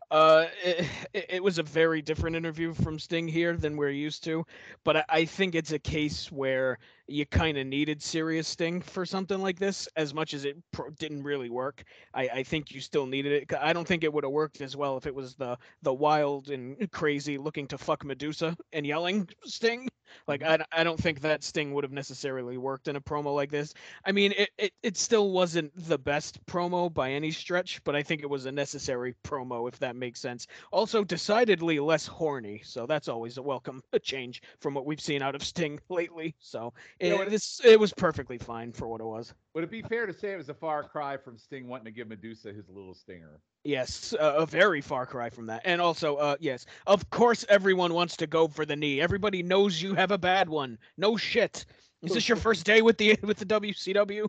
Uh, 0.09 0.45
it, 0.63 0.85
it- 1.13 1.25
it 1.29 1.43
was 1.43 1.57
a 1.57 1.63
very 1.63 2.01
different 2.01 2.35
interview 2.35 2.73
from 2.73 2.99
Sting 2.99 3.27
here 3.27 3.57
than 3.57 3.75
we're 3.75 3.89
used 3.89 4.23
to, 4.25 4.45
but 4.83 4.97
I, 4.97 5.03
I 5.09 5.25
think 5.25 5.55
it's 5.55 5.71
a 5.71 5.79
case 5.79 6.31
where 6.31 6.77
you 7.07 7.25
kind 7.25 7.57
of 7.57 7.67
needed 7.67 8.01
serious 8.01 8.47
Sting 8.47 8.81
for 8.81 9.05
something 9.05 9.41
like 9.41 9.59
this, 9.59 9.87
as 9.95 10.13
much 10.13 10.33
as 10.33 10.45
it 10.45 10.57
pro- 10.71 10.89
didn't 10.91 11.23
really 11.23 11.49
work. 11.49 11.83
I, 12.13 12.29
I 12.29 12.43
think 12.43 12.71
you 12.71 12.79
still 12.79 13.05
needed 13.05 13.31
it. 13.33 13.53
I 13.59 13.73
don't 13.73 13.87
think 13.87 14.03
it 14.03 14.13
would 14.13 14.23
have 14.23 14.31
worked 14.31 14.61
as 14.61 14.75
well 14.75 14.97
if 14.97 15.05
it 15.05 15.13
was 15.13 15.35
the 15.35 15.57
the 15.81 15.93
wild 15.93 16.49
and 16.49 16.89
crazy 16.91 17.37
looking 17.37 17.67
to 17.67 17.77
fuck 17.77 18.05
Medusa 18.05 18.55
and 18.71 18.85
yelling 18.85 19.27
Sting. 19.45 19.89
Like 20.27 20.41
mm-hmm. 20.41 20.61
I, 20.71 20.81
I 20.81 20.83
don't 20.83 21.01
think 21.01 21.21
that 21.21 21.43
Sting 21.43 21.73
would 21.73 21.83
have 21.83 21.91
necessarily 21.91 22.57
worked 22.57 22.87
in 22.87 22.95
a 22.95 23.01
promo 23.01 23.35
like 23.35 23.51
this. 23.51 23.73
I 24.05 24.11
mean, 24.11 24.33
it, 24.37 24.49
it 24.57 24.73
it 24.83 24.97
still 24.97 25.31
wasn't 25.31 25.71
the 25.87 25.97
best 25.97 26.45
promo 26.45 26.93
by 26.93 27.11
any 27.11 27.31
stretch, 27.31 27.83
but 27.83 27.95
I 27.95 28.03
think 28.03 28.21
it 28.21 28.29
was 28.29 28.45
a 28.45 28.51
necessary 28.51 29.15
promo 29.23 29.67
if 29.67 29.79
that 29.79 29.95
makes 29.95 30.19
sense. 30.19 30.47
Also, 30.71 31.03
decidedly 31.03 31.79
less 31.79 32.05
horny, 32.07 32.61
so 32.63 32.85
that's 32.85 33.07
always 33.07 33.37
a 33.37 33.41
welcome 33.41 33.81
change 34.03 34.41
from 34.59 34.73
what 34.73 34.85
we've 34.85 35.01
seen 35.01 35.21
out 35.21 35.35
of 35.35 35.43
Sting 35.43 35.79
lately. 35.89 36.35
So 36.39 36.73
it, 37.03 37.17
what- 37.17 37.29
this 37.29 37.61
it 37.63 37.79
was 37.79 37.93
perfectly 37.93 38.37
fine 38.37 38.71
for 38.71 38.87
what 38.87 39.01
it 39.01 39.05
was. 39.05 39.33
Would 39.53 39.63
it 39.63 39.71
be 39.71 39.81
fair 39.81 40.05
to 40.05 40.13
say 40.13 40.33
it 40.33 40.37
was 40.37 40.49
a 40.49 40.53
far 40.53 40.83
cry 40.83 41.17
from 41.17 41.37
Sting 41.37 41.67
wanting 41.67 41.85
to 41.85 41.91
give 41.91 42.07
Medusa 42.07 42.53
his 42.53 42.69
little 42.69 42.93
stinger? 42.93 43.39
Yes, 43.63 44.13
uh, 44.19 44.33
a 44.37 44.45
very 44.45 44.81
far 44.81 45.05
cry 45.05 45.29
from 45.29 45.45
that. 45.47 45.61
And 45.63 45.79
also, 45.79 46.17
uh, 46.17 46.35
yes, 46.39 46.65
of 46.85 47.09
course, 47.09 47.45
everyone 47.47 47.93
wants 47.93 48.17
to 48.17 48.27
go 48.27 48.47
for 48.47 48.65
the 48.65 48.75
knee. 48.75 48.99
Everybody 48.99 49.41
knows 49.41 49.81
you 49.81 49.93
have 49.95 50.11
a 50.11 50.17
bad 50.17 50.49
one. 50.49 50.77
No 50.97 51.15
shit. 51.15 51.65
Is 52.01 52.13
this 52.13 52.27
your 52.27 52.35
first 52.35 52.65
day 52.65 52.81
with 52.81 52.97
the 52.97 53.17
with 53.23 53.37
the 53.37 53.45
WCW? 53.45 54.27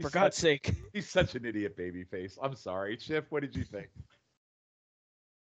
For 0.00 0.10
God's 0.10 0.36
such, 0.36 0.42
sake. 0.42 0.72
he's 0.92 1.08
such 1.08 1.34
an 1.34 1.44
idiot 1.46 1.76
babyface. 1.76 2.36
I'm 2.42 2.54
sorry, 2.54 2.96
Chip. 2.96 3.26
What 3.30 3.40
did 3.40 3.56
you 3.56 3.64
think? 3.64 3.88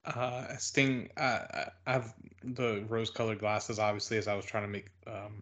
Uh, 0.06 0.56
Sting. 0.58 1.10
Uh, 1.18 1.40
I 1.52 1.68
I 1.88 1.94
have 1.94 2.14
the 2.44 2.86
rose-colored 2.88 3.40
glasses, 3.40 3.80
obviously, 3.80 4.18
as 4.18 4.28
I 4.28 4.36
was 4.36 4.46
trying 4.46 4.64
to 4.64 4.70
make, 4.70 4.88
um, 5.08 5.42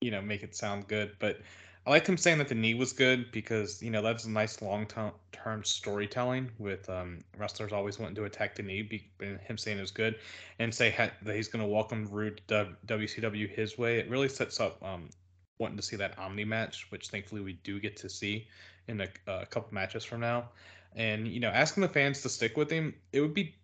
you 0.00 0.10
know, 0.10 0.20
make 0.20 0.42
it 0.42 0.54
sound 0.54 0.88
good. 0.88 1.16
But 1.18 1.40
I 1.86 1.90
liked 1.90 2.08
him 2.08 2.16
saying 2.16 2.38
that 2.38 2.48
the 2.48 2.54
knee 2.54 2.74
was 2.74 2.94
good 2.94 3.30
because 3.30 3.82
you 3.82 3.90
know 3.90 4.00
that's 4.00 4.24
a 4.24 4.30
nice 4.30 4.62
long-term 4.62 5.64
storytelling 5.64 6.50
with 6.58 6.88
um, 6.88 7.22
wrestlers 7.36 7.72
always 7.72 7.98
wanting 7.98 8.14
to 8.16 8.24
attack 8.24 8.54
the 8.54 8.62
knee. 8.62 8.82
Be, 8.82 9.10
him 9.20 9.58
saying 9.58 9.78
it 9.78 9.82
was 9.82 9.90
good, 9.90 10.16
and 10.58 10.74
say 10.74 10.90
ha- 10.90 11.10
that 11.22 11.36
he's 11.36 11.48
going 11.48 11.62
to 11.62 11.70
welcome 11.70 12.08
Rude 12.10 12.40
to 12.48 12.68
WCW 12.86 13.48
his 13.50 13.76
way. 13.76 13.98
It 13.98 14.08
really 14.08 14.30
sets 14.30 14.60
up 14.60 14.82
um, 14.82 15.10
wanting 15.58 15.76
to 15.76 15.82
see 15.82 15.96
that 15.96 16.18
Omni 16.18 16.46
match, 16.46 16.86
which 16.90 17.08
thankfully 17.08 17.42
we 17.42 17.54
do 17.64 17.78
get 17.78 17.96
to 17.98 18.08
see 18.08 18.48
in 18.88 19.02
a, 19.02 19.08
a 19.26 19.44
couple 19.44 19.74
matches 19.74 20.04
from 20.04 20.20
now. 20.20 20.48
And 20.96 21.28
you 21.28 21.40
know, 21.40 21.50
asking 21.50 21.82
the 21.82 21.88
fans 21.88 22.22
to 22.22 22.30
stick 22.30 22.56
with 22.56 22.70
him, 22.70 22.94
it 23.12 23.20
would 23.20 23.34
be. 23.34 23.54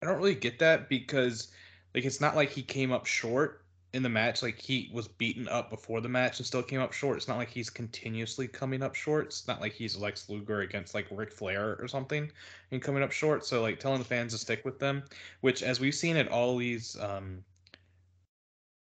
I 0.00 0.06
don't 0.06 0.18
really 0.18 0.34
get 0.36 0.60
that 0.60 0.88
because, 0.88 1.48
like, 1.92 2.04
it's 2.04 2.20
not 2.20 2.36
like 2.36 2.50
he 2.50 2.62
came 2.62 2.92
up 2.92 3.06
short 3.06 3.65
in 3.96 4.02
the 4.02 4.08
match. 4.08 4.42
Like 4.42 4.60
he 4.60 4.90
was 4.92 5.08
beaten 5.08 5.48
up 5.48 5.70
before 5.70 6.00
the 6.00 6.08
match 6.08 6.38
and 6.38 6.46
still 6.46 6.62
came 6.62 6.80
up 6.80 6.92
short. 6.92 7.16
It's 7.16 7.28
not 7.28 7.38
like 7.38 7.48
he's 7.48 7.70
continuously 7.70 8.46
coming 8.46 8.82
up 8.82 8.94
short. 8.94 9.26
It's 9.26 9.48
not 9.48 9.60
like 9.60 9.72
he's 9.72 9.96
Lex 9.96 10.28
Luger 10.28 10.60
against 10.60 10.94
like 10.94 11.06
Ric 11.10 11.32
Flair 11.32 11.76
or 11.80 11.88
something 11.88 12.30
and 12.70 12.82
coming 12.82 13.02
up 13.02 13.10
short. 13.10 13.44
So 13.44 13.62
like 13.62 13.80
telling 13.80 13.98
the 13.98 14.04
fans 14.04 14.32
to 14.32 14.38
stick 14.38 14.64
with 14.64 14.78
them, 14.78 15.02
which 15.40 15.62
as 15.62 15.80
we've 15.80 15.94
seen 15.94 16.16
at 16.16 16.28
all 16.28 16.56
these 16.58 16.96
um 17.00 17.42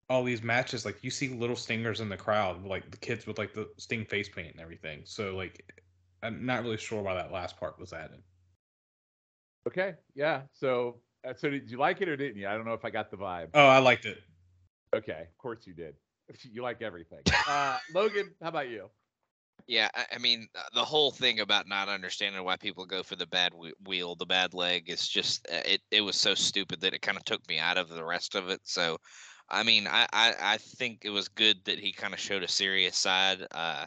all 0.09 0.25
these 0.25 0.43
matches, 0.43 0.85
like 0.85 1.05
you 1.05 1.11
see 1.11 1.29
little 1.29 1.57
stingers 1.57 2.01
in 2.01 2.09
the 2.09 2.17
crowd, 2.17 2.65
like 2.65 2.91
the 2.91 2.97
kids 2.97 3.27
with 3.27 3.39
like 3.39 3.53
the 3.53 3.69
sting 3.77 4.05
face 4.07 4.29
paint 4.29 4.53
and 4.53 4.61
everything. 4.61 5.03
So 5.05 5.37
like 5.37 5.73
I'm 6.23 6.47
not 6.47 6.63
really 6.63 6.79
sure 6.79 7.03
why 7.03 7.15
that 7.15 7.31
last 7.31 7.57
part 7.59 7.79
was 7.79 7.93
added. 7.93 8.23
Okay, 9.67 9.95
yeah. 10.15 10.43
So, 10.53 11.01
uh, 11.29 11.35
so 11.35 11.51
did 11.51 11.71
you 11.71 11.77
like 11.77 12.01
it 12.01 12.09
or 12.09 12.17
didn't 12.17 12.37
you? 12.37 12.49
I 12.49 12.55
don't 12.55 12.65
know 12.65 12.73
if 12.73 12.85
I 12.85 12.91
got 12.91 13.11
the 13.11 13.17
vibe. 13.17 13.49
Oh, 13.53 13.67
I 13.67 13.79
liked 13.79 14.07
it. 14.07 14.19
Okay, 14.95 15.23
of 15.23 15.39
course 15.39 15.67
you 15.67 15.75
did. 15.75 15.95
You 16.43 16.63
like 16.63 16.83
everything. 16.83 17.21
Uh, 17.49 17.79
Logan, 17.95 18.35
how 18.43 18.49
about 18.49 18.69
you? 18.69 18.91
Yeah, 19.69 19.89
I, 19.95 20.07
I 20.17 20.19
mean 20.19 20.49
uh, 20.57 20.63
the 20.75 20.85
whole 20.85 21.13
thing 21.13 21.39
about 21.39 21.69
not 21.69 21.89
understanding 21.89 22.43
why 22.43 22.57
people 22.57 22.85
go 22.85 23.05
for 23.05 23.15
the 23.15 23.29
bad 23.29 23.53
wheel, 23.85 24.17
the 24.17 24.27
bad 24.27 24.53
leg 24.53 24.91
is 24.91 25.09
just 25.09 25.47
uh, 25.49 25.63
it. 25.65 25.83
It 25.93 26.01
was 26.01 26.17
so 26.17 26.35
stupid 26.35 26.81
that 26.81 26.95
it 26.95 27.03
kind 27.03 27.17
of 27.17 27.25
took 27.25 27.47
me 27.49 27.61
out 27.61 27.79
of 27.79 27.89
the 27.89 28.05
rest 28.05 28.35
of 28.35 28.49
it. 28.49 28.61
So, 28.65 28.99
I 29.49 29.63
mean, 29.63 29.87
I 29.87 30.07
I, 30.13 30.35
I 30.41 30.57
think 30.59 31.05
it 31.05 31.11
was 31.11 31.29
good 31.29 31.59
that 31.65 31.79
he 31.79 31.93
kind 31.93 32.13
of 32.13 32.19
showed 32.19 32.43
a 32.43 32.49
serious 32.49 32.97
side. 32.97 33.47
Uh, 33.53 33.87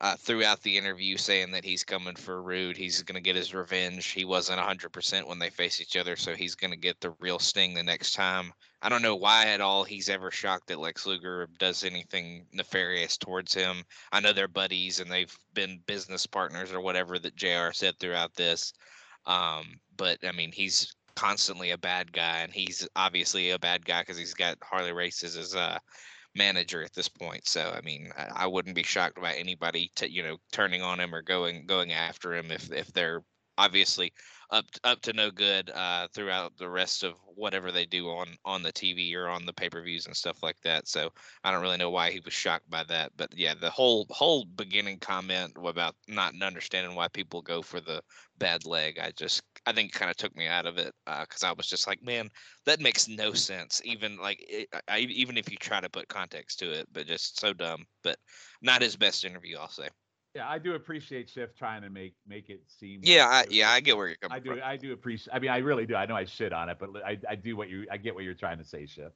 uh, 0.00 0.16
throughout 0.16 0.62
the 0.62 0.76
interview 0.76 1.16
saying 1.16 1.50
that 1.52 1.64
he's 1.64 1.82
coming 1.82 2.16
for 2.16 2.42
Rude. 2.42 2.76
He's 2.76 3.02
going 3.02 3.16
to 3.16 3.20
get 3.22 3.36
his 3.36 3.54
revenge. 3.54 4.08
He 4.08 4.24
wasn't 4.24 4.60
100% 4.60 5.26
when 5.26 5.38
they 5.38 5.50
face 5.50 5.80
each 5.80 5.96
other, 5.96 6.16
so 6.16 6.34
he's 6.34 6.54
going 6.54 6.70
to 6.70 6.76
get 6.76 7.00
the 7.00 7.14
real 7.18 7.38
sting 7.38 7.72
the 7.72 7.82
next 7.82 8.12
time. 8.12 8.52
I 8.82 8.88
don't 8.88 9.02
know 9.02 9.16
why 9.16 9.46
at 9.46 9.60
all 9.60 9.84
he's 9.84 10.08
ever 10.08 10.30
shocked 10.30 10.68
that 10.68 10.78
Lex 10.78 11.06
Luger 11.06 11.48
does 11.58 11.82
anything 11.82 12.46
nefarious 12.52 13.16
towards 13.16 13.54
him. 13.54 13.82
I 14.12 14.20
know 14.20 14.32
they're 14.32 14.48
buddies 14.48 15.00
and 15.00 15.10
they've 15.10 15.34
been 15.54 15.80
business 15.86 16.26
partners 16.26 16.72
or 16.72 16.80
whatever 16.80 17.18
that 17.18 17.36
JR 17.36 17.72
said 17.72 17.98
throughout 17.98 18.34
this. 18.34 18.72
Um, 19.24 19.80
but 19.96 20.18
I 20.24 20.32
mean, 20.32 20.52
he's 20.52 20.94
constantly 21.16 21.70
a 21.70 21.78
bad 21.78 22.12
guy, 22.12 22.40
and 22.40 22.52
he's 22.52 22.86
obviously 22.94 23.50
a 23.50 23.58
bad 23.58 23.84
guy 23.84 24.02
because 24.02 24.18
he's 24.18 24.34
got 24.34 24.58
Harley 24.62 24.92
Race 24.92 25.24
as 25.24 25.34
his 25.34 25.56
uh, 25.56 25.78
manager 26.34 26.82
at 26.82 26.92
this 26.92 27.08
point. 27.08 27.48
So 27.48 27.72
I 27.74 27.80
mean, 27.80 28.12
I, 28.16 28.44
I 28.44 28.46
wouldn't 28.46 28.76
be 28.76 28.82
shocked 28.84 29.20
by 29.20 29.32
anybody 29.34 29.90
to 29.96 30.10
you 30.10 30.22
know 30.22 30.36
turning 30.52 30.82
on 30.82 31.00
him 31.00 31.14
or 31.14 31.22
going 31.22 31.66
going 31.66 31.92
after 31.92 32.34
him 32.34 32.52
if 32.52 32.70
if 32.70 32.92
they're 32.92 33.22
obviously 33.58 34.12
up 34.50 34.64
up 34.84 35.00
to 35.02 35.12
no 35.12 35.30
good 35.30 35.70
uh, 35.70 36.06
throughout 36.14 36.56
the 36.56 36.68
rest 36.68 37.02
of 37.02 37.14
whatever 37.34 37.72
they 37.72 37.84
do 37.84 38.08
on 38.08 38.28
on 38.44 38.62
the 38.62 38.72
TV 38.72 39.14
or 39.14 39.28
on 39.28 39.44
the 39.44 39.52
pay 39.52 39.68
per 39.68 39.82
views 39.82 40.06
and 40.06 40.16
stuff 40.16 40.42
like 40.42 40.60
that. 40.62 40.86
So 40.86 41.10
I 41.42 41.50
don't 41.50 41.62
really 41.62 41.76
know 41.76 41.90
why 41.90 42.10
he 42.10 42.20
was 42.20 42.32
shocked 42.34 42.70
by 42.70 42.84
that, 42.84 43.12
but 43.16 43.36
yeah, 43.36 43.54
the 43.60 43.70
whole 43.70 44.06
whole 44.10 44.44
beginning 44.44 44.98
comment 45.00 45.52
about 45.64 45.96
not 46.08 46.34
understanding 46.40 46.94
why 46.94 47.08
people 47.08 47.42
go 47.42 47.62
for 47.62 47.80
the 47.80 48.02
bad 48.38 48.64
leg, 48.66 48.98
I 49.00 49.12
just 49.16 49.42
I 49.66 49.72
think 49.72 49.92
kind 49.92 50.10
of 50.10 50.16
took 50.16 50.36
me 50.36 50.46
out 50.46 50.66
of 50.66 50.78
it 50.78 50.94
because 51.20 51.42
I 51.42 51.52
was 51.52 51.66
just 51.66 51.86
like, 51.86 52.02
man, 52.02 52.30
that 52.66 52.80
makes 52.80 53.08
no 53.08 53.32
sense. 53.32 53.80
Even 53.84 54.16
like 54.18 54.44
it, 54.48 54.68
I, 54.88 55.00
even 55.00 55.36
if 55.36 55.50
you 55.50 55.56
try 55.56 55.80
to 55.80 55.90
put 55.90 56.08
context 56.08 56.58
to 56.60 56.70
it, 56.70 56.86
but 56.92 57.06
just 57.06 57.40
so 57.40 57.52
dumb. 57.52 57.84
But 58.02 58.18
not 58.62 58.82
his 58.82 58.96
best 58.96 59.24
interview, 59.24 59.56
I'll 59.58 59.68
say. 59.68 59.88
Yeah, 60.36 60.46
I 60.50 60.58
do 60.58 60.74
appreciate 60.74 61.30
Schiff 61.30 61.54
trying 61.56 61.80
to 61.80 61.88
make 61.88 62.14
make 62.28 62.50
it 62.50 62.60
seem. 62.66 63.00
Yeah, 63.02 63.26
I, 63.26 63.38
like 63.38 63.46
it- 63.46 63.52
yeah, 63.54 63.70
I 63.70 63.80
get 63.80 63.96
where 63.96 64.08
you're 64.08 64.16
coming 64.16 64.36
I 64.36 64.38
do. 64.38 64.50
from. 64.50 64.60
I 64.62 64.76
do 64.76 64.92
appreciate. 64.92 65.34
I 65.34 65.38
mean, 65.38 65.50
I 65.50 65.58
really 65.58 65.86
do. 65.86 65.94
I 65.94 66.04
know 66.04 66.14
I 66.14 66.26
shit 66.26 66.52
on 66.52 66.68
it, 66.68 66.76
but 66.78 66.90
I, 67.06 67.18
I 67.26 67.36
do 67.36 67.56
what 67.56 67.70
you. 67.70 67.86
I 67.90 67.96
get 67.96 68.14
what 68.14 68.22
you're 68.22 68.34
trying 68.34 68.58
to 68.58 68.64
say, 68.64 68.84
Schiff. 68.84 69.12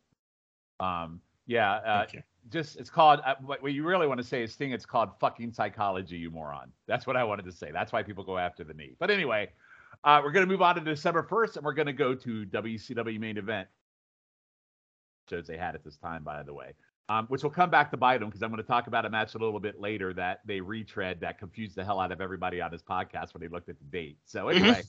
Um. 0.81 1.21
Yeah. 1.47 1.73
Uh, 1.75 1.99
Thank 2.01 2.15
you. 2.15 2.23
just 2.49 2.77
it's 2.77 2.89
called. 2.89 3.21
Uh, 3.27 3.35
what, 3.45 3.61
what 3.63 3.75
you 3.75 3.85
really 3.85 4.07
want 4.07 4.19
to 4.19 4.27
say 4.27 4.43
is 4.43 4.55
thing. 4.55 4.71
It's 4.73 4.87
called 4.87 5.11
fucking 5.21 5.53
psychology, 5.53 6.17
you 6.17 6.31
moron. 6.31 6.73
That's 6.87 7.07
what 7.07 7.19
I 7.19 7.25
wanted 7.25 7.45
to 7.45 7.53
say. 7.53 7.71
That's 7.71 7.93
why 7.93 8.03
people 8.03 8.25
go 8.25 8.39
after 8.39 8.65
the 8.65 8.73
knee. 8.73 8.95
But 8.99 9.11
anyway, 9.11 9.51
uh, 10.05 10.23
we're 10.25 10.33
gonna 10.33 10.47
move 10.47 10.63
on 10.63 10.77
to 10.77 10.81
December 10.81 11.23
first, 11.23 11.57
and 11.57 11.65
we're 11.67 11.75
gonna 11.75 11.93
go 11.93 12.15
to 12.15 12.47
WCW 12.47 13.21
main 13.21 13.37
event 13.37 13.69
shows 15.29 15.47
they 15.47 15.59
had 15.59 15.75
at 15.75 15.85
this 15.85 15.99
time, 15.99 16.25
by 16.25 16.43
the 16.43 16.55
way. 16.55 16.73
Um, 17.11 17.27
which 17.27 17.43
will 17.43 17.51
come 17.51 17.71
back 17.71 17.91
to 17.91 17.97
bite 17.97 18.19
them 18.19 18.29
because 18.29 18.41
I'm 18.41 18.51
going 18.51 18.63
to 18.63 18.69
talk 18.69 18.87
about 18.87 19.05
a 19.05 19.11
match 19.11 19.35
a 19.35 19.39
little 19.39 19.59
bit 19.59 19.81
later 19.81 20.15
that 20.15 20.43
they 20.45 20.61
retread 20.61 21.19
that 21.23 21.41
confused 21.41 21.75
the 21.75 21.85
hell 21.85 21.99
out 21.99 22.13
of 22.13 22.21
everybody 22.21 22.61
on 22.61 22.71
this 22.71 22.83
podcast 22.83 23.35
when 23.35 23.41
they 23.41 23.49
looked 23.49 23.69
at 23.69 23.81
the 23.81 23.85
date. 23.87 24.19
So 24.27 24.47
anyway, 24.49 24.85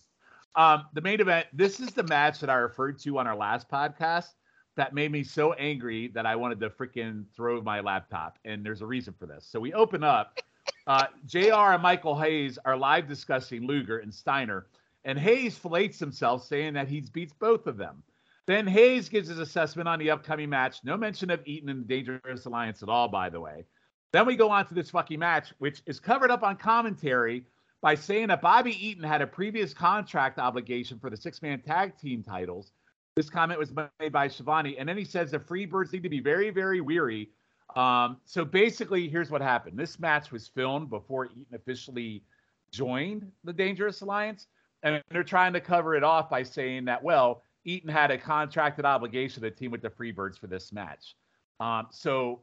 um, 0.55 0.86
the 0.93 1.01
main 1.01 1.19
event. 1.19 1.47
This 1.51 1.79
is 1.79 1.89
the 1.93 2.03
match 2.03 2.39
that 2.41 2.49
I 2.51 2.57
referred 2.57 2.99
to 2.99 3.17
on 3.17 3.25
our 3.25 3.36
last 3.36 3.67
podcast 3.69 4.36
that 4.75 4.93
made 4.93 5.12
me 5.12 5.23
so 5.23 5.53
angry 5.53 6.10
that 6.10 6.27
I 6.27 6.36
wanted 6.36 6.60
to 6.60 6.69
freaking 6.69 7.25
throw 7.36 7.60
my 7.62 7.79
laptop. 7.79 8.38
And 8.45 8.63
there's 8.63 8.84
a 8.84 8.86
reason 8.86 9.15
for 9.17 9.25
this. 9.25 9.47
So 9.49 9.60
we 9.60 9.73
open 9.73 10.03
up. 10.03 10.39
Uh, 10.86 11.07
Jr. 11.25 11.73
and 11.73 11.81
Michael 11.81 12.19
Hayes 12.19 12.60
are 12.65 12.77
live 12.77 13.07
discussing 13.07 13.65
Luger 13.65 13.97
and 13.97 14.13
Steiner, 14.13 14.67
and 15.05 15.17
Hayes 15.17 15.57
fillets 15.57 15.97
himself, 15.97 16.45
saying 16.45 16.73
that 16.73 16.88
he's 16.88 17.10
beats 17.10 17.34
both 17.34 17.65
of 17.65 17.77
them. 17.77 18.03
Then 18.51 18.67
Hayes 18.67 19.07
gives 19.07 19.29
his 19.29 19.39
assessment 19.39 19.87
on 19.87 19.97
the 19.97 20.11
upcoming 20.11 20.49
match. 20.49 20.79
No 20.83 20.97
mention 20.97 21.29
of 21.29 21.39
Eaton 21.45 21.69
and 21.69 21.83
the 21.83 21.87
Dangerous 21.87 22.45
Alliance 22.45 22.83
at 22.83 22.89
all, 22.89 23.07
by 23.07 23.29
the 23.29 23.39
way. 23.39 23.63
Then 24.11 24.25
we 24.25 24.35
go 24.35 24.49
on 24.49 24.67
to 24.67 24.73
this 24.73 24.89
fucking 24.89 25.19
match, 25.19 25.53
which 25.59 25.81
is 25.85 26.01
covered 26.01 26.31
up 26.31 26.43
on 26.43 26.57
commentary 26.57 27.45
by 27.81 27.95
saying 27.95 28.27
that 28.27 28.41
Bobby 28.41 28.73
Eaton 28.85 29.05
had 29.05 29.21
a 29.21 29.27
previous 29.27 29.73
contract 29.73 30.37
obligation 30.37 30.99
for 30.99 31.09
the 31.09 31.15
six 31.15 31.41
man 31.41 31.61
tag 31.61 31.97
team 31.97 32.23
titles. 32.23 32.73
This 33.15 33.29
comment 33.29 33.57
was 33.57 33.71
made 34.01 34.11
by 34.11 34.27
Schiavone. 34.27 34.77
And 34.77 34.87
then 34.87 34.97
he 34.97 35.05
says 35.05 35.31
the 35.31 35.39
Freebirds 35.39 35.93
need 35.93 36.03
to 36.03 36.09
be 36.09 36.19
very, 36.19 36.49
very 36.49 36.81
weary. 36.81 37.29
Um, 37.77 38.17
so 38.25 38.43
basically, 38.43 39.07
here's 39.07 39.31
what 39.31 39.41
happened 39.41 39.79
this 39.79 39.97
match 39.97 40.29
was 40.29 40.49
filmed 40.49 40.89
before 40.89 41.27
Eaton 41.27 41.55
officially 41.55 42.25
joined 42.73 43.31
the 43.45 43.53
Dangerous 43.53 44.01
Alliance. 44.01 44.47
And 44.83 45.01
they're 45.09 45.23
trying 45.23 45.53
to 45.53 45.61
cover 45.61 45.95
it 45.95 46.03
off 46.03 46.29
by 46.29 46.43
saying 46.43 46.85
that, 46.85 47.01
well, 47.01 47.43
Eaton 47.63 47.89
had 47.89 48.12
a 48.12 48.17
contracted 48.17 48.86
obligation 48.86 49.43
to 49.43 49.52
team 49.52 49.71
with 49.71 49.82
the 49.82 49.89
Freebirds 49.89 50.38
for 50.38 50.47
this 50.47 50.71
match. 50.71 51.15
Um, 51.60 51.88
so 51.91 52.41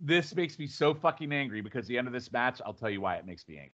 this 0.00 0.34
makes 0.34 0.58
me 0.58 0.66
so 0.66 0.92
fucking 0.92 1.32
angry 1.32 1.60
because 1.60 1.86
the 1.86 1.96
end 1.96 2.06
of 2.06 2.12
this 2.12 2.30
match, 2.32 2.60
I'll 2.66 2.74
tell 2.74 2.90
you 2.90 3.00
why 3.00 3.16
it 3.16 3.26
makes 3.26 3.46
me 3.48 3.56
angry. 3.56 3.72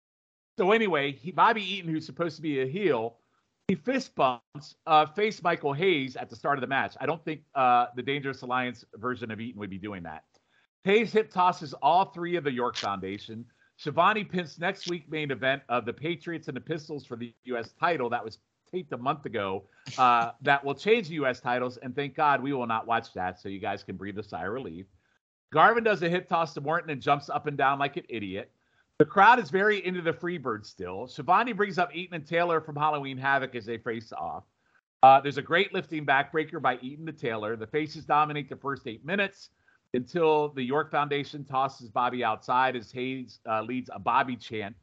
So 0.56 0.72
anyway, 0.72 1.12
he, 1.12 1.30
Bobby 1.30 1.62
Eaton, 1.62 1.90
who's 1.90 2.06
supposed 2.06 2.36
to 2.36 2.42
be 2.42 2.60
a 2.60 2.66
heel, 2.66 3.18
he 3.68 3.74
fist 3.74 4.14
bumps 4.14 4.76
uh, 4.86 5.06
face 5.06 5.42
Michael 5.42 5.72
Hayes 5.72 6.16
at 6.16 6.30
the 6.30 6.36
start 6.36 6.58
of 6.58 6.62
the 6.62 6.66
match. 6.66 6.96
I 7.00 7.06
don't 7.06 7.24
think 7.24 7.42
uh, 7.54 7.86
the 7.96 8.02
Dangerous 8.02 8.42
Alliance 8.42 8.84
version 8.94 9.30
of 9.30 9.40
Eaton 9.40 9.60
would 9.60 9.70
be 9.70 9.78
doing 9.78 10.02
that. 10.04 10.24
Hayes 10.84 11.12
hip 11.12 11.30
tosses 11.30 11.74
all 11.74 12.06
three 12.06 12.36
of 12.36 12.44
the 12.44 12.52
York 12.52 12.76
Foundation. 12.76 13.44
Schiavone 13.76 14.24
pins 14.24 14.58
next 14.58 14.88
week 14.88 15.10
main 15.10 15.30
event 15.30 15.62
of 15.68 15.84
the 15.84 15.92
Patriots 15.92 16.48
and 16.48 16.56
the 16.56 16.60
Pistols 16.60 17.04
for 17.04 17.16
the 17.16 17.32
U.S. 17.44 17.72
title 17.78 18.10
that 18.10 18.24
was 18.24 18.38
taped 18.70 18.92
a 18.92 18.98
month 18.98 19.26
ago. 19.26 19.64
Uh, 19.96 20.32
that 20.42 20.64
will 20.64 20.74
change 20.74 21.08
the 21.08 21.14
U.S. 21.14 21.40
titles, 21.40 21.76
and 21.78 21.94
thank 21.94 22.14
God 22.14 22.42
we 22.42 22.52
will 22.52 22.66
not 22.66 22.86
watch 22.86 23.12
that, 23.14 23.40
so 23.40 23.48
you 23.48 23.58
guys 23.58 23.82
can 23.82 23.96
breathe 23.96 24.18
a 24.18 24.22
sigh 24.22 24.46
of 24.46 24.52
relief. 24.52 24.86
Garvin 25.50 25.84
does 25.84 26.02
a 26.02 26.08
hip 26.08 26.28
toss 26.28 26.52
to 26.54 26.60
Morton 26.60 26.90
and 26.90 27.00
jumps 27.00 27.30
up 27.30 27.46
and 27.46 27.56
down 27.56 27.78
like 27.78 27.96
an 27.96 28.04
idiot. 28.08 28.50
The 28.98 29.04
crowd 29.04 29.38
is 29.38 29.50
very 29.50 29.84
into 29.86 30.02
the 30.02 30.12
Freebird 30.12 30.66
still. 30.66 31.06
Schiavone 31.06 31.52
brings 31.52 31.78
up 31.78 31.94
Eaton 31.94 32.16
and 32.16 32.26
Taylor 32.26 32.60
from 32.60 32.76
Halloween 32.76 33.16
Havoc 33.16 33.54
as 33.54 33.64
they 33.64 33.78
face 33.78 34.12
off. 34.12 34.44
Uh, 35.02 35.20
there's 35.20 35.38
a 35.38 35.42
great 35.42 35.72
lifting 35.72 36.04
backbreaker 36.04 36.60
by 36.60 36.78
Eaton 36.82 37.06
to 37.06 37.12
Taylor. 37.12 37.56
The 37.56 37.66
faces 37.66 38.04
dominate 38.04 38.48
the 38.48 38.56
first 38.56 38.86
eight 38.86 39.04
minutes 39.04 39.50
until 39.94 40.48
the 40.48 40.62
York 40.62 40.90
Foundation 40.90 41.44
tosses 41.44 41.88
Bobby 41.88 42.24
outside 42.24 42.76
as 42.76 42.90
Hayes 42.92 43.38
uh, 43.48 43.62
leads 43.62 43.88
a 43.92 43.98
Bobby 43.98 44.36
chant 44.36 44.74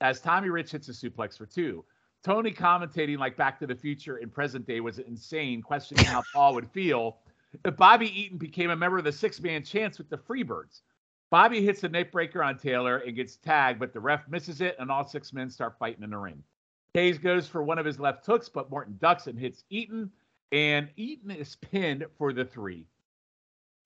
as 0.00 0.20
Tommy 0.20 0.48
Rich 0.48 0.72
hits 0.72 0.88
a 0.88 0.92
suplex 0.92 1.36
for 1.36 1.46
two. 1.46 1.84
Tony 2.24 2.50
commentating 2.50 3.18
like 3.18 3.36
Back 3.36 3.58
to 3.60 3.66
the 3.66 3.74
Future 3.74 4.18
in 4.18 4.28
present 4.28 4.66
day 4.66 4.80
was 4.80 4.98
insane, 4.98 5.62
questioning 5.62 6.04
how 6.04 6.22
Paul 6.34 6.54
would 6.54 6.70
feel 6.70 7.18
if 7.64 7.76
Bobby 7.76 8.08
Eaton 8.20 8.38
became 8.38 8.70
a 8.70 8.76
member 8.76 8.98
of 8.98 9.04
the 9.04 9.12
six 9.12 9.40
man 9.40 9.62
chance 9.62 9.98
with 9.98 10.10
the 10.10 10.18
Freebirds. 10.18 10.82
Bobby 11.30 11.62
hits 11.62 11.84
a 11.84 11.88
neck 11.88 12.10
breaker 12.10 12.42
on 12.42 12.58
Taylor 12.58 12.98
and 12.98 13.14
gets 13.14 13.36
tagged, 13.36 13.78
but 13.78 13.92
the 13.92 14.00
ref 14.00 14.26
misses 14.28 14.60
it, 14.60 14.76
and 14.78 14.90
all 14.90 15.06
six 15.06 15.32
men 15.32 15.50
start 15.50 15.78
fighting 15.78 16.02
in 16.02 16.10
the 16.10 16.18
ring. 16.18 16.42
Hayes 16.94 17.18
goes 17.18 17.46
for 17.46 17.62
one 17.62 17.78
of 17.78 17.84
his 17.84 18.00
left 18.00 18.24
hooks, 18.24 18.48
but 18.48 18.70
Morton 18.70 18.96
ducks 19.00 19.26
and 19.26 19.38
hits 19.38 19.64
Eaton, 19.70 20.10
and 20.52 20.88
Eaton 20.96 21.30
is 21.30 21.56
pinned 21.56 22.06
for 22.16 22.32
the 22.32 22.44
three. 22.44 22.86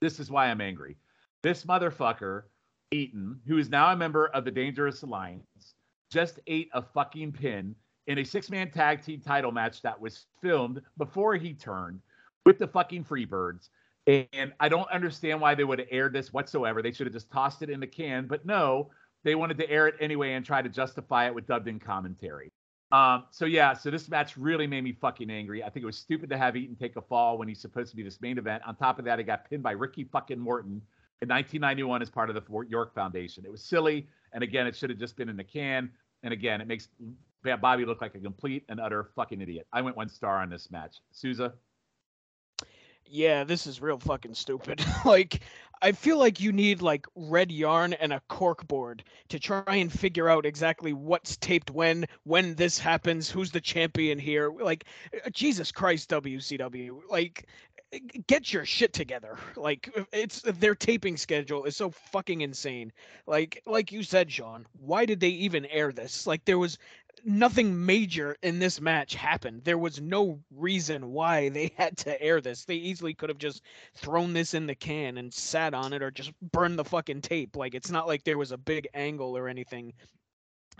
This 0.00 0.20
is 0.20 0.30
why 0.30 0.46
I'm 0.46 0.60
angry. 0.60 0.96
This 1.42 1.64
motherfucker, 1.64 2.44
Eaton, 2.92 3.40
who 3.46 3.58
is 3.58 3.68
now 3.68 3.92
a 3.92 3.96
member 3.96 4.28
of 4.28 4.44
the 4.44 4.50
Dangerous 4.50 5.02
Alliance, 5.02 5.74
just 6.10 6.38
ate 6.46 6.70
a 6.72 6.82
fucking 6.82 7.32
pin 7.32 7.74
in 8.06 8.18
a 8.18 8.24
six 8.24 8.50
man 8.50 8.70
tag 8.70 9.02
team 9.02 9.20
title 9.20 9.52
match 9.52 9.82
that 9.82 10.00
was 10.00 10.26
filmed 10.40 10.80
before 10.98 11.36
he 11.36 11.54
turned 11.54 12.00
with 12.44 12.58
the 12.58 12.66
fucking 12.66 13.04
Freebirds. 13.04 13.68
And 14.06 14.52
I 14.58 14.68
don't 14.68 14.90
understand 14.90 15.40
why 15.40 15.54
they 15.54 15.64
would 15.64 15.78
have 15.78 15.88
aired 15.90 16.12
this 16.12 16.32
whatsoever. 16.32 16.82
They 16.82 16.90
should 16.90 17.06
have 17.06 17.14
just 17.14 17.30
tossed 17.30 17.62
it 17.62 17.70
in 17.70 17.78
the 17.78 17.86
can, 17.86 18.26
but 18.26 18.44
no, 18.44 18.90
they 19.22 19.36
wanted 19.36 19.58
to 19.58 19.70
air 19.70 19.86
it 19.86 19.94
anyway 20.00 20.32
and 20.32 20.44
try 20.44 20.60
to 20.60 20.68
justify 20.68 21.26
it 21.26 21.34
with 21.34 21.46
dubbed 21.46 21.68
in 21.68 21.78
commentary. 21.78 22.50
Um, 22.90 23.24
so 23.30 23.46
yeah, 23.46 23.72
so 23.72 23.90
this 23.90 24.08
match 24.08 24.36
really 24.36 24.66
made 24.66 24.84
me 24.84 24.92
fucking 24.92 25.30
angry. 25.30 25.62
I 25.62 25.70
think 25.70 25.82
it 25.82 25.86
was 25.86 25.96
stupid 25.96 26.28
to 26.30 26.36
have 26.36 26.56
Eaton 26.56 26.76
take 26.76 26.96
a 26.96 27.00
fall 27.00 27.38
when 27.38 27.48
he's 27.48 27.60
supposed 27.60 27.90
to 27.90 27.96
be 27.96 28.02
this 28.02 28.20
main 28.20 28.36
event. 28.36 28.62
On 28.66 28.76
top 28.76 28.98
of 28.98 29.04
that, 29.06 29.18
he 29.18 29.24
got 29.24 29.48
pinned 29.48 29.62
by 29.62 29.70
Ricky 29.70 30.04
fucking 30.04 30.38
Morton 30.38 30.82
in 31.22 31.28
1991 31.28 32.02
as 32.02 32.10
part 32.10 32.28
of 32.28 32.34
the 32.34 32.42
Fort 32.42 32.68
York 32.68 32.94
Foundation. 32.94 33.44
It 33.46 33.50
was 33.50 33.62
silly, 33.62 34.08
and 34.32 34.42
again, 34.42 34.66
it 34.66 34.76
should 34.76 34.90
have 34.90 34.98
just 34.98 35.16
been 35.16 35.30
in 35.30 35.36
the 35.36 35.44
can. 35.44 35.90
And 36.22 36.34
again, 36.34 36.60
it 36.60 36.66
makes 36.66 36.88
Bobby 37.42 37.84
looked 37.84 38.02
like 38.02 38.14
a 38.14 38.20
complete 38.20 38.64
and 38.68 38.80
utter 38.80 39.10
fucking 39.16 39.40
idiot. 39.40 39.66
I 39.72 39.82
went 39.82 39.96
one 39.96 40.08
star 40.08 40.38
on 40.38 40.50
this 40.50 40.70
match. 40.70 40.96
Souza. 41.12 41.54
Yeah, 43.04 43.44
this 43.44 43.66
is 43.66 43.82
real 43.82 43.98
fucking 43.98 44.34
stupid. 44.34 44.82
like, 45.04 45.40
I 45.82 45.92
feel 45.92 46.16
like 46.16 46.40
you 46.40 46.52
need 46.52 46.80
like 46.80 47.06
red 47.14 47.50
yarn 47.50 47.92
and 47.92 48.12
a 48.12 48.22
cork 48.28 48.66
board 48.68 49.04
to 49.28 49.38
try 49.38 49.64
and 49.66 49.92
figure 49.92 50.30
out 50.30 50.46
exactly 50.46 50.92
what's 50.92 51.36
taped 51.36 51.70
when, 51.70 52.06
when 52.24 52.54
this 52.54 52.78
happens, 52.78 53.28
who's 53.28 53.50
the 53.50 53.60
champion 53.60 54.18
here. 54.18 54.50
Like, 54.50 54.84
uh, 55.12 55.28
Jesus 55.30 55.72
Christ, 55.72 56.08
WCW. 56.08 57.00
Like, 57.10 57.46
uh, 57.92 57.98
get 58.26 58.52
your 58.52 58.64
shit 58.64 58.92
together. 58.92 59.36
Like 59.56 59.90
uh, 59.96 60.04
it's 60.12 60.44
uh, 60.46 60.52
their 60.58 60.74
taping 60.74 61.16
schedule 61.16 61.64
is 61.64 61.76
so 61.76 61.90
fucking 61.90 62.40
insane. 62.40 62.92
Like 63.26 63.62
like 63.66 63.92
you 63.92 64.02
said, 64.02 64.32
Sean, 64.32 64.66
why 64.80 65.04
did 65.04 65.20
they 65.20 65.28
even 65.28 65.66
air 65.66 65.92
this? 65.92 66.26
Like 66.26 66.44
there 66.44 66.58
was 66.58 66.78
nothing 67.24 67.84
major 67.84 68.36
in 68.42 68.58
this 68.58 68.80
match 68.80 69.14
happened. 69.14 69.62
There 69.64 69.78
was 69.78 70.00
no 70.00 70.40
reason 70.50 71.12
why 71.12 71.48
they 71.50 71.72
had 71.76 71.96
to 71.98 72.20
air 72.20 72.40
this. 72.40 72.64
They 72.64 72.74
easily 72.76 73.14
could 73.14 73.28
have 73.28 73.38
just 73.38 73.62
thrown 73.94 74.32
this 74.32 74.54
in 74.54 74.66
the 74.66 74.74
can 74.74 75.18
and 75.18 75.32
sat 75.32 75.74
on 75.74 75.92
it 75.92 76.02
or 76.02 76.10
just 76.10 76.32
burned 76.52 76.78
the 76.78 76.84
fucking 76.84 77.22
tape. 77.22 77.56
Like 77.56 77.74
it's 77.74 77.90
not 77.90 78.06
like 78.06 78.24
there 78.24 78.38
was 78.38 78.52
a 78.52 78.58
big 78.58 78.88
angle 78.94 79.36
or 79.36 79.48
anything 79.48 79.92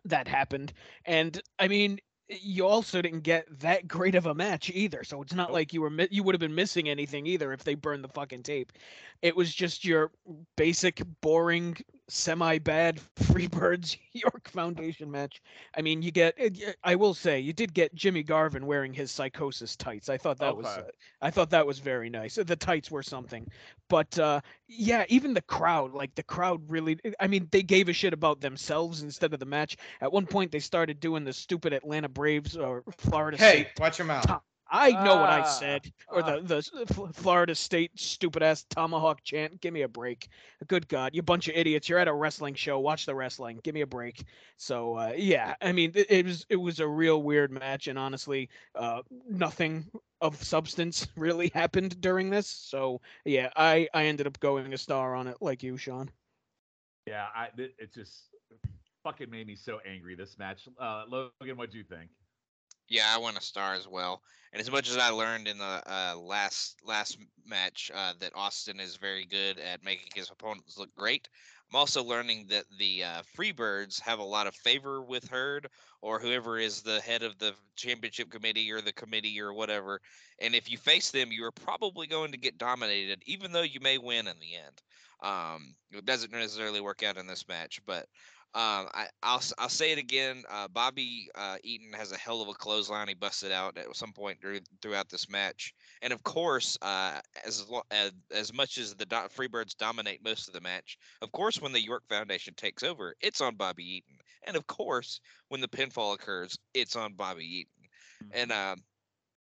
that 0.05 0.29
happened. 0.29 0.73
And 1.05 1.41
I 1.59 1.69
mean, 1.69 1.99
you 2.29 2.67
also 2.67 3.03
didn't 3.03 3.21
get 3.21 3.47
that 3.61 3.87
great 3.87 4.15
of 4.15 4.27
a 4.27 4.35
match 4.35 4.71
either. 4.71 5.05
So 5.05 5.21
it's 5.23 5.35
not 5.35 5.53
like 5.53 5.73
you 5.73 5.83
were 5.83 5.91
mi- 5.91 6.09
you 6.11 6.23
would 6.23 6.35
have 6.35 6.41
been 6.41 6.55
missing 6.55 6.89
anything 6.89 7.27
either 7.27 7.53
if 7.53 7.65
they 7.65 7.75
burned 7.75 8.05
the 8.05 8.09
fucking 8.09 8.43
tape. 8.43 8.73
It 9.21 9.37
was 9.37 9.55
just 9.55 9.85
your 9.85 10.11
basic, 10.57 11.03
boring, 11.21 11.77
semi-bad 12.13 13.01
Freebirds 13.17 13.97
York 14.13 14.49
Foundation 14.51 15.11
match. 15.11 15.41
I 15.77 15.83
mean, 15.83 16.03
you 16.03 16.11
get. 16.11 16.39
I 16.85 16.95
will 16.95 17.15
say, 17.15 17.41
you 17.41 17.53
did 17.53 17.73
get 17.73 17.95
Jimmy 17.95 18.23
Garvin 18.23 18.67
wearing 18.67 18.93
his 18.93 19.11
psychosis 19.11 19.77
tights. 19.77 20.09
I 20.09 20.19
thought 20.19 20.39
that 20.39 20.57
was. 20.57 20.67
Okay. 20.67 20.81
Uh, 20.81 20.91
I 21.23 21.31
thought 21.31 21.51
that 21.51 21.67
was 21.67 21.79
very 21.79 22.11
nice. 22.11 22.35
The 22.35 22.57
tights 22.57 22.91
were 22.91 23.03
something, 23.03 23.49
but 23.89 24.19
uh, 24.19 24.41
yeah, 24.69 25.05
even 25.09 25.33
the 25.35 25.43
crowd, 25.43 25.93
like 25.93 26.15
the 26.15 26.23
crowd, 26.23 26.61
really. 26.69 26.99
I 27.19 27.27
mean, 27.27 27.49
they 27.51 27.63
gave 27.63 27.89
a 27.89 27.93
shit 27.93 28.13
about 28.13 28.41
themselves 28.41 29.03
instead 29.03 29.33
of 29.33 29.41
the 29.41 29.47
match. 29.47 29.77
At 30.01 30.13
one 30.13 30.27
point, 30.27 30.53
they 30.53 30.61
started 30.61 31.01
doing 31.01 31.25
the 31.25 31.33
stupid 31.33 31.73
Atlanta 31.73 32.09
Braves 32.09 32.57
or 32.57 32.85
Florida 32.99 33.39
Hey, 33.39 33.63
State. 33.65 33.69
watch 33.81 33.99
your 33.99 34.07
mouth. 34.07 34.27
Top. 34.27 34.45
I 34.73 34.97
know 34.97 35.17
what 35.19 35.31
I 35.31 35.43
Ah, 35.43 35.45
said, 35.45 35.93
or 36.11 36.23
ah. 36.23 36.33
the 36.41 36.41
the 36.41 37.13
Florida 37.15 37.55
State 37.55 37.99
stupid 38.01 38.43
ass 38.43 38.65
tomahawk 38.65 39.23
chant. 39.23 39.61
Give 39.61 39.75
me 39.75 39.83
a 39.83 39.89
break. 39.89 40.29
Good 40.69 40.89
God, 40.89 41.15
you 41.15 41.23
bunch 41.23 41.49
of 41.49 41.57
idiots! 41.57 41.89
You're 41.89 41.99
at 42.01 42.09
a 42.09 42.15
wrestling 42.15 42.55
show. 42.55 42.81
Watch 42.81 43.07
the 43.07 43.15
wrestling. 43.15 43.61
Give 43.63 43.75
me 43.75 43.83
a 43.83 43.87
break. 43.87 44.25
So 44.57 44.97
uh, 44.97 45.13
yeah, 45.17 45.57
I 45.63 45.73
mean, 45.73 45.93
it, 45.95 46.11
it 46.11 46.27
was 46.27 46.47
it 46.51 46.57
was 46.57 46.81
a 46.81 46.89
real 46.89 47.23
weird 47.23 47.53
match, 47.53 47.89
and 47.89 47.99
honestly, 47.99 48.51
uh, 48.75 49.03
nothing 49.29 49.91
of 50.21 50.43
substance 50.43 51.09
really 51.17 51.51
happened 51.55 52.01
during 52.01 52.31
this. 52.31 52.49
So 52.49 53.01
yeah, 53.25 53.51
I 53.57 53.89
I 53.95 54.05
ended 54.07 54.27
up 54.27 54.41
going 54.41 54.73
a 54.73 54.79
star 54.79 55.15
on 55.15 55.29
it, 55.29 55.39
like 55.41 55.63
you, 55.63 55.77
Sean. 55.77 56.11
Yeah, 57.07 57.27
I 57.35 57.49
it, 57.59 57.75
it 57.79 57.95
just 57.95 58.29
fucking 59.05 59.31
made 59.31 59.47
me 59.47 59.57
so 59.57 59.81
angry 59.87 60.15
this 60.15 60.39
match. 60.39 60.69
Uh, 60.79 61.05
Logan, 61.09 61.57
what 61.57 61.71
do 61.71 61.79
you 61.79 61.85
think? 61.85 62.11
Yeah, 62.89 63.07
I 63.09 63.19
want 63.19 63.39
a 63.39 63.43
star 63.43 63.75
as 63.75 63.89
well. 63.89 64.23
And 64.53 64.61
as 64.61 64.71
much 64.71 64.91
as 64.91 64.99
I 64.99 65.09
learned 65.09 65.49
in 65.49 65.57
the 65.59 65.83
uh, 65.87 66.15
last 66.17 66.77
last 66.85 67.17
match 67.47 67.91
uh, 67.95 68.13
that 68.21 68.33
Austin 68.35 68.81
is 68.81 68.97
very 68.97 69.25
good 69.25 69.59
at 69.59 69.85
making 69.85 70.11
his 70.15 70.31
opponents 70.31 70.77
look 70.77 70.95
great, 70.95 71.29
I'm 71.73 71.79
also 71.79 72.05
learning 72.05 72.49
that 72.51 72.67
the 72.79 73.03
uh, 73.03 73.23
Freebirds 73.35 73.99
have 74.01 74.19
a 74.19 74.25
lot 74.25 74.47
of 74.47 74.55
favor 74.55 75.01
with 75.01 75.27
Herd 75.31 75.69
or 76.03 76.19
whoever 76.19 76.59
is 76.59 76.83
the 76.83 77.01
head 77.01 77.23
of 77.23 77.39
the 77.39 77.55
championship 77.77 78.31
committee 78.31 78.71
or 78.71 78.83
the 78.83 78.93
committee 78.93 79.41
or 79.41 79.55
whatever. 79.55 80.03
And 80.39 80.55
if 80.55 80.71
you 80.71 80.77
face 80.77 81.11
them, 81.11 81.33
you 81.33 81.45
are 81.45 81.53
probably 81.53 82.07
going 82.07 82.33
to 82.33 82.39
get 82.39 82.59
dominated, 82.59 83.23
even 83.25 83.53
though 83.53 83.63
you 83.63 83.81
may 83.81 83.97
win 83.97 84.27
in 84.27 84.37
the 84.39 84.55
end. 84.55 84.83
Um, 85.23 85.75
it 85.93 86.05
doesn't 86.05 86.33
necessarily 86.33 86.83
work 86.83 87.03
out 87.03 87.17
in 87.17 87.27
this 87.27 87.49
match, 87.49 87.81
but 87.87 88.07
um, 88.55 88.89
I, 88.93 89.09
I'll 89.23 89.39
s- 89.39 89.55
I'll 89.57 89.71
say 89.71 89.93
it 89.93 89.99
again. 89.99 90.45
Uh, 90.49 90.69
Bobby 90.69 91.31
uh, 91.35 91.57
Eaton 91.65 91.93
has 91.95 92.13
a 92.13 92.19
hell 92.19 92.43
of 92.43 92.49
a 92.49 92.53
clothesline. 92.53 93.09
He 93.09 93.15
busted 93.15 93.51
out 93.51 93.79
at 93.79 93.97
some 93.97 94.13
point 94.13 94.41
dur- 94.43 94.61
throughout 94.83 95.09
this 95.09 95.29
match, 95.31 95.75
and 96.03 96.13
of 96.13 96.23
course, 96.23 96.77
uh, 96.83 97.21
as 97.47 97.67
lo- 97.69 97.83
as 97.91 98.13
as 98.31 98.53
much 98.53 98.77
as 98.77 98.95
the 98.95 99.07
do- 99.07 99.17
Freebirds 99.29 99.77
dominate 99.77 100.23
most 100.23 100.49
of 100.49 100.55
the 100.55 100.61
match, 100.61 100.99
of 101.23 101.33
course, 101.33 101.61
when 101.61 101.73
the 101.73 101.83
York 101.83 102.07
Foundation 102.09 102.53
takes 102.55 102.83
over, 102.83 103.15
it's 103.23 103.41
on 103.41 103.57
Bobby 103.57 103.85
Eaton, 103.85 104.19
and 104.47 104.57
of 104.57 104.67
course, 104.67 105.21
when 105.49 105.63
the 105.63 105.69
pinfall 105.69 106.15
occurs, 106.15 106.59
it's 106.75 106.95
on 106.95 107.15
Bobby 107.15 107.45
Eaton. 107.45 107.89
And 108.33 108.53
um, 108.53 108.85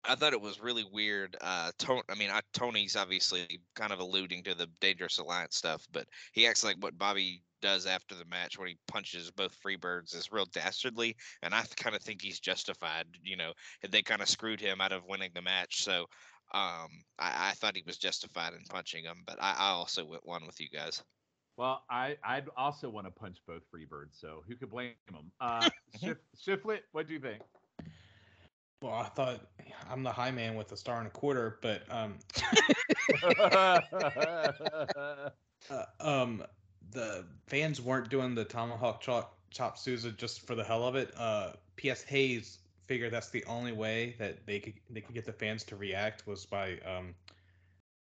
I 0.08 0.16
thought 0.16 0.34
it 0.34 0.42
was 0.42 0.60
really 0.60 0.86
weird. 0.92 1.36
Uh, 1.42 1.72
Tony, 1.78 2.02
I 2.10 2.16
mean, 2.16 2.30
I, 2.30 2.42
Tony's 2.54 2.96
obviously 2.96 3.60
kind 3.76 3.92
of 3.92 4.00
alluding 4.00 4.44
to 4.44 4.56
the 4.56 4.68
Dangerous 4.80 5.18
Alliance 5.18 5.56
stuff, 5.56 5.86
but 5.92 6.08
he 6.34 6.48
acts 6.48 6.64
like 6.64 6.78
what 6.80 6.98
Bobby 6.98 7.44
does 7.62 7.86
after 7.86 8.16
the 8.16 8.26
match 8.26 8.60
when 8.60 8.68
he 8.68 8.78
punches 8.88 9.32
both 9.32 9.58
Freebirds 9.62 10.16
is 10.16 10.32
real 10.32 10.46
dastardly, 10.46 11.16
and 11.42 11.54
I 11.54 11.64
kind 11.78 11.96
of 11.96 12.02
think 12.02 12.22
he's 12.22 12.40
justified. 12.40 13.06
You 13.24 13.38
know, 13.38 13.54
they 13.90 14.02
kind 14.02 14.22
of 14.22 14.30
screwed 14.30 14.60
him 14.60 14.82
out 14.82 14.92
of 14.92 15.06
winning 15.08 15.32
the 15.34 15.42
match, 15.42 15.84
so 15.84 16.02
um, 16.54 16.90
I, 17.18 17.50
I 17.50 17.52
thought 17.56 17.76
he 17.76 17.84
was 17.86 17.98
justified 17.98 18.54
in 18.54 18.64
punching 18.70 19.04
him. 19.04 19.24
But 19.26 19.38
I, 19.42 19.56
I 19.58 19.70
also 19.70 20.06
went 20.06 20.26
one 20.26 20.46
with 20.46 20.60
you 20.60 20.70
guys. 20.70 21.04
Well, 21.58 21.84
I 21.90 22.18
I'd 22.24 22.50
also 22.58 22.90
want 22.90 23.08
to 23.08 23.12
punch 23.12 23.38
both 23.48 23.64
Freebirds, 23.74 24.20
so 24.20 24.44
who 24.48 24.56
could 24.56 24.70
blame 24.70 24.92
them? 25.12 25.32
Uh, 25.40 25.70
Shif- 26.02 26.18
Shiflet, 26.38 26.82
what 26.92 27.08
do 27.08 27.14
you 27.14 27.20
think? 27.20 27.42
Well, 28.86 28.94
I 28.94 29.06
thought 29.06 29.40
I'm 29.90 30.04
the 30.04 30.12
high 30.12 30.30
man 30.30 30.54
with 30.54 30.72
a 30.72 30.78
star 30.78 31.00
and 31.00 31.08
a 31.08 31.10
quarter, 31.10 31.58
but 31.64 31.82
um, 31.90 32.20
uh, 33.40 35.30
um, 36.00 36.44
the 36.92 37.26
fans 37.48 37.82
weren't 37.82 38.10
doing 38.10 38.36
the 38.36 38.46
tomahawk 38.46 39.02
chop 39.02 39.40
chop 39.50 39.80
Souza 39.80 40.12
just 40.12 40.46
for 40.46 40.54
the 40.54 40.64
hell 40.64 40.84
of 40.86 40.96
it. 40.96 41.12
Uh, 41.18 41.54
P.S. 41.78 42.04
Hayes 42.04 42.60
figured 42.86 43.12
that's 43.12 43.32
the 43.32 43.44
only 43.46 43.72
way 43.72 44.16
that 44.20 44.46
they 44.46 44.60
could 44.60 44.74
they 44.92 45.02
could 45.02 45.16
get 45.16 45.26
the 45.26 45.34
fans 45.34 45.64
to 45.64 45.76
react 45.76 46.28
was 46.28 46.46
by 46.46 46.74
um, 46.86 47.16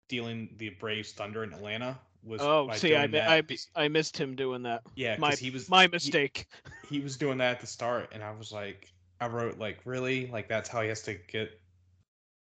dealing 0.09 0.49
the 0.57 0.71
Braves 0.71 1.12
thunder 1.12 1.45
in 1.45 1.53
Atlanta. 1.53 1.97
Was 2.25 2.41
Oh, 2.43 2.67
by 2.67 2.75
see, 2.77 2.97
I 2.97 3.07
doing 3.07 3.12
mi- 3.12 3.19
that 3.21 3.31
I, 3.77 3.85
I 3.85 3.87
missed 3.87 4.17
him 4.19 4.35
doing 4.35 4.64
that. 4.64 4.83
yeah, 4.97 5.14
My 5.17 5.31
'cause 5.31 5.39
he 5.39 5.51
was 5.51 5.69
my 5.71 5.83
he- 5.83 5.89
mistake. 5.89 6.49
he 6.91 6.99
was 6.99 7.17
doing 7.17 7.39
that 7.39 7.53
at 7.53 7.61
the 7.61 7.69
start 7.69 8.09
and 8.12 8.25
i 8.25 8.33
was 8.33 8.51
like 8.51 8.93
i 9.21 9.27
wrote 9.27 9.59
like 9.59 9.79
really? 9.85 10.27
Like 10.29 10.49
that's 10.49 10.69
how 10.69 10.83
he 10.83 10.89
has 10.89 11.03
to 11.03 11.14
get 11.14 11.61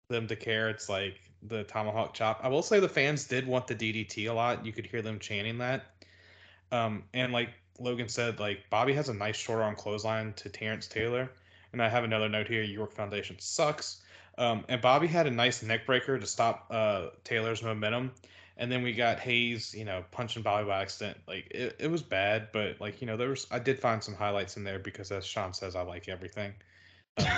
them 0.09 0.28
to 0.28 0.36
care. 0.36 0.69
It's 0.69 0.89
like 0.89 1.19
the 1.43 1.63
tomahawk 1.63 2.13
chop. 2.13 2.39
I 2.43 2.47
will 2.47 2.61
say 2.61 2.80
the 2.80 2.89
fans 2.89 3.26
did 3.26 3.47
want 3.47 3.67
the 3.67 3.76
ddt 3.76 4.30
a 4.30 4.34
lot. 4.34 4.65
You 4.65 4.72
could 4.74 4.86
hear 4.86 5.01
them 5.01 5.19
chanting 5.19 5.57
that. 5.59 5.86
Um 6.72 7.03
and 7.13 7.34
like 7.34 7.49
logan 7.80 8.09
said 8.09 8.39
like 8.39 8.69
bobby 8.69 8.93
has 8.93 9.09
a 9.09 9.13
nice 9.13 9.38
short 9.38 9.61
arm 9.61 9.76
clothesline 9.76 10.34
to 10.34 10.49
terrence 10.49 10.88
taylor. 10.88 11.32
And 11.74 11.82
i 11.82 11.89
have 11.89 12.03
another 12.03 12.30
note 12.30 12.47
here. 12.47 12.61
York 12.61 12.93
foundation 12.93 13.38
sucks. 13.39 14.01
Um 14.38 14.65
and 14.69 14.82
bobby 14.82 15.07
had 15.07 15.28
a 15.28 15.32
nice 15.32 15.63
neck 15.63 15.86
breaker 15.86 16.19
to 16.19 16.28
stop 16.28 16.67
uh 16.69 17.07
taylor's 17.24 17.63
momentum 17.63 18.11
and 18.62 18.72
then 18.72 18.84
we 18.84 18.93
got 18.93 19.20
Hayes, 19.20 19.74
you 19.74 19.84
know, 19.84 20.05
punching 20.12 20.43
Bobby 20.43 20.68
by 20.68 20.84
accident. 20.84 21.18
Like 21.28 21.47
it, 21.49 21.76
it 21.80 21.89
was 21.89 22.03
bad, 22.03 22.49
but 22.53 22.80
like 22.80 23.01
you 23.01 23.07
know, 23.07 23.18
there 23.18 23.30
was 23.30 23.47
I 23.49 23.57
did 23.57 23.80
find 23.80 24.01
some 24.01 24.14
highlights 24.14 24.55
in 24.55 24.64
there 24.64 24.78
because 24.78 25.12
as 25.12 25.26
Sean 25.26 25.51
says, 25.51 25.76
I 25.76 25.82
like 25.82 26.07
everything. 26.07 26.53
Um, 27.18 27.26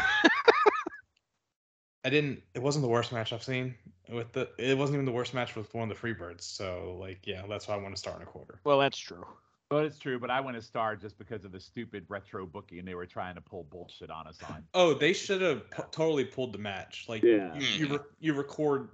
I 2.05 2.09
didn't. 2.09 2.43
It 2.53 2.61
wasn't 2.61 2.83
the 2.83 2.89
worst 2.89 3.13
match 3.13 3.31
I've 3.31 3.41
seen 3.41 3.73
with 4.09 4.33
the. 4.33 4.49
It 4.57 4.77
wasn't 4.77 4.95
even 4.95 5.05
the 5.05 5.13
worst 5.13 5.33
match 5.33 5.55
with 5.55 5.73
one 5.73 5.89
of 5.89 5.97
the 5.97 6.07
Freebirds. 6.07 6.41
So 6.41 6.97
like, 6.99 7.25
yeah, 7.25 7.43
that's 7.47 7.69
why 7.69 7.75
I 7.75 7.77
want 7.77 7.95
to 7.95 7.99
start 7.99 8.17
in 8.17 8.23
a 8.23 8.25
quarter. 8.25 8.59
Well, 8.65 8.79
that's 8.79 8.97
true. 8.97 9.25
Well, 9.71 9.85
it's 9.85 9.97
true, 9.97 10.19
but 10.19 10.29
I 10.29 10.41
want 10.41 10.57
to 10.57 10.61
star 10.61 10.95
just 10.97 11.17
because 11.17 11.45
of 11.45 11.51
the 11.51 11.59
stupid 11.59 12.05
retro 12.09 12.45
booking 12.45 12.79
and 12.79 12.87
they 12.87 12.93
were 12.93 13.07
trying 13.07 13.35
to 13.35 13.41
pull 13.41 13.63
bullshit 13.63 14.11
on 14.11 14.27
us 14.27 14.37
on. 14.47 14.63
Oh, 14.73 14.93
they 14.93 15.13
should 15.13 15.41
have 15.41 15.71
p- 15.71 15.83
totally 15.89 16.25
pulled 16.25 16.53
the 16.53 16.59
match. 16.59 17.05
Like 17.07 17.23
Yeah. 17.23 17.55
you 17.55 17.65
you, 17.65 17.87
re- 17.93 18.03
you 18.19 18.33
record 18.33 18.89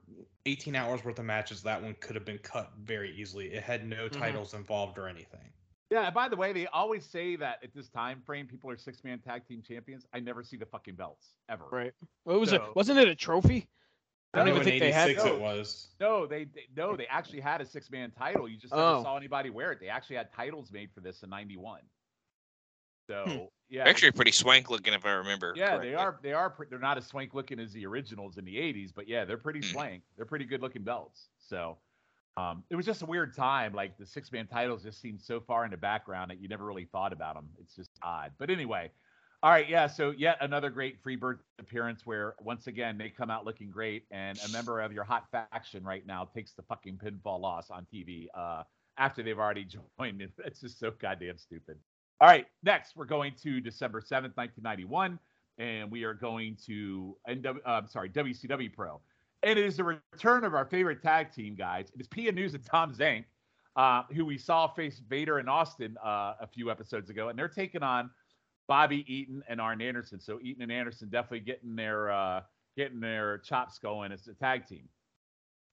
18 0.50 0.76
hours 0.76 1.04
worth 1.04 1.20
of 1.20 1.26
matches. 1.26 1.62
That 1.64 1.82
one 1.82 1.96
could 2.02 2.16
have 2.16 2.26
been 2.26 2.40
cut 2.40 2.72
very 2.82 3.12
easily. 3.16 3.48
It 3.54 3.64
had 3.64 3.86
no 3.88 4.08
Mhm. 4.10 4.14
titles 4.20 4.54
involved 4.54 4.98
or 4.98 5.08
anything. 5.08 5.52
Yeah, 5.92 6.06
and 6.06 6.14
by 6.14 6.28
the 6.30 6.36
way, 6.36 6.54
they 6.54 6.68
always 6.68 7.06
say 7.06 7.36
that 7.38 7.64
at 7.64 7.74
this 7.74 7.90
time 7.90 8.22
frame, 8.22 8.48
people 8.48 8.70
are 8.70 8.78
six 8.78 9.04
man 9.04 9.20
tag 9.20 9.48
team 9.48 9.62
champions. 9.62 10.06
I 10.14 10.20
never 10.20 10.44
see 10.44 10.58
the 10.58 10.66
fucking 10.66 10.96
belts 10.96 11.36
ever. 11.50 11.66
Right. 11.72 11.94
What 12.24 12.40
was 12.40 12.50
So- 12.52 12.64
it? 12.70 12.76
Wasn't 12.76 13.00
it 13.00 13.08
a 13.08 13.16
trophy? 13.16 13.68
I 14.34 14.38
don't 14.40 14.48
No, 14.48 14.54
even 14.54 14.64
think 14.64 14.80
they 14.80 14.92
had. 14.92 15.16
no. 15.18 15.26
it 15.26 15.40
was. 15.40 15.96
No, 16.00 16.28
they, 16.28 16.44
they 16.44 16.68
no, 16.76 16.96
they 16.96 17.08
actually 17.08 17.40
had 17.40 17.62
a 17.62 17.66
six 17.66 17.90
man 17.90 18.12
title. 18.12 18.48
You 18.48 18.58
just 18.58 18.72
never 18.74 18.84
Oh. 19.00 19.04
saw 19.04 19.18
anybody 19.18 19.50
wear 19.50 19.72
it. 19.72 19.80
They 19.80 19.90
actually 19.90 20.18
had 20.18 20.32
titles 20.32 20.72
made 20.72 20.92
for 20.94 21.00
this 21.02 21.24
in 21.24 21.32
'91. 21.32 21.82
So 23.10 23.26
Hmm. 23.26 23.46
yeah, 23.70 23.88
Actually, 23.88 24.12
pretty 24.12 24.32
swank 24.32 24.70
looking 24.70 24.94
if 24.94 25.04
I 25.06 25.12
remember. 25.14 25.54
yeah, 25.56 25.78
they 25.78 25.96
are. 25.96 26.20
They 26.22 26.34
are. 26.34 26.56
They're 26.70 26.80
not 26.80 26.98
as 26.98 27.08
swank 27.08 27.34
looking 27.34 27.60
as 27.60 27.74
the 27.74 27.86
originals 27.86 28.38
in 28.38 28.46
the 28.46 28.58
'80s, 28.58 28.92
but 28.92 29.08
yeah, 29.08 29.26
they're 29.26 29.38
pretty 29.38 29.62
Mhm. 29.62 29.72
swank. 29.72 30.04
They're 30.16 30.26
pretty 30.26 30.46
good 30.46 30.62
looking 30.62 30.84
belts. 30.84 31.30
So. 31.38 31.80
Um, 32.38 32.64
it 32.70 32.78
was 32.78 32.86
just 32.86 33.02
a 33.02 33.06
weird 33.06 33.36
time. 33.36 33.74
Like 33.74 33.98
the 33.98 34.06
six 34.06 34.32
man 34.32 34.48
titles 34.48 34.84
just 34.84 35.02
seemed 35.02 35.22
so 35.22 35.42
far 35.42 35.66
in 35.66 35.72
the 35.72 35.78
background 35.78 36.32
that 36.32 36.40
you 36.40 36.48
never 36.48 36.66
really 36.66 36.86
thought 36.86 37.12
about 37.12 37.36
them. 37.36 37.50
It's 37.60 37.76
just 37.76 37.92
odd. 38.02 38.34
But 38.38 38.50
anyway, 38.50 38.92
all 39.44 39.52
right, 39.52 39.68
yeah. 39.68 39.88
So 39.88 40.12
yet 40.12 40.38
another 40.42 40.70
great 40.70 41.04
Freebird 41.04 41.40
appearance 41.60 42.06
where 42.06 42.36
once 42.40 42.68
again 42.68 42.98
they 42.98 43.10
come 43.10 43.30
out 43.30 43.44
looking 43.46 43.72
great, 43.72 44.06
and 44.12 44.40
a 44.40 44.48
member 44.48 44.80
of 44.80 44.94
your 44.94 45.04
hot 45.04 45.30
faction 45.32 45.84
right 45.84 46.06
now 46.06 46.24
takes 46.26 46.54
the 46.54 46.64
fucking 46.64 46.98
pinfall 47.00 47.42
loss 47.42 47.70
on 47.70 47.86
TV 47.86 48.28
uh, 48.34 48.64
after 48.98 49.22
they've 49.24 49.40
already 49.40 49.66
joined. 50.00 50.22
It's 50.40 50.62
just 50.62 50.80
so 50.80 50.92
goddamn 50.92 51.38
stupid. 51.38 51.80
All 52.22 52.28
right, 52.28 52.46
next 52.64 52.98
we're 52.98 53.06
going 53.06 53.34
to 53.44 53.62
December 53.62 54.02
seventh, 54.02 54.36
nineteen 54.36 54.64
ninety 54.64 54.84
one, 54.84 55.20
and 55.58 55.90
we 55.90 56.04
are 56.04 56.14
going 56.14 56.58
to 56.66 57.16
NW. 57.30 57.60
Uh, 57.66 57.82
sorry, 57.88 58.10
WCW 58.10 58.74
Pro. 58.74 59.00
And 59.42 59.58
it 59.58 59.66
is 59.66 59.78
the 59.78 59.86
return 59.86 60.44
of 60.44 60.54
our 60.54 60.66
favorite 60.66 61.02
tag 61.02 61.32
team, 61.32 61.56
guys. 61.56 61.92
It 61.96 62.02
is 62.02 62.10
PN 62.10 62.36
News 62.36 62.56
and 62.56 62.66
Tom 62.66 62.94
Zenk, 62.94 63.24
uh, 63.78 64.04
who 64.14 64.26
we 64.26 64.38
saw 64.38 64.68
face 64.68 65.02
Vader 65.08 65.38
and 65.38 65.50
Austin 65.50 65.96
uh, 66.04 66.34
a 66.42 66.48
few 66.48 66.70
episodes 66.70 67.10
ago, 67.10 67.30
and 67.30 67.40
they're 67.40 67.48
taking 67.48 67.84
on 67.84 68.10
Bobby 68.68 69.06
Eaton 69.08 69.42
and 69.48 69.62
Arn 69.62 69.82
Anderson. 69.82 70.20
So 70.20 70.40
Eaton 70.42 70.64
and 70.64 70.74
Anderson 70.74 71.08
definitely 71.10 71.40
getting 71.40 71.74
their 71.74 72.12
uh, 72.12 72.42
getting 72.76 73.00
their 73.00 73.38
chops 73.38 73.80
going 73.80 74.12
as 74.12 74.28
a 74.28 74.34
tag 74.34 74.68
team. 74.68 74.90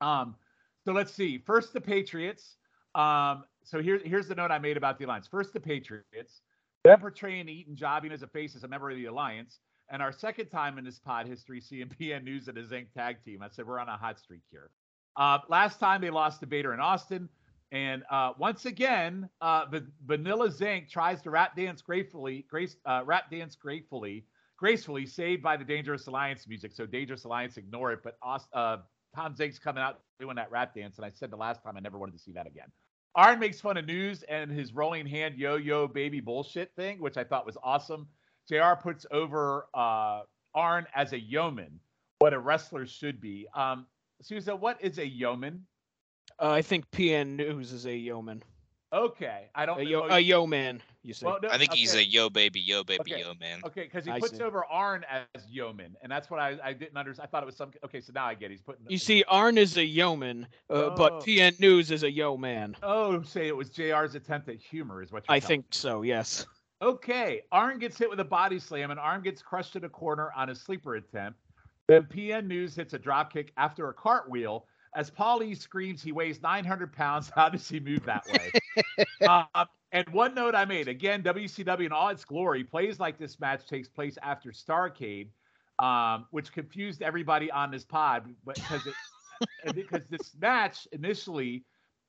Um, 0.01 0.37
so 0.85 0.93
let's 0.93 1.13
see. 1.13 1.39
First, 1.39 1.73
the 1.73 1.81
Patriots. 1.81 2.57
Um, 2.97 3.45
so 3.63 3.83
here's 3.83 4.03
here's 4.03 4.27
the 4.27 4.35
note 4.35 4.51
I 4.51 4.59
made 4.59 4.77
about 4.77 4.99
the 4.99 5.05
alliance. 5.05 5.29
First, 5.29 5.53
the 5.53 5.61
Patriots. 5.61 6.41
Then 6.85 6.99
portraying 6.99 7.49
Eaton 7.49 7.75
jobbing 7.75 8.13
as 8.13 8.23
a 8.23 8.29
face 8.29 8.55
as 8.55 8.63
a 8.65 8.69
member 8.69 8.91
of 8.91 8.97
the 8.97 9.07
alliance. 9.07 9.59
And 9.91 10.01
our 10.01 10.13
second 10.13 10.49
time 10.49 10.79
in 10.79 10.85
this 10.85 10.99
pod 10.99 11.27
history, 11.27 11.61
seeing 11.61 11.89
PN 11.89 12.25
News 12.25 12.49
and 12.49 12.57
his 12.57 12.69
Zenk 12.69 12.93
tag 12.97 13.23
team. 13.25 13.43
I 13.43 13.49
said 13.49 13.67
we're 13.67 13.79
on 13.79 13.89
a 13.89 13.97
hot 13.97 14.19
streak 14.19 14.43
here. 14.51 14.71
Uh, 15.17 15.39
last 15.49 15.79
time 15.79 16.01
they 16.01 16.11
lost 16.11 16.41
to 16.41 16.47
Vader 16.47 16.75
in 16.75 16.81
Austin. 16.81 17.29
And 17.73 18.05
uh, 18.11 18.33
once 18.39 18.65
again, 18.65 19.29
uh, 19.41 19.67
Vanilla 20.05 20.49
Zenk 20.49 20.89
tries 20.89 21.21
to 21.23 21.31
rap 21.31 21.57
dance 21.57 21.83
gratefully, 21.83 22.47
grace, 22.49 22.77
uh, 22.87 23.03
rap 23.05 23.31
dance 23.31 23.57
gratefully, 23.57 24.25
gracefully, 24.57 25.05
saved 25.05 25.43
by 25.43 25.57
the 25.57 25.65
Dangerous 25.65 26.07
Alliance 26.07 26.47
music. 26.47 26.73
So 26.73 26.87
Dangerous 26.87 27.25
Alliance 27.25 27.57
ignore 27.57 27.93
it, 27.93 28.01
but 28.05 28.19
uh, 28.23 28.79
Tom 29.15 29.35
Zenk's 29.35 29.59
coming 29.59 29.83
out 29.83 30.01
doing 30.21 30.37
that 30.37 30.51
rap 30.51 30.75
dance, 30.75 30.97
and 30.97 31.05
I 31.05 31.11
said 31.11 31.31
the 31.31 31.37
last 31.37 31.65
time 31.65 31.77
I 31.77 31.81
never 31.81 31.99
wanted 31.99 32.13
to 32.13 32.21
see 32.21 32.33
that 32.33 32.47
again. 32.47 32.69
Arn 33.17 33.39
makes 33.41 33.61
fun 33.61 33.79
of 33.79 33.87
news 33.87 34.23
and 34.25 34.51
his 34.51 34.75
rolling 34.75 35.07
hand 35.07 35.37
yo 35.37 35.57
yo 35.57 35.89
baby 35.89 36.21
bullshit 36.21 36.71
thing, 36.77 37.01
which 37.01 37.17
I 37.17 37.25
thought 37.25 37.47
was 37.47 37.57
awesome. 37.63 38.07
JR 38.49 38.75
puts 38.81 39.07
over 39.11 39.67
uh, 39.75 40.23
Arn 40.55 40.87
as 40.95 41.13
a 41.13 41.19
yeoman, 41.19 41.81
what 42.19 42.35
a 42.35 42.39
wrestler 42.39 42.87
should 42.87 43.21
be. 43.21 43.47
Um, 43.55 43.87
Souza, 44.23 44.55
what 44.55 44.79
is 44.81 44.99
a 44.99 45.07
yeoman? 45.07 45.67
Uh, 46.41 46.51
I 46.51 46.63
think 46.63 46.91
PN 46.91 47.37
News 47.37 47.73
is 47.73 47.87
a 47.87 47.95
yeoman. 47.95 48.43
Okay, 48.93 49.49
I 49.55 49.67
don't. 49.67 49.81
A, 49.81 49.85
yo, 49.85 50.07
a 50.09 50.21
yeoman, 50.21 50.81
you 51.03 51.13
say? 51.13 51.27
Well, 51.27 51.39
no, 51.43 51.49
I 51.49 51.59
think 51.59 51.73
okay. 51.73 51.81
he's 51.81 51.95
a 51.95 52.05
yo 52.05 52.31
baby, 52.31 52.61
yo 52.61 52.85
baby, 52.85 53.15
Okay. 53.15 53.21
yo 53.21 53.35
man. 53.41 53.61
Okay, 53.67 53.83
because 53.83 54.05
he 54.05 54.13
I 54.13 54.21
puts 54.21 54.37
see. 54.37 54.43
over 54.43 54.65
Arn 54.67 55.05
as 55.11 55.45
yeoman, 55.51 55.97
and 56.03 56.13
that's 56.13 56.31
what 56.31 56.39
I, 56.39 56.57
I 56.63 56.73
didn't 56.73 56.97
understand. 56.97 57.27
I 57.27 57.31
thought 57.31 57.43
it 57.43 57.47
was 57.47 57.57
some. 57.57 57.73
Okay, 57.85 58.01
so 58.01 58.13
now 58.15 58.27
I 58.27 58.35
get. 58.35 58.47
it. 58.47 58.51
He's 58.53 58.63
putting. 58.63 58.85
You 58.89 58.99
see, 58.99 59.25
Arn 59.27 59.59
is 59.59 59.77
a 59.77 59.85
yeoman, 59.85 60.47
uh, 60.71 60.75
Oh. 60.75 60.95
but 60.97 61.25
PN 61.25 61.59
News 61.59 61.91
is 61.91 62.05
a 62.05 62.11
yo 62.11 62.37
man. 62.37 62.77
Oh, 62.83 63.23
say 63.23 63.49
it 63.49 63.57
was 63.57 63.71
Jr's 63.71 64.15
attempt 64.15 64.49
at 64.49 64.57
humor, 64.57 65.03
is 65.03 65.11
what 65.11 65.25
you're 65.29 65.35
I 65.35 65.41
telling 65.41 65.63
think 65.63 65.75
so. 65.75 66.03
Yes. 66.03 66.47
Okay, 66.81 67.43
Arn 67.51 67.79
gets 67.81 67.99
hit 67.99 68.09
with 68.09 68.21
a 68.21 68.25
body 68.25 68.61
slam, 68.61 68.93
and 68.93 69.01
Arn 69.01 69.21
gets 69.23 69.43
crushed 69.43 69.75
in 69.75 69.85
a 69.85 69.89
corner 69.89 70.31
on 70.37 70.51
a 70.51 70.55
sleeper 70.55 70.95
attempt. 70.95 71.41
Then 71.89 72.05
PN 72.05 72.47
News 72.47 72.77
hits 72.77 72.95
a 72.95 72.99
drop 72.99 73.33
kick 73.33 73.53
after 73.57 73.89
a 73.89 73.95
cartwheel. 73.95 74.67
As 74.97 75.11
Paulie 75.11 75.57
screams, 75.57 76.03
he 76.03 76.11
weighs 76.11 76.41
900 76.41 76.91
pounds. 76.91 77.31
How 77.37 77.51
does 77.51 77.69
he 77.69 77.79
move 77.79 78.05
that 78.07 78.27
way? 78.27 78.85
uh, 79.29 79.45
and 79.93 80.09
one 80.09 80.35
note 80.35 80.55
I 80.55 80.65
made 80.65 80.89
again, 80.89 81.23
WCW 81.23 81.87
in 81.87 81.93
all 81.93 82.09
its 82.09 82.25
glory 82.25 82.65
plays 82.65 82.99
like 82.99 83.19
this 83.19 83.39
match 83.39 83.67
takes 83.67 83.89
place 83.89 84.17
after 84.23 84.51
Starcade, 84.51 85.29
um, 85.79 86.25
which 86.31 86.51
confused 86.51 87.03
everybody 87.03 87.51
on 87.51 87.71
this 87.71 87.85
pod, 87.85 88.35
because 88.47 88.87
it 88.87 88.95
because 89.75 90.07
this 90.09 90.35
match 90.41 90.89
initially 90.93 91.63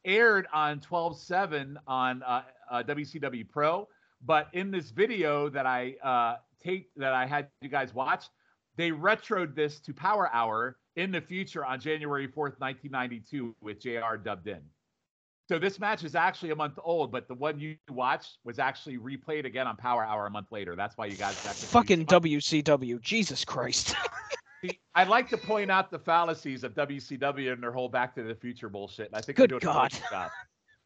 aired 0.06 0.48
on 0.54 0.80
12/7 0.80 1.76
on 1.86 2.24
uh, 2.24 2.44
uh, 2.72 2.84
WCW 2.84 3.50
Pro, 3.50 3.86
but 4.26 4.48
in 4.54 4.72
this 4.72 4.92
video 4.92 5.50
that 5.50 5.66
I 5.66 5.96
uh, 6.02 6.38
taped 6.64 6.98
that 6.98 7.12
I 7.12 7.26
had 7.26 7.50
you 7.62 7.68
guys 7.68 7.94
watch, 7.94 8.30
they 8.78 8.92
retroed 8.92 9.56
this 9.56 9.82
to 9.82 9.94
Power 9.94 10.34
Hour 10.34 10.78
in 10.98 11.12
the 11.12 11.22
future 11.22 11.64
on 11.64 11.80
January 11.80 12.28
4th, 12.28 12.60
1992, 12.60 13.56
with 13.62 13.80
JR 13.80 14.18
dubbed 14.22 14.48
in. 14.48 14.60
So 15.48 15.58
this 15.58 15.80
match 15.80 16.04
is 16.04 16.14
actually 16.14 16.52
a 16.52 16.56
month 16.56 16.78
old, 16.84 17.10
but 17.10 17.30
the 17.30 17.36
one 17.36 17.58
you 17.58 17.78
watched 17.90 18.40
was 18.44 18.60
actually 18.60 18.98
replayed 18.98 19.46
again 19.46 19.66
on 19.66 19.78
Power 19.78 20.04
Hour 20.04 20.26
a 20.26 20.30
month 20.30 20.52
later. 20.52 20.76
That's 20.76 20.98
why 20.98 21.06
you 21.06 21.16
guys 21.16 21.42
got. 21.42 21.56
Fucking 21.56 22.06
WCW. 22.06 23.00
Jesus 23.00 23.46
Christ. 23.46 23.96
See, 24.62 24.78
I'd 24.96 25.08
like 25.08 25.30
to 25.30 25.38
point 25.38 25.72
out 25.72 25.90
the 25.90 26.00
fallacies 26.00 26.66
of 26.66 26.74
WCW 26.74 27.54
and 27.54 27.64
their 27.64 27.72
whole 27.72 27.88
Back 27.88 28.16
to 28.16 28.24
the 28.24 28.36
Future 28.36 28.68
bullshit. 28.68 29.08
and 29.08 29.16
I 29.16 29.22
think 29.22 29.38
Good 29.38 29.52
they're 29.52 29.58
a 29.58 29.74
really 29.74 29.90
God. 30.12 30.30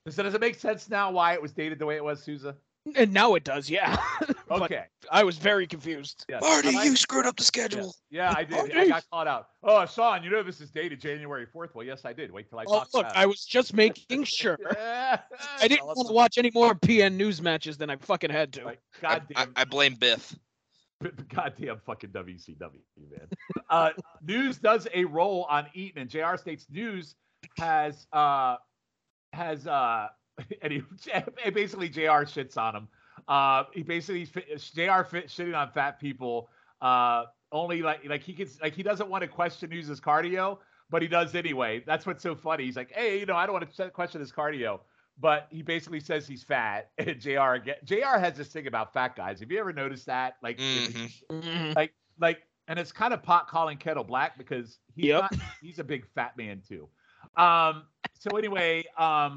So 0.10 0.22
does 0.24 0.34
it 0.34 0.42
make 0.42 0.56
sense 0.56 0.90
now 0.90 1.10
why 1.10 1.34
it 1.34 1.42
was 1.42 1.54
dated 1.54 1.80
the 1.80 1.86
way 1.86 1.96
it 1.96 2.04
was, 2.04 2.22
Souza? 2.22 2.56
And 2.96 3.14
now 3.14 3.36
it 3.36 3.44
does. 3.44 3.70
Yeah. 3.70 3.98
Okay. 4.52 4.84
I 5.10 5.24
was 5.24 5.38
very 5.38 5.66
confused. 5.66 6.26
Yes. 6.28 6.42
Marty, 6.42 6.76
I 6.76 6.84
you 6.84 6.98
screwed 6.98 7.26
up 7.26 7.38
the 7.38 7.42
yes. 7.42 7.48
schedule. 7.48 7.96
Yeah, 8.10 8.34
I 8.36 8.44
did. 8.44 8.58
Oh, 8.58 8.64
I 8.66 8.68
geez. 8.68 8.90
got 8.90 9.06
called 9.10 9.28
out. 9.30 9.48
Oh, 9.64 9.86
Sean, 9.86 10.26
you 10.26 10.30
know 10.30 10.44
this 10.44 10.60
is 10.60 10.72
dated 10.72 11.00
January 11.00 11.48
4th. 11.56 11.70
Well, 11.74 11.86
yes, 11.86 12.04
I 12.04 12.12
did. 12.12 12.34
Wait 12.34 12.50
till 12.50 12.60
I 12.60 12.66
Oh, 12.68 12.80
talk 12.80 12.94
look, 12.94 13.06
I 13.16 13.26
was 13.26 13.46
just 13.46 13.74
making 13.74 14.24
sure. 14.26 14.58
Yeah. 14.74 15.20
I 15.62 15.70
didn't 15.70 15.86
Tell 15.86 15.96
want 15.96 16.10
to 16.10 16.14
watch 16.14 16.38
any 16.38 16.52
more 16.54 16.76
PN 16.76 17.14
News 17.14 17.42
matches 17.42 17.78
than 17.78 17.90
I 17.90 17.96
fucking 17.96 18.30
had 18.30 18.52
to. 18.54 18.66
Like, 18.66 18.80
I, 19.02 19.08
I, 19.08 19.20
goddamn, 19.20 19.54
I 19.56 19.64
blame 19.64 19.96
Biff. 19.96 20.36
goddamn 21.34 21.80
fucking 21.86 22.10
WCW, 22.10 22.82
man. 22.98 23.28
Uh, 23.70 23.92
News 24.22 24.58
does 24.58 24.86
a 24.94 25.06
roll 25.06 25.46
on 25.50 25.68
Eaton, 25.74 26.02
and 26.02 26.10
JR 26.10 26.36
states 26.36 26.68
News 26.70 27.16
has 27.58 28.06
uh 28.12 28.58
has 29.34 29.66
uh 29.66 30.08
and 30.62 30.74
he 30.74 30.84
basically 31.52 31.90
JR 31.90 32.24
shits 32.26 32.58
on 32.58 32.76
him. 32.76 32.88
Uh, 33.28 33.64
he 33.74 33.84
basically 33.84 34.26
JR 34.26 35.04
fit, 35.04 35.28
shitting 35.28 35.56
on 35.58 35.72
fat 35.72 36.00
people. 36.00 36.50
Uh, 36.82 37.26
only 37.52 37.82
like 37.82 38.04
like 38.08 38.22
he 38.24 38.34
gets 38.34 38.60
like 38.62 38.74
he 38.74 38.84
doesn't 38.84 39.10
want 39.10 39.22
to 39.22 39.28
question 39.28 39.70
News's 39.70 40.00
cardio, 40.00 40.58
but 40.90 41.02
he 41.02 41.08
does 41.08 41.36
anyway. 41.36 41.84
That's 41.86 42.06
what's 42.06 42.24
so 42.24 42.34
funny. 42.36 42.64
He's 42.66 42.78
like, 42.78 42.92
hey, 42.92 43.20
you 43.20 43.26
know, 43.26 43.36
I 43.36 43.46
don't 43.46 43.54
want 43.54 43.72
to 43.76 43.90
question 43.92 44.22
his 44.22 44.32
cardio. 44.32 44.80
But 45.20 45.48
he 45.52 45.62
basically 45.62 46.00
says 46.00 46.26
he's 46.28 46.44
fat, 46.44 46.90
and 46.98 47.20
Jr. 47.20 47.54
again. 47.56 47.76
Jr. 47.84 48.18
has 48.18 48.36
this 48.38 48.48
thing 48.48 48.66
about 48.68 48.94
fat 48.94 49.16
guys. 49.16 49.40
Have 49.42 49.52
you 49.52 49.60
ever 49.60 49.74
noticed 49.74 50.06
that? 50.08 50.38
Like, 50.42 50.56
if- 50.60 50.94
Mhm. 50.94 51.44
Mhm. 51.44 51.76
like 51.76 51.94
like 52.20 52.44
and 52.68 52.80
it's 52.80 52.92
kind 52.92 53.14
of 53.14 53.22
pot 53.22 53.48
calling 53.48 53.78
kettle 53.78 54.04
black 54.04 54.38
because 54.38 54.80
he's 54.96 55.06
Yep. 55.08 55.22
not 55.24 55.36
he's 55.62 55.80
a 55.80 55.84
big 55.84 56.06
fat 56.16 56.38
man 56.38 56.62
too 56.66 56.88
um 57.36 57.84
so 58.14 58.38
anyway 58.38 58.84
um 58.98 59.36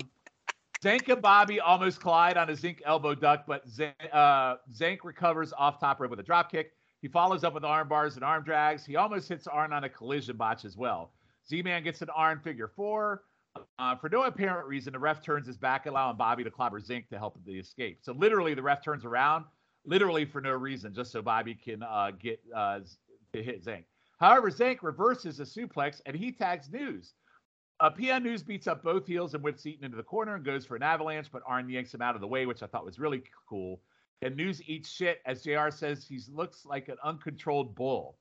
Zenk 0.84 1.08
and 1.08 1.22
bobby 1.22 1.60
almost 1.60 2.00
collide 2.00 2.36
on 2.36 2.50
a 2.50 2.52
Zenk 2.52 2.80
elbow 2.84 3.14
duck 3.14 3.44
but 3.46 3.66
Zenk, 3.66 3.94
uh, 4.12 4.56
recovers 5.02 5.54
off 5.56 5.80
top 5.80 5.98
rope 5.98 6.10
with 6.10 6.20
a 6.20 6.22
drop 6.22 6.50
kick. 6.50 6.72
He 7.00 7.08
follows 7.08 7.42
up 7.42 7.54
with 7.54 7.64
arm 7.64 7.88
bars 7.88 8.16
and 8.16 8.24
arm 8.24 8.44
drags. 8.44 8.84
He 8.84 8.96
almost 8.96 9.28
hits 9.28 9.46
arn 9.46 9.72
on 9.72 9.84
a 9.84 9.88
collision 9.88 10.36
botch 10.36 10.64
as 10.64 10.76
well. 10.76 11.12
Z-man 11.48 11.84
gets 11.84 12.02
an 12.02 12.10
arm 12.10 12.40
figure 12.40 12.68
four. 12.68 13.22
Uh, 13.78 13.94
for 13.96 14.08
no 14.08 14.24
apparent 14.24 14.66
reason 14.66 14.92
the 14.92 14.98
ref 14.98 15.22
turns 15.22 15.46
his 15.46 15.56
back 15.56 15.86
allowing 15.86 16.16
bobby 16.16 16.44
to 16.44 16.50
clobber 16.50 16.80
Zenk 16.80 17.08
to 17.08 17.18
help 17.18 17.38
the 17.46 17.58
escape. 17.58 18.00
So 18.02 18.12
literally 18.12 18.52
the 18.52 18.62
ref 18.62 18.84
turns 18.84 19.06
around 19.06 19.46
literally 19.86 20.24
for 20.24 20.40
no 20.40 20.52
reason, 20.52 20.94
just 20.94 21.12
so 21.12 21.22
Bobby 21.22 21.54
can 21.54 21.82
uh, 21.82 22.10
get 22.18 22.40
uh, 22.54 22.80
to 23.32 23.42
hit 23.42 23.64
Zenk. 23.64 23.84
However, 24.18 24.50
Zenk 24.50 24.78
reverses 24.82 25.40
a 25.40 25.44
suplex 25.44 26.00
and 26.06 26.16
he 26.16 26.32
tags 26.32 26.70
News. 26.70 27.14
Uh, 27.84 27.90
PN 27.90 28.22
News 28.22 28.42
beats 28.42 28.66
up 28.66 28.82
both 28.82 29.06
heels 29.06 29.34
and 29.34 29.44
whips 29.44 29.66
Eaton 29.66 29.84
into 29.84 29.98
the 29.98 30.02
corner 30.02 30.36
and 30.36 30.42
goes 30.42 30.64
for 30.64 30.74
an 30.74 30.82
avalanche, 30.82 31.26
but 31.30 31.42
Arn 31.46 31.68
yanks 31.68 31.92
him 31.92 32.00
out 32.00 32.14
of 32.14 32.22
the 32.22 32.26
way, 32.26 32.46
which 32.46 32.62
I 32.62 32.66
thought 32.66 32.86
was 32.86 32.98
really 32.98 33.22
cool. 33.46 33.82
And 34.22 34.34
News 34.34 34.62
eats 34.66 34.88
shit 34.90 35.20
as 35.26 35.42
JR 35.42 35.68
says 35.68 36.02
he 36.02 36.18
looks 36.32 36.64
like 36.64 36.88
an 36.88 36.96
uncontrolled 37.04 37.74
bull. 37.74 38.16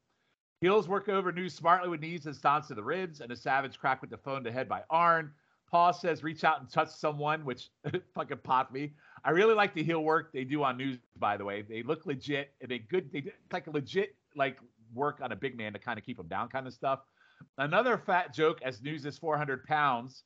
Heels 0.60 0.90
work 0.90 1.08
over 1.08 1.32
News 1.32 1.54
smartly 1.54 1.88
with 1.88 2.02
knees 2.02 2.26
and 2.26 2.36
stomps 2.36 2.68
to 2.68 2.76
the 2.76 2.84
ribs, 2.84 3.22
and 3.22 3.32
a 3.32 3.38
savage 3.38 3.80
crack 3.80 4.02
with 4.02 4.10
the 4.10 4.18
phone 4.18 4.44
to 4.44 4.52
head 4.52 4.68
by 4.68 4.82
Arn. 4.90 5.32
Paul 5.72 5.94
says 5.94 6.24
reach 6.24 6.44
out 6.44 6.60
and 6.60 6.70
touch 6.70 6.90
someone, 6.90 7.46
which 7.46 7.70
fucking 8.14 8.40
popped 8.44 8.74
me. 8.74 8.92
I 9.24 9.30
really 9.30 9.54
like 9.54 9.74
the 9.74 9.82
heel 9.82 10.04
work 10.04 10.34
they 10.34 10.44
do 10.44 10.62
on 10.66 10.76
news, 10.76 10.98
by 11.20 11.38
the 11.38 11.46
way. 11.46 11.62
They 11.62 11.84
look 11.84 12.06
legit 12.06 12.52
and 12.60 12.70
they 12.70 12.80
good. 12.80 13.14
They 13.14 13.32
like 13.50 13.68
legit 13.68 14.18
like 14.36 14.58
work 14.94 15.22
on 15.22 15.32
a 15.32 15.38
big 15.38 15.56
man 15.56 15.72
to 15.72 15.80
kind 15.80 15.98
of 15.98 16.06
keep 16.06 16.20
him 16.20 16.28
down, 16.28 16.50
kind 16.50 16.68
of 16.68 16.74
stuff. 16.74 17.00
Another 17.58 17.98
fat 17.98 18.34
joke 18.34 18.60
as 18.64 18.82
news 18.82 19.06
is 19.06 19.18
400 19.18 19.66
pounds 19.66 20.24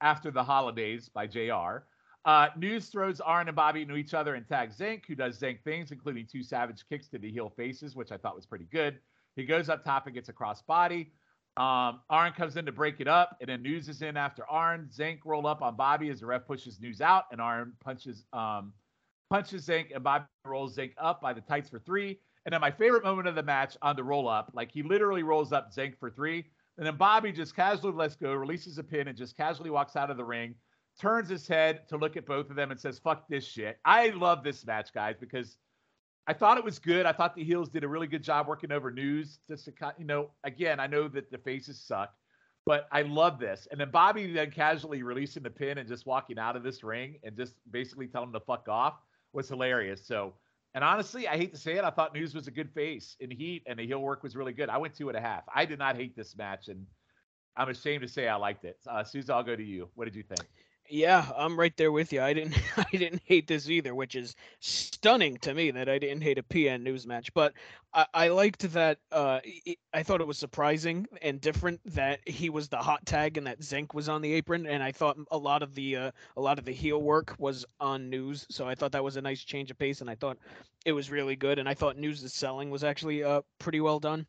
after 0.00 0.30
the 0.30 0.42
holidays 0.42 1.08
by 1.08 1.26
JR. 1.26 1.84
Uh, 2.24 2.48
news 2.56 2.88
throws 2.88 3.20
Arn 3.20 3.48
and 3.48 3.56
Bobby 3.56 3.82
into 3.82 3.96
each 3.96 4.12
other 4.12 4.34
and 4.34 4.46
tags 4.46 4.78
Zenk, 4.78 5.06
who 5.06 5.14
does 5.14 5.38
Zenk 5.40 5.62
things, 5.62 5.90
including 5.90 6.26
two 6.30 6.42
savage 6.42 6.84
kicks 6.88 7.08
to 7.08 7.18
the 7.18 7.30
heel 7.30 7.52
faces, 7.56 7.96
which 7.96 8.12
I 8.12 8.18
thought 8.18 8.36
was 8.36 8.46
pretty 8.46 8.66
good. 8.70 8.98
He 9.36 9.44
goes 9.44 9.68
up 9.68 9.84
top 9.84 10.06
and 10.06 10.14
gets 10.14 10.28
a 10.28 10.32
cross 10.32 10.60
body. 10.62 11.12
Um, 11.56 12.00
Arn 12.10 12.32
comes 12.32 12.56
in 12.56 12.66
to 12.66 12.72
break 12.72 13.00
it 13.00 13.08
up, 13.08 13.36
and 13.40 13.48
then 13.48 13.62
News 13.62 13.88
is 13.88 14.02
in 14.02 14.16
after 14.16 14.48
Arn. 14.50 14.88
Zenk 14.94 15.20
roll 15.24 15.46
up 15.46 15.62
on 15.62 15.76
Bobby 15.76 16.10
as 16.10 16.20
the 16.20 16.26
ref 16.26 16.46
pushes 16.46 16.80
News 16.80 17.00
out, 17.00 17.24
and 17.32 17.40
Arn 17.40 17.72
punches 17.82 18.24
um, 18.32 18.72
punches 19.30 19.66
Zenk, 19.66 19.94
and 19.94 20.04
Bobby 20.04 20.26
rolls 20.44 20.76
Zenk 20.76 20.92
up 20.98 21.20
by 21.20 21.32
the 21.32 21.40
tights 21.40 21.70
for 21.70 21.78
three. 21.78 22.18
And 22.44 22.52
then 22.52 22.60
my 22.60 22.70
favorite 22.70 23.04
moment 23.04 23.28
of 23.28 23.34
the 23.34 23.42
match 23.42 23.76
on 23.82 23.96
the 23.96 24.04
roll 24.04 24.28
up, 24.28 24.50
like 24.54 24.72
he 24.72 24.82
literally 24.82 25.22
rolls 25.22 25.52
up 25.52 25.72
Zenk 25.74 25.98
for 25.98 26.10
three, 26.10 26.46
and 26.78 26.86
then 26.86 26.96
Bobby 26.96 27.32
just 27.32 27.54
casually 27.54 27.92
lets 27.92 28.16
go, 28.16 28.32
releases 28.34 28.78
a 28.78 28.84
pin, 28.84 29.08
and 29.08 29.16
just 29.16 29.36
casually 29.36 29.70
walks 29.70 29.96
out 29.96 30.10
of 30.10 30.16
the 30.16 30.24
ring, 30.24 30.54
turns 31.00 31.28
his 31.28 31.46
head 31.46 31.88
to 31.88 31.96
look 31.96 32.16
at 32.16 32.26
both 32.26 32.50
of 32.50 32.56
them, 32.56 32.70
and 32.70 32.80
says, 32.80 32.98
"Fuck 32.98 33.28
this 33.28 33.44
shit." 33.46 33.78
I 33.84 34.08
love 34.10 34.42
this 34.44 34.64
match, 34.66 34.92
guys, 34.92 35.16
because 35.18 35.56
I 36.26 36.32
thought 36.34 36.58
it 36.58 36.64
was 36.64 36.78
good. 36.78 37.06
I 37.06 37.12
thought 37.12 37.34
the 37.34 37.44
heels 37.44 37.68
did 37.70 37.82
a 37.84 37.88
really 37.88 38.06
good 38.06 38.22
job 38.22 38.46
working 38.46 38.70
over 38.72 38.90
news. 38.90 39.40
Just 39.48 39.64
to, 39.66 39.72
you 39.98 40.04
know, 40.04 40.30
again, 40.44 40.78
I 40.78 40.86
know 40.86 41.08
that 41.08 41.30
the 41.30 41.38
faces 41.38 41.80
suck, 41.80 42.14
But 42.66 42.86
I 42.92 43.02
love 43.02 43.38
this. 43.38 43.66
And 43.70 43.80
then 43.80 43.90
Bobby 43.90 44.32
then 44.32 44.50
casually 44.50 45.02
releasing 45.02 45.42
the 45.42 45.50
pin 45.50 45.78
and 45.78 45.88
just 45.88 46.06
walking 46.06 46.38
out 46.38 46.56
of 46.56 46.62
this 46.62 46.84
ring 46.84 47.18
and 47.24 47.36
just 47.36 47.54
basically 47.70 48.06
telling 48.06 48.28
him 48.28 48.32
to 48.34 48.40
fuck 48.40 48.68
off 48.68 48.94
was 49.32 49.48
hilarious. 49.48 50.06
So, 50.06 50.34
and 50.74 50.84
honestly, 50.84 51.26
I 51.26 51.36
hate 51.36 51.52
to 51.52 51.58
say 51.58 51.76
it, 51.76 51.84
I 51.84 51.90
thought 51.90 52.14
News 52.14 52.34
was 52.34 52.46
a 52.46 52.50
good 52.50 52.70
face 52.70 53.16
in 53.20 53.30
Heat 53.30 53.62
and 53.66 53.78
the 53.78 53.86
heel 53.86 54.00
work 54.00 54.22
was 54.22 54.36
really 54.36 54.52
good. 54.52 54.68
I 54.68 54.78
went 54.78 54.94
two 54.94 55.08
and 55.08 55.16
a 55.16 55.20
half. 55.20 55.44
I 55.54 55.64
did 55.64 55.78
not 55.78 55.96
hate 55.96 56.16
this 56.16 56.36
match, 56.36 56.68
and 56.68 56.86
I'm 57.56 57.68
ashamed 57.68 58.02
to 58.02 58.08
say 58.08 58.28
I 58.28 58.36
liked 58.36 58.64
it. 58.64 58.78
Uh, 58.88 59.02
Souza, 59.02 59.34
I'll 59.34 59.42
go 59.42 59.56
to 59.56 59.62
you. 59.62 59.88
What 59.94 60.04
did 60.04 60.14
you 60.14 60.22
think? 60.22 60.48
Yeah, 60.92 61.30
I'm 61.36 61.56
right 61.58 61.74
there 61.76 61.92
with 61.92 62.12
you. 62.12 62.20
I 62.20 62.32
didn't 62.32 62.56
I 62.76 62.84
didn't 62.90 63.22
hate 63.24 63.46
this 63.46 63.68
either, 63.70 63.94
which 63.94 64.16
is 64.16 64.34
stunning 64.58 65.36
to 65.38 65.54
me 65.54 65.70
that 65.70 65.88
I 65.88 65.98
didn't 66.00 66.22
hate 66.22 66.38
a 66.38 66.42
PN 66.42 66.82
news 66.82 67.06
match. 67.06 67.32
But 67.32 67.54
I, 67.94 68.06
I 68.12 68.28
liked 68.28 68.62
that 68.72 68.98
uh 69.12 69.40
i- 69.94 70.02
thought 70.02 70.20
it 70.20 70.26
was 70.26 70.36
surprising 70.38 71.06
and 71.22 71.40
different 71.40 71.80
that 71.94 72.26
he 72.28 72.50
was 72.50 72.68
the 72.68 72.76
hot 72.78 73.06
tag 73.06 73.38
and 73.38 73.46
that 73.46 73.60
Zenk 73.60 73.94
was 73.94 74.08
on 74.08 74.20
the 74.20 74.32
apron 74.32 74.66
and 74.66 74.82
I 74.82 74.90
thought 74.90 75.16
a 75.30 75.38
lot 75.38 75.62
of 75.62 75.74
the 75.76 75.96
uh, 75.96 76.10
a 76.36 76.40
lot 76.40 76.58
of 76.58 76.64
the 76.64 76.72
heel 76.72 77.00
work 77.00 77.36
was 77.38 77.64
on 77.78 78.10
news. 78.10 78.44
So 78.50 78.66
I 78.68 78.74
thought 78.74 78.92
that 78.92 79.04
was 79.04 79.16
a 79.16 79.22
nice 79.22 79.44
change 79.44 79.70
of 79.70 79.78
pace 79.78 80.00
and 80.00 80.10
I 80.10 80.16
thought 80.16 80.38
it 80.84 80.92
was 80.92 81.10
really 81.10 81.36
good 81.36 81.60
and 81.60 81.68
I 81.68 81.74
thought 81.74 81.96
news' 81.98 82.32
selling 82.34 82.68
was 82.68 82.82
actually 82.84 83.22
uh 83.22 83.42
pretty 83.60 83.80
well 83.80 84.00
done. 84.00 84.26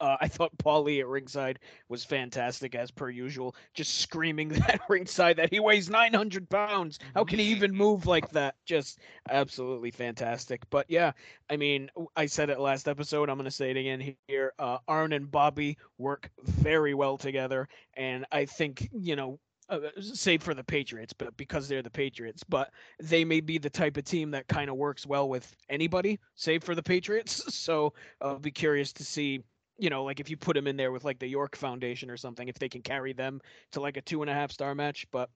Uh, 0.00 0.16
I 0.20 0.28
thought 0.28 0.56
Paulie 0.58 1.00
at 1.00 1.06
ringside 1.06 1.58
was 1.88 2.04
fantastic 2.04 2.74
as 2.74 2.90
per 2.90 3.10
usual, 3.10 3.54
just 3.74 4.00
screaming 4.00 4.48
that 4.66 4.80
ringside 4.88 5.36
that 5.36 5.52
he 5.52 5.60
weighs 5.60 5.90
900 5.90 6.48
pounds. 6.48 6.98
How 7.14 7.24
can 7.24 7.38
he 7.38 7.46
even 7.46 7.74
move 7.74 8.06
like 8.06 8.30
that? 8.30 8.54
Just 8.64 9.00
absolutely 9.30 9.90
fantastic. 9.90 10.62
But 10.70 10.86
yeah, 10.88 11.12
I 11.50 11.56
mean, 11.56 11.90
I 12.16 12.26
said 12.26 12.50
it 12.50 12.60
last 12.60 12.88
episode. 12.88 13.28
I'm 13.28 13.36
going 13.36 13.44
to 13.44 13.50
say 13.50 13.70
it 13.70 13.76
again 13.76 14.14
here. 14.26 14.52
Uh, 14.58 14.78
Arn 14.86 15.12
and 15.12 15.30
Bobby 15.30 15.76
work 15.98 16.30
very 16.42 16.94
well 16.94 17.16
together. 17.16 17.68
And 17.94 18.24
I 18.30 18.44
think, 18.44 18.88
you 18.92 19.16
know, 19.16 19.38
uh, 19.68 19.80
save 20.00 20.42
for 20.42 20.54
the 20.54 20.64
Patriots, 20.64 21.12
but 21.12 21.36
because 21.36 21.68
they're 21.68 21.82
the 21.82 21.90
Patriots, 21.90 22.42
but 22.42 22.70
they 23.00 23.24
may 23.24 23.40
be 23.40 23.58
the 23.58 23.68
type 23.68 23.96
of 23.96 24.04
team 24.04 24.30
that 24.30 24.48
kind 24.48 24.70
of 24.70 24.76
works 24.76 25.06
well 25.06 25.28
with 25.28 25.54
anybody, 25.68 26.18
save 26.34 26.64
for 26.64 26.74
the 26.74 26.82
Patriots. 26.82 27.42
So 27.68 27.92
I'll 28.22 28.38
be 28.38 28.50
curious 28.50 28.92
to 28.94 29.04
see 29.04 29.42
you 29.78 29.90
know, 29.90 30.04
like 30.04 30.20
if 30.20 30.28
you 30.28 30.36
put 30.36 30.54
them 30.54 30.66
in 30.66 30.76
there 30.76 30.92
with 30.92 31.04
like 31.04 31.18
the 31.18 31.28
York 31.28 31.56
Foundation 31.56 32.10
or 32.10 32.16
something, 32.16 32.48
if 32.48 32.58
they 32.58 32.68
can 32.68 32.82
carry 32.82 33.12
them 33.12 33.40
to 33.72 33.80
like 33.80 33.96
a 33.96 34.02
two 34.02 34.22
and 34.22 34.30
a 34.30 34.34
half 34.34 34.50
star 34.50 34.74
match. 34.74 35.06
But 35.10 35.30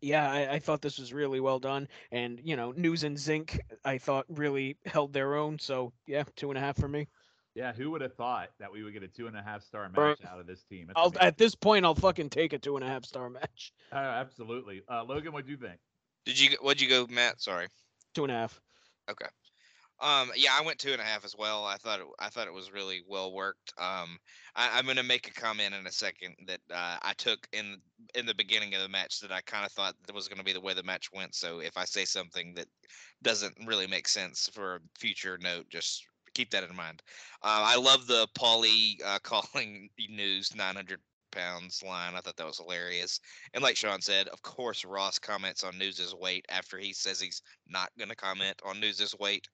yeah, 0.00 0.30
I, 0.30 0.54
I 0.54 0.58
thought 0.58 0.80
this 0.80 0.98
was 0.98 1.12
really 1.12 1.40
well 1.40 1.58
done. 1.58 1.88
And, 2.10 2.40
you 2.42 2.56
know, 2.56 2.72
News 2.72 3.04
and 3.04 3.16
Zenk, 3.16 3.58
I 3.84 3.98
thought 3.98 4.26
really 4.28 4.76
held 4.86 5.12
their 5.12 5.34
own. 5.36 5.58
So 5.58 5.92
yeah, 6.06 6.24
two 6.36 6.50
and 6.50 6.58
a 6.58 6.60
half 6.60 6.76
for 6.76 6.88
me. 6.88 7.08
Yeah, 7.54 7.72
who 7.72 7.90
would 7.90 8.02
have 8.02 8.14
thought 8.14 8.50
that 8.60 8.70
we 8.70 8.84
would 8.84 8.92
get 8.92 9.02
a 9.02 9.08
two 9.08 9.26
and 9.26 9.36
a 9.36 9.42
half 9.42 9.64
star 9.64 9.88
match 9.88 10.20
out 10.30 10.38
of 10.38 10.46
this 10.46 10.62
team? 10.62 10.92
I'll, 10.94 11.12
at 11.20 11.36
this 11.36 11.56
point, 11.56 11.84
I'll 11.84 11.94
fucking 11.94 12.30
take 12.30 12.52
a 12.52 12.58
two 12.58 12.76
and 12.76 12.84
a 12.84 12.88
half 12.88 13.04
star 13.04 13.28
match. 13.28 13.72
Uh, 13.92 13.96
absolutely. 13.96 14.82
Uh, 14.88 15.02
Logan, 15.02 15.32
what 15.32 15.44
do 15.44 15.50
you 15.50 15.56
think? 15.56 15.78
Did 16.24 16.38
you? 16.38 16.56
What'd 16.60 16.80
you 16.80 16.88
go, 16.88 17.06
Matt? 17.08 17.40
Sorry. 17.40 17.66
Two 18.14 18.24
and 18.24 18.30
a 18.30 18.36
half. 18.36 18.60
Um, 20.00 20.30
yeah, 20.36 20.50
I 20.52 20.64
went 20.64 20.78
two 20.78 20.92
and 20.92 21.00
a 21.00 21.04
half 21.04 21.24
as 21.24 21.34
well. 21.36 21.64
I 21.64 21.76
thought 21.76 22.00
it, 22.00 22.06
I 22.20 22.28
thought 22.28 22.46
it 22.46 22.52
was 22.52 22.72
really 22.72 23.02
well 23.08 23.32
worked. 23.32 23.72
Um, 23.78 24.18
I, 24.54 24.78
I'm 24.78 24.86
gonna 24.86 25.02
make 25.02 25.28
a 25.28 25.32
comment 25.32 25.74
in 25.74 25.86
a 25.86 25.92
second 25.92 26.36
that 26.46 26.60
uh, 26.72 26.98
I 27.02 27.14
took 27.18 27.48
in 27.52 27.78
in 28.14 28.24
the 28.24 28.34
beginning 28.34 28.74
of 28.74 28.82
the 28.82 28.88
match 28.88 29.18
that 29.20 29.32
I 29.32 29.40
kind 29.40 29.66
of 29.66 29.72
thought 29.72 29.94
that 30.06 30.14
was 30.14 30.28
gonna 30.28 30.44
be 30.44 30.52
the 30.52 30.60
way 30.60 30.72
the 30.72 30.84
match 30.84 31.10
went. 31.12 31.34
So 31.34 31.60
if 31.60 31.76
I 31.76 31.84
say 31.84 32.04
something 32.04 32.54
that 32.54 32.68
doesn't 33.22 33.56
really 33.66 33.88
make 33.88 34.06
sense 34.06 34.48
for 34.52 34.76
a 34.76 34.80
future 34.98 35.36
note, 35.40 35.68
just 35.68 36.04
keep 36.34 36.50
that 36.50 36.68
in 36.68 36.76
mind. 36.76 37.02
Uh, 37.42 37.66
I 37.66 37.76
love 37.76 38.06
the 38.06 38.28
Paulie 38.38 39.02
uh, 39.04 39.18
calling 39.22 39.88
news 40.08 40.54
900 40.54 41.00
pounds 41.32 41.82
line. 41.82 42.14
I 42.14 42.20
thought 42.20 42.36
that 42.36 42.46
was 42.46 42.58
hilarious. 42.58 43.20
And 43.52 43.62
like 43.62 43.76
Sean 43.76 44.00
said, 44.00 44.28
of 44.28 44.42
course 44.42 44.84
Ross 44.84 45.18
comments 45.18 45.64
on 45.64 45.76
News's 45.76 46.14
weight 46.14 46.46
after 46.48 46.78
he 46.78 46.92
says 46.92 47.20
he's 47.20 47.42
not 47.68 47.90
gonna 47.98 48.14
comment 48.14 48.60
on 48.64 48.80
News's 48.80 49.14
weight. 49.18 49.48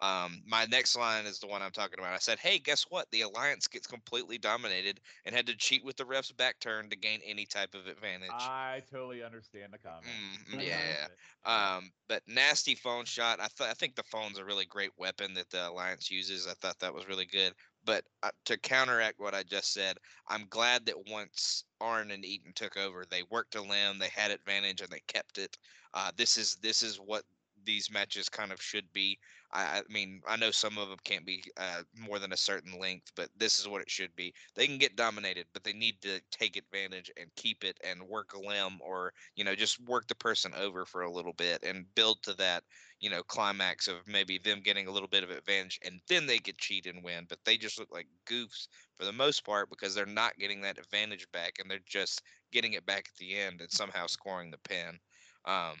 Um, 0.00 0.42
my 0.46 0.64
next 0.66 0.96
line 0.96 1.26
is 1.26 1.38
the 1.38 1.46
one 1.46 1.62
I'm 1.62 1.72
talking 1.72 1.98
about. 1.98 2.14
I 2.14 2.18
said, 2.18 2.38
"Hey, 2.38 2.58
guess 2.58 2.84
what? 2.88 3.10
The 3.10 3.22
alliance 3.22 3.66
gets 3.66 3.86
completely 3.86 4.38
dominated 4.38 5.00
and 5.24 5.34
had 5.34 5.46
to 5.46 5.56
cheat 5.56 5.84
with 5.84 5.96
the 5.96 6.06
ref's 6.06 6.32
back 6.32 6.58
turn 6.60 6.88
to 6.90 6.96
gain 6.96 7.20
any 7.24 7.44
type 7.44 7.74
of 7.74 7.86
advantage." 7.86 8.30
I 8.32 8.82
totally 8.90 9.22
understand 9.22 9.72
the 9.72 9.78
comment. 9.78 10.06
Mm, 10.52 10.62
yeah. 10.66 11.08
Um, 11.44 11.92
but 12.08 12.22
nasty 12.26 12.74
phone 12.74 13.04
shot. 13.04 13.40
I 13.40 13.48
th- 13.56 13.70
I 13.70 13.74
think 13.74 13.94
the 13.94 14.02
phone's 14.04 14.38
a 14.38 14.44
really 14.44 14.66
great 14.66 14.92
weapon 14.96 15.34
that 15.34 15.50
the 15.50 15.68
alliance 15.68 16.10
uses. 16.10 16.46
I 16.46 16.54
thought 16.54 16.78
that 16.80 16.94
was 16.94 17.08
really 17.08 17.26
good. 17.26 17.54
But 17.84 18.04
uh, 18.22 18.30
to 18.44 18.58
counteract 18.58 19.20
what 19.20 19.34
I 19.34 19.42
just 19.42 19.72
said, 19.72 19.98
I'm 20.28 20.46
glad 20.48 20.84
that 20.86 21.08
once 21.08 21.64
Arn 21.80 22.10
and 22.10 22.24
Eaton 22.24 22.52
took 22.54 22.76
over, 22.76 23.04
they 23.04 23.22
worked 23.30 23.54
a 23.54 23.62
limb, 23.62 23.98
they 23.98 24.08
had 24.08 24.30
advantage, 24.30 24.80
and 24.80 24.90
they 24.90 25.00
kept 25.06 25.38
it. 25.38 25.56
Uh, 25.94 26.12
this 26.16 26.36
is 26.36 26.56
this 26.56 26.82
is 26.82 26.96
what 26.96 27.24
these 27.64 27.90
matches 27.90 28.28
kind 28.28 28.52
of 28.52 28.60
should 28.60 28.92
be. 28.92 29.18
I, 29.52 29.78
I 29.78 29.82
mean, 29.88 30.22
I 30.28 30.36
know 30.36 30.50
some 30.50 30.78
of 30.78 30.88
them 30.88 30.98
can't 31.04 31.26
be 31.26 31.42
uh, 31.56 31.82
more 31.98 32.18
than 32.18 32.32
a 32.32 32.36
certain 32.36 32.78
length, 32.78 33.12
but 33.16 33.28
this 33.36 33.58
is 33.58 33.66
what 33.66 33.82
it 33.82 33.90
should 33.90 34.14
be. 34.14 34.32
They 34.54 34.66
can 34.66 34.78
get 34.78 34.96
dominated, 34.96 35.46
but 35.52 35.64
they 35.64 35.72
need 35.72 36.00
to 36.02 36.20
take 36.30 36.56
advantage 36.56 37.10
and 37.16 37.34
keep 37.34 37.64
it 37.64 37.78
and 37.84 38.02
work 38.02 38.34
a 38.34 38.38
limb 38.40 38.78
or, 38.80 39.12
you 39.34 39.44
know, 39.44 39.54
just 39.54 39.80
work 39.86 40.06
the 40.06 40.14
person 40.14 40.52
over 40.54 40.84
for 40.84 41.02
a 41.02 41.10
little 41.10 41.32
bit 41.32 41.64
and 41.64 41.92
build 41.94 42.22
to 42.22 42.34
that, 42.34 42.62
you 43.00 43.10
know, 43.10 43.22
climax 43.22 43.88
of 43.88 43.96
maybe 44.06 44.38
them 44.38 44.60
getting 44.60 44.86
a 44.86 44.92
little 44.92 45.08
bit 45.08 45.24
of 45.24 45.30
advantage 45.30 45.80
and 45.84 46.00
then 46.08 46.26
they 46.26 46.38
get 46.38 46.58
cheat 46.58 46.86
and 46.86 47.02
win. 47.02 47.26
But 47.28 47.38
they 47.44 47.56
just 47.56 47.78
look 47.78 47.92
like 47.92 48.06
goofs 48.26 48.68
for 48.98 49.04
the 49.04 49.12
most 49.12 49.44
part 49.44 49.68
because 49.70 49.94
they're 49.94 50.06
not 50.06 50.38
getting 50.38 50.60
that 50.62 50.78
advantage 50.78 51.26
back 51.32 51.54
and 51.58 51.70
they're 51.70 51.80
just 51.86 52.22
getting 52.52 52.74
it 52.74 52.86
back 52.86 53.06
at 53.08 53.18
the 53.18 53.36
end 53.36 53.60
and 53.60 53.70
somehow 53.70 54.06
scoring 54.06 54.50
the 54.50 54.58
pin. 54.58 54.98
Um, 55.44 55.76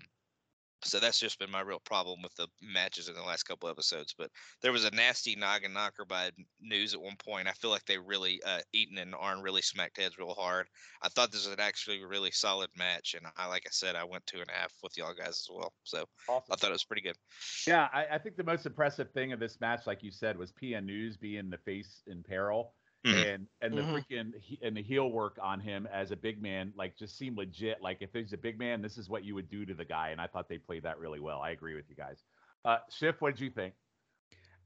so 0.82 0.98
that's 0.98 1.20
just 1.20 1.38
been 1.38 1.50
my 1.50 1.60
real 1.60 1.80
problem 1.80 2.20
with 2.22 2.34
the 2.36 2.48
matches 2.62 3.08
in 3.08 3.14
the 3.14 3.22
last 3.22 3.44
couple 3.44 3.68
episodes. 3.68 4.14
But 4.16 4.30
there 4.62 4.72
was 4.72 4.84
a 4.84 4.90
nasty 4.90 5.36
noggin 5.36 5.72
knocker 5.72 6.04
by 6.04 6.30
News 6.60 6.94
at 6.94 7.00
one 7.00 7.16
point. 7.16 7.48
I 7.48 7.52
feel 7.52 7.70
like 7.70 7.84
they 7.84 7.98
really, 7.98 8.40
uh, 8.44 8.60
Eaton 8.72 8.98
and 8.98 9.14
Arn 9.14 9.42
really 9.42 9.62
smacked 9.62 9.98
heads 9.98 10.18
real 10.18 10.34
hard. 10.34 10.66
I 11.02 11.08
thought 11.08 11.32
this 11.32 11.46
was 11.46 11.54
an 11.54 11.60
actually 11.60 12.04
really 12.04 12.30
solid 12.30 12.70
match, 12.76 13.14
and 13.14 13.26
I, 13.36 13.46
like 13.46 13.64
I 13.66 13.70
said, 13.72 13.96
I 13.96 14.04
went 14.04 14.26
two 14.26 14.40
and 14.40 14.48
a 14.48 14.52
half 14.52 14.72
with 14.82 14.96
y'all 14.96 15.14
guys 15.14 15.28
as 15.28 15.48
well. 15.50 15.72
So 15.84 16.04
Awesome. 16.28 16.52
I 16.52 16.56
thought 16.56 16.70
it 16.70 16.72
was 16.72 16.84
pretty 16.84 17.02
good. 17.02 17.16
Yeah, 17.66 17.88
I, 17.92 18.06
I 18.12 18.18
think 18.18 18.36
the 18.36 18.44
most 18.44 18.66
impressive 18.66 19.10
thing 19.10 19.32
of 19.32 19.40
this 19.40 19.60
match, 19.60 19.86
like 19.86 20.02
you 20.02 20.10
said, 20.10 20.38
was 20.38 20.52
PN 20.52 20.84
News 20.84 21.16
being 21.16 21.50
the 21.50 21.58
face 21.58 22.02
in 22.06 22.22
peril, 22.22 22.74
Mhm. 23.04 23.26
and 23.26 23.46
and 23.60 23.76
the 23.76 23.82
Mhm. 23.82 23.94
freaking 23.94 24.58
and 24.62 24.76
the 24.76 24.82
heel 24.82 25.10
work 25.10 25.38
on 25.40 25.60
him 25.60 25.86
as 25.86 26.10
a 26.10 26.16
big 26.16 26.42
man, 26.42 26.72
like 26.76 26.96
just 26.96 27.16
seemed 27.16 27.36
legit. 27.36 27.80
Like 27.82 27.98
if 28.00 28.12
he's 28.12 28.32
a 28.32 28.38
big 28.38 28.58
man, 28.58 28.82
this 28.82 28.98
is 28.98 29.08
what 29.08 29.24
you 29.24 29.34
would 29.34 29.48
do 29.48 29.64
to 29.64 29.74
the 29.74 29.84
guy, 29.84 30.10
and 30.10 30.20
I 30.20 30.26
thought 30.26 30.48
they 30.48 30.58
played 30.58 30.82
that 30.84 30.98
really 30.98 31.20
well. 31.20 31.40
I 31.40 31.50
agree 31.50 31.74
with 31.74 31.88
you 31.88 31.96
guys. 31.96 32.24
Uh, 32.64 32.78
Schiff, 32.90 33.20
what 33.20 33.34
did 33.34 33.40
you 33.40 33.50
think? 33.50 33.74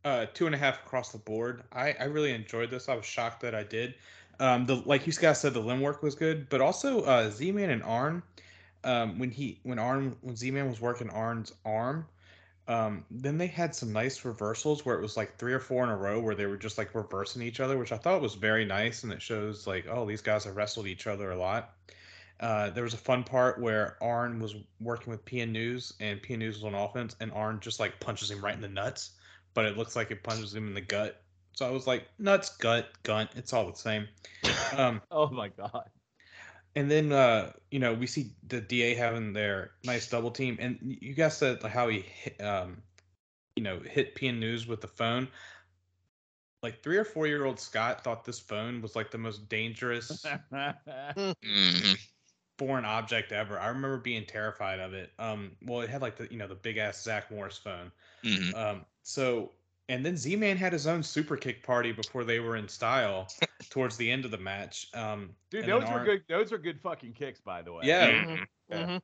Uh, 0.05 0.27
two 0.35 0.47
and 0.47 0.55
a 0.55 0.59
half 0.59 0.85
across 0.85 1.13
the 1.13 1.19
board. 1.19 1.65
I, 1.73 1.95
I 1.99 2.05
really 2.05 2.33
enjoyed 2.33 2.71
this. 2.71 2.89
I 2.89 2.95
was 2.95 3.07
shocked 3.07 3.41
that 3.41 3.55
I 3.55 3.63
did. 3.63 3.95
Um, 4.39 4.67
the 4.67 4.77
like 4.77 5.07
you 5.07 5.13
guys 5.13 5.41
said, 5.41 5.55
the 5.55 5.61
limb 5.61 5.81
work 5.81 6.03
was 6.03 6.15
good, 6.15 6.49
but 6.49 6.61
also 6.61 7.03
uh, 7.03 7.31
Z 7.31 7.53
Man 7.53 7.71
and 7.71 7.83
Arn. 7.83 8.23
Um, 8.83 9.19
when 9.19 9.31
he 9.31 9.61
when 9.63 9.79
Arn 9.79 10.17
when 10.21 10.37
Z 10.37 10.51
Man 10.51 10.69
was 10.69 10.81
working 10.81 11.09
Arn's 11.09 11.53
arm, 11.65 12.07
um, 12.67 13.05
then 13.11 13.37
they 13.39 13.47
had 13.47 13.75
some 13.75 13.93
nice 13.93 14.25
reversals 14.25 14.85
where 14.85 14.97
it 14.97 15.03
was 15.03 15.17
like 15.17 15.37
three 15.39 15.53
or 15.53 15.61
four 15.61 15.85
in 15.85 15.91
a 15.91 15.97
row 15.97 16.21
where 16.21 16.35
they 16.35 16.47
were 16.47 16.57
just 16.57 16.79
like 16.79 16.95
reversing 16.95 17.43
each 17.43 17.61
other, 17.61 17.77
which 17.79 17.93
I 17.93 17.97
thought 17.99 18.23
was 18.23 18.35
very 18.35 18.65
nice, 18.65 19.03
and 19.05 19.13
it 19.13 19.21
shows 19.23 19.67
like 19.67 19.87
oh 19.91 20.07
these 20.07 20.23
guys 20.23 20.45
have 20.45 20.57
wrestled 20.57 20.87
each 20.87 21.07
other 21.07 21.31
a 21.31 21.37
lot. 21.37 21.75
Uh, 22.41 22.71
there 22.71 22.83
was 22.85 22.95
a 22.95 22.99
fun 22.99 23.23
part 23.23 23.61
where 23.61 23.97
Arn 24.03 24.41
was 24.41 24.57
working 24.81 25.11
with 25.11 25.25
PN 25.25 25.51
News, 25.51 25.95
and 26.01 26.21
PN 26.23 26.39
News 26.39 26.57
was 26.57 26.65
on 26.65 26.75
offense, 26.75 27.17
and 27.21 27.33
Arn 27.33 27.61
just 27.61 27.81
like 27.81 28.01
punches 28.01 28.31
him 28.31 28.43
right 28.45 28.55
in 28.55 28.61
the 28.61 28.69
nuts, 28.69 29.13
but 29.55 29.65
it 29.67 29.77
looks 29.77 29.95
like 29.97 30.11
it 30.11 30.23
punches 30.23 30.55
him 30.55 30.67
in 30.69 30.75
the 30.75 30.81
gut. 30.81 31.23
So 31.53 31.67
I 31.67 31.71
was 31.71 31.87
like, 31.87 32.09
nuts, 32.19 32.57
gut, 32.57 32.89
gunt, 33.05 33.31
it's 33.37 33.53
all 33.53 33.71
the 33.71 33.77
same. 33.77 34.09
Um, 34.77 35.01
Oh 35.11 35.29
my 35.31 35.49
god. 35.49 35.89
And 36.77 36.91
then 36.91 37.13
uh, 37.13 37.53
you 37.71 37.79
know 37.79 37.95
we 37.95 38.07
see 38.07 38.33
the 38.49 38.61
DA 38.61 38.95
having 38.95 39.33
their 39.33 39.73
nice 39.85 40.09
double 40.09 40.31
team, 40.31 40.57
and 40.61 40.79
you 40.83 41.15
guys 41.15 41.37
said 41.37 41.63
how 41.63 41.89
he 41.89 42.01
hit, 42.01 42.41
um, 42.41 42.83
you 43.57 43.63
know 43.63 43.79
hit 43.79 44.15
PN 44.15 44.39
News 44.39 44.67
with 44.67 44.81
the 44.81 44.89
phone. 44.89 45.29
Like 46.63 46.83
three 46.83 46.97
or 46.97 47.05
four 47.05 47.27
year 47.27 47.45
old 47.45 47.61
Scott 47.61 48.03
thought 48.03 48.25
this 48.25 48.41
phone 48.41 48.81
was 48.81 48.97
like 48.97 49.11
the 49.11 49.19
most 49.19 49.49
dangerous 49.49 50.25
foreign 52.59 52.85
object 52.85 53.33
ever. 53.33 53.61
I 53.61 53.69
remember 53.69 53.99
being 53.99 54.25
terrified 54.25 54.81
of 54.81 54.95
it. 54.95 55.13
Um, 55.19 55.53
well, 55.63 55.83
it 55.83 55.91
had 55.91 56.03
like 56.03 56.17
the 56.17 56.27
you 56.31 56.39
know 56.39 56.49
the 56.49 56.55
big 56.55 56.79
ass 56.79 57.03
Zach 57.03 57.31
Morris 57.31 57.59
phone. 57.59 57.93
Mhm. 58.25 58.55
Um, 58.55 58.85
so 59.03 59.53
and 59.89 60.05
then 60.05 60.17
Z 60.17 60.37
Man 60.37 60.57
had 60.57 60.73
his 60.73 60.87
own 60.87 61.03
super 61.03 61.37
kick 61.37 61.63
party 61.63 61.93
before 61.93 62.25
they 62.25 62.41
were 62.41 62.57
in 62.57 62.69
style 62.69 63.29
towards 63.71 63.97
the 63.97 64.11
end 64.11 64.25
of 64.25 64.31
the 64.31 64.39
match. 64.39 64.89
Um, 64.95 65.31
Dude, 65.51 65.67
those 65.67 65.83
were 65.83 65.89
Arn- 65.89 66.05
good. 66.05 66.23
Those 66.29 66.53
are 66.53 66.59
good 66.59 66.81
fucking 66.81 67.13
kicks, 67.13 67.41
by 67.41 67.63
the 67.63 67.73
way. 67.73 67.83
Yeah. 67.85 68.11
Mhm. 68.11 68.47
Mhm. 68.71 69.03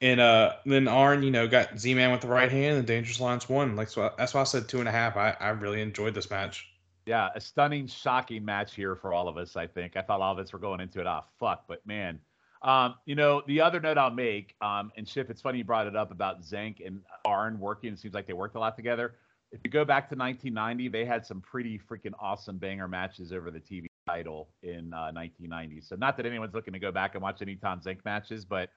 And 0.00 0.20
uh, 0.20 0.54
then 0.64 0.86
Arn, 0.86 1.22
you 1.24 1.30
know, 1.30 1.48
got 1.48 1.78
Z 1.78 1.92
Man 1.94 2.12
with 2.12 2.20
the 2.20 2.28
right 2.28 2.50
hand, 2.50 2.78
and 2.78 2.86
Dangerous 2.86 3.18
Alliance 3.18 3.48
won. 3.48 3.74
Like 3.74 3.88
so, 3.88 4.12
that's 4.16 4.32
why 4.34 4.40
I 4.40 4.44
said 4.44 4.68
two 4.68 4.78
and 4.78 4.88
a 4.88 4.92
half. 4.92 5.16
I, 5.16 5.36
I 5.40 5.48
really 5.50 5.82
enjoyed 5.82 6.14
this 6.14 6.30
match. 6.30 6.68
Yeah, 7.06 7.30
a 7.34 7.40
stunning, 7.40 7.86
shocking 7.86 8.44
match 8.44 8.74
here 8.74 8.94
for 8.94 9.12
all 9.12 9.28
of 9.28 9.36
us. 9.38 9.56
I 9.56 9.66
think 9.66 9.96
I 9.96 10.02
thought 10.02 10.20
all 10.20 10.32
of 10.32 10.38
us 10.38 10.52
were 10.52 10.58
going 10.58 10.80
into 10.80 11.00
it. 11.00 11.06
Ah, 11.06 11.24
fuck, 11.40 11.64
but 11.66 11.84
man, 11.86 12.20
um, 12.62 12.94
you 13.06 13.14
know, 13.14 13.42
the 13.46 13.60
other 13.60 13.80
note 13.80 13.98
I'll 13.98 14.10
make, 14.10 14.54
um, 14.60 14.92
and 14.96 15.08
Schiff, 15.08 15.30
it's 15.30 15.40
funny 15.40 15.58
you 15.58 15.64
brought 15.64 15.86
it 15.86 15.96
up 15.96 16.12
about 16.12 16.42
Zenk 16.42 16.86
and 16.86 17.00
Arn 17.24 17.58
working. 17.58 17.92
It 17.94 17.98
seems 17.98 18.14
like 18.14 18.26
they 18.26 18.34
worked 18.34 18.56
a 18.56 18.60
lot 18.60 18.76
together. 18.76 19.14
If 19.50 19.60
you 19.64 19.70
go 19.70 19.84
back 19.84 20.10
to 20.10 20.14
1990, 20.16 20.88
they 20.88 21.06
had 21.06 21.24
some 21.24 21.40
pretty 21.40 21.78
freaking 21.78 22.12
awesome 22.20 22.58
banger 22.58 22.86
matches 22.86 23.32
over 23.32 23.50
the 23.50 23.60
TV 23.60 23.87
title 24.08 24.48
in 24.62 24.92
uh, 24.94 25.12
1990. 25.12 25.80
So 25.82 25.96
not 25.96 26.16
that 26.16 26.26
anyone's 26.26 26.54
looking 26.54 26.72
to 26.72 26.78
go 26.78 26.90
back 26.92 27.14
and 27.14 27.22
watch 27.22 27.42
any 27.42 27.56
Tom 27.56 27.80
Zenk 27.80 28.04
matches, 28.04 28.44
but 28.44 28.70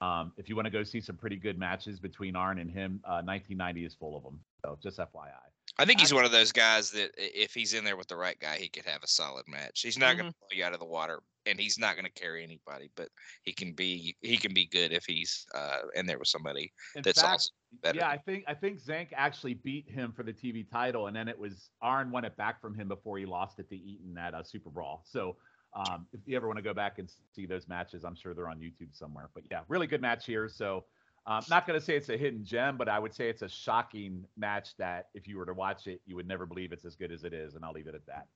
um, 0.00 0.32
if 0.36 0.48
you 0.48 0.54
want 0.56 0.66
to 0.66 0.70
go 0.70 0.84
see 0.84 1.00
some 1.00 1.16
pretty 1.16 1.36
good 1.36 1.58
matches 1.58 1.98
between 1.98 2.36
Arn 2.36 2.58
and 2.58 2.70
him, 2.70 3.00
uh, 3.04 3.22
1990 3.24 3.84
is 3.84 3.94
full 3.94 4.16
of 4.16 4.22
them. 4.22 4.40
So 4.64 4.78
just 4.82 4.98
FYI. 4.98 5.32
I 5.78 5.84
think 5.84 6.00
he's 6.00 6.14
one 6.14 6.24
of 6.24 6.32
those 6.32 6.50
guys 6.52 6.90
that 6.92 7.10
if 7.16 7.54
he's 7.54 7.74
in 7.74 7.84
there 7.84 7.96
with 7.96 8.08
the 8.08 8.16
right 8.16 8.38
guy, 8.40 8.56
he 8.56 8.68
could 8.68 8.84
have 8.86 9.02
a 9.02 9.08
solid 9.08 9.44
match. 9.48 9.82
He's 9.82 9.98
not 9.98 10.16
Mm-hmm. 10.16 10.18
going 10.18 10.30
to 10.32 10.36
blow 10.40 10.58
you 10.58 10.64
out 10.64 10.72
of 10.72 10.80
the 10.80 10.86
water, 10.86 11.20
and 11.46 11.58
he's 11.60 11.78
not 11.78 11.94
going 11.94 12.04
to 12.06 12.12
carry 12.20 12.42
anybody, 12.42 12.90
but 12.96 13.08
he 13.42 13.52
can 13.52 13.72
be 13.74 14.16
he 14.20 14.36
can 14.36 14.54
be 14.54 14.66
good 14.66 14.92
if 14.92 15.04
he's 15.04 15.46
uh, 15.54 15.78
in 15.94 16.06
there 16.06 16.18
with 16.18 16.28
somebody 16.28 16.72
In 16.94 17.02
that's 17.02 17.20
fact, 17.20 17.30
also 17.32 17.50
better. 17.82 17.98
Yeah, 17.98 18.08
I 18.08 18.18
think 18.18 18.44
I 18.46 18.54
think 18.54 18.80
Zenk 18.80 19.08
actually 19.14 19.54
beat 19.54 19.88
him 19.88 20.12
for 20.12 20.22
the 20.22 20.32
TV 20.32 20.68
title, 20.68 21.06
and 21.06 21.16
then 21.16 21.28
it 21.28 21.38
was 21.38 21.70
Arn 21.82 22.10
won 22.10 22.24
it 22.24 22.36
back 22.36 22.60
from 22.60 22.74
him 22.74 22.88
before 22.88 23.18
he 23.18 23.26
lost 23.26 23.58
it 23.58 23.68
to 23.70 23.76
Eaton 23.76 24.16
at 24.18 24.34
uh, 24.34 24.42
Super 24.42 24.70
Brawl. 24.70 25.02
So 25.04 25.36
um, 25.74 26.06
if 26.12 26.20
you 26.26 26.36
ever 26.36 26.46
want 26.46 26.58
to 26.58 26.62
go 26.62 26.74
back 26.74 26.98
and 26.98 27.10
see 27.34 27.46
those 27.46 27.68
matches, 27.68 28.04
I'm 28.04 28.14
sure 28.14 28.34
they're 28.34 28.48
on 28.48 28.58
YouTube 28.58 28.92
somewhere. 28.92 29.30
But 29.34 29.44
yeah, 29.50 29.60
really 29.68 29.86
good 29.86 30.00
match 30.00 30.26
here. 30.26 30.48
So 30.48 30.84
um, 31.26 31.42
not 31.50 31.66
going 31.66 31.78
to 31.78 31.84
say 31.84 31.94
it's 31.94 32.08
a 32.08 32.16
hidden 32.16 32.44
gem, 32.44 32.78
but 32.78 32.88
I 32.88 32.98
would 32.98 33.14
say 33.14 33.28
it's 33.28 33.42
a 33.42 33.48
shocking 33.48 34.24
match 34.36 34.76
that 34.78 35.08
if 35.14 35.28
you 35.28 35.36
were 35.36 35.44
to 35.46 35.52
watch 35.52 35.86
it, 35.86 36.00
you 36.06 36.16
would 36.16 36.26
never 36.26 36.46
believe 36.46 36.72
it's 36.72 36.86
as 36.86 36.96
good 36.96 37.12
as 37.12 37.24
it 37.24 37.34
is, 37.34 37.54
and 37.54 37.64
I'll 37.64 37.72
leave 37.72 37.86
it 37.86 37.94
at 37.94 38.06
that. 38.06 38.28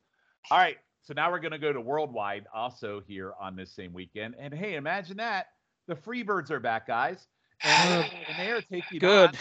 All 0.51 0.59
right, 0.59 0.77
so 1.01 1.15
now 1.15 1.31
we're 1.31 1.39
going 1.39 1.53
to 1.53 1.59
go 1.59 1.73
to 1.73 1.81
Worldwide 1.81 2.47
also 2.53 3.01
here 3.07 3.33
on 3.41 3.57
this 3.57 3.73
same 3.73 3.95
weekend, 3.95 4.35
and 4.39 4.53
hey, 4.53 4.75
imagine 4.75 5.17
that 5.17 5.47
the 5.89 5.95
Freebirds 5.95 6.51
are 6.51 6.61
back, 6.61 6.87
guys, 6.87 7.29
and, 7.63 8.11
and 8.29 8.39
they 8.39 8.51
are 8.51 8.63
taking 8.63 8.99
Good. 8.99 9.31
on 9.31 9.37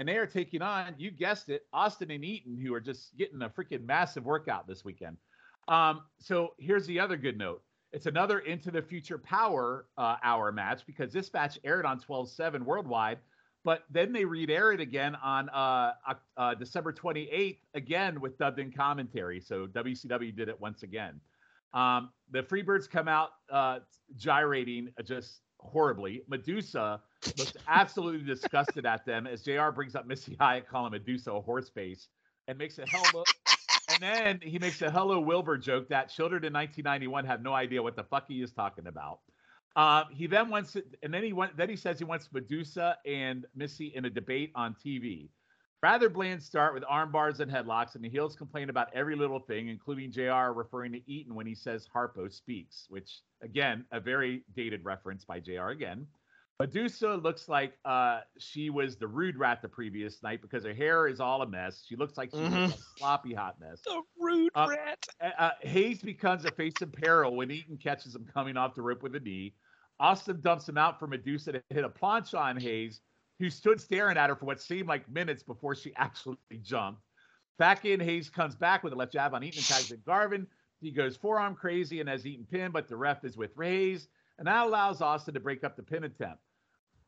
and 0.00 0.08
they 0.08 0.16
are 0.16 0.26
taking 0.26 0.62
on, 0.62 0.94
you 0.96 1.10
guessed 1.10 1.50
it, 1.50 1.66
Austin 1.74 2.10
and 2.10 2.24
Eaton, 2.24 2.56
who 2.56 2.72
are 2.72 2.80
just 2.80 3.14
getting 3.18 3.42
a 3.42 3.50
freaking 3.50 3.84
massive 3.84 4.24
workout 4.24 4.66
this 4.66 4.82
weekend. 4.82 5.18
Um, 5.68 6.00
so 6.18 6.54
here's 6.58 6.86
the 6.86 6.98
other 6.98 7.18
good 7.18 7.36
note. 7.36 7.62
It's 7.92 8.06
another 8.06 8.38
Into 8.38 8.70
the 8.70 8.80
Future 8.80 9.18
Power 9.18 9.88
uh, 9.98 10.16
Hour 10.22 10.52
match 10.52 10.86
because 10.86 11.12
this 11.12 11.30
match 11.34 11.58
aired 11.64 11.84
on 11.84 12.00
12/7 12.00 12.62
worldwide, 12.62 13.18
but 13.62 13.82
then 13.90 14.10
they 14.10 14.24
re-air 14.24 14.72
it 14.72 14.80
again 14.80 15.16
on 15.16 15.50
uh, 15.50 15.92
uh, 16.38 16.54
December 16.54 16.94
28th 16.94 17.58
again 17.74 18.22
with 18.22 18.38
dubbed-in 18.38 18.72
commentary. 18.72 19.38
So 19.38 19.66
WCW 19.66 20.34
did 20.34 20.48
it 20.48 20.58
once 20.58 20.82
again. 20.82 21.20
Um, 21.74 22.10
the 22.30 22.42
Freebirds 22.42 22.88
come 22.88 23.06
out 23.06 23.30
uh, 23.52 23.80
gyrating 24.16 24.88
uh, 24.98 25.02
just 25.02 25.40
horribly. 25.62 26.22
Medusa 26.28 27.00
looks 27.38 27.54
absolutely 27.68 28.26
disgusted 28.26 28.86
at 28.86 29.04
them 29.04 29.26
as 29.26 29.42
JR 29.42 29.70
brings 29.70 29.94
up 29.94 30.06
Missy 30.06 30.36
Hyatt 30.40 30.68
calling 30.68 30.92
Medusa 30.92 31.32
a 31.32 31.40
horse 31.40 31.68
face 31.68 32.08
and 32.48 32.58
makes 32.58 32.78
a 32.78 32.86
hell 32.86 33.04
of 33.14 33.24
and 33.92 34.02
then 34.02 34.40
he 34.42 34.58
makes 34.58 34.80
a 34.82 34.90
hello 34.90 35.20
Wilbur 35.20 35.58
joke 35.58 35.88
that 35.88 36.10
children 36.10 36.44
in 36.44 36.52
1991 36.52 37.24
have 37.24 37.42
no 37.42 37.52
idea 37.52 37.82
what 37.82 37.96
the 37.96 38.04
fuck 38.04 38.24
he 38.28 38.40
is 38.40 38.52
talking 38.52 38.86
about. 38.86 39.18
Um, 39.76 40.04
he 40.10 40.26
then 40.26 40.48
wants 40.48 40.76
and 41.02 41.12
then 41.12 41.22
he 41.22 41.32
went, 41.32 41.56
then 41.56 41.68
he 41.68 41.76
says 41.76 41.98
he 41.98 42.04
wants 42.04 42.28
Medusa 42.32 42.96
and 43.06 43.46
Missy 43.54 43.92
in 43.94 44.04
a 44.04 44.10
debate 44.10 44.52
on 44.54 44.74
TV. 44.84 45.28
Rather 45.82 46.10
bland 46.10 46.42
start 46.42 46.74
with 46.74 46.84
arm 46.86 47.10
bars 47.10 47.40
and 47.40 47.50
headlocks, 47.50 47.94
and 47.94 48.04
the 48.04 48.08
heels 48.10 48.36
complain 48.36 48.68
about 48.68 48.88
every 48.94 49.16
little 49.16 49.40
thing, 49.40 49.68
including 49.68 50.12
JR 50.12 50.52
referring 50.52 50.92
to 50.92 51.10
Eaton 51.10 51.34
when 51.34 51.46
he 51.46 51.54
says 51.54 51.88
Harpo 51.94 52.30
speaks, 52.30 52.84
which 52.90 53.20
again, 53.42 53.86
a 53.90 53.98
very 53.98 54.44
dated 54.54 54.84
reference 54.84 55.24
by 55.24 55.40
JR 55.40 55.68
again. 55.68 56.06
Medusa 56.58 57.14
looks 57.14 57.48
like 57.48 57.78
uh, 57.86 58.20
she 58.38 58.68
was 58.68 58.96
the 58.98 59.08
rude 59.08 59.38
rat 59.38 59.62
the 59.62 59.68
previous 59.68 60.22
night 60.22 60.42
because 60.42 60.62
her 60.64 60.74
hair 60.74 61.08
is 61.08 61.18
all 61.18 61.40
a 61.40 61.46
mess. 61.48 61.82
She 61.86 61.96
looks 61.96 62.18
like 62.18 62.30
she's 62.30 62.38
Mhm. 62.40 62.68
a 62.74 62.76
sloppy 62.98 63.32
hot 63.32 63.58
mess. 63.58 63.80
The 63.80 64.02
rude 64.18 64.50
Uh, 64.54 64.66
rat. 64.68 65.06
Uh, 65.22 65.30
uh, 65.38 65.50
Hayes 65.62 66.02
becomes 66.02 66.44
a 66.44 66.50
face 66.50 66.74
in 66.82 66.90
peril 66.90 67.34
when 67.36 67.50
Eaton 67.50 67.78
catches 67.78 68.14
him 68.14 68.26
coming 68.26 68.58
off 68.58 68.74
the 68.74 68.82
rope 68.82 69.02
with 69.02 69.14
a 69.14 69.20
knee. 69.20 69.54
Austin 69.98 70.42
dumps 70.42 70.68
him 70.68 70.76
out 70.76 70.98
for 70.98 71.06
Medusa 71.06 71.52
to 71.52 71.62
hit 71.70 71.84
a 71.84 71.88
plancha 71.88 72.38
on 72.38 72.58
Hayes, 72.58 73.00
who 73.40 73.50
stood 73.50 73.80
staring 73.80 74.18
at 74.18 74.28
her 74.28 74.36
for 74.36 74.44
what 74.44 74.60
seemed 74.60 74.86
like 74.86 75.08
minutes 75.08 75.42
before 75.42 75.74
she 75.74 75.92
actually 75.96 76.36
jumped. 76.62 77.02
Back 77.58 77.84
in, 77.86 77.98
Hayes 77.98 78.30
comes 78.30 78.54
back 78.54 78.84
with 78.84 78.92
a 78.92 78.96
left 78.96 79.12
jab 79.12 79.34
on 79.34 79.42
Eaton 79.42 79.58
and 79.58 79.66
tags 79.66 79.90
at 79.90 80.04
Garvin. 80.04 80.46
He 80.80 80.90
goes 80.90 81.16
forearm 81.16 81.54
crazy 81.56 82.00
and 82.00 82.08
has 82.08 82.26
Eaton 82.26 82.46
pinned, 82.50 82.72
but 82.72 82.86
the 82.86 82.96
ref 82.96 83.24
is 83.24 83.36
with 83.36 83.50
Hayes, 83.58 84.08
and 84.38 84.46
that 84.46 84.66
allows 84.66 85.00
Austin 85.00 85.34
to 85.34 85.40
break 85.40 85.64
up 85.64 85.74
the 85.74 85.82
pin 85.82 86.04
attempt. 86.04 86.38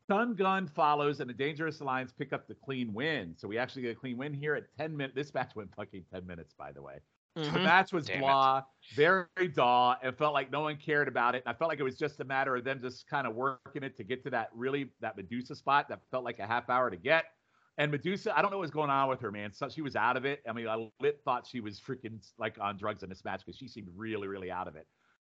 Stun 0.05 0.35
Gun 0.35 0.67
follows, 0.67 1.21
and 1.21 1.29
the 1.29 1.33
Dangerous 1.33 1.79
Alliance 1.79 2.11
pick 2.11 2.33
up 2.33 2.47
the 2.47 2.55
clean 2.55 2.93
win. 2.93 3.35
So 3.37 3.47
we 3.47 3.57
actually 3.57 3.83
get 3.83 3.91
a 3.91 3.99
clean 3.99 4.17
win 4.17 4.33
here 4.33 4.53
at 4.55 4.65
10 4.77 4.97
minutes. 4.97 5.15
This 5.15 5.33
match 5.33 5.55
went 5.55 5.73
fucking 5.75 6.03
10 6.11 6.27
minutes, 6.27 6.53
by 6.57 6.71
the 6.71 6.81
way. 6.81 6.99
The 7.35 7.41
Mhm. 7.41 7.63
match 7.63 7.91
was 7.91 8.05
Damn 8.05 8.17
it. 8.17 8.19
blah, 8.21 8.63
very 8.93 9.47
dull, 9.53 9.95
and 10.03 10.15
felt 10.15 10.33
like 10.33 10.51
no 10.51 10.61
one 10.61 10.77
cared 10.77 11.07
about 11.07 11.33
it. 11.35 11.43
And 11.45 11.53
I 11.53 11.57
felt 11.57 11.69
like 11.69 11.79
it 11.79 11.83
was 11.83 11.97
just 11.97 12.19
a 12.19 12.23
matter 12.23 12.55
of 12.55 12.63
them 12.63 12.79
just 12.79 13.07
kind 13.07 13.25
of 13.25 13.35
working 13.35 13.83
it 13.83 13.97
to 13.97 14.03
get 14.03 14.23
to 14.23 14.29
that 14.31 14.49
really 14.53 14.91
that 14.99 15.17
Medusa 15.17 15.55
spot 15.55 15.89
that 15.89 16.01
felt 16.11 16.23
like 16.23 16.39
a 16.39 16.45
half 16.45 16.69
hour 16.69 16.89
to 16.91 16.97
get. 16.97 17.25
And 17.79 17.91
Medusa, 17.91 18.37
I 18.37 18.43
don't 18.43 18.51
know 18.51 18.59
what's 18.59 18.69
going 18.69 18.91
on 18.91 19.09
with 19.09 19.19
her, 19.21 19.31
man. 19.31 19.51
So 19.51 19.67
she 19.67 19.81
was 19.81 19.95
out 19.95 20.15
of 20.15 20.25
it. 20.25 20.43
I 20.47 20.53
mean, 20.53 20.67
I 20.67 20.91
lit 20.99 21.21
thought 21.25 21.47
she 21.47 21.59
was 21.59 21.81
freaking 21.81 22.23
like 22.37 22.59
on 22.59 22.77
drugs 22.77 23.01
in 23.01 23.09
this 23.09 23.25
match 23.25 23.43
because 23.43 23.57
she 23.57 23.67
seemed 23.67 23.89
really, 23.95 24.27
really 24.27 24.51
out 24.51 24.67
of 24.67 24.75
it. 24.75 24.87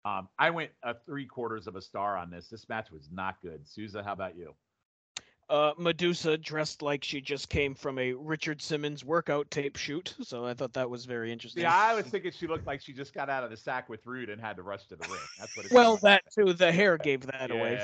Um, 0.07 0.31
I 0.39 0.49
went 0.49 0.71
a 0.83 0.95
three 0.95 1.27
quarters 1.27 1.67
of 1.67 1.77
a 1.77 1.83
star 1.83 2.17
on 2.17 2.31
this. 2.31 2.49
This 2.49 2.67
match 2.71 2.91
was 2.91 3.11
not 3.11 3.43
good. 3.43 3.69
Souza, 3.69 4.03
how 4.03 4.15
about 4.15 4.37
you? 4.37 4.57
Uh, 5.51 5.73
Medusa 5.77 6.39
dressed 6.39 6.81
like 6.81 7.03
she 7.03 7.21
just 7.21 7.49
came 7.49 7.75
from 7.75 7.99
a 7.99 8.13
Richard 8.13 8.63
Simmons 8.63 9.05
workout 9.05 9.51
tape 9.51 9.77
shoot, 9.77 10.15
so 10.23 10.47
I 10.47 10.55
thought 10.55 10.73
that 10.75 10.89
was 10.89 11.07
very 11.07 11.33
interesting. 11.33 11.63
Yeah, 11.65 11.75
I 11.75 11.95
was 11.95 12.07
thinking 12.07 12.31
she 12.31 12.47
looked 12.47 12.69
like 12.69 12.81
she 12.81 12.93
just 12.93 13.13
got 13.13 13.29
out 13.29 13.43
of 13.43 13.51
the 13.51 13.57
sack 13.57 13.89
with 13.89 14.07
Rude 14.07 14.31
and 14.31 14.41
had 14.41 14.55
to 14.57 14.63
rush 14.63 14.87
to 14.87 14.97
the 14.97 15.09
ring. 15.09 15.19
That's 15.41 15.57
what. 15.57 15.67
It 15.67 15.73
well, 15.73 15.93
like. 15.95 16.01
that 16.03 16.23
too. 16.33 16.53
The 16.53 16.71
hair 16.71 16.97
gave 16.99 17.27
that 17.27 17.51
yeah, 17.51 17.55
away. 17.57 17.81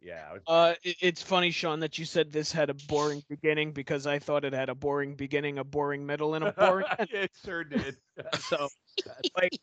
yeah. 0.00 0.32
Was- 0.32 0.42
Uh, 0.46 0.74
it- 0.82 0.96
it's 1.02 1.22
funny, 1.22 1.50
Sean, 1.50 1.80
that 1.80 1.98
you 1.98 2.06
said 2.06 2.32
this 2.32 2.50
had 2.52 2.70
a 2.70 2.74
boring 2.88 3.22
beginning 3.28 3.72
because 3.72 4.06
I 4.06 4.18
thought 4.18 4.46
it 4.46 4.54
had 4.54 4.70
a 4.70 4.74
boring 4.74 5.14
beginning, 5.14 5.58
a 5.58 5.64
boring 5.64 6.06
middle, 6.06 6.34
and 6.34 6.44
a 6.44 6.52
boring 6.52 6.86
end. 6.98 7.08
it 7.12 7.30
sure 7.44 7.64
did. 7.64 7.96
So, 8.40 8.68
like, 9.36 9.58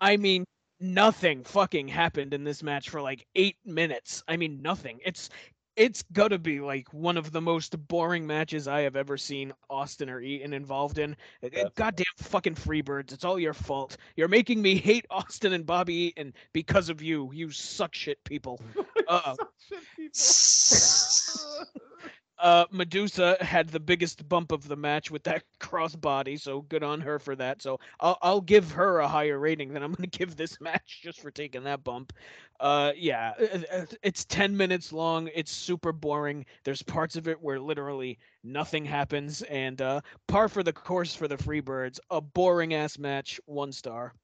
I 0.00 0.16
mean, 0.16 0.44
nothing 0.80 1.44
fucking 1.44 1.88
happened 1.88 2.34
in 2.34 2.44
this 2.44 2.62
match 2.62 2.88
for 2.90 3.00
like 3.00 3.26
eight 3.34 3.56
minutes. 3.64 4.22
I 4.28 4.36
mean, 4.36 4.60
nothing. 4.62 5.00
It's 5.04 5.30
it's 5.76 6.02
gotta 6.12 6.38
be 6.38 6.60
like 6.60 6.92
one 6.92 7.16
of 7.16 7.32
the 7.32 7.40
most 7.40 7.76
boring 7.88 8.26
matches 8.26 8.68
I 8.68 8.80
have 8.80 8.96
ever 8.96 9.16
seen 9.16 9.52
Austin 9.70 10.10
or 10.10 10.20
Eaton 10.20 10.52
involved 10.52 10.98
in. 10.98 11.16
Definitely. 11.42 11.70
Goddamn 11.76 12.04
fucking 12.18 12.54
Freebirds! 12.54 13.12
It's 13.12 13.24
all 13.24 13.38
your 13.38 13.54
fault. 13.54 13.96
You're 14.16 14.28
making 14.28 14.60
me 14.60 14.76
hate 14.76 15.06
Austin 15.10 15.52
and 15.52 15.64
Bobby 15.64 15.94
Eaton 15.94 16.34
because 16.52 16.88
of 16.88 17.02
you. 17.02 17.30
You 17.32 17.50
suck 17.50 17.94
shit 17.94 18.22
people. 18.24 18.60
Uh, 19.08 19.34
Shit, 19.68 19.80
people. 19.96 21.66
uh, 22.42 22.66
Medusa 22.70 23.36
had 23.40 23.68
the 23.68 23.80
biggest 23.80 24.28
bump 24.28 24.52
of 24.52 24.66
the 24.68 24.76
match 24.76 25.10
with 25.10 25.22
that 25.24 25.44
crossbody, 25.60 26.38
so 26.38 26.62
good 26.62 26.82
on 26.82 27.00
her 27.00 27.18
for 27.18 27.36
that. 27.36 27.62
So 27.62 27.78
I'll 28.00 28.18
I'll 28.20 28.40
give 28.40 28.72
her 28.72 28.98
a 28.98 29.08
higher 29.08 29.38
rating 29.38 29.72
than 29.72 29.82
I'm 29.82 29.92
gonna 29.96 30.08
give 30.08 30.36
this 30.36 30.60
match 30.60 31.00
just 31.02 31.20
for 31.20 31.30
taking 31.30 31.64
that 31.64 31.84
bump. 31.84 32.12
Uh, 32.60 32.92
yeah, 32.96 33.32
uh, 33.40 33.58
uh, 33.72 33.86
it's 34.02 34.24
ten 34.24 34.56
minutes 34.56 34.92
long. 34.92 35.30
It's 35.34 35.52
super 35.52 35.92
boring. 35.92 36.44
There's 36.64 36.82
parts 36.82 37.16
of 37.16 37.28
it 37.28 37.40
where 37.40 37.60
literally 37.60 38.18
nothing 38.42 38.84
happens, 38.84 39.42
and 39.42 39.80
uh, 39.80 40.00
par 40.26 40.48
for 40.48 40.62
the 40.62 40.72
course 40.72 41.14
for 41.14 41.28
the 41.28 41.36
Freebirds. 41.36 42.00
A 42.10 42.20
boring 42.20 42.74
ass 42.74 42.98
match, 42.98 43.40
one 43.46 43.72
star. 43.72 44.14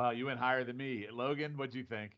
Uh, 0.00 0.10
you 0.10 0.26
went 0.26 0.40
higher 0.40 0.64
than 0.64 0.76
me, 0.76 1.06
Logan. 1.12 1.56
What'd 1.56 1.74
you 1.74 1.84
think? 1.84 2.12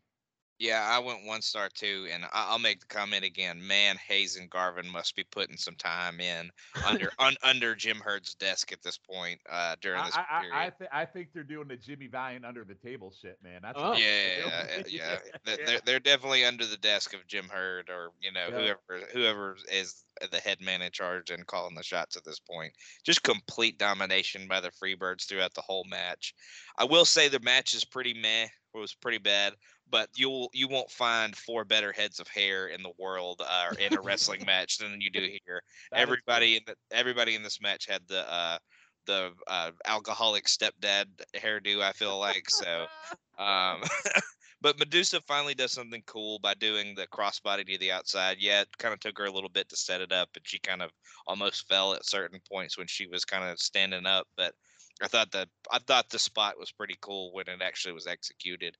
Yeah, 0.57 0.87
I 0.89 0.99
went 0.99 1.25
one 1.25 1.41
star 1.41 1.67
too, 1.73 2.07
and 2.11 2.23
I- 2.25 2.29
I'll 2.33 2.59
make 2.59 2.79
the 2.79 2.85
comment 2.87 3.25
again. 3.25 3.65
Man, 3.65 3.97
Hayes 4.07 4.37
and 4.37 4.49
Garvin 4.49 4.87
must 4.89 5.13
be 5.15 5.25
putting 5.25 5.57
some 5.57 5.75
time 5.75 6.21
in 6.21 6.49
under 6.87 7.11
un, 7.19 7.35
under 7.43 7.75
Jim 7.75 7.99
Herd's 7.99 8.35
desk 8.35 8.71
at 8.71 8.81
this 8.81 8.97
point 8.97 9.41
uh, 9.49 9.75
during 9.81 10.03
this 10.05 10.15
I, 10.15 10.39
period. 10.39 10.53
I, 10.55 10.65
I, 10.65 10.69
th- 10.69 10.89
I 10.93 11.05
think 11.05 11.29
they're 11.33 11.43
doing 11.43 11.67
the 11.67 11.75
Jimmy 11.75 12.07
Valiant 12.07 12.45
under 12.45 12.63
the 12.63 12.75
table 12.75 13.13
shit, 13.21 13.37
man. 13.43 13.59
That's 13.63 13.77
Oh. 13.77 13.93
yeah, 13.93 13.97
yeah, 13.97 14.45
yeah, 14.77 14.83
yeah. 14.87 15.17
They're, 15.43 15.59
yeah. 15.59 15.65
they're 15.65 15.79
they're 15.85 15.99
definitely 15.99 16.45
under 16.45 16.65
the 16.65 16.77
desk 16.77 17.13
of 17.13 17.27
Jim 17.27 17.49
Hurd 17.49 17.89
or 17.89 18.11
you 18.21 18.31
know 18.31 18.47
Yeah. 18.49 18.75
whoever 18.89 19.05
whoever 19.11 19.57
is 19.71 20.05
the 20.31 20.37
head 20.39 20.61
man 20.61 20.81
in 20.81 20.91
charge 20.91 21.31
and 21.31 21.45
calling 21.45 21.75
the 21.75 21.83
shots 21.83 22.15
at 22.15 22.23
this 22.23 22.39
point. 22.39 22.71
Just 23.03 23.23
complete 23.23 23.77
domination 23.77 24.47
by 24.47 24.61
the 24.61 24.71
Freebirds 24.71 25.25
throughout 25.27 25.53
the 25.53 25.61
whole 25.61 25.83
match. 25.89 26.33
I 26.77 26.85
will 26.85 27.03
say 27.03 27.27
the 27.27 27.41
match 27.41 27.73
is 27.73 27.83
pretty 27.83 28.13
meh. 28.13 28.47
It 28.75 28.79
was 28.79 28.93
pretty 28.93 29.17
bad, 29.19 29.53
but 29.89 30.09
you'll 30.15 30.49
you 30.53 30.67
won't 30.67 30.91
find 30.91 31.35
four 31.35 31.63
better 31.63 31.91
heads 31.91 32.19
of 32.19 32.27
hair 32.27 32.67
in 32.67 32.83
the 32.83 32.91
world 32.99 33.41
uh, 33.47 33.73
in 33.79 33.97
a 33.97 34.01
wrestling 34.01 34.43
match 34.45 34.77
than 34.77 34.99
you 34.99 35.09
do 35.09 35.21
here. 35.21 35.61
That 35.91 36.01
everybody 36.01 36.57
in 36.57 36.61
the, 36.67 36.75
everybody 36.91 37.35
in 37.35 37.43
this 37.43 37.61
match 37.61 37.87
had 37.87 38.01
the 38.07 38.31
uh, 38.31 38.57
the 39.05 39.31
uh, 39.47 39.71
alcoholic 39.85 40.45
stepdad 40.45 41.05
hairdo. 41.35 41.81
I 41.81 41.91
feel 41.91 42.19
like 42.19 42.49
so. 42.49 42.85
Um, 43.37 43.81
but 44.61 44.79
Medusa 44.79 45.19
finally 45.19 45.53
does 45.53 45.73
something 45.73 46.01
cool 46.05 46.39
by 46.39 46.53
doing 46.53 46.95
the 46.95 47.05
crossbody 47.07 47.65
to 47.65 47.77
the 47.77 47.91
outside. 47.91 48.37
Yeah, 48.39 48.61
it 48.61 48.69
kind 48.77 48.93
of 48.93 49.01
took 49.01 49.17
her 49.17 49.25
a 49.25 49.31
little 49.31 49.49
bit 49.49 49.67
to 49.67 49.75
set 49.75 49.99
it 49.99 50.13
up, 50.13 50.29
and 50.37 50.47
she 50.47 50.57
kind 50.59 50.81
of 50.81 50.91
almost 51.27 51.67
fell 51.67 51.93
at 51.93 52.05
certain 52.05 52.39
points 52.49 52.77
when 52.77 52.87
she 52.87 53.07
was 53.07 53.25
kind 53.25 53.43
of 53.43 53.59
standing 53.59 54.05
up. 54.05 54.25
But 54.37 54.53
I 55.01 55.07
thought 55.07 55.31
the 55.31 55.47
I 55.71 55.79
thought 55.79 56.09
the 56.09 56.19
spot 56.19 56.57
was 56.57 56.71
pretty 56.71 56.95
cool 57.01 57.33
when 57.33 57.47
it 57.47 57.61
actually 57.61 57.93
was 57.93 58.07
executed. 58.07 58.77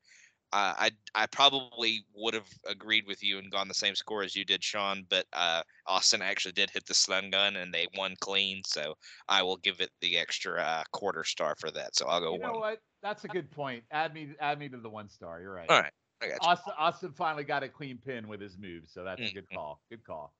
Uh, 0.53 0.73
I 0.77 0.91
I 1.13 1.25
probably 1.25 2.05
would 2.15 2.33
have 2.33 2.47
agreed 2.65 3.05
with 3.07 3.21
you 3.21 3.39
and 3.39 3.51
gone 3.51 3.67
the 3.67 3.73
same 3.73 3.95
score 3.95 4.23
as 4.23 4.35
you 4.35 4.45
did, 4.45 4.63
Sean. 4.63 5.05
But 5.09 5.25
uh, 5.33 5.63
Austin 5.87 6.21
actually 6.21 6.53
did 6.53 6.69
hit 6.69 6.85
the 6.85 6.93
stun 6.93 7.29
gun 7.29 7.57
and 7.57 7.73
they 7.73 7.87
won 7.97 8.15
clean, 8.21 8.61
so 8.65 8.95
I 9.27 9.43
will 9.43 9.57
give 9.57 9.81
it 9.81 9.89
the 10.01 10.17
extra 10.17 10.61
uh, 10.61 10.83
quarter 10.93 11.23
star 11.23 11.55
for 11.59 11.71
that. 11.71 11.95
So 11.95 12.07
I'll 12.07 12.21
go 12.21 12.33
You 12.33 12.39
know 12.39 12.51
one. 12.53 12.61
what? 12.61 12.79
That's 13.01 13.25
a 13.25 13.27
good 13.27 13.51
point. 13.51 13.83
Add 13.91 14.13
me, 14.13 14.29
add 14.39 14.57
me 14.57 14.69
to 14.69 14.77
the 14.77 14.89
one 14.89 15.09
star. 15.09 15.41
You're 15.41 15.53
right. 15.53 15.69
All 15.69 15.79
right, 15.81 15.91
I 16.21 16.27
got 16.27 16.33
you. 16.41 16.47
Austin, 16.47 16.73
Austin 16.77 17.11
finally 17.11 17.43
got 17.43 17.63
a 17.63 17.69
clean 17.69 17.97
pin 17.97 18.27
with 18.27 18.39
his 18.39 18.57
move, 18.57 18.83
so 18.87 19.03
that's 19.03 19.21
a 19.21 19.33
good 19.33 19.49
call. 19.53 19.81
Good 19.89 20.05
call. 20.05 20.33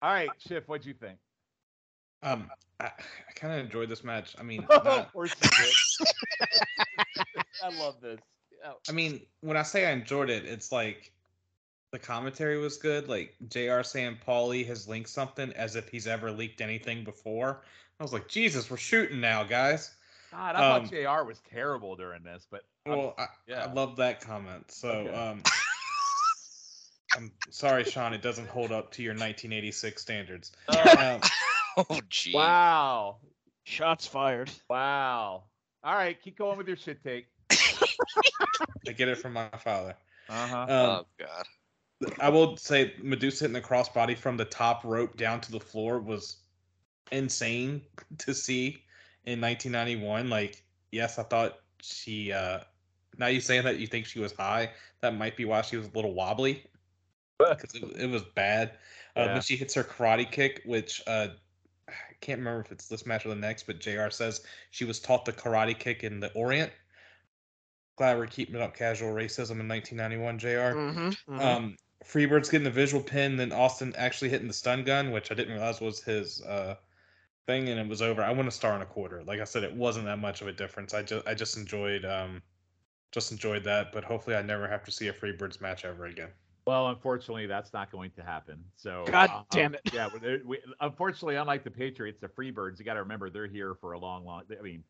All 0.00 0.12
right, 0.12 0.30
Schiff, 0.38 0.66
what'd 0.68 0.86
you 0.86 0.94
think? 0.94 1.18
Um, 2.22 2.50
I, 2.78 2.86
I 2.86 3.32
kind 3.34 3.54
of 3.58 3.64
enjoyed 3.64 3.88
this 3.88 4.04
match. 4.04 4.34
I 4.38 4.42
mean, 4.42 4.64
of 4.70 4.84
not, 4.84 5.12
course 5.12 5.34
you 5.42 5.48
did. 5.50 7.04
I 7.62 7.78
love 7.78 8.00
this. 8.00 8.20
Oh, 8.66 8.74
I 8.88 8.92
mean, 8.92 9.20
when 9.40 9.56
I 9.56 9.62
say 9.62 9.86
I 9.86 9.92
enjoyed 9.92 10.30
it, 10.30 10.44
it's 10.44 10.72
like 10.72 11.12
the 11.92 11.98
commentary 11.98 12.58
was 12.58 12.76
good. 12.76 13.08
Like 13.08 13.34
Jr. 13.48 13.82
saying 13.82 14.18
Paulie 14.26 14.66
has 14.66 14.88
leaked 14.88 15.08
something 15.08 15.52
as 15.54 15.76
if 15.76 15.88
he's 15.88 16.06
ever 16.06 16.30
leaked 16.30 16.60
anything 16.60 17.04
before. 17.04 17.62
I 17.98 18.02
was 18.02 18.12
like, 18.12 18.28
Jesus, 18.28 18.70
we're 18.70 18.76
shooting 18.76 19.20
now, 19.20 19.44
guys. 19.44 19.94
God, 20.30 20.56
I 20.56 20.76
Um, 20.76 20.88
thought 20.88 20.90
Jr. 20.90 21.26
was 21.26 21.40
terrible 21.50 21.96
during 21.96 22.22
this, 22.22 22.46
but 22.50 22.64
Well, 22.86 23.14
I, 23.18 23.26
yeah. 23.46 23.64
I 23.66 23.72
love 23.72 23.96
that 23.96 24.20
comment. 24.20 24.70
So, 24.70 24.88
Okay. 24.88 25.12
um, 25.12 25.42
I'm 27.16 27.32
sorry, 27.50 27.84
Sean, 27.84 28.14
it 28.14 28.22
doesn't 28.22 28.48
hold 28.48 28.72
up 28.72 28.92
to 28.92 29.02
your 29.02 29.12
1986 29.12 30.00
standards. 30.00 30.52
Oh, 30.68 31.16
Um, 31.16 31.20
Oh, 31.76 32.00
gee. 32.08 32.34
wow, 32.34 33.18
Shots 33.64 34.06
fired. 34.06 34.50
wow. 34.68 35.44
All 35.82 35.94
right, 35.94 36.20
keep 36.20 36.36
going 36.36 36.58
with 36.58 36.68
your 36.68 36.76
shit 36.76 37.02
take. 37.02 37.26
I 37.50 38.92
get 38.92 39.08
it 39.08 39.18
from 39.18 39.32
my 39.32 39.48
father. 39.50 39.94
Uh 40.28 40.48
huh. 40.48 40.56
Um, 40.56 40.68
Oh 40.70 41.06
God. 41.18 41.44
I 42.18 42.28
will 42.28 42.56
say 42.56 42.94
Medusa 43.02 43.44
hitting 43.44 43.54
the 43.54 43.60
crossbody 43.60 44.16
from 44.16 44.36
the 44.36 44.44
top 44.44 44.84
rope 44.84 45.16
down 45.16 45.40
to 45.42 45.52
the 45.52 45.60
floor 45.60 46.00
was 46.00 46.38
insane 47.12 47.82
to 48.18 48.34
see 48.34 48.82
in 49.26 49.40
1991. 49.40 50.30
Like, 50.30 50.62
yes, 50.92 51.18
I 51.18 51.22
thought 51.24 51.58
she. 51.82 52.32
uh 52.32 52.60
Now 53.18 53.26
you 53.28 53.40
saying 53.40 53.64
that 53.64 53.78
you 53.78 53.86
think 53.86 54.06
she 54.06 54.18
was 54.20 54.32
high, 54.32 54.70
that 55.00 55.14
might 55.14 55.36
be 55.36 55.44
why 55.44 55.62
she 55.62 55.76
was 55.76 55.86
a 55.86 55.90
little 55.92 56.14
wobbly. 56.14 56.64
Because 57.38 57.74
it, 57.74 57.84
it 58.02 58.10
was 58.10 58.22
bad. 58.34 58.70
Uh, 59.16 59.20
Yeah. 59.22 59.32
When 59.34 59.42
she 59.42 59.56
hits 59.56 59.74
her 59.74 59.84
karate 59.84 60.30
kick, 60.30 60.62
which 60.64 61.02
uh 61.06 61.28
I 61.28 61.32
can't 62.20 62.38
remember 62.38 62.60
if 62.60 62.72
it's 62.72 62.88
this 62.88 63.06
match 63.06 63.26
or 63.26 63.30
the 63.30 63.34
next, 63.34 63.64
but 63.66 63.80
Jr. 63.80 64.10
says 64.10 64.42
she 64.70 64.84
was 64.84 65.00
taught 65.00 65.24
the 65.24 65.32
karate 65.32 65.78
kick 65.78 66.04
in 66.04 66.20
the 66.20 66.32
Orient. 66.32 66.72
Glad 67.96 68.18
we're 68.18 68.26
keeping 68.26 68.54
it 68.54 68.62
up 68.62 68.76
casual 68.76 69.12
racism 69.12 69.60
in 69.60 69.68
1991, 69.68 70.38
Jr. 70.38 70.48
Mm-hmm. 70.48 71.40
Um, 71.40 71.76
Freebird's 72.04 72.48
getting 72.48 72.64
the 72.64 72.70
visual 72.70 73.02
pin, 73.02 73.36
then 73.36 73.52
Austin 73.52 73.94
actually 73.96 74.30
hitting 74.30 74.48
the 74.48 74.54
stun 74.54 74.84
gun, 74.84 75.10
which 75.10 75.30
I 75.30 75.34
didn't 75.34 75.52
realize 75.52 75.80
was 75.80 76.02
his 76.02 76.40
uh, 76.42 76.76
thing, 77.46 77.68
and 77.68 77.78
it 77.78 77.88
was 77.88 78.00
over. 78.00 78.22
I 78.22 78.32
went 78.32 78.48
a 78.48 78.52
star 78.52 78.72
and 78.72 78.82
a 78.82 78.86
quarter. 78.86 79.22
Like 79.24 79.40
I 79.40 79.44
said, 79.44 79.64
it 79.64 79.74
wasn't 79.74 80.06
that 80.06 80.18
much 80.18 80.40
of 80.40 80.48
a 80.48 80.52
difference. 80.52 80.94
I 80.94 81.02
just 81.02 81.26
I 81.26 81.34
just 81.34 81.56
enjoyed 81.56 82.04
um, 82.04 82.42
just 83.12 83.32
enjoyed 83.32 83.64
that, 83.64 83.92
but 83.92 84.04
hopefully 84.04 84.36
I 84.36 84.42
never 84.42 84.66
have 84.68 84.84
to 84.84 84.90
see 84.90 85.08
a 85.08 85.12
Freebirds 85.12 85.60
match 85.60 85.84
ever 85.84 86.06
again. 86.06 86.30
Well, 86.70 86.90
unfortunately, 86.90 87.46
that's 87.46 87.72
not 87.72 87.90
going 87.90 88.12
to 88.12 88.22
happen. 88.22 88.62
So, 88.76 89.04
God 89.08 89.28
uh, 89.28 89.42
damn 89.50 89.74
it. 89.74 89.80
Yeah, 89.92 90.08
we, 90.22 90.40
we, 90.44 90.58
unfortunately, 90.80 91.34
unlike 91.34 91.64
the 91.64 91.70
Patriots, 91.72 92.20
the 92.20 92.28
Freebirds, 92.28 92.78
you 92.78 92.84
got 92.84 92.94
to 92.94 93.00
remember 93.00 93.28
they're 93.28 93.48
here 93.48 93.74
for 93.80 93.94
a 93.94 93.98
long, 93.98 94.24
long. 94.24 94.44
I 94.56 94.62
mean, 94.62 94.84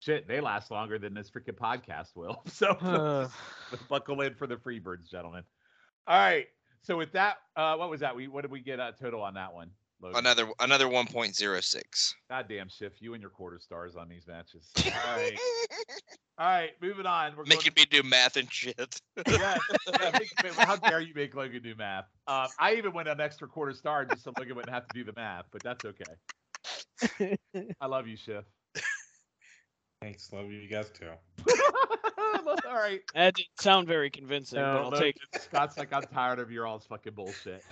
shit, 0.00 0.26
they 0.26 0.40
last 0.40 0.72
longer 0.72 0.98
than 0.98 1.14
this 1.14 1.30
freaking 1.30 1.54
podcast 1.54 2.16
will. 2.16 2.42
So, 2.50 2.70
Uh, 2.70 3.28
buckle 3.88 4.22
in 4.22 4.34
for 4.34 4.48
the 4.48 4.56
Freebirds, 4.56 5.08
gentlemen. 5.08 5.44
All 6.08 6.18
right. 6.18 6.48
So 6.82 6.96
with 6.96 7.12
that, 7.12 7.36
uh, 7.54 7.76
what 7.76 7.90
was 7.90 8.00
that? 8.00 8.16
We 8.16 8.26
what 8.26 8.40
did 8.40 8.50
we 8.50 8.58
get 8.58 8.80
uh, 8.80 8.90
total 9.00 9.22
on 9.22 9.34
that 9.34 9.54
one? 9.54 9.70
Logan? 10.00 10.18
Another 10.18 10.48
another 10.60 10.86
1.06. 10.86 12.14
Goddamn 12.30 12.68
Schiff, 12.68 12.92
you 13.00 13.14
and 13.14 13.20
your 13.20 13.30
quarter 13.30 13.58
stars 13.58 13.96
on 13.96 14.08
these 14.08 14.26
matches. 14.26 14.68
All 14.84 15.16
right, 15.16 15.38
all 16.38 16.46
right, 16.46 16.70
moving 16.80 17.06
on. 17.06 17.36
We're 17.36 17.44
Making 17.44 17.72
me 17.76 17.84
do 17.90 18.02
math 18.02 18.36
and 18.36 18.50
shit. 18.52 19.00
yeah, 19.28 19.58
yeah, 20.00 20.18
make- 20.18 20.54
how 20.54 20.76
dare 20.76 21.00
you 21.00 21.12
make 21.14 21.34
Logan 21.34 21.62
do 21.62 21.74
math? 21.76 22.06
Um, 22.26 22.48
I 22.58 22.74
even 22.74 22.92
went 22.92 23.08
an 23.08 23.20
extra 23.20 23.46
quarter 23.46 23.72
star 23.74 24.04
just 24.04 24.24
so 24.24 24.32
Logan 24.38 24.56
wouldn't 24.56 24.72
have 24.74 24.86
to 24.88 24.94
do 24.94 25.04
the 25.04 25.12
math, 25.14 25.46
but 25.52 25.62
that's 25.62 25.84
okay. 25.84 27.36
I 27.80 27.86
love 27.86 28.06
you, 28.06 28.16
Schiff. 28.16 28.44
Thanks, 30.02 30.32
love 30.32 30.50
you 30.50 30.66
guys 30.66 30.90
too. 30.90 31.10
all 32.66 32.74
right. 32.74 33.00
that 33.14 33.34
didn't 33.34 33.48
sound 33.60 33.86
very 33.86 34.08
convincing, 34.08 34.58
but 34.58 34.72
No, 34.72 34.78
I'll 34.84 34.90
look, 34.90 35.00
take 35.00 35.16
it. 35.34 35.42
Scott's 35.42 35.76
like, 35.76 35.92
I'm 35.92 36.02
tired 36.04 36.38
of 36.38 36.50
your 36.50 36.66
all's 36.66 36.86
fucking 36.86 37.12
bullshit. 37.12 37.62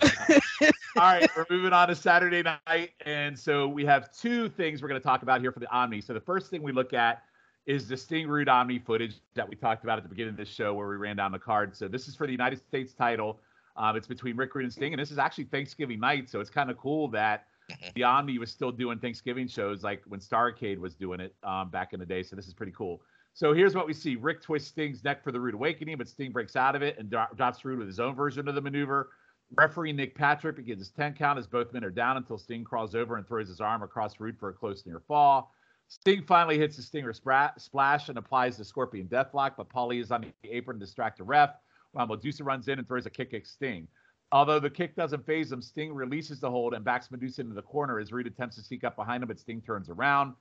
All 0.97 1.03
right, 1.03 1.29
we're 1.35 1.45
moving 1.49 1.73
on 1.73 1.87
to 1.89 1.95
Saturday 1.95 2.43
night. 2.43 2.91
And 3.05 3.37
so 3.37 3.67
we 3.67 3.85
have 3.85 4.11
two 4.11 4.49
things 4.49 4.81
we're 4.81 4.87
going 4.87 4.99
to 4.99 5.05
talk 5.05 5.21
about 5.21 5.41
here 5.41 5.51
for 5.51 5.59
the 5.59 5.69
Omni. 5.71 6.01
So 6.01 6.13
the 6.13 6.19
first 6.21 6.49
thing 6.49 6.61
we 6.63 6.71
look 6.71 6.93
at 6.93 7.23
is 7.65 7.87
the 7.87 7.95
Sting 7.97 8.27
Rude 8.27 8.49
Omni 8.49 8.79
footage 8.79 9.15
that 9.35 9.47
we 9.47 9.55
talked 9.55 9.83
about 9.83 9.97
at 9.97 10.03
the 10.03 10.09
beginning 10.09 10.31
of 10.31 10.37
this 10.37 10.49
show 10.49 10.73
where 10.73 10.87
we 10.87 10.95
ran 10.97 11.15
down 11.15 11.31
the 11.31 11.39
card. 11.39 11.75
So 11.75 11.87
this 11.87 12.07
is 12.07 12.15
for 12.15 12.25
the 12.25 12.31
United 12.31 12.59
States 12.59 12.93
title. 12.93 13.39
Um, 13.77 13.95
it's 13.95 14.07
between 14.07 14.35
Rick 14.35 14.55
Rude 14.55 14.65
and 14.65 14.73
Sting. 14.73 14.93
And 14.93 14.99
this 15.01 15.11
is 15.11 15.17
actually 15.19 15.45
Thanksgiving 15.45 15.99
night. 15.99 16.29
So 16.29 16.39
it's 16.39 16.49
kind 16.49 16.69
of 16.71 16.77
cool 16.77 17.07
that 17.09 17.45
Mhm. 17.69 17.93
the 17.93 18.03
Omni 18.03 18.39
was 18.39 18.49
still 18.51 18.71
doing 18.71 18.97
Thanksgiving 18.97 19.47
shows 19.47 19.83
like 19.83 20.01
when 20.07 20.19
Starcade 20.19 20.79
was 20.79 20.95
doing 20.95 21.19
it 21.19 21.35
um, 21.43 21.69
back 21.69 21.93
in 21.93 21.99
the 21.99 22.05
day. 22.05 22.23
So 22.23 22.35
this 22.35 22.47
is 22.47 22.53
pretty 22.55 22.71
cool. 22.71 22.99
So 23.33 23.53
here's 23.53 23.75
what 23.75 23.85
we 23.85 23.93
see: 23.93 24.15
Rick 24.15 24.41
twists 24.41 24.69
Sting's 24.69 25.03
neck 25.03 25.23
for 25.23 25.31
the 25.31 25.39
Rude 25.39 25.53
Awakening, 25.53 25.97
but 25.97 26.07
Sting 26.07 26.31
breaks 26.31 26.55
out 26.55 26.75
of 26.75 26.81
it 26.81 26.97
and 26.97 27.11
dro- 27.11 27.27
drops 27.35 27.63
Rude 27.63 27.77
with 27.77 27.87
his 27.87 27.99
own 27.99 28.15
version 28.15 28.47
of 28.47 28.55
the 28.55 28.61
maneuver. 28.61 29.11
Referee 29.55 29.93
Nick 29.93 30.15
Patrick 30.15 30.55
begins 30.55 30.79
his 30.79 30.91
10 30.91 31.15
count 31.15 31.39
as 31.39 31.47
both 31.47 31.73
men 31.73 31.83
are 31.83 31.89
down 31.89 32.17
until 32.17 32.37
Sting 32.37 32.63
crawls 32.63 32.95
over 32.95 33.17
and 33.17 33.27
throws 33.27 33.47
his 33.47 33.59
arm 33.59 33.81
across 33.81 34.19
Rude 34.19 34.37
for 34.37 34.49
a 34.49 34.53
close 34.53 34.85
near 34.85 34.99
fall. 35.07 35.53
Sting 35.87 36.23
finally 36.23 36.59
hits 36.59 36.75
the 36.75 36.83
Stinger 36.83 37.13
splash 37.13 38.09
and 38.09 38.17
applies 38.17 38.57
the 38.57 38.63
Scorpion 38.63 39.07
Deathlock, 39.07 39.53
but 39.57 39.69
Paulie 39.69 40.01
is 40.01 40.11
on 40.11 40.21
the 40.21 40.49
apron 40.49 40.79
to 40.79 40.85
distract 40.85 41.17
the 41.17 41.23
ref 41.23 41.55
while 41.93 42.05
Medusa 42.05 42.43
runs 42.43 42.67
in 42.67 42.77
and 42.77 42.87
throws 42.87 43.07
a 43.07 43.09
kick 43.09 43.33
at 43.33 43.47
Sting. 43.47 43.87
Although 44.31 44.59
the 44.59 44.69
kick 44.69 44.95
doesn't 44.95 45.25
phase 45.25 45.51
him, 45.51 45.63
Sting 45.63 45.91
releases 45.91 46.39
the 46.39 46.51
hold 46.51 46.75
and 46.75 46.85
backs 46.85 47.09
Medusa 47.09 47.41
into 47.41 47.55
the 47.55 47.63
corner 47.63 47.99
as 47.99 48.11
Rude 48.11 48.27
attempts 48.27 48.57
to 48.57 48.61
sneak 48.61 48.83
up 48.83 48.95
behind 48.95 49.23
him, 49.23 49.27
but 49.27 49.39
Sting 49.39 49.61
turns 49.61 49.89
around. 49.89 50.35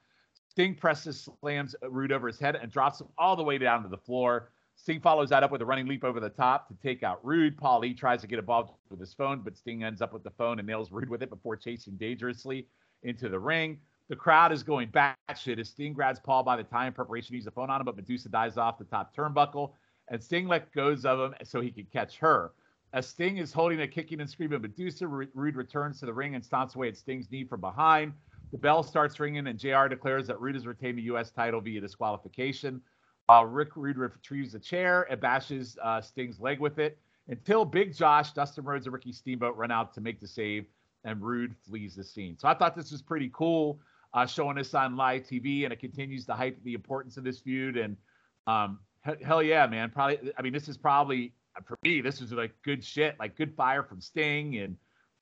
Sting 0.50 0.74
presses, 0.74 1.28
slams 1.40 1.74
Rude 1.88 2.12
over 2.12 2.26
his 2.26 2.38
head 2.38 2.56
and 2.56 2.70
drops 2.70 3.00
him 3.00 3.08
all 3.16 3.34
the 3.34 3.42
way 3.42 3.56
down 3.56 3.82
to 3.82 3.88
the 3.88 3.96
floor. 3.96 4.50
Sting 4.78 5.00
follows 5.00 5.28
that 5.30 5.42
up 5.42 5.50
with 5.50 5.60
a 5.60 5.66
running 5.66 5.88
leap 5.88 6.04
over 6.04 6.20
the 6.20 6.30
top 6.30 6.68
to 6.68 6.74
take 6.74 7.02
out 7.02 7.22
Rude. 7.24 7.56
Paulie 7.56 7.96
tries 7.96 8.20
to 8.20 8.28
get 8.28 8.38
involved 8.38 8.70
with 8.88 9.00
his 9.00 9.12
phone, 9.12 9.40
but 9.40 9.56
Sting 9.56 9.82
ends 9.82 10.00
up 10.00 10.12
with 10.12 10.22
the 10.22 10.30
phone 10.30 10.60
and 10.60 10.68
nails 10.68 10.92
Rude 10.92 11.10
with 11.10 11.20
it 11.20 11.30
before 11.30 11.56
chasing 11.56 11.96
dangerously 11.96 12.64
into 13.02 13.28
the 13.28 13.38
ring. 13.38 13.80
The 14.08 14.14
crowd 14.14 14.52
is 14.52 14.62
going 14.62 14.88
batshit 14.88 15.58
as 15.58 15.68
Sting 15.68 15.92
grabs 15.92 16.20
Paul 16.20 16.44
by 16.44 16.56
the 16.56 16.62
tie 16.62 16.86
in 16.86 16.92
preparation 16.92 17.30
to 17.30 17.34
use 17.34 17.44
the 17.44 17.50
phone 17.50 17.70
on 17.70 17.80
him, 17.80 17.86
but 17.86 17.96
Medusa 17.96 18.28
dives 18.28 18.56
off 18.56 18.78
the 18.78 18.84
top 18.84 19.14
turnbuckle, 19.14 19.72
and 20.08 20.22
Sting 20.22 20.46
let 20.46 20.72
goes 20.72 21.04
of 21.04 21.18
him 21.18 21.34
so 21.42 21.60
he 21.60 21.72
could 21.72 21.92
catch 21.92 22.16
her. 22.18 22.52
As 22.92 23.06
Sting 23.06 23.38
is 23.38 23.52
holding 23.52 23.80
a 23.80 23.88
kicking 23.88 24.20
and 24.20 24.30
screaming 24.30 24.62
Medusa, 24.62 25.08
Rude 25.08 25.56
returns 25.56 25.98
to 26.00 26.06
the 26.06 26.14
ring 26.14 26.36
and 26.36 26.44
stomps 26.44 26.76
away 26.76 26.88
at 26.88 26.96
Sting's 26.96 27.30
knee 27.32 27.44
from 27.44 27.60
behind. 27.60 28.12
The 28.52 28.58
bell 28.58 28.84
starts 28.84 29.18
ringing, 29.18 29.48
and 29.48 29.58
JR 29.58 29.88
declares 29.88 30.28
that 30.28 30.40
Rude 30.40 30.54
has 30.54 30.66
retained 30.66 30.98
the 30.98 31.02
U.S. 31.02 31.32
title 31.32 31.60
via 31.60 31.80
disqualification. 31.80 32.80
While 33.28 33.44
Rick 33.44 33.76
Rude 33.76 33.98
retrieves 33.98 34.54
a 34.54 34.58
chair 34.58 35.06
and 35.10 35.20
bashes 35.20 35.76
uh, 35.82 36.00
Sting's 36.00 36.40
leg 36.40 36.60
with 36.60 36.78
it 36.78 36.98
until 37.28 37.66
Big 37.66 37.94
Josh, 37.94 38.32
Dustin 38.32 38.64
Rhodes, 38.64 38.86
and 38.86 38.92
Ricky 38.94 39.12
Steamboat 39.12 39.54
run 39.54 39.70
out 39.70 39.92
to 39.94 40.00
make 40.00 40.18
the 40.18 40.26
save, 40.26 40.64
and 41.04 41.20
Rude 41.20 41.54
flees 41.68 41.94
the 41.94 42.02
scene. 42.02 42.38
So 42.38 42.48
I 42.48 42.54
thought 42.54 42.74
this 42.74 42.90
was 42.90 43.02
pretty 43.02 43.30
cool, 43.34 43.80
uh, 44.14 44.24
showing 44.24 44.56
this 44.56 44.72
on 44.72 44.96
live 44.96 45.24
TV, 45.24 45.64
and 45.64 45.74
it 45.74 45.78
continues 45.78 46.24
to 46.24 46.32
hype 46.32 46.56
the 46.64 46.72
importance 46.72 47.18
of 47.18 47.24
this 47.24 47.38
feud. 47.38 47.76
And 47.76 47.98
um, 48.46 48.78
he- 49.04 49.22
hell 49.22 49.42
yeah, 49.42 49.66
man! 49.66 49.90
Probably, 49.90 50.32
I 50.38 50.40
mean, 50.40 50.54
this 50.54 50.66
is 50.66 50.78
probably 50.78 51.34
for 51.66 51.78
me. 51.82 52.00
This 52.00 52.22
was 52.22 52.32
like 52.32 52.52
good 52.64 52.82
shit, 52.82 53.14
like 53.20 53.36
good 53.36 53.54
fire 53.54 53.82
from 53.82 54.00
Sting 54.00 54.56
and 54.56 54.74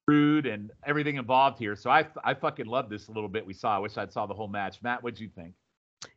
Rude 0.06 0.46
and 0.46 0.70
everything 0.86 1.16
involved 1.16 1.58
here. 1.58 1.74
So 1.74 1.90
I 1.90 2.06
I 2.22 2.34
fucking 2.34 2.66
love 2.66 2.88
this 2.88 3.08
a 3.08 3.10
little 3.10 3.28
bit. 3.28 3.44
We 3.44 3.52
saw. 3.52 3.74
I 3.74 3.80
wish 3.80 3.96
I'd 3.96 4.12
saw 4.12 4.26
the 4.26 4.34
whole 4.34 4.46
match. 4.46 4.80
Matt, 4.80 5.02
what'd 5.02 5.18
you 5.18 5.28
think? 5.28 5.54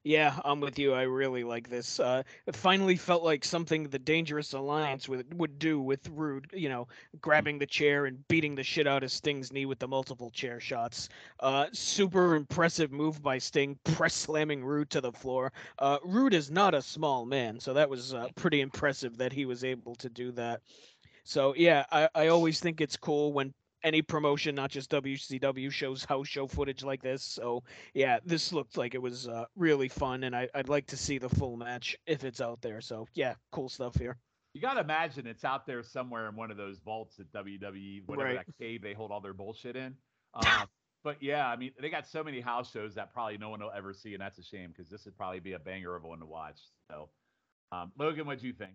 Yeah, 0.03 0.39
I'm 0.45 0.59
with 0.59 0.79
you. 0.79 0.93
I 0.93 1.03
really 1.03 1.43
like 1.43 1.69
this. 1.69 1.99
Uh, 1.99 2.23
it 2.45 2.55
finally 2.55 2.95
felt 2.95 3.23
like 3.23 3.43
something 3.43 3.83
the 3.83 3.99
Dangerous 3.99 4.53
Alliance 4.53 5.09
would 5.09 5.37
would 5.37 5.59
do 5.59 5.79
with 5.79 6.07
Rude. 6.09 6.49
You 6.53 6.69
know, 6.69 6.87
grabbing 7.21 7.59
the 7.59 7.65
chair 7.65 8.05
and 8.05 8.27
beating 8.27 8.55
the 8.55 8.63
shit 8.63 8.87
out 8.87 9.03
of 9.03 9.11
Sting's 9.11 9.51
knee 9.51 9.65
with 9.65 9.79
the 9.79 9.87
multiple 9.87 10.31
chair 10.31 10.59
shots. 10.59 11.09
Uh, 11.39 11.67
super 11.73 12.35
impressive 12.35 12.91
move 12.91 13.21
by 13.21 13.37
Sting, 13.37 13.77
press 13.83 14.13
slamming 14.13 14.63
Rude 14.63 14.89
to 14.91 15.01
the 15.01 15.11
floor. 15.11 15.51
Uh, 15.79 15.97
Rude 16.03 16.33
is 16.33 16.49
not 16.49 16.73
a 16.73 16.81
small 16.81 17.25
man, 17.25 17.59
so 17.59 17.73
that 17.73 17.89
was 17.89 18.13
uh, 18.13 18.27
pretty 18.35 18.61
impressive 18.61 19.17
that 19.17 19.33
he 19.33 19.45
was 19.45 19.63
able 19.63 19.95
to 19.95 20.09
do 20.09 20.31
that. 20.33 20.61
So 21.23 21.53
yeah, 21.55 21.85
I, 21.91 22.09
I 22.15 22.27
always 22.27 22.59
think 22.59 22.81
it's 22.81 22.97
cool 22.97 23.33
when 23.33 23.53
any 23.83 24.01
promotion, 24.01 24.55
not 24.55 24.71
just 24.71 24.91
WCW, 24.91 25.71
shows 25.71 26.03
house 26.03 26.27
show 26.27 26.47
footage 26.47 26.83
like 26.83 27.01
this. 27.01 27.23
So 27.23 27.63
yeah, 27.93 28.19
this 28.25 28.51
looked 28.51 28.77
like 28.77 28.95
it 28.95 29.01
was 29.01 29.27
uh, 29.27 29.45
really 29.55 29.87
fun, 29.87 30.23
and 30.23 30.35
I, 30.35 30.47
would 30.55 30.69
like 30.69 30.87
to 30.87 30.97
see 30.97 31.17
the 31.17 31.29
full 31.29 31.57
match 31.57 31.97
if 32.05 32.23
it's 32.23 32.41
out 32.41 32.61
there. 32.61 32.81
So 32.81 33.07
yeah, 33.13 33.35
cool 33.51 33.69
stuff 33.69 33.95
here. 33.95 34.17
You 34.53 34.61
got 34.61 34.73
to 34.73 34.81
imagine 34.81 35.27
it's 35.27 35.45
out 35.45 35.67
there 35.67 35.83
somewhere 35.83 36.27
in 36.27 36.35
one 36.35 36.49
of 36.49 36.57
those 36.57 36.79
vaults 36.79 37.19
at 37.19 37.31
WWE, 37.31 38.01
whatever 38.07 38.29
right. 38.29 38.45
that 38.45 38.57
cave 38.57 38.81
they 38.81 38.93
hold 38.93 39.11
all 39.11 39.21
their 39.21 39.33
bullshit 39.33 39.75
in. 39.75 39.95
Um, 40.33 40.43
but 41.03 41.21
yeah, 41.21 41.47
I 41.47 41.55
mean, 41.55 41.71
they 41.79 41.89
got 41.89 42.07
so 42.07 42.23
many 42.23 42.41
house 42.41 42.71
shows 42.71 42.95
that 42.95 43.13
probably 43.13 43.37
no 43.37 43.49
one 43.49 43.61
will 43.61 43.71
ever 43.75 43.93
see, 43.93 44.13
and 44.13 44.21
that's 44.21 44.39
a 44.39 44.43
shame 44.43 44.73
because 44.75 44.89
this 44.89 45.05
would 45.05 45.15
probably 45.15 45.39
be 45.39 45.53
a 45.53 45.59
banger 45.59 45.95
of 45.95 46.03
one 46.03 46.19
to 46.19 46.25
watch. 46.25 46.59
So, 46.89 47.09
um, 47.71 47.91
Logan, 47.97 48.25
what 48.25 48.39
do 48.39 48.47
you 48.47 48.53
think? 48.53 48.73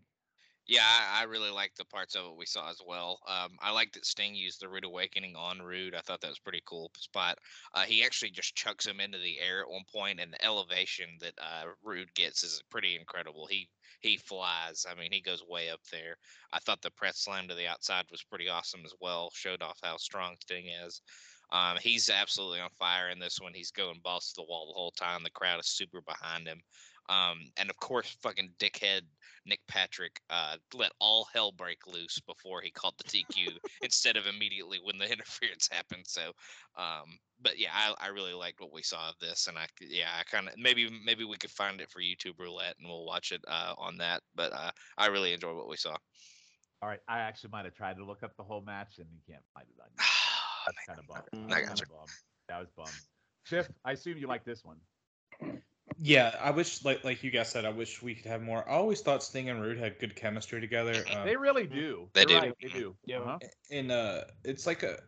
Yeah, 0.67 0.83
I, 0.83 1.21
I 1.21 1.25
really 1.25 1.51
like 1.51 1.75
the 1.75 1.85
parts 1.85 2.15
of 2.15 2.25
it 2.25 2.37
we 2.37 2.47
saw 2.47 2.71
as 2.71 2.81
well. 2.87 3.21
Um, 3.29 3.51
I 3.61 3.71
like 3.71 3.93
that 3.93 4.07
Sting 4.07 4.35
used 4.35 4.61
the 4.61 4.69
Rude 4.69 4.85
Awakening 4.85 5.37
on 5.37 5.61
Rude. 5.61 5.95
I 5.95 6.01
thought 6.01 6.23
that 6.23 6.31
was 6.31 6.39
pretty 6.39 6.63
cool 6.65 6.91
spot. 6.97 7.39
Uh, 7.75 7.83
he 7.83 8.03
actually 8.03 8.31
just 8.31 8.55
chucks 8.55 8.87
him 8.87 8.99
into 8.99 9.19
the 9.19 9.39
air 9.41 9.61
at 9.61 9.71
one 9.71 9.85
point, 9.93 10.21
and 10.21 10.33
the 10.33 10.43
elevation 10.45 11.19
that 11.21 11.35
uh, 11.39 11.67
Rude 11.83 12.15
gets 12.15 12.43
is 12.43 12.63
pretty 12.71 12.97
incredible. 12.97 13.47
He 13.47 13.69
he 14.01 14.17
flies. 14.17 14.87
I 14.89 14.95
mean, 14.95 15.13
he 15.13 15.21
goes 15.21 15.43
way 15.47 15.71
up 15.71 15.81
there. 15.91 16.17
I 16.53 16.59
thought 16.59 16.83
the 16.83 16.91
press 16.91 17.19
slam 17.21 17.49
to 17.49 17.55
the 17.55 17.67
outside 17.67 18.05
was 18.11 18.23
pretty 18.23 18.49
awesome 18.49 18.83
as 18.85 18.95
well. 19.01 19.31
Showed 19.35 19.63
off 19.63 19.79
how 19.83 19.97
strong 19.99 20.37
Sting 20.41 20.69
is. 20.69 21.01
Um, 21.53 21.77
he's 21.81 22.11
absolutely 22.11 22.61
on 22.61 22.71
fire 22.79 23.11
in 23.11 23.19
this 23.19 23.39
one. 23.41 23.53
He's 23.55 23.71
going 23.71 24.01
balls 24.03 24.29
to 24.29 24.35
the 24.37 24.47
wall 24.49 24.67
the 24.67 24.79
whole 24.79 24.93
time. 24.93 25.23
The 25.23 25.31
crowd 25.31 25.61
is 25.61 25.69
super 25.69 26.01
behind 26.01 26.47
him. 26.47 26.61
Um, 27.09 27.51
and 27.57 27.71
of 27.71 27.77
course, 27.77 28.17
fucking 28.23 28.51
dickhead 28.59 29.03
Nick 29.47 29.61
Patrick 29.69 30.21
uh, 30.31 30.57
let 30.73 30.93
all 31.01 31.29
hell 31.33 31.53
break 31.53 31.87
loose 31.87 32.19
before 32.27 32.61
he 32.61 32.71
called 32.71 32.95
the 32.99 33.05
DQ 33.05 33.53
instead 33.83 34.17
of 34.17 34.27
immediately 34.27 34.79
when 34.83 34.99
the 34.99 35.05
interference 35.13 35.69
happened. 35.71 36.05
So, 36.07 36.33
um, 36.77 37.19
but 37.43 37.59
yeah, 37.59 37.71
I, 37.73 38.07
I 38.07 38.09
really 38.09 38.33
liked 38.33 38.61
what 38.61 38.73
we 38.73 38.83
saw 38.83 39.09
of 39.09 39.19
this, 39.21 39.47
and 39.47 39.59
I 39.59 39.67
yeah, 39.81 40.09
I 40.19 40.23
kind 40.25 40.49
of 40.49 40.55
maybe 40.57 40.89
maybe 41.05 41.25
we 41.25 41.37
could 41.37 41.51
find 41.51 41.81
it 41.81 41.91
for 41.91 42.01
YouTube 42.01 42.39
Roulette 42.39 42.77
and 42.79 42.89
we'll 42.89 43.05
watch 43.05 43.33
it 43.33 43.43
uh, 43.49 43.75
on 43.77 43.99
that. 43.99 44.23
But 44.35 44.53
uh, 44.53 44.71
I 44.97 45.07
really 45.07 45.33
enjoyed 45.33 45.57
what 45.57 45.69
we 45.69 45.77
saw. 45.77 45.97
All 46.83 46.89
right, 46.89 47.01
I 47.09 47.21
actually 47.21 47.51
might 47.51 47.65
have 47.65 47.75
tried 47.75 47.97
to 47.97 48.05
look 48.05 48.23
up 48.23 48.37
the 48.37 48.43
whole 48.43 48.61
match 48.61 48.99
and 48.99 49.07
you 49.11 49.21
can't 49.27 49.45
find 49.55 49.67
it 49.69 49.81
on. 49.81 49.89
That's 50.67 50.87
kind 50.87 50.99
of 50.99 51.07
bummed. 51.07 51.53
I 51.53 51.63
got 51.63 51.81
you. 51.81 51.87
That 52.49 52.61
was 52.61 52.69
bummed. 52.77 52.91
Schiff, 53.45 53.71
I 53.85 53.93
assume 53.93 54.19
you 54.19 54.27
like 54.27 54.45
this 54.45 54.65
one. 54.65 54.77
Yeah, 56.01 56.35
I 56.41 56.51
wish 56.51 56.85
like 56.85 57.05
like 57.05 57.23
you 57.23 57.31
guys 57.31 57.51
said, 57.51 57.65
I 57.65 57.71
wish 57.71 58.03
we 58.03 58.15
could 58.15 58.27
have 58.27 58.43
more. 58.43 58.69
I 58.69 58.73
always 58.73 59.01
thought 59.01 59.23
Sting 59.23 59.51
and 59.51 59.61
Rude 59.61 59.79
had 59.79 59.99
good 59.99 60.17
chemistry 60.17 60.61
together. 60.61 61.05
Um, 61.15 61.25
they 61.25 61.37
really 61.37 61.67
do. 61.67 62.09
They 62.13 62.25
do. 62.25 62.39
Right, 62.39 62.55
they 62.61 62.69
do. 62.69 62.95
Yeah. 63.05 63.19
Uh-huh. 63.19 63.39
And 63.71 63.93
uh, 63.93 64.23
it's 64.45 64.67
like 64.67 64.83
a, 64.83 64.99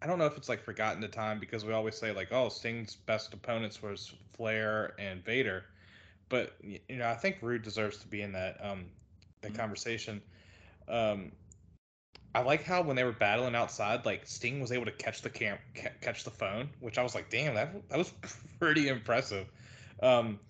I 0.00 0.06
don't 0.06 0.18
know 0.18 0.26
if 0.26 0.36
it's 0.36 0.48
like 0.48 0.62
forgotten 0.62 1.00
the 1.00 1.08
time 1.08 1.38
because 1.38 1.64
we 1.64 1.72
always 1.72 1.96
say 1.96 2.12
like, 2.12 2.32
oh, 2.32 2.48
Sting's 2.48 2.96
best 2.96 3.34
opponents 3.34 3.82
was 3.82 4.14
Flair 4.34 4.94
and 4.98 5.24
Vader, 5.24 5.64
but 6.28 6.54
you 6.62 6.80
know 6.90 7.08
I 7.08 7.14
think 7.14 7.38
Rude 7.42 7.62
deserves 7.62 7.98
to 7.98 8.08
be 8.08 8.22
in 8.22 8.32
that 8.32 8.56
um 8.62 8.86
that 9.42 9.48
mm-hmm. 9.48 9.60
conversation. 9.60 10.22
Um, 10.88 11.32
I 12.34 12.40
like 12.40 12.64
how 12.64 12.82
when 12.82 12.96
they 12.96 13.04
were 13.04 13.12
battling 13.12 13.54
outside, 13.54 14.06
like 14.06 14.26
Sting 14.26 14.60
was 14.60 14.72
able 14.72 14.86
to 14.86 14.92
catch 14.92 15.20
the 15.20 15.28
cam 15.28 15.58
catch 16.00 16.24
the 16.24 16.30
phone, 16.30 16.70
which 16.80 16.96
I 16.96 17.02
was 17.02 17.14
like, 17.14 17.28
damn, 17.28 17.54
that 17.54 17.88
that 17.90 17.98
was 17.98 18.12
pretty 18.58 18.88
impressive. 18.88 19.46
Um, 20.02 20.40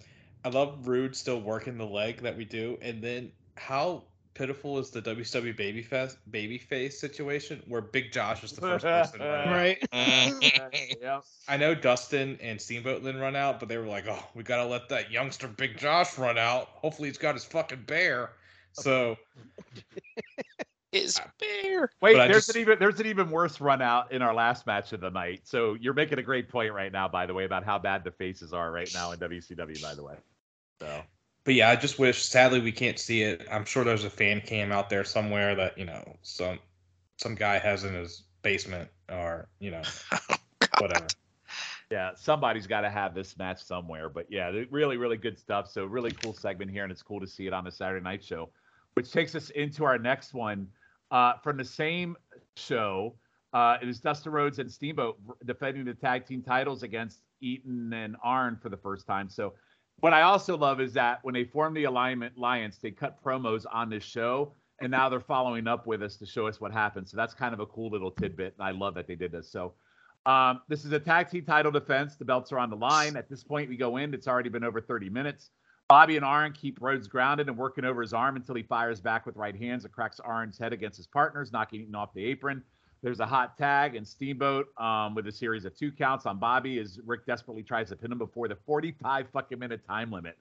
I 0.45 0.49
love 0.49 0.89
Rude 0.89 1.15
still 1.15 1.41
working 1.41 1.79
the 1.79 1.87
leg 1.87 2.23
that 2.23 2.37
we 2.37 2.45
do, 2.45 2.79
and 2.83 3.03
then 3.03 3.31
how 3.57 4.03
pitiful 4.35 4.79
is 4.79 4.91
the 4.91 5.03
WCW 5.03 5.55
babyface 5.57 6.17
babyface 6.31 6.95
situation 6.95 7.63
where 7.69 7.83
Big 7.83 8.13
Josh 8.13 8.43
is 8.43 8.53
the 8.53 8.61
first 8.63 8.85
person 8.85 9.21
right? 9.21 9.79
yeah. 9.93 11.21
I 11.49 11.57
know 11.57 11.75
Dustin 11.75 12.39
and 12.41 12.61
Steamboat 12.61 13.05
then 13.05 13.19
run 13.19 13.37
out, 13.37 13.61
but 13.61 13.69
they 13.69 13.77
were 13.77 13.87
like, 13.87 14.07
"Oh, 14.09 14.25
we 14.35 14.43
gotta 14.43 14.65
let 14.65 14.89
that 14.89 15.11
youngster 15.11 15.49
Big 15.49 15.79
Josh 15.79 16.19
run 16.19 16.39
out. 16.39 16.69
Hopefully, 16.73 17.09
he's 17.09 17.19
got 17.19 17.35
his 17.35 17.45
fucking 17.45 17.85
bear." 17.87 18.33
So. 18.73 19.17
His 20.93 21.19
uh, 21.19 21.23
fair. 21.39 21.91
Wait, 22.03 22.17
there's 22.17 22.47
just... 22.47 22.57
an 22.57 22.61
even 22.61 22.79
there's 22.79 23.01
an 23.01 23.07
even 23.07 23.31
worse 23.31 23.61
run 23.61 23.81
out 23.81 24.13
in 24.13 24.21
our 24.21 24.35
last 24.35 24.67
match 24.67 24.93
of 24.93 25.01
the 25.01 25.11
night. 25.11 25.41
So 25.45 25.75
you're 25.81 25.95
making 25.95 26.19
a 26.19 26.23
great 26.23 26.51
point 26.51 26.73
right 26.75 26.93
now, 26.93 27.09
by 27.09 27.25
the 27.25 27.33
way, 27.33 27.45
about 27.45 27.65
how 27.65 27.79
bad 27.79 28.05
the 28.05 28.11
faces 28.11 28.53
are 28.53 28.71
right 28.71 28.91
now 28.93 29.13
in 29.13 29.19
WCW. 29.19 29.83
By 29.83 29.95
the 29.95 30.05
way, 30.05 30.17
so. 30.81 31.03
But 31.45 31.55
yeah, 31.55 31.71
I 31.71 31.77
just 31.77 31.99
wish. 31.99 32.23
Sadly, 32.23 32.61
we 32.61 32.71
can't 32.71 32.99
see 32.99 33.23
it. 33.23 33.49
I'm 33.51 33.65
sure 33.65 33.85
there's 33.85 34.05
a 34.05 34.11
fan 34.11 34.43
cam 34.43 34.71
out 34.71 34.91
there 34.91 35.03
somewhere 35.03 35.55
that 35.55 35.77
you 35.79 35.87
know 35.87 36.17
some 36.21 36.59
some 37.17 37.35
guy 37.35 37.59
has 37.59 37.85
in 37.85 37.95
his 37.95 38.25
basement 38.43 38.91
or 39.09 39.49
you 39.61 39.71
know 39.71 39.83
oh, 40.13 40.37
whatever. 40.79 41.07
Yeah, 41.91 42.13
somebody's 42.17 42.67
got 42.67 42.83
to 42.83 42.91
have 42.91 43.15
this 43.15 43.37
match 43.39 43.63
somewhere. 43.63 44.09
But 44.09 44.27
yeah, 44.31 44.51
really, 44.71 44.99
really 44.99 45.17
good 45.17 45.39
stuff. 45.39 45.71
So 45.71 45.87
really 45.87 46.11
cool 46.11 46.35
segment 46.35 46.71
here, 46.71 46.85
and 46.85 46.93
it's 46.93 47.03
cool 47.03 47.21
to 47.21 47.27
see 47.27 47.47
it 47.47 47.53
on 47.53 47.65
the 47.65 47.73
Saturday 47.73 48.03
Night 48.05 48.23
Show, 48.23 48.51
which 48.95 49.11
takes 49.11 49.35
us 49.35 49.51
into 49.51 49.85
our 49.85 49.99
next 49.99 50.35
one. 50.35 50.69
Uh, 51.13 51.35
from 51.45 51.59
the 51.59 51.65
same 51.65 52.17
show, 52.57 53.15
uh, 53.53 53.77
it 53.83 53.89
is 53.89 54.01
Dustin 54.01 54.33
Rhodes 54.33 54.59
and 54.59 54.71
Steamboat 54.71 55.19
defending 55.45 55.85
the 55.85 55.93
tag 55.93 56.27
team 56.27 56.43
titles 56.43 56.83
against 56.83 57.21
Eaton 57.43 57.93
and 57.93 58.17
Arn 58.25 58.59
for 58.61 58.71
the 58.71 58.79
first 58.79 59.07
time. 59.07 59.29
So, 59.29 59.53
what 60.01 60.15
I 60.15 60.23
also 60.23 60.57
love 60.57 60.81
is 60.81 60.95
that 60.95 61.19
when 61.23 61.35
they 61.35 61.45
formed 61.45 61.77
the 61.77 61.85
Alignment 61.85 62.37
Alliance, 62.39 62.79
they 62.79 62.91
cut 62.91 63.23
promos 63.23 63.67
on 63.71 63.91
this 63.91 64.03
show, 64.03 64.55
and 64.81 64.91
now 64.91 65.11
they're 65.11 65.21
following 65.21 65.69
up 65.69 65.87
with 65.87 66.03
us 66.03 66.17
to 66.17 66.27
show 66.27 66.47
us 66.47 66.63
what 66.63 66.73
happened. 66.73 67.07
So 67.07 67.19
that's 67.19 67.35
kind 67.35 67.53
of 67.53 67.61
a 67.61 67.67
cool 67.67 67.91
little 67.91 68.11
tidbit, 68.11 68.55
and 68.59 68.67
I 68.67 68.71
love 68.71 68.95
that 68.95 69.07
they 69.07 69.15
did 69.15 69.33
this. 69.33 69.53
So, 69.53 69.75
um, 70.25 70.63
this 70.69 70.87
is 70.87 70.93
a 70.93 70.99
tag 70.99 71.29
team 71.29 71.45
title 71.45 71.71
defense. 71.71 72.17
The 72.17 72.25
belts 72.25 72.53
are 72.53 72.59
on 72.59 72.71
the 72.71 72.77
line. 72.77 73.17
At 73.17 73.29
this 73.29 73.45
point, 73.45 73.69
we 73.69 73.77
go 73.77 73.99
in. 73.99 74.15
It's 74.15 74.27
already 74.27 74.49
been 74.49 74.65
over 74.65 74.81
30 74.81 75.11
minutes. 75.11 75.51
Bobby 75.93 76.17
and 76.17 76.25
Arn 76.25 76.55
keep 76.55 76.81
Rhodes 76.81 77.07
grounded 77.07 77.51
and 77.51 77.59
working 77.59 77.85
over 77.85 78.01
his 78.01 78.15
arm 78.15 78.37
until 78.37 78.55
he 78.55 78.63
fires 78.63 78.99
back 78.99 79.27
with 79.27 79.37
right 79.37 79.55
hands 79.55 79.85
and 79.85 79.93
cracks 79.93 80.21
Arn's 80.21 80.57
head 80.57 80.73
against 80.73 80.97
his 80.97 81.07
partners, 81.07 81.53
knocking 81.53 81.83
Eaton 81.83 81.95
off 81.95 82.15
the 82.15 82.25
apron. 82.25 82.63
There's 83.03 83.21
a 83.21 83.27
hot 83.27 83.59
tag 83.59 83.95
and 83.95 84.09
Steamboat 84.09 84.69
um, 84.81 85.15
with 85.15 85.27
a 85.27 85.33
series 85.33 85.67
of 85.67 85.77
two 85.77 85.93
counts 85.93 86.25
on 86.25 86.39
Bobby 86.39 86.79
as 86.79 86.99
Rick 87.05 87.27
desperately 87.27 87.63
tries 87.63 87.91
to 87.91 87.97
pin 87.97 88.11
him 88.11 88.17
before 88.17 88.49
the 88.49 88.57
45 88.65 89.29
fucking 89.35 89.59
minute 89.59 89.87
time 89.87 90.11
limit. 90.11 90.39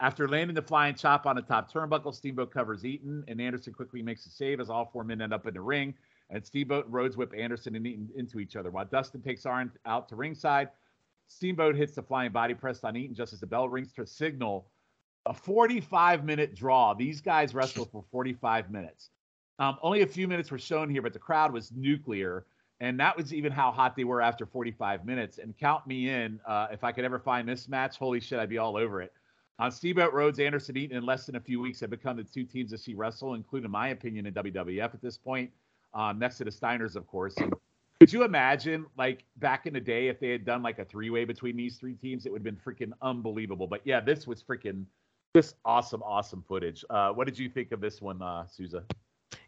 After 0.00 0.28
landing 0.28 0.54
the 0.54 0.60
flying 0.60 0.94
chop 0.94 1.24
on 1.24 1.34
the 1.34 1.40
top 1.40 1.72
turnbuckle, 1.72 2.14
Steamboat 2.14 2.52
covers 2.52 2.84
Eaton, 2.84 3.24
and 3.26 3.40
Anderson 3.40 3.72
quickly 3.72 4.02
makes 4.02 4.26
a 4.26 4.28
save 4.28 4.60
as 4.60 4.68
all 4.68 4.90
four 4.92 5.02
men 5.02 5.22
end 5.22 5.32
up 5.32 5.46
in 5.46 5.54
the 5.54 5.62
ring. 5.62 5.94
And 6.28 6.44
Steamboat 6.44 6.84
and 6.84 6.92
Rhodes 6.92 7.16
whip 7.16 7.32
Anderson 7.34 7.74
and 7.74 7.86
Eaton 7.86 8.10
into 8.16 8.38
each 8.38 8.54
other. 8.54 8.70
While 8.70 8.84
Dustin 8.84 9.22
takes 9.22 9.46
Arn 9.46 9.72
out 9.86 10.10
to 10.10 10.16
ringside, 10.16 10.68
Steamboat 11.26 11.74
hits 11.74 11.94
the 11.94 12.02
flying 12.02 12.32
body 12.32 12.52
press 12.52 12.84
on 12.84 12.98
Eaton 12.98 13.14
just 13.14 13.32
as 13.32 13.40
the 13.40 13.46
bell 13.46 13.66
rings 13.66 13.94
to 13.94 14.04
signal 14.06 14.66
a 15.26 15.34
45 15.34 16.24
minute 16.24 16.54
draw. 16.54 16.94
These 16.94 17.20
guys 17.20 17.54
wrestled 17.54 17.90
for 17.90 18.04
45 18.10 18.70
minutes. 18.70 19.10
Um, 19.58 19.76
only 19.82 20.02
a 20.02 20.06
few 20.06 20.26
minutes 20.26 20.50
were 20.50 20.58
shown 20.58 20.88
here, 20.88 21.02
but 21.02 21.12
the 21.12 21.18
crowd 21.18 21.52
was 21.52 21.70
nuclear. 21.72 22.46
And 22.80 22.98
that 22.98 23.14
was 23.14 23.34
even 23.34 23.52
how 23.52 23.70
hot 23.70 23.94
they 23.94 24.04
were 24.04 24.22
after 24.22 24.46
45 24.46 25.04
minutes. 25.04 25.38
And 25.38 25.56
count 25.58 25.86
me 25.86 26.08
in. 26.08 26.40
Uh, 26.46 26.68
if 26.72 26.82
I 26.82 26.92
could 26.92 27.04
ever 27.04 27.18
find 27.18 27.46
this 27.46 27.68
match, 27.68 27.98
holy 27.98 28.20
shit, 28.20 28.38
I'd 28.38 28.48
be 28.48 28.56
all 28.56 28.76
over 28.76 29.02
it. 29.02 29.12
On 29.58 29.70
Steamboat 29.70 30.14
Rhodes, 30.14 30.38
Anderson 30.38 30.78
Eaton, 30.78 30.96
in 30.96 31.04
less 31.04 31.26
than 31.26 31.36
a 31.36 31.40
few 31.40 31.60
weeks, 31.60 31.80
have 31.80 31.90
become 31.90 32.16
the 32.16 32.24
two 32.24 32.44
teams 32.44 32.70
to 32.70 32.78
see 32.78 32.94
wrestle, 32.94 33.34
including, 33.34 33.66
in 33.66 33.70
my 33.70 33.88
opinion, 33.88 34.24
in 34.24 34.32
WWF 34.32 34.94
at 34.94 35.02
this 35.02 35.18
point, 35.18 35.50
um, 35.92 36.18
next 36.18 36.38
to 36.38 36.44
the 36.44 36.50
Steiners, 36.50 36.96
of 36.96 37.06
course. 37.06 37.36
And 37.36 37.52
could 38.00 38.10
you 38.10 38.24
imagine, 38.24 38.86
like 38.96 39.24
back 39.36 39.66
in 39.66 39.74
the 39.74 39.80
day, 39.80 40.08
if 40.08 40.18
they 40.18 40.30
had 40.30 40.46
done 40.46 40.62
like 40.62 40.78
a 40.78 40.84
three-way 40.86 41.26
between 41.26 41.58
these 41.58 41.76
three 41.76 41.92
teams, 41.92 42.24
it 42.24 42.32
would 42.32 42.38
have 42.38 42.44
been 42.44 42.56
freaking 42.56 42.92
unbelievable. 43.02 43.66
But 43.66 43.82
yeah, 43.84 44.00
this 44.00 44.26
was 44.26 44.42
freaking 44.42 44.86
just 45.34 45.56
awesome, 45.64 46.02
awesome 46.02 46.44
footage. 46.46 46.84
Uh, 46.90 47.10
what 47.10 47.26
did 47.26 47.38
you 47.38 47.48
think 47.48 47.72
of 47.72 47.80
this 47.80 48.00
one, 48.00 48.20
uh, 48.20 48.46
Souza? 48.46 48.84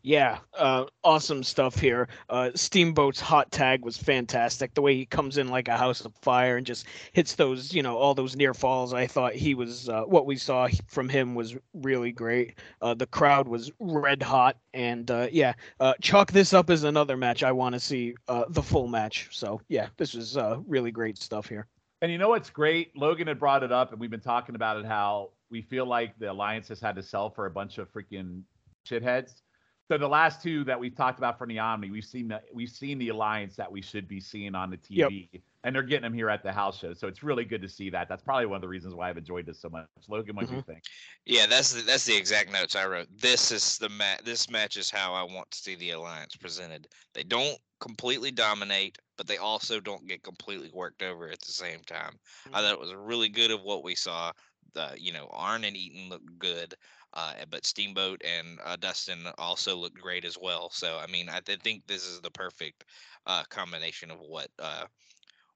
Yeah, 0.04 0.38
uh, 0.58 0.86
awesome 1.04 1.44
stuff 1.44 1.78
here. 1.78 2.08
Uh, 2.28 2.50
Steamboat's 2.56 3.20
hot 3.20 3.52
tag 3.52 3.84
was 3.84 3.96
fantastic. 3.96 4.74
The 4.74 4.82
way 4.82 4.96
he 4.96 5.06
comes 5.06 5.38
in 5.38 5.48
like 5.48 5.68
a 5.68 5.76
house 5.76 6.04
of 6.04 6.12
fire 6.22 6.56
and 6.56 6.66
just 6.66 6.86
hits 7.12 7.36
those, 7.36 7.72
you 7.72 7.84
know, 7.84 7.96
all 7.96 8.12
those 8.14 8.34
near 8.34 8.52
falls. 8.52 8.94
I 8.94 9.06
thought 9.06 9.34
he 9.34 9.54
was 9.54 9.88
uh, 9.88 10.02
what 10.02 10.26
we 10.26 10.36
saw 10.36 10.68
from 10.88 11.08
him 11.08 11.36
was 11.36 11.56
really 11.72 12.10
great. 12.10 12.58
Uh, 12.80 12.94
the 12.94 13.06
crowd 13.06 13.46
was 13.46 13.70
red 13.78 14.22
hot, 14.22 14.56
and 14.74 15.08
uh, 15.08 15.28
yeah, 15.30 15.54
uh, 15.78 15.94
chalk 16.00 16.32
this 16.32 16.52
up 16.52 16.68
as 16.70 16.82
another 16.82 17.16
match. 17.16 17.44
I 17.44 17.52
want 17.52 17.74
to 17.74 17.80
see 17.80 18.14
the 18.48 18.62
full 18.62 18.88
match. 18.88 19.28
So 19.30 19.60
yeah, 19.68 19.88
this 19.98 20.14
was 20.14 20.36
really 20.66 20.90
great 20.90 21.16
stuff 21.16 21.48
here. 21.48 21.68
And 22.02 22.10
you 22.10 22.18
know 22.18 22.30
what's 22.30 22.50
great? 22.50 22.96
Logan 22.96 23.28
had 23.28 23.38
brought 23.38 23.62
it 23.62 23.70
up, 23.70 23.92
and 23.92 24.00
we've 24.00 24.10
been 24.10 24.18
talking 24.18 24.56
about 24.56 24.76
it. 24.76 24.84
How 24.84 25.30
we 25.50 25.62
feel 25.62 25.86
like 25.86 26.18
the 26.18 26.32
alliance 26.32 26.66
has 26.66 26.80
had 26.80 26.96
to 26.96 27.02
sell 27.02 27.30
for 27.30 27.46
a 27.46 27.50
bunch 27.50 27.78
of 27.78 27.92
freaking 27.92 28.42
shitheads. 28.84 29.42
So 29.90 29.98
the 29.98 30.08
last 30.08 30.42
two 30.42 30.64
that 30.64 30.78
we've 30.78 30.94
talked 30.94 31.18
about 31.18 31.38
for 31.38 31.46
the 31.46 31.58
Omni, 31.58 31.90
we've 31.90 32.04
seen 32.04 32.28
the 32.28 32.40
we've 32.52 32.70
seen 32.70 32.98
the 32.98 33.08
alliance 33.08 33.56
that 33.56 33.70
we 33.70 33.82
should 33.82 34.08
be 34.08 34.20
seeing 34.20 34.54
on 34.54 34.70
the 34.70 34.76
TV, 34.76 35.28
and 35.64 35.74
they're 35.74 35.82
getting 35.82 36.02
them 36.02 36.14
here 36.14 36.30
at 36.30 36.42
the 36.42 36.52
house 36.52 36.78
show. 36.78 36.94
So 36.94 37.08
it's 37.08 37.22
really 37.22 37.44
good 37.44 37.62
to 37.62 37.68
see 37.68 37.90
that. 37.90 38.08
That's 38.08 38.22
probably 38.22 38.46
one 38.46 38.56
of 38.56 38.62
the 38.62 38.68
reasons 38.68 38.94
why 38.94 39.10
I've 39.10 39.18
enjoyed 39.18 39.46
this 39.46 39.60
so 39.60 39.68
much. 39.68 39.86
Logan, 40.08 40.36
what 40.36 40.46
do 40.46 40.54
you 40.54 40.60
mm-hmm. 40.60 40.70
think? 40.70 40.84
Yeah, 41.26 41.46
that's 41.46 41.72
the, 41.72 41.82
that's 41.82 42.04
the 42.04 42.16
exact 42.16 42.52
notes 42.52 42.74
I 42.74 42.86
wrote. 42.86 43.08
This 43.16 43.50
is 43.50 43.76
the 43.78 43.88
match. 43.88 44.20
This 44.24 44.50
match 44.50 44.76
is 44.76 44.88
how 44.88 45.14
I 45.14 45.22
want 45.22 45.50
to 45.50 45.58
see 45.58 45.74
the 45.74 45.90
alliance 45.90 46.36
presented. 46.36 46.88
They 47.12 47.24
don't 47.24 47.58
completely 47.80 48.30
dominate, 48.30 48.98
but 49.18 49.26
they 49.26 49.38
also 49.38 49.80
don't 49.80 50.06
get 50.06 50.22
completely 50.22 50.70
worked 50.72 51.02
over 51.02 51.28
at 51.28 51.40
the 51.40 51.52
same 51.52 51.80
time. 51.86 52.12
I 52.46 52.48
mm-hmm. 52.48 52.54
thought 52.54 52.72
it 52.72 52.80
was 52.80 52.94
really 52.94 53.28
good 53.28 53.50
of 53.50 53.62
what 53.62 53.84
we 53.84 53.94
saw. 53.94 54.32
The 54.74 54.92
you 54.96 55.12
know 55.12 55.28
Arn 55.32 55.64
and 55.64 55.76
Eaton 55.76 56.08
looked 56.08 56.38
good, 56.38 56.74
uh, 57.14 57.34
but 57.50 57.66
Steamboat 57.66 58.22
and 58.24 58.58
uh, 58.64 58.76
Dustin 58.76 59.26
also 59.38 59.76
looked 59.76 59.98
great 60.00 60.24
as 60.24 60.36
well. 60.40 60.70
So 60.70 60.98
I 60.98 61.06
mean, 61.06 61.28
I 61.28 61.40
th- 61.40 61.60
think 61.60 61.86
this 61.86 62.06
is 62.06 62.20
the 62.20 62.30
perfect 62.30 62.84
uh, 63.26 63.44
combination 63.50 64.10
of 64.10 64.18
what 64.20 64.48
uh, 64.58 64.86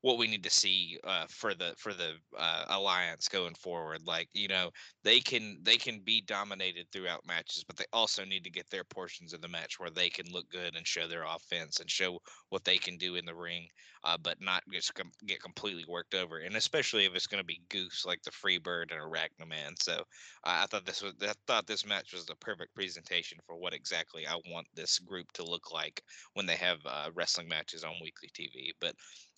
what 0.06 0.18
we 0.18 0.28
need 0.28 0.44
to 0.44 0.50
see 0.50 0.96
uh, 1.02 1.24
for 1.28 1.52
the 1.52 1.74
for 1.76 1.92
the 1.92 2.12
uh, 2.38 2.64
alliance 2.68 3.26
going 3.26 3.56
forward. 3.56 4.02
Like 4.06 4.28
you 4.34 4.46
know, 4.46 4.70
they 5.02 5.18
can 5.18 5.58
they 5.64 5.76
can 5.76 5.98
be 5.98 6.20
dominated 6.20 6.86
throughout 6.92 7.26
matches, 7.26 7.64
but 7.66 7.76
they 7.76 7.86
also 7.92 8.24
need 8.24 8.44
to 8.44 8.50
get 8.50 8.70
their 8.70 8.84
portions 8.84 9.32
of 9.32 9.40
the 9.40 9.48
match 9.48 9.80
where 9.80 9.90
they 9.90 10.08
can 10.08 10.26
look 10.30 10.48
good 10.48 10.76
and 10.76 10.86
show 10.86 11.08
their 11.08 11.24
offense 11.24 11.80
and 11.80 11.90
show 11.90 12.20
what 12.50 12.62
they 12.62 12.78
can 12.78 12.96
do 12.98 13.16
in 13.16 13.24
the 13.24 13.34
ring, 13.34 13.66
uh, 14.04 14.16
but 14.22 14.40
not 14.40 14.62
just 14.72 14.94
com- 14.94 15.10
get 15.26 15.42
completely 15.42 15.84
worked 15.88 16.14
over. 16.14 16.38
And 16.38 16.54
especially 16.54 17.04
if 17.04 17.16
it's 17.16 17.26
going 17.26 17.42
to 17.42 17.44
be 17.44 17.62
Goose 17.68 18.04
like 18.06 18.22
the 18.22 18.30
Freebird 18.30 18.92
and 18.92 19.00
Arachnaman. 19.00 19.72
So 19.80 20.04
I 20.44 20.66
thought 20.66 20.86
this 20.86 21.02
was 21.02 21.14
I 21.20 21.32
thought 21.48 21.66
this 21.66 21.84
match 21.84 22.12
was 22.12 22.26
the 22.26 22.36
perfect 22.36 22.76
presentation 22.76 23.38
for 23.44 23.56
what 23.56 23.74
exactly 23.74 24.24
I 24.24 24.36
want 24.52 24.68
this 24.72 25.00
group 25.00 25.32
to 25.32 25.42
look 25.42 25.72
like 25.72 26.00
when 26.34 26.46
they 26.46 26.54
have 26.54 26.78
uh, 26.86 27.10
wrestling 27.12 27.48
matches 27.48 27.82
on 27.82 27.94
weekly 28.00 28.30
TV. 28.38 28.70
But 28.80 28.94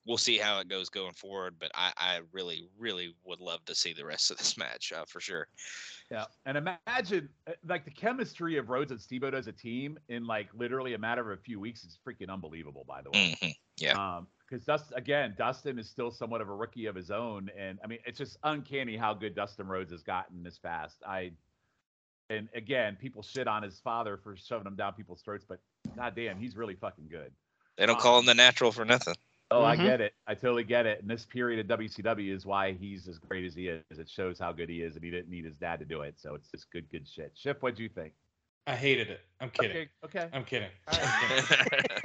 we'll 0.09 0.16
see 0.16 0.38
how 0.38 0.59
it 0.59 0.68
goes 0.68 0.88
going 0.88 1.12
forward. 1.12 1.56
But 1.61 1.70
I, 1.74 1.92
I 1.96 2.20
really, 2.32 2.68
really 2.78 3.14
would 3.24 3.40
love 3.40 3.64
to 3.66 3.74
see 3.74 3.92
the 3.92 4.06
rest 4.06 4.30
of 4.30 4.38
this 4.38 4.56
match 4.59 4.92
uh, 4.92 5.04
for 5.06 5.20
sure. 5.20 5.46
Yeah, 6.11 6.24
and 6.46 6.56
imagine 6.56 7.28
uh, 7.46 7.52
like 7.66 7.84
the 7.84 7.90
chemistry 7.90 8.56
of 8.56 8.70
Rhodes 8.70 8.90
and 8.90 9.00
Steamboat 9.00 9.34
as 9.34 9.46
a 9.46 9.52
team 9.52 9.98
in 10.09 10.26
like 10.26 10.48
literally 10.54 10.94
a 10.94 10.98
matter 10.98 11.30
of 11.30 11.38
a 11.38 11.42
few 11.42 11.61
weeks 11.61 11.84
is 11.84 11.98
freaking 12.04 12.30
unbelievable. 12.30 12.84
By 12.88 13.02
the 13.02 13.11
way, 13.11 13.36
Mhm. 13.40 13.54
Yeah. 13.76 14.16
Um, 14.16 14.26
because 14.48 14.64
Dustin 14.64 14.96
again, 14.96 15.34
Dustin 15.36 15.78
is 15.78 15.90
still 15.90 16.11
somewhat 16.11 16.40
of 16.40 16.48
a 16.48 16.54
rookie 16.54 16.86
of 16.86 16.96
his 16.96 17.11
own, 17.11 17.50
and 17.56 17.78
I 17.84 17.86
mean 17.86 17.98
it's 18.06 18.16
just 18.16 18.38
uncanny 18.42 18.96
how 18.96 19.12
good 19.12 19.34
Dustin 19.34 19.68
Rhodes 19.68 19.92
has 19.92 20.02
gotten 20.02 20.42
this 20.42 20.56
fast. 20.56 21.02
I, 21.06 21.32
and 22.30 22.48
again, 22.54 22.96
people 22.98 23.22
shit 23.22 23.46
on 23.46 23.62
his 23.62 23.78
father 23.80 24.16
for 24.16 24.36
shoving 24.36 24.66
him 24.66 24.74
down 24.74 24.94
people's 24.94 25.20
throats, 25.20 25.44
but 25.46 25.61
goddamn, 25.94 26.38
he's 26.38 26.56
really 26.56 26.74
fucking 26.74 27.09
good. 27.09 27.30
They 27.76 27.84
don't 27.84 27.98
call 27.98 28.18
him 28.18 28.24
the 28.24 28.34
natural 28.34 28.72
for 28.72 28.86
nothing. 28.86 29.14
Oh, 29.51 29.64
I 29.64 29.76
Mhm. 29.76 29.82
get 29.82 30.01
it. 30.01 30.14
I 30.26 30.34
totally 30.34 30.64
get 30.64 30.84
it. 30.84 31.01
And 31.01 31.09
this 31.09 31.24
period 31.24 31.59
of 31.61 31.66
WCW 31.66 32.34
is 32.34 32.44
why 32.44 32.72
he's 32.72 33.09
as 33.09 33.18
great 33.18 33.44
as 33.46 33.55
he 33.55 33.68
is. 33.68 33.99
It 33.99 34.09
shows 34.09 34.38
how 34.38 34.53
good 34.53 34.68
he 34.68 34.82
is, 34.82 34.94
and 34.94 35.05
he 35.05 35.11
didn't 35.11 35.30
need 35.30 35.44
his 35.44 35.57
dad 35.57 35.78
to 35.80 35.86
do 35.86 36.03
it. 36.03 36.18
So 36.20 36.34
it's 36.34 36.51
just 36.51 36.70
good, 36.70 36.90
good 36.90 37.09
shit. 37.09 37.32
Schiff, 37.34 37.62
what'd 37.62 37.78
you 37.78 37.88
think? 37.88 38.12
I 38.66 38.76
hated 38.76 39.09
it. 39.09 39.20
I'm 39.40 39.49
kidding. 39.51 39.70
Okay, 39.70 39.88
okay. 40.05 40.28
I'm 40.32 40.44
kidding. 40.44 40.68
All 40.86 40.99
I'm 41.01 41.28
kidding. 41.28 41.84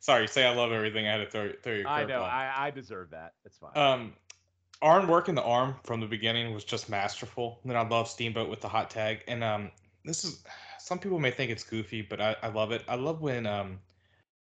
Sorry, 0.00 0.26
say 0.26 0.44
I 0.44 0.54
love 0.54 0.72
everything. 0.72 1.06
I 1.06 1.12
had 1.12 1.18
to 1.18 1.30
throw, 1.30 1.52
throw 1.62 1.72
your 1.74 1.88
I 1.88 2.04
know. 2.04 2.22
I, 2.22 2.66
I 2.66 2.70
deserve 2.70 3.10
that. 3.10 3.34
It's 3.44 3.58
fine. 3.58 3.76
Um, 3.76 4.14
Arn 4.82 5.08
working 5.08 5.34
the 5.34 5.42
arm 5.42 5.76
from 5.84 6.00
the 6.00 6.06
beginning 6.06 6.52
was 6.52 6.64
just 6.64 6.90
masterful. 6.90 7.60
And 7.62 7.70
then 7.70 7.78
I 7.78 7.86
love 7.88 8.08
Steamboat 8.08 8.50
with 8.50 8.60
the 8.60 8.68
hot 8.68 8.90
tag. 8.90 9.22
And 9.26 9.42
um, 9.42 9.70
this 10.04 10.24
is 10.24 10.44
some 10.78 10.98
people 10.98 11.18
may 11.18 11.30
think 11.30 11.50
it's 11.50 11.64
goofy, 11.64 12.02
but 12.02 12.20
I, 12.20 12.36
I 12.42 12.48
love 12.48 12.72
it. 12.72 12.82
I 12.86 12.96
love 12.96 13.20
when 13.20 13.46
um 13.46 13.80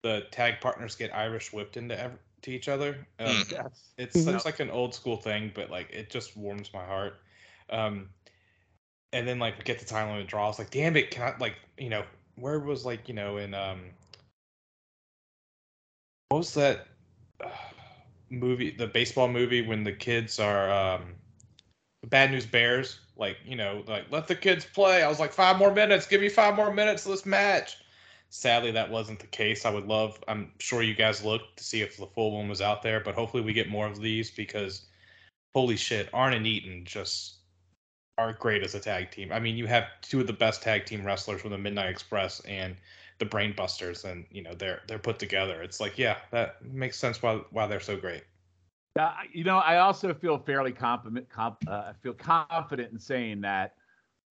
the 0.03 0.27
tag 0.31 0.61
partners 0.61 0.97
get 0.97 1.15
Irish 1.15 1.53
whipped 1.53 1.77
into 1.77 1.99
ev- 1.99 2.19
to 2.43 2.51
each 2.51 2.69
other. 2.69 3.07
Um, 3.19 3.37
Mm. 3.39 3.51
yes. 3.53 3.93
It's 3.99 4.17
Mhm. 4.17 4.25
such 4.25 4.45
like 4.45 4.61
an 4.61 4.71
old 4.71 4.95
school 4.95 5.17
thing, 5.17 5.53
but 5.55 5.71
like 5.71 5.91
it 5.91 6.11
just 6.11 6.37
warms 6.37 6.73
my 6.73 6.85
heart. 6.85 7.21
Um, 7.69 8.09
and 9.13 9.27
then 9.27 9.39
like 9.39 9.59
we 9.59 9.65
get 9.65 9.79
the 9.79 9.85
time 9.85 10.09
limit 10.09 10.27
draw. 10.27 10.45
I 10.45 10.49
was 10.49 10.59
like, 10.59 10.71
damn 10.71 10.97
it, 10.97 11.11
can 11.11 11.23
I 11.23 11.37
like 11.39 11.57
you 11.77 11.91
know 11.91 12.05
where 12.37 12.59
was 12.59 12.87
like 12.87 13.09
you 13.09 13.15
know 13.15 13.37
in 13.37 13.55
um 13.55 13.81
what 16.29 16.39
was 16.39 16.55
that 16.55 16.87
uh, 17.43 17.49
movie 18.31 18.71
the 18.71 18.87
baseball 18.87 19.29
movie 19.29 19.63
when 19.67 19.85
the 19.85 19.93
kids 19.93 20.39
are 20.39 20.71
um 20.71 21.15
Bad 22.07 22.31
News 22.31 22.47
Bears 22.47 23.01
like 23.17 23.37
you 23.45 23.57
know 23.57 23.85
like 23.87 24.11
let 24.11 24.27
the 24.27 24.35
kids 24.35 24.65
play. 24.65 25.03
I 25.03 25.09
was 25.09 25.21
like 25.21 25.33
five 25.33 25.59
more 25.59 25.73
minutes, 25.73 26.07
give 26.07 26.21
me 26.21 26.29
five 26.29 26.57
more 26.57 26.73
minutes 26.73 27.05
of 27.05 27.13
this 27.13 27.27
match. 27.27 27.77
Sadly, 28.31 28.71
that 28.71 28.91
wasn't 28.91 29.19
the 29.19 29.27
case. 29.27 29.67
I 29.67 29.71
would 29.71 29.87
love. 29.87 30.23
I'm 30.29 30.53
sure 30.59 30.83
you 30.83 30.95
guys 30.95 31.25
looked 31.25 31.57
to 31.59 31.65
see 31.65 31.83
if 31.83 31.97
the 31.97 32.07
full 32.07 32.31
one 32.37 32.49
was 32.49 32.61
out 32.61 32.81
there, 32.81 33.01
but 33.01 33.17
hopefully 33.17 33.43
we 33.43 33.53
get 33.53 33.69
more 33.69 33.89
of 33.89 34.01
these 34.01 34.31
because, 34.31 34.87
holy 35.53 35.77
shit, 35.77 36.09
Arn 36.15 36.33
and 36.33 36.47
Eaton 36.47 36.85
just 36.85 37.39
are 38.19 38.33
great 38.33 38.63
as 38.63 38.77
a 38.77 38.81
tag 38.81 39.11
team. 39.11 39.33
I 39.33 39.41
mean, 39.41 39.57
you 39.57 39.67
have 39.67 39.85
two 40.01 40.21
of 40.21 40.29
the 40.29 40.33
best 40.33 40.63
tag 40.63 40.87
team 40.87 41.05
wrestlers 41.05 41.41
from 41.41 41.51
the 41.51 41.59
Midnight 41.59 41.89
Express 41.89 42.39
and 42.41 42.77
the 43.19 43.27
Brainbusters, 43.27 44.05
and 44.05 44.25
you 44.31 44.43
know 44.43 44.55
they're 44.55 44.83
they're 44.87 45.01
put 45.01 45.19
together. 45.19 45.61
It's 45.63 45.81
like, 45.81 45.99
yeah, 45.99 46.19
that 46.31 46.65
makes 46.65 46.99
sense 46.99 47.21
why 47.21 47.41
why 47.51 47.67
they're 47.67 47.81
so 47.81 47.97
great. 47.97 48.23
Uh, 48.97 49.13
you 49.33 49.43
know, 49.43 49.59
I 49.59 49.79
also 49.79 50.15
feel 50.15 50.39
fairly 50.39 50.73
confident. 50.73 51.29
Comp, 51.29 51.57
uh, 51.67 51.73
I 51.73 51.93
feel 52.01 52.15
confident 52.15 52.93
in 52.93 52.99
saying 52.99 53.41
that 53.41 53.75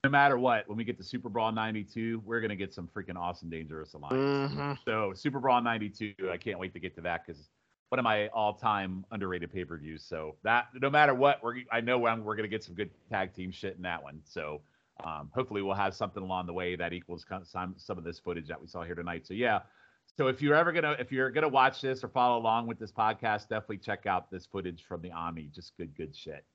no 0.04 0.10
matter 0.10 0.38
what, 0.38 0.68
when 0.68 0.78
we 0.78 0.84
get 0.84 0.98
to 0.98 1.04
Super 1.04 1.30
Brawl 1.30 1.52
'92, 1.52 2.22
we're 2.26 2.40
gonna 2.40 2.56
get 2.56 2.74
some 2.74 2.88
freaking 2.88 3.18
awesome 3.18 3.50
Dangerous 3.50 3.94
Alliance. 3.94 4.54
Mhm. 4.54 4.78
So 4.86 5.14
Super 5.14 5.40
Brawl 5.40 5.62
'92, 5.62 6.30
I 6.32 6.38
can't 6.38 6.60
wait 6.60 6.74
to 6.74 6.80
get 6.80 6.96
to 6.96 7.02
that 7.02 7.26
because 7.26 7.50
one 7.90 8.00
of 8.00 8.04
my 8.04 8.28
all-time 8.30 9.04
underrated 9.12 9.52
pay-per-views. 9.52 10.04
So 10.04 10.36
that 10.44 10.68
no 10.76 10.90
matter 10.90 11.14
what, 11.14 11.44
we're 11.44 11.64
I 11.72 11.82
know 11.82 12.06
I'm, 12.06 12.24
we're 12.24 12.36
gonna 12.36 12.48
get 12.48 12.64
some 12.64 12.76
good 12.76 12.92
tag 13.10 13.34
team 13.34 13.52
shit 13.52 13.76
in 13.76 13.82
that 13.82 14.02
one. 14.02 14.22
So 14.24 14.62
um, 15.04 15.30
hopefully 15.34 15.62
we'll 15.62 15.74
have 15.76 15.94
something 15.94 16.24
along 16.24 16.46
the 16.46 16.54
way 16.54 16.76
that 16.76 16.94
equals 16.94 17.26
some 17.44 17.76
some 17.78 17.98
of 17.98 18.04
this 18.04 18.20
footage 18.20 18.48
that 18.48 18.60
we 18.60 18.68
saw 18.68 18.84
here 18.84 18.96
tonight. 18.96 19.28
So 19.28 19.34
yeah. 19.34 19.62
So 20.18 20.28
if 20.28 20.42
you're 20.42 20.56
ever 20.56 20.72
gonna 20.72 20.96
if 20.98 21.12
you're 21.12 21.30
gonna 21.30 21.50
watch 21.50 21.82
this 21.82 22.04
or 22.04 22.08
follow 22.08 22.38
along 22.40 22.68
with 22.68 22.80
this 22.80 22.92
podcast, 22.92 23.50
definitely 23.50 23.78
check 23.80 24.06
out 24.06 24.32
this 24.32 24.46
footage 24.46 24.86
from 24.86 25.02
the 25.02 25.12
Omni. 25.12 25.50
Just 25.54 25.76
good, 25.76 25.94
good 25.96 26.16
shit. 26.16 26.46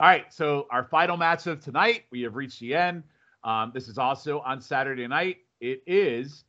All 0.00 0.08
right, 0.08 0.32
so 0.32 0.66
our 0.72 0.82
final 0.82 1.16
match 1.16 1.46
of 1.46 1.60
tonight, 1.60 2.06
we 2.10 2.22
have 2.22 2.34
reached 2.34 2.58
the 2.58 2.74
end. 2.74 3.04
Um, 3.44 3.70
this 3.72 3.86
is 3.86 3.96
also 3.96 4.40
on 4.40 4.60
Saturday 4.60 5.06
night. 5.06 5.36
It 5.60 5.84
is 5.86 6.42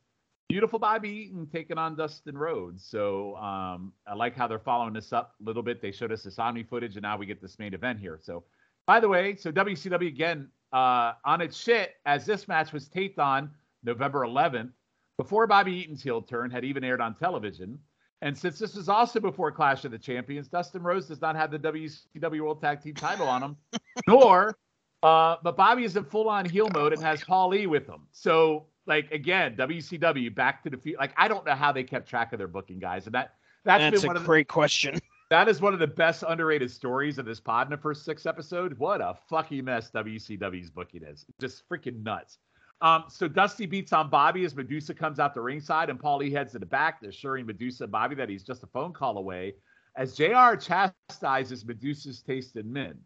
beautiful 0.48 0.80
Bobby 0.80 1.08
Eaton 1.08 1.46
taking 1.46 1.78
on 1.78 1.94
Dustin 1.94 2.36
Rhodes. 2.36 2.84
So 2.84 3.36
um, 3.36 3.92
I 4.04 4.14
like 4.16 4.34
how 4.34 4.48
they're 4.48 4.58
following 4.58 4.92
this 4.92 5.12
up 5.12 5.36
a 5.40 5.44
little 5.44 5.62
bit. 5.62 5.80
They 5.80 5.92
showed 5.92 6.10
us 6.10 6.24
this 6.24 6.40
Omni 6.40 6.64
footage, 6.64 6.96
and 6.96 7.02
now 7.02 7.16
we 7.16 7.24
get 7.24 7.40
this 7.40 7.56
main 7.60 7.72
event 7.72 8.00
here. 8.00 8.18
So, 8.20 8.42
by 8.84 8.98
the 8.98 9.08
way, 9.08 9.36
so 9.36 9.52
WCW 9.52 10.08
again 10.08 10.48
uh, 10.72 11.12
on 11.24 11.40
its 11.40 11.56
shit 11.56 11.94
as 12.04 12.26
this 12.26 12.48
match 12.48 12.72
was 12.72 12.88
taped 12.88 13.20
on 13.20 13.48
November 13.84 14.22
11th, 14.26 14.72
before 15.18 15.46
Bobby 15.46 15.72
Eaton's 15.72 16.02
heel 16.02 16.20
turn 16.20 16.50
had 16.50 16.64
even 16.64 16.82
aired 16.82 17.00
on 17.00 17.14
television. 17.14 17.78
And 18.22 18.36
since 18.36 18.58
this 18.58 18.76
is 18.76 18.88
also 18.88 19.20
before 19.20 19.52
Clash 19.52 19.84
of 19.84 19.90
the 19.90 19.98
Champions, 19.98 20.48
Dustin 20.48 20.82
Rhodes 20.82 21.06
does 21.06 21.20
not 21.20 21.36
have 21.36 21.50
the 21.50 21.58
WCW 21.58 22.40
World 22.40 22.60
Tag 22.60 22.82
Team 22.82 22.94
title 22.94 23.28
on 23.28 23.42
him, 23.42 23.56
nor, 24.06 24.56
uh, 25.02 25.36
but 25.42 25.56
Bobby 25.56 25.84
is 25.84 25.96
in 25.96 26.04
full 26.04 26.28
on 26.28 26.44
heel 26.44 26.68
mode 26.72 26.92
and 26.92 27.02
has 27.02 27.22
Paulie 27.22 27.66
with 27.66 27.86
him. 27.86 28.06
So, 28.12 28.66
like, 28.86 29.10
again, 29.12 29.54
WCW 29.56 30.34
back 30.34 30.62
to 30.64 30.70
the. 30.70 30.96
Like, 30.98 31.12
I 31.16 31.28
don't 31.28 31.44
know 31.44 31.54
how 31.54 31.72
they 31.72 31.84
kept 31.84 32.08
track 32.08 32.32
of 32.32 32.38
their 32.38 32.48
booking 32.48 32.78
guys. 32.78 33.06
And 33.06 33.14
that, 33.14 33.34
that's 33.64 33.82
That's 33.82 34.02
been 34.02 34.04
a 34.04 34.08
one 34.08 34.16
of 34.16 34.22
the, 34.22 34.26
great 34.26 34.48
question. 34.48 34.98
that 35.30 35.48
is 35.48 35.60
one 35.60 35.74
of 35.74 35.80
the 35.80 35.86
best 35.86 36.24
underrated 36.26 36.70
stories 36.70 37.18
of 37.18 37.26
this 37.26 37.40
pod 37.40 37.66
in 37.66 37.70
the 37.70 37.76
first 37.76 38.04
six 38.04 38.24
episodes. 38.24 38.78
What 38.78 39.00
a 39.00 39.16
fucking 39.28 39.64
mess 39.64 39.90
WCW's 39.90 40.70
booking 40.70 41.02
is. 41.02 41.26
Just 41.38 41.68
freaking 41.68 42.02
nuts. 42.02 42.38
Um, 42.82 43.04
so 43.08 43.26
Dusty 43.26 43.66
beats 43.66 43.92
on 43.92 44.10
Bobby 44.10 44.44
as 44.44 44.54
Medusa 44.54 44.94
comes 44.94 45.18
out 45.18 45.34
the 45.34 45.40
ringside 45.40 45.88
and 45.88 45.98
Paulie 45.98 46.30
heads 46.30 46.52
to 46.52 46.58
the 46.58 46.66
back, 46.66 47.02
assuring 47.02 47.46
Medusa 47.46 47.84
and 47.84 47.92
Bobby 47.92 48.14
that 48.16 48.28
he's 48.28 48.42
just 48.42 48.62
a 48.62 48.66
phone 48.66 48.92
call 48.92 49.18
away. 49.18 49.54
As 49.96 50.14
JR 50.14 50.56
chastises 50.56 51.64
Medusa's 51.64 52.20
taste 52.20 52.56
in 52.56 52.70
men. 52.70 52.98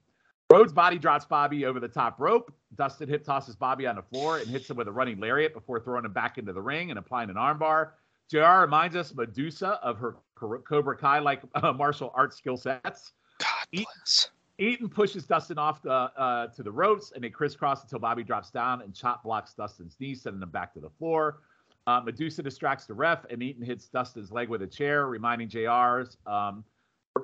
Rhodes 0.50 0.72
body 0.72 0.98
drops 0.98 1.24
Bobby 1.24 1.64
over 1.64 1.78
the 1.78 1.86
top 1.86 2.18
rope. 2.18 2.52
Dustin 2.74 3.08
hip 3.08 3.24
tosses 3.24 3.54
Bobby 3.54 3.86
on 3.86 3.94
the 3.94 4.02
floor 4.02 4.38
and 4.38 4.48
hits 4.48 4.68
him 4.68 4.76
with 4.76 4.88
a 4.88 4.92
running 4.92 5.20
lariat 5.20 5.54
before 5.54 5.78
throwing 5.78 6.04
him 6.04 6.12
back 6.12 6.38
into 6.38 6.52
the 6.52 6.60
ring 6.60 6.90
and 6.90 6.98
applying 6.98 7.30
an 7.30 7.36
armbar. 7.36 7.90
JR 8.28 8.60
reminds 8.60 8.96
us 8.96 9.14
Medusa 9.14 9.78
of 9.82 9.98
her 9.98 10.16
Cobra 10.34 10.96
Kai 10.96 11.20
like 11.20 11.42
uh, 11.54 11.72
martial 11.72 12.12
arts 12.14 12.36
skill 12.36 12.56
sets. 12.56 13.12
God 13.38 13.66
bless. 13.72 14.30
Eaton 14.60 14.90
pushes 14.90 15.24
Dustin 15.24 15.58
off 15.58 15.82
the, 15.82 15.90
uh, 15.90 16.48
to 16.48 16.62
the 16.62 16.70
ropes, 16.70 17.12
and 17.14 17.24
they 17.24 17.30
crisscross 17.30 17.82
until 17.82 17.98
Bobby 17.98 18.22
drops 18.22 18.50
down 18.50 18.82
and 18.82 18.94
chop 18.94 19.24
blocks 19.24 19.54
Dustin's 19.54 19.96
knee, 19.98 20.14
sending 20.14 20.42
him 20.42 20.50
back 20.50 20.74
to 20.74 20.80
the 20.80 20.90
floor. 20.90 21.40
Uh, 21.86 22.00
Medusa 22.04 22.42
distracts 22.42 22.84
the 22.84 22.92
ref, 22.92 23.24
and 23.30 23.42
Eaton 23.42 23.64
hits 23.64 23.88
Dustin's 23.88 24.30
leg 24.30 24.50
with 24.50 24.60
a 24.60 24.66
chair, 24.66 25.06
reminding 25.06 25.48
JR's 25.48 26.18
um, 26.26 26.62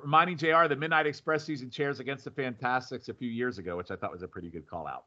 reminding 0.02 0.38
JR 0.38 0.66
the 0.66 0.76
Midnight 0.76 1.06
Express 1.06 1.48
using 1.48 1.68
chairs 1.68 2.00
against 2.00 2.24
the 2.24 2.30
Fantastics 2.30 3.08
a 3.08 3.14
few 3.14 3.28
years 3.28 3.58
ago, 3.58 3.76
which 3.76 3.90
I 3.90 3.96
thought 3.96 4.12
was 4.12 4.22
a 4.22 4.28
pretty 4.28 4.48
good 4.48 4.66
call 4.66 4.86
out. 4.86 5.04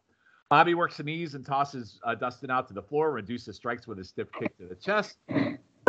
Bobby 0.49 0.76
works 0.76 0.97
the 0.97 1.03
knees 1.03 1.34
and 1.35 1.45
tosses 1.45 1.99
uh, 2.03 2.15
Dustin 2.15 2.49
out 2.49 2.68
to 2.68 2.73
the 2.73 2.81
floor. 2.81 3.14
Medusa 3.14 3.53
strikes 3.53 3.88
with 3.88 3.99
a 3.99 4.03
stiff 4.03 4.31
kick 4.39 4.56
to 4.57 4.68
the 4.68 4.76
chest. 4.76 5.18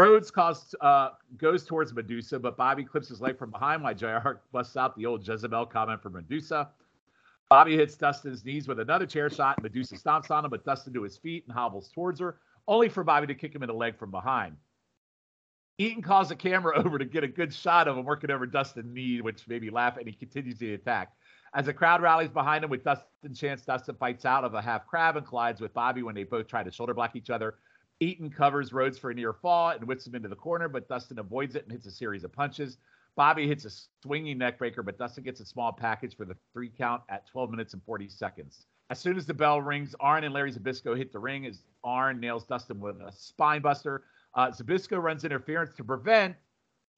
Rhodes 0.01 0.33
uh, 0.81 1.11
goes 1.37 1.67
towards 1.67 1.93
Medusa, 1.93 2.39
but 2.39 2.57
Bobby 2.57 2.85
clips 2.85 3.09
his 3.09 3.21
leg 3.21 3.37
from 3.37 3.51
behind 3.51 3.83
while 3.83 3.95
JR 3.95 4.31
busts 4.51 4.79
out 4.79 4.97
the 4.97 5.05
old 5.05 5.29
Jezebel 5.29 5.67
comment 5.67 6.03
from 6.03 6.15
Medusa. 6.15 6.71
Bobby 7.51 7.77
hits 7.77 7.97
Dustin's 7.97 8.43
knees 8.43 8.67
with 8.67 8.81
another 8.81 9.05
chair 9.05 9.29
shot, 9.29 9.63
Medusa 9.63 9.97
stomps 9.97 10.31
on 10.31 10.43
him, 10.43 10.51
but 10.51 10.65
Dustin 10.65 10.95
to 10.95 11.03
his 11.03 11.19
feet 11.19 11.45
and 11.47 11.55
hobbles 11.55 11.91
towards 11.93 12.19
her, 12.19 12.39
only 12.67 12.89
for 12.89 13.05
Bobby 13.05 13.27
to 13.27 13.35
kick 13.35 13.55
him 13.55 13.63
in 13.63 13.67
the 13.67 13.75
leg 13.75 13.99
from 13.99 14.11
behind. 14.11 14.57
Eaton 15.77 16.03
calls 16.03 16.31
the 16.31 16.37
camera 16.37 16.83
over 16.83 16.97
to 16.97 17.05
get 17.05 17.23
a 17.23 17.29
good 17.29 17.53
shot 17.53 17.87
of 17.87 17.99
him 17.99 18.07
working 18.07 18.31
over 18.31 18.47
Dustin's 18.47 18.95
knee, 18.95 19.21
which 19.21 19.47
made 19.49 19.61
me 19.61 19.69
laugh, 19.69 19.99
and 19.99 20.07
he 20.07 20.15
continues 20.15 20.57
the 20.57 20.73
attack. 20.73 21.13
As 21.53 21.67
the 21.67 21.75
crowd 21.75 22.01
rallies 22.01 22.31
behind 22.31 22.65
him 22.65 22.71
with 22.71 22.85
Dustin 22.85 23.35
chance, 23.35 23.67
Dustin 23.67 23.97
fights 23.97 24.25
out 24.25 24.45
of 24.45 24.55
a 24.55 24.63
half 24.63 24.87
crab 24.87 25.19
and 25.19 25.27
collides 25.27 25.61
with 25.61 25.75
Bobby 25.75 26.03
when 26.03 26.15
they 26.15 26.25
both 26.25 26.47
try 26.47 26.63
to 26.63 26.71
shoulder 26.71 26.95
block 26.95 27.17
each 27.17 27.29
other. 27.29 27.57
Eaton 28.01 28.31
covers 28.31 28.73
Rhodes 28.73 28.99
for 28.99 29.11
a 29.11 29.15
near 29.15 29.33
fall 29.33 29.71
and 29.71 29.87
whips 29.87 30.07
him 30.07 30.15
into 30.15 30.29
the 30.29 30.37
corner, 30.37 30.69
but 30.69 30.89
Dustin 30.89 31.19
avoids 31.19 31.55
it 31.55 31.65
and 31.65 31.73
hits 31.73 31.87
a 31.87 31.91
series 31.91 32.25
of 32.25 32.33
punches. 32.33 32.79
Bobby 33.15 33.47
hits 33.47 33.65
a 33.67 33.71
swinging 34.03 34.39
neckbreaker, 34.39 34.85
but 34.85 34.99
Dustin 34.99 35.25
gets 35.25 35.41
a 35.41 35.45
small 35.45 35.73
package 35.73 36.17
for 36.17 36.25
the 36.25 36.37
three 36.55 36.71
count 36.71 37.03
at 37.11 37.27
12 37.27 37.51
minutes 37.51 37.75
and 37.75 37.83
40 37.85 38.09
seconds. 38.09 38.67
As 38.89 38.99
soon 38.99 39.17
as 39.17 39.27
the 39.27 39.35
bell 39.35 39.61
rings, 39.61 39.95
Arn 40.01 40.25
and 40.25 40.33
Larry 40.33 40.53
Zbyszko 40.53 40.97
hit 40.97 41.13
the 41.13 41.19
ring 41.19 41.47
as 41.47 41.63
Arn 41.85 42.19
nails 42.19 42.45
Dustin 42.45 42.81
with 42.81 42.97
a 43.01 43.13
spine 43.13 43.61
buster. 43.61 44.05
Uh, 44.35 44.49
Zabisco 44.49 45.01
runs 45.01 45.25
interference 45.25 45.75
to 45.75 45.85
prevent 45.85 46.35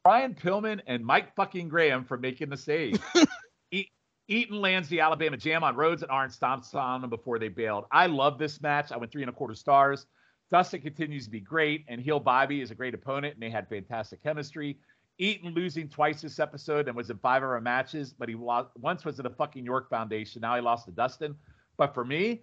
Brian 0.04 0.34
Pillman 0.34 0.80
and 0.86 1.04
Mike 1.04 1.34
fucking 1.34 1.68
Graham 1.68 2.04
from 2.04 2.20
making 2.20 2.48
the 2.48 2.56
save. 2.56 3.02
E- 3.72 3.88
Eaton 4.28 4.60
lands 4.60 4.88
the 4.88 5.00
Alabama 5.00 5.36
Jam 5.36 5.64
on 5.64 5.74
Rhodes, 5.76 6.02
and 6.02 6.10
Arn 6.10 6.28
stomps 6.28 6.74
on 6.74 7.00
them 7.00 7.08
before 7.08 7.38
they 7.38 7.48
bailed. 7.48 7.86
I 7.90 8.06
love 8.06 8.38
this 8.38 8.60
match. 8.60 8.92
I 8.92 8.98
went 8.98 9.10
three 9.10 9.22
and 9.22 9.30
a 9.30 9.32
quarter 9.32 9.54
stars. 9.54 10.06
Dustin 10.52 10.82
continues 10.82 11.24
to 11.24 11.30
be 11.30 11.40
great, 11.40 11.86
and 11.88 11.98
Heel 11.98 12.20
Bobby 12.20 12.60
is 12.60 12.70
a 12.70 12.74
great 12.74 12.92
opponent, 12.92 13.32
and 13.32 13.42
they 13.42 13.48
had 13.48 13.66
fantastic 13.70 14.22
chemistry. 14.22 14.78
Eaton 15.16 15.54
losing 15.54 15.88
twice 15.88 16.20
this 16.20 16.38
episode 16.38 16.88
and 16.88 16.96
was 16.96 17.08
in 17.08 17.16
five 17.16 17.42
of 17.42 17.48
our 17.48 17.60
matches, 17.60 18.12
but 18.12 18.28
he 18.28 18.34
lost 18.34 18.68
once 18.76 19.02
was 19.02 19.18
at 19.18 19.22
the 19.22 19.30
fucking 19.30 19.64
York 19.64 19.88
Foundation. 19.88 20.42
Now 20.42 20.54
he 20.54 20.60
lost 20.60 20.84
to 20.84 20.90
Dustin. 20.92 21.34
But 21.78 21.94
for 21.94 22.04
me, 22.04 22.42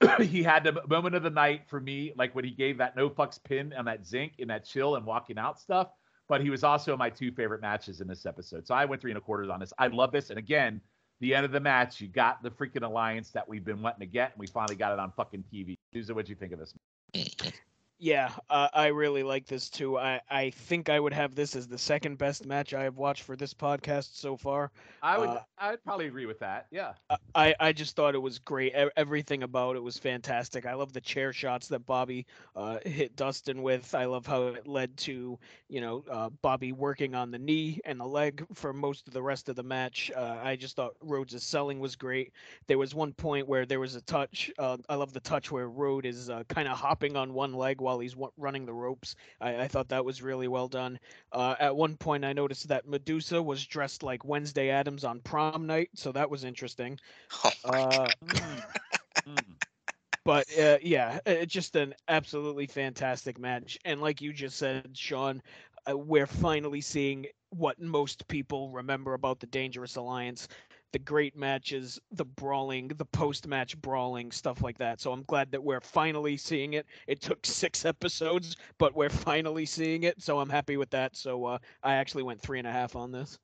he 0.20 0.42
had 0.42 0.64
the 0.64 0.80
moment 0.88 1.14
of 1.14 1.22
the 1.22 1.30
night 1.30 1.62
for 1.68 1.78
me, 1.78 2.14
like 2.16 2.34
when 2.34 2.46
he 2.46 2.50
gave 2.52 2.78
that 2.78 2.96
no 2.96 3.10
fucks 3.10 3.42
pin 3.42 3.74
on 3.74 3.84
that 3.84 4.02
Zenk 4.02 4.32
in 4.38 4.48
that 4.48 4.64
chill 4.64 4.96
and 4.96 5.04
walking 5.04 5.36
out 5.36 5.60
stuff. 5.60 5.88
But 6.28 6.40
he 6.40 6.48
was 6.48 6.64
also 6.64 6.96
my 6.96 7.10
two 7.10 7.32
favorite 7.32 7.60
matches 7.60 8.00
in 8.00 8.08
this 8.08 8.24
episode. 8.24 8.66
So 8.66 8.74
I 8.74 8.86
went 8.86 9.02
three 9.02 9.10
and 9.10 9.18
a 9.18 9.20
quarters 9.20 9.50
on 9.50 9.60
this. 9.60 9.74
I 9.78 9.88
love 9.88 10.10
this. 10.10 10.30
And 10.30 10.38
again, 10.38 10.80
the 11.20 11.34
end 11.34 11.44
of 11.44 11.52
the 11.52 11.60
match, 11.60 12.00
you 12.00 12.08
got 12.08 12.42
the 12.42 12.50
freaking 12.50 12.82
alliance 12.82 13.30
that 13.32 13.46
we've 13.46 13.64
been 13.64 13.82
wanting 13.82 14.00
to 14.00 14.06
get, 14.06 14.32
and 14.32 14.40
we 14.40 14.46
finally 14.46 14.76
got 14.76 14.92
it 14.92 14.98
on 14.98 15.12
fucking 15.12 15.44
TV. 15.52 15.76
Souza, 15.92 16.14
what'd 16.14 16.30
you 16.30 16.34
think 16.34 16.52
of 16.52 16.58
this? 16.58 16.74
Mm-hmm. 17.14 17.71
Yeah, 18.02 18.32
uh, 18.50 18.66
I 18.74 18.88
really 18.88 19.22
like 19.22 19.46
this 19.46 19.70
too. 19.70 19.96
I, 19.96 20.20
I 20.28 20.50
think 20.50 20.88
I 20.88 20.98
would 20.98 21.12
have 21.12 21.36
this 21.36 21.54
as 21.54 21.68
the 21.68 21.78
second 21.78 22.18
best 22.18 22.44
match 22.44 22.74
I 22.74 22.82
have 22.82 22.96
watched 22.96 23.22
for 23.22 23.36
this 23.36 23.54
podcast 23.54 24.16
so 24.16 24.36
far. 24.36 24.72
I 25.00 25.18
would 25.18 25.28
Uh, 25.28 25.38
I'd 25.56 25.84
probably 25.84 26.08
agree 26.08 26.26
with 26.26 26.40
that. 26.40 26.66
Yeah. 26.72 26.94
I, 27.36 27.54
I 27.60 27.72
just 27.72 27.94
thought 27.94 28.16
it 28.16 28.18
was 28.18 28.40
great. 28.40 28.72
Everything 28.96 29.44
about 29.44 29.76
it 29.76 29.82
was 29.84 29.98
fantastic. 29.98 30.66
I 30.66 30.74
love 30.74 30.92
the 30.92 31.00
chair 31.00 31.32
shots 31.32 31.68
that 31.68 31.86
Bobby 31.86 32.26
uh, 32.56 32.78
hit 32.84 33.14
Dustin 33.14 33.62
with. 33.62 33.94
I 33.94 34.06
love 34.06 34.26
how 34.26 34.48
it 34.48 34.66
led 34.66 34.96
to, 34.98 35.38
you 35.68 35.80
know, 35.80 36.04
uh, 36.10 36.30
Bobby 36.42 36.72
working 36.72 37.14
on 37.14 37.30
the 37.30 37.38
knee 37.38 37.78
and 37.84 38.00
the 38.00 38.06
leg 38.06 38.44
for 38.52 38.72
most 38.72 39.06
of 39.06 39.14
the 39.14 39.22
rest 39.22 39.48
of 39.48 39.54
the 39.54 39.62
match. 39.62 40.10
Uh, 40.16 40.40
I 40.42 40.56
just 40.56 40.74
thought 40.74 40.94
Rhodes' 41.00 41.40
selling 41.44 41.78
was 41.78 41.94
great. 41.94 42.32
There 42.66 42.78
was 42.78 42.96
one 42.96 43.12
point 43.12 43.46
where 43.46 43.64
there 43.64 43.78
was 43.78 43.94
a 43.94 44.00
touch. 44.02 44.50
Uh, 44.58 44.78
I 44.88 44.96
love 44.96 45.12
the 45.12 45.20
touch 45.20 45.52
where 45.52 45.68
Rhodes 45.68 46.08
is 46.08 46.30
uh, 46.30 46.42
kind 46.48 46.66
of 46.66 46.76
hopping 46.76 47.16
on 47.16 47.32
one 47.32 47.52
leg 47.54 47.80
while 47.80 47.91
he's 47.98 48.16
wa- 48.16 48.30
running 48.36 48.66
the 48.66 48.72
ropes. 48.74 49.16
I, 49.40 49.62
I 49.62 49.68
thought 49.68 49.88
that 49.88 50.04
was 50.04 50.22
really 50.22 50.48
well 50.48 50.68
done. 50.68 50.98
Uh, 51.32 51.54
at 51.58 51.76
one 51.76 51.96
point, 51.96 52.24
I 52.24 52.32
noticed 52.32 52.68
that 52.68 52.86
Medusa 52.86 53.42
was 53.42 53.64
dressed 53.66 54.02
like 54.02 54.24
Wednesday 54.24 54.70
Addams 54.70 55.04
on 55.04 55.20
prom 55.20 55.66
night, 55.66 55.90
so 55.94 56.12
that 56.12 56.30
was 56.30 56.44
interesting. 56.44 56.98
Oh 57.44 57.52
my 57.64 57.70
Uh, 57.72 58.06
God. 58.06 58.16
Mm. 58.24 58.62
Mm. 59.28 59.56
but 60.24 60.46
uh, 60.58 60.78
yeah, 60.82 61.20
uh, 61.26 61.44
just 61.44 61.76
an 61.76 61.94
absolutely 62.08 62.66
fantastic 62.66 63.38
match. 63.38 63.78
And 63.84 64.00
like 64.00 64.20
you 64.20 64.32
just 64.32 64.56
said, 64.58 64.96
Sean, 64.96 65.42
uh, 65.88 65.96
we're 65.96 66.26
finally 66.26 66.80
seeing 66.80 67.26
what 67.50 67.80
most 67.80 68.26
people 68.28 68.70
remember 68.70 69.14
about 69.14 69.40
the 69.40 69.46
Dangerous 69.46 69.96
Alliance 69.96 70.48
the 70.92 70.98
great 70.98 71.36
matches, 71.36 71.98
the 72.12 72.24
brawling, 72.24 72.88
the 72.88 73.04
post 73.04 73.46
match 73.46 73.80
brawling, 73.80 74.30
stuff 74.30 74.62
like 74.62 74.78
that. 74.78 75.00
So 75.00 75.12
I'm 75.12 75.24
glad 75.24 75.50
that 75.52 75.62
we're 75.62 75.80
finally 75.80 76.36
seeing 76.36 76.74
it. 76.74 76.86
It 77.06 77.20
took 77.20 77.44
six 77.44 77.84
episodes, 77.84 78.56
but 78.78 78.94
we're 78.94 79.10
finally 79.10 79.66
seeing 79.66 80.04
it. 80.04 80.22
So 80.22 80.38
I'm 80.38 80.50
happy 80.50 80.76
with 80.76 80.90
that. 80.90 81.16
So 81.16 81.44
uh, 81.46 81.58
I 81.82 81.94
actually 81.94 82.22
went 82.22 82.40
three 82.40 82.58
and 82.58 82.68
a 82.68 82.72
half 82.72 82.94
on 82.96 83.10
this. 83.12 83.38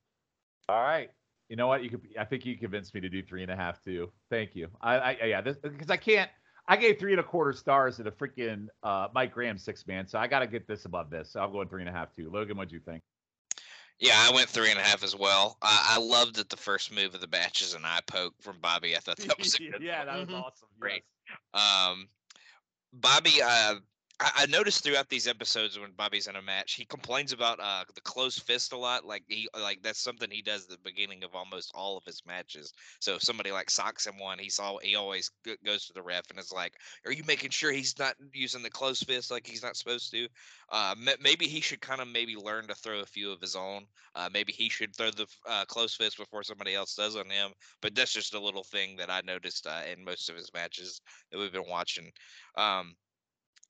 All 0.69 0.83
right. 0.83 1.11
You 1.49 1.57
know 1.57 1.67
what? 1.67 1.83
You 1.83 1.89
could. 1.89 2.03
I 2.19 2.25
think 2.25 2.45
you 2.45 2.59
convinced 2.59 2.95
me 2.95 3.01
to 3.01 3.09
do 3.09 3.23
three 3.23 3.43
and 3.43 3.51
a 3.51 3.57
half 3.57 3.83
too. 3.83 4.13
Thank 4.31 4.55
you. 4.55 4.69
I, 4.83 4.97
I 4.97 5.25
yeah. 5.25 5.41
This 5.41 5.57
because 5.57 5.91
I 5.91 5.97
can't. 5.97 6.31
I 6.71 6.77
gave 6.77 6.99
three 6.99 7.13
and 7.13 7.21
a 7.21 7.25
quarter 7.25 7.55
stars 7.55 7.97
to 7.97 8.03
the 8.03 8.11
freaking 8.11 8.67
uh, 8.83 9.09
Mike 9.15 9.33
Graham 9.33 9.57
six 9.57 9.87
man, 9.87 10.07
so 10.07 10.19
I 10.19 10.27
got 10.27 10.41
to 10.41 10.47
get 10.47 10.69
this 10.69 10.85
above 10.85 11.09
this. 11.09 11.33
So 11.33 11.41
I'm 11.41 11.51
going 11.51 11.69
three 11.69 11.81
and 11.81 11.89
a 11.89 11.93
half 11.93 12.15
too. 12.15 12.31
Logan, 12.31 12.59
what'd 12.59 12.71
you 12.71 12.81
think? 12.81 13.03
Yeah, 14.01 14.15
I 14.17 14.33
went 14.33 14.49
three 14.49 14.71
and 14.71 14.79
a 14.79 14.83
half 14.83 15.03
as 15.03 15.17
well. 15.17 15.59
I, 15.61 15.97
I 15.97 15.99
loved 16.01 16.37
that 16.37 16.51
the 16.51 16.57
first 16.57 16.93
move 16.93 17.15
of 17.15 17.21
the 17.21 17.27
match 17.27 17.63
is 17.63 17.75
an 17.75 17.85
eye 17.85 18.01
poke 18.07 18.35
from 18.41 18.57
Bobby. 18.61 18.97
I 18.97 19.01
thought 19.01 19.17
that 19.17 19.39
was 19.39 19.55
a 19.55 19.59
good 19.71 19.83
yeah, 19.83 20.05
that 20.05 20.19
was 20.19 20.29
awesome. 20.33 20.69
Great. 20.79 21.03
yes. 21.29 21.63
Um, 21.63 22.09
Bobby, 22.93 23.43
uh, 23.45 23.75
I, 24.21 24.31
I 24.37 24.47
noticed 24.47 24.83
throughout 24.83 25.09
these 25.09 25.29
episodes 25.29 25.79
when 25.79 25.93
Bobby's 25.93 26.27
in 26.27 26.37
a 26.37 26.43
match, 26.43 26.75
he 26.75 26.85
complains 26.85 27.33
about 27.33 27.61
uh, 27.61 27.85
the 27.95 28.01
closed 28.01 28.43
fist 28.43 28.73
a 28.73 28.77
lot. 28.77 29.05
Like 29.05 29.23
he, 29.29 29.49
like 29.55 29.83
that's 29.83 30.01
something 30.01 30.31
he 30.31 30.43
does 30.43 30.65
at 30.65 30.71
the 30.71 30.79
beginning 30.85 31.25
of 31.25 31.35
almost 31.35 31.73
all 31.75 31.97
of 31.97 32.05
his 32.05 32.23
matches. 32.27 32.73
So 33.01 33.15
if 33.15 33.23
somebody 33.23 33.53
like 33.53 33.71
socks 33.71 34.07
him 34.07 34.19
one, 34.19 34.39
he's 34.39 34.59
all 34.59 34.79
he 34.83 34.97
always 34.97 35.31
goes 35.65 35.87
to 35.87 35.93
the 35.93 36.03
ref 36.03 36.31
and 36.31 36.39
is 36.39 36.53
like, 36.53 36.75
"Are 37.07 37.13
you 37.13 37.23
making 37.27 37.51
sure 37.51 37.71
he's 37.71 37.99
not 37.99 38.17
using 38.33 38.63
the 38.63 38.71
closed 38.71 39.07
fist 39.07 39.31
like 39.31 39.47
he's 39.47 39.63
not 39.63 39.77
supposed 39.77 40.11
to?" 40.13 40.29
Uh, 40.71 40.95
ma- 40.99 41.13
maybe 41.21 41.47
he 41.47 41.61
should 41.61 41.81
kind 41.81 42.01
of 42.01 42.09
maybe 42.09 42.37
learn 42.37 42.67
to 42.67 42.75
throw 42.75 43.01
a 43.01 43.07
few 43.07 43.31
of 43.31 43.41
his 43.41 43.55
own. 43.57 43.87
Uh, 44.15 44.29
maybe 44.33 44.53
he 44.53 44.69
should 44.69 44.95
throw 44.97 45.11
the 45.11 45.27
uh, 45.47 45.65
closed 45.67 45.97
fist 45.97 46.19
before 46.19 46.43
somebody 46.43 46.75
else 46.75 46.95
does 46.95 47.17
on 47.17 47.29
him. 47.31 47.53
But 47.81 47.95
that's 47.95 48.13
just 48.13 48.35
a 48.35 48.41
little 48.41 48.65
thing 48.65 48.97
that 48.97 49.11
I 49.11 49.21
noticed 49.25 49.67
uh, 49.67 49.83
in 49.91 50.05
most 50.05 50.29
of 50.29 50.37
his 50.37 50.53
matches 50.53 51.01
that 51.31 51.39
we've 51.39 51.53
been 51.53 51.69
watching. 51.69 52.11
Um, 52.57 52.95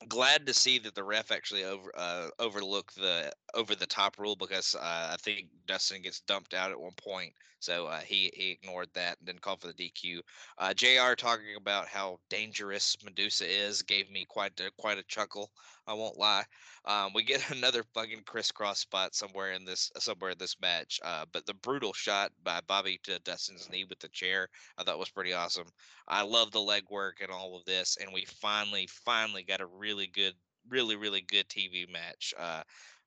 glad 0.07 0.45
to 0.45 0.53
see 0.53 0.79
that 0.79 0.95
the 0.95 1.03
ref 1.03 1.31
actually 1.31 1.65
over 1.65 1.91
uh, 1.95 2.29
overlooked 2.39 2.95
the 2.95 3.31
over 3.53 3.75
the 3.75 3.85
top 3.85 4.17
rule 4.17 4.35
because 4.35 4.75
uh, 4.75 5.09
I 5.13 5.17
think 5.19 5.47
Dustin 5.67 6.01
gets 6.01 6.21
dumped 6.21 6.53
out 6.53 6.71
at 6.71 6.79
one 6.79 6.93
point, 6.95 7.33
so 7.59 7.87
uh, 7.87 7.99
he 7.99 8.31
he 8.33 8.51
ignored 8.51 8.89
that 8.93 9.17
and 9.17 9.27
didn't 9.27 9.41
call 9.41 9.57
for 9.57 9.67
the 9.67 9.73
DQ. 9.73 10.19
Uh, 10.57 10.73
JR 10.73 11.15
talking 11.15 11.55
about 11.57 11.87
how 11.87 12.19
dangerous 12.29 12.95
Medusa 13.03 13.45
is 13.45 13.81
gave 13.81 14.09
me 14.09 14.25
quite 14.27 14.59
a, 14.59 14.71
quite 14.77 14.97
a 14.97 15.03
chuckle. 15.03 15.51
I 15.89 15.93
won't 15.93 16.17
lie. 16.19 16.43
Um, 16.85 17.13
we 17.15 17.23
get 17.23 17.49
another 17.49 17.83
fucking 17.95 18.21
crisscross 18.25 18.79
spot 18.79 19.15
somewhere 19.15 19.53
in 19.53 19.65
this 19.65 19.91
somewhere 19.97 20.31
in 20.31 20.37
this 20.37 20.55
match, 20.61 20.99
uh, 21.03 21.25
but 21.33 21.45
the 21.47 21.55
brutal 21.55 21.93
shot 21.93 22.31
by 22.43 22.61
Bobby 22.67 22.99
to 23.03 23.19
Dustin's 23.19 23.69
knee 23.69 23.85
with 23.89 23.99
the 23.99 24.09
chair 24.09 24.47
I 24.77 24.83
thought 24.83 24.99
was 24.99 25.09
pretty 25.09 25.33
awesome. 25.33 25.67
I 26.07 26.21
love 26.21 26.51
the 26.51 26.61
leg 26.61 26.83
work 26.91 27.17
and 27.21 27.31
all 27.31 27.57
of 27.57 27.65
this, 27.65 27.97
and 27.99 28.13
we 28.13 28.25
finally, 28.25 28.87
finally 28.87 29.43
got 29.43 29.61
a 29.61 29.65
really 29.65 30.07
good, 30.07 30.35
really, 30.69 30.95
really 30.95 31.21
good 31.21 31.49
TV 31.49 31.91
match 31.91 32.35
uh, 32.37 32.61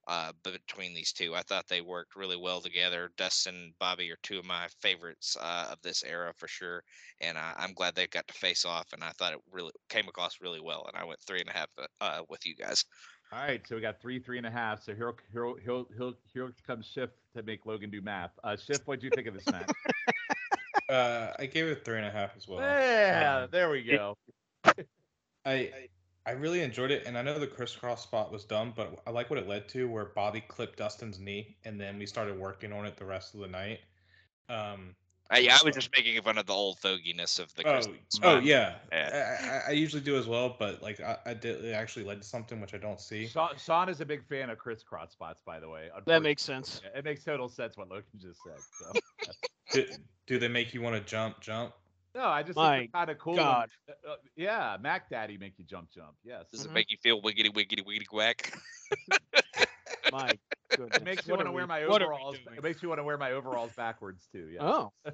uh, 0.09 0.33
between 0.43 0.95
these 0.95 1.13
two. 1.13 1.35
I 1.35 1.43
thought 1.43 1.69
they 1.69 1.81
worked 1.81 2.17
really 2.17 2.37
well 2.37 2.61
together. 2.61 3.11
Dustin 3.17 3.73
Bobby 3.79 4.11
are 4.11 4.19
two 4.23 4.39
of 4.39 4.45
my 4.45 4.67
favorites 4.81 5.37
uh, 5.41 5.69
of 5.73 5.79
this 5.83 6.03
era 6.05 6.33
for 6.37 6.49
sure, 6.49 6.83
and 7.21 7.39
I, 7.39 7.55
I'm 7.57 7.73
glad 7.75 7.95
they 7.95 8.07
got 8.07 8.27
to 8.29 8.35
face 8.35 8.65
off. 8.65 8.93
And 8.93 9.03
I 9.03 9.11
thought 9.11 9.33
it 9.33 9.41
really 9.51 9.73
came 9.89 10.09
across 10.09 10.41
really 10.41 10.61
well, 10.61 10.85
and 10.89 11.01
I 11.01 11.05
went 11.07 11.21
three 11.21 11.41
and 11.41 11.49
a 11.49 11.53
half 11.53 11.69
uh, 12.01 12.23
with 12.29 12.45
you 12.47 12.55
guys. 12.57 12.85
All 13.33 13.39
right, 13.39 13.67
so 13.67 13.77
we 13.77 13.81
got 13.81 14.01
three, 14.01 14.19
three 14.19 14.37
and 14.37 14.47
a 14.47 14.51
half. 14.51 14.83
So 14.83 14.95
here, 14.95 15.15
here, 15.33 15.53
here, 15.65 15.85
here, 15.97 16.13
here 16.35 16.53
comes 16.67 16.87
Schiff 16.87 17.09
to 17.35 17.43
make 17.43 17.65
Logan 17.65 17.89
do 17.91 18.03
math. 18.03 18.33
Uh, 18.45 18.57
Schiff, 18.57 18.81
what 18.87 19.01
do 19.01 19.07
you 19.07 19.11
think 19.15 19.27
of 19.27 19.35
this 19.35 19.47
match? 19.51 19.71
Uh, 20.89 21.33
I 21.39 21.47
gave 21.47 21.67
it 21.69 21.85
three 21.87 21.97
and 21.97 22.05
a 22.07 22.11
half 22.11 22.37
as 22.37 22.47
well. 22.47 22.61
yeah, 22.61 23.41
Um, 23.45 23.49
there 23.51 23.71
we 23.71 23.83
go. 23.83 24.15
I 24.65 24.75
I 25.47 25.89
really 26.31 26.61
enjoyed 26.61 26.93
it, 26.93 27.05
and 27.05 27.19
I 27.19 27.23
know 27.23 27.39
the 27.39 27.49
crisscross 27.49 28.03
spot 28.05 28.31
was 28.31 28.45
dumb, 28.45 28.73
but 28.77 29.03
I 29.07 29.11
like 29.11 29.29
what 29.29 29.39
it 29.41 29.49
led 29.49 29.69
to, 29.71 29.89
where 29.89 30.05
Bobby 30.07 30.41
clipped 30.41 30.79
Dustin's 30.79 31.19
knee, 31.19 31.57
and 31.65 31.81
then 31.81 31.99
we 31.99 32.07
started 32.07 32.39
working 32.39 32.73
on 32.73 32.87
it 32.87 32.97
the 32.97 33.05
rest 33.05 33.35
of 33.35 33.41
the 33.41 33.49
night. 33.49 33.81
Um, 34.49 34.95
Uh, 35.33 35.39
yeah, 35.39 35.57
I 35.61 35.65
was 35.65 35.75
just 35.75 35.91
making 35.97 36.21
fun 36.23 36.39
of 36.39 36.47
the 36.47 36.53
old 36.53 36.79
foginess 36.79 37.39
of 37.41 37.53
the 37.55 37.67
Oh, 37.67 37.73
Christmas. 37.73 37.99
oh 38.23 38.35
one. 38.35 38.45
yeah. 38.45 38.75
Yeah. 38.93 39.39
I, 39.43 39.47
I, 39.47 39.63
I 39.69 39.71
usually 39.73 40.03
do 40.03 40.17
as 40.17 40.27
well, 40.27 40.55
but 40.59 40.83
like 40.83 41.01
I, 41.01 41.17
I 41.27 41.35
did 41.35 41.65
it 41.65 41.73
actually 41.73 42.05
led 42.05 42.21
to 42.21 42.27
something 42.29 42.61
which 42.61 42.75
I 42.75 42.79
don't 42.79 43.01
see. 43.01 43.27
Sean, 43.27 43.57
Sean 43.57 43.89
is 43.89 44.01
a 44.01 44.05
big 44.05 44.25
fan 44.29 44.51
of 44.51 44.59
crisscross 44.59 45.13
spots, 45.13 45.41
by 45.45 45.59
the 45.59 45.69
way. 45.69 45.89
That 46.07 46.23
makes 46.23 46.43
sense. 46.43 46.83
It 46.95 47.05
makes 47.05 47.25
total 47.25 47.49
sense 47.49 47.77
what 47.77 47.89
Logan 47.89 48.05
just 48.21 48.41
said. 48.43 48.59
So 48.79 49.33
Do, 49.73 49.87
do 50.27 50.39
they 50.39 50.49
make 50.49 50.75
you 50.75 50.83
want 50.83 50.97
to 50.97 51.01
jump, 51.11 51.41
jump? 51.41 51.73
No, 52.15 52.25
I 52.27 52.43
just 52.43 52.57
My 52.57 52.77
think 52.79 52.85
it's 52.87 52.93
kind 52.95 53.11
of 53.11 53.19
cool. 53.19 53.37
God. 53.37 53.71
when- 53.87 53.97
uh, 54.07 54.13
uh, 54.13 54.17
yeah, 54.37 54.77
Mac 54.81 55.09
Daddy 55.09 55.39
make 55.39 55.55
you 55.59 55.65
jump, 55.65 55.91
jump. 55.91 56.15
Yes, 56.23 56.51
Does 56.51 56.63
Mhm. 56.67 56.71
it 56.71 56.73
make 56.73 56.91
you 56.91 56.99
feel 57.03 57.23
wiggity 57.23 57.49
wiggity 57.51 57.83
wiggity 57.85 58.07
whack? 58.13 58.53
My 60.13 60.39
goodness. 60.77 60.97
it 60.97 61.05
makes 61.05 61.27
you 61.27 61.35
want 61.35 61.47
to 61.47 61.53
wear 61.53 61.67
my 61.67 61.87
what 61.87 62.03
are 62.03 62.09
we 62.09 62.15
overalls. 62.15 62.37
It 62.57 62.63
makes 62.63 62.83
you 62.83 62.89
want 62.89 62.99
to 62.99 63.05
wear 63.05 63.17
my 63.17 63.33
overalls 63.33 63.73
backwards 63.77 64.27
too. 64.31 64.49
Yeah. 64.53 64.63
Oh, 64.63 64.93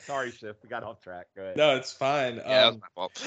Sorry, 0.00 0.32
Schiff. 0.32 0.56
We 0.62 0.68
got 0.68 0.82
off 0.82 1.00
track. 1.00 1.26
Go 1.36 1.42
ahead. 1.42 1.56
No, 1.56 1.76
it's 1.76 1.92
fine. 1.92 2.36
Yeah, 2.36 2.66
Um, 2.66 2.80
my 2.80 2.88
fault. 2.94 3.22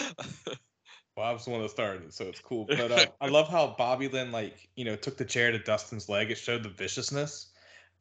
well, 1.15 1.25
I 1.25 1.31
was 1.31 1.45
the 1.45 1.51
one 1.51 1.61
that 1.61 1.69
started, 1.69 2.03
it, 2.03 2.13
so 2.13 2.25
it's 2.25 2.41
cool. 2.41 2.65
But 2.67 2.91
uh, 2.91 3.05
I 3.21 3.27
love 3.29 3.47
how 3.47 3.75
Bobby 3.77 4.07
then 4.07 4.31
like 4.31 4.67
you 4.75 4.83
know 4.83 4.95
took 4.97 5.15
the 5.17 5.25
chair 5.25 5.51
to 5.51 5.59
Dustin's 5.59 6.09
leg. 6.09 6.31
It 6.31 6.37
showed 6.37 6.63
the 6.63 6.69
viciousness, 6.69 7.53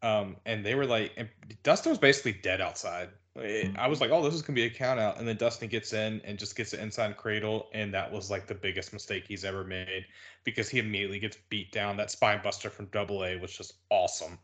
um, 0.02 0.36
and 0.44 0.66
they 0.66 0.74
were 0.74 0.86
like, 0.86 1.12
and 1.16 1.28
Dustin 1.62 1.90
was 1.90 1.98
basically 1.98 2.32
dead 2.32 2.60
outside. 2.60 3.10
Eh, 3.42 3.68
I 3.76 3.88
was 3.88 4.00
like, 4.00 4.10
oh, 4.10 4.22
this 4.22 4.34
is 4.34 4.42
gonna 4.42 4.54
be 4.54 4.64
a 4.64 4.70
count 4.70 4.98
out, 4.98 5.18
and 5.18 5.26
then 5.26 5.36
Dustin 5.36 5.68
gets 5.68 5.92
in 5.92 6.20
and 6.24 6.38
just 6.38 6.56
gets 6.56 6.70
the 6.70 6.82
inside 6.82 7.16
cradle, 7.16 7.68
and 7.72 7.92
that 7.94 8.10
was 8.10 8.30
like 8.30 8.46
the 8.46 8.54
biggest 8.54 8.92
mistake 8.92 9.24
he's 9.26 9.44
ever 9.44 9.64
made 9.64 10.06
because 10.44 10.68
he 10.68 10.78
immediately 10.78 11.18
gets 11.18 11.36
beat 11.48 11.72
down. 11.72 11.96
That 11.96 12.10
spine 12.10 12.40
buster 12.42 12.70
from 12.70 12.86
Double 12.86 13.24
A 13.24 13.36
was 13.36 13.56
just 13.56 13.74
awesome. 13.90 14.38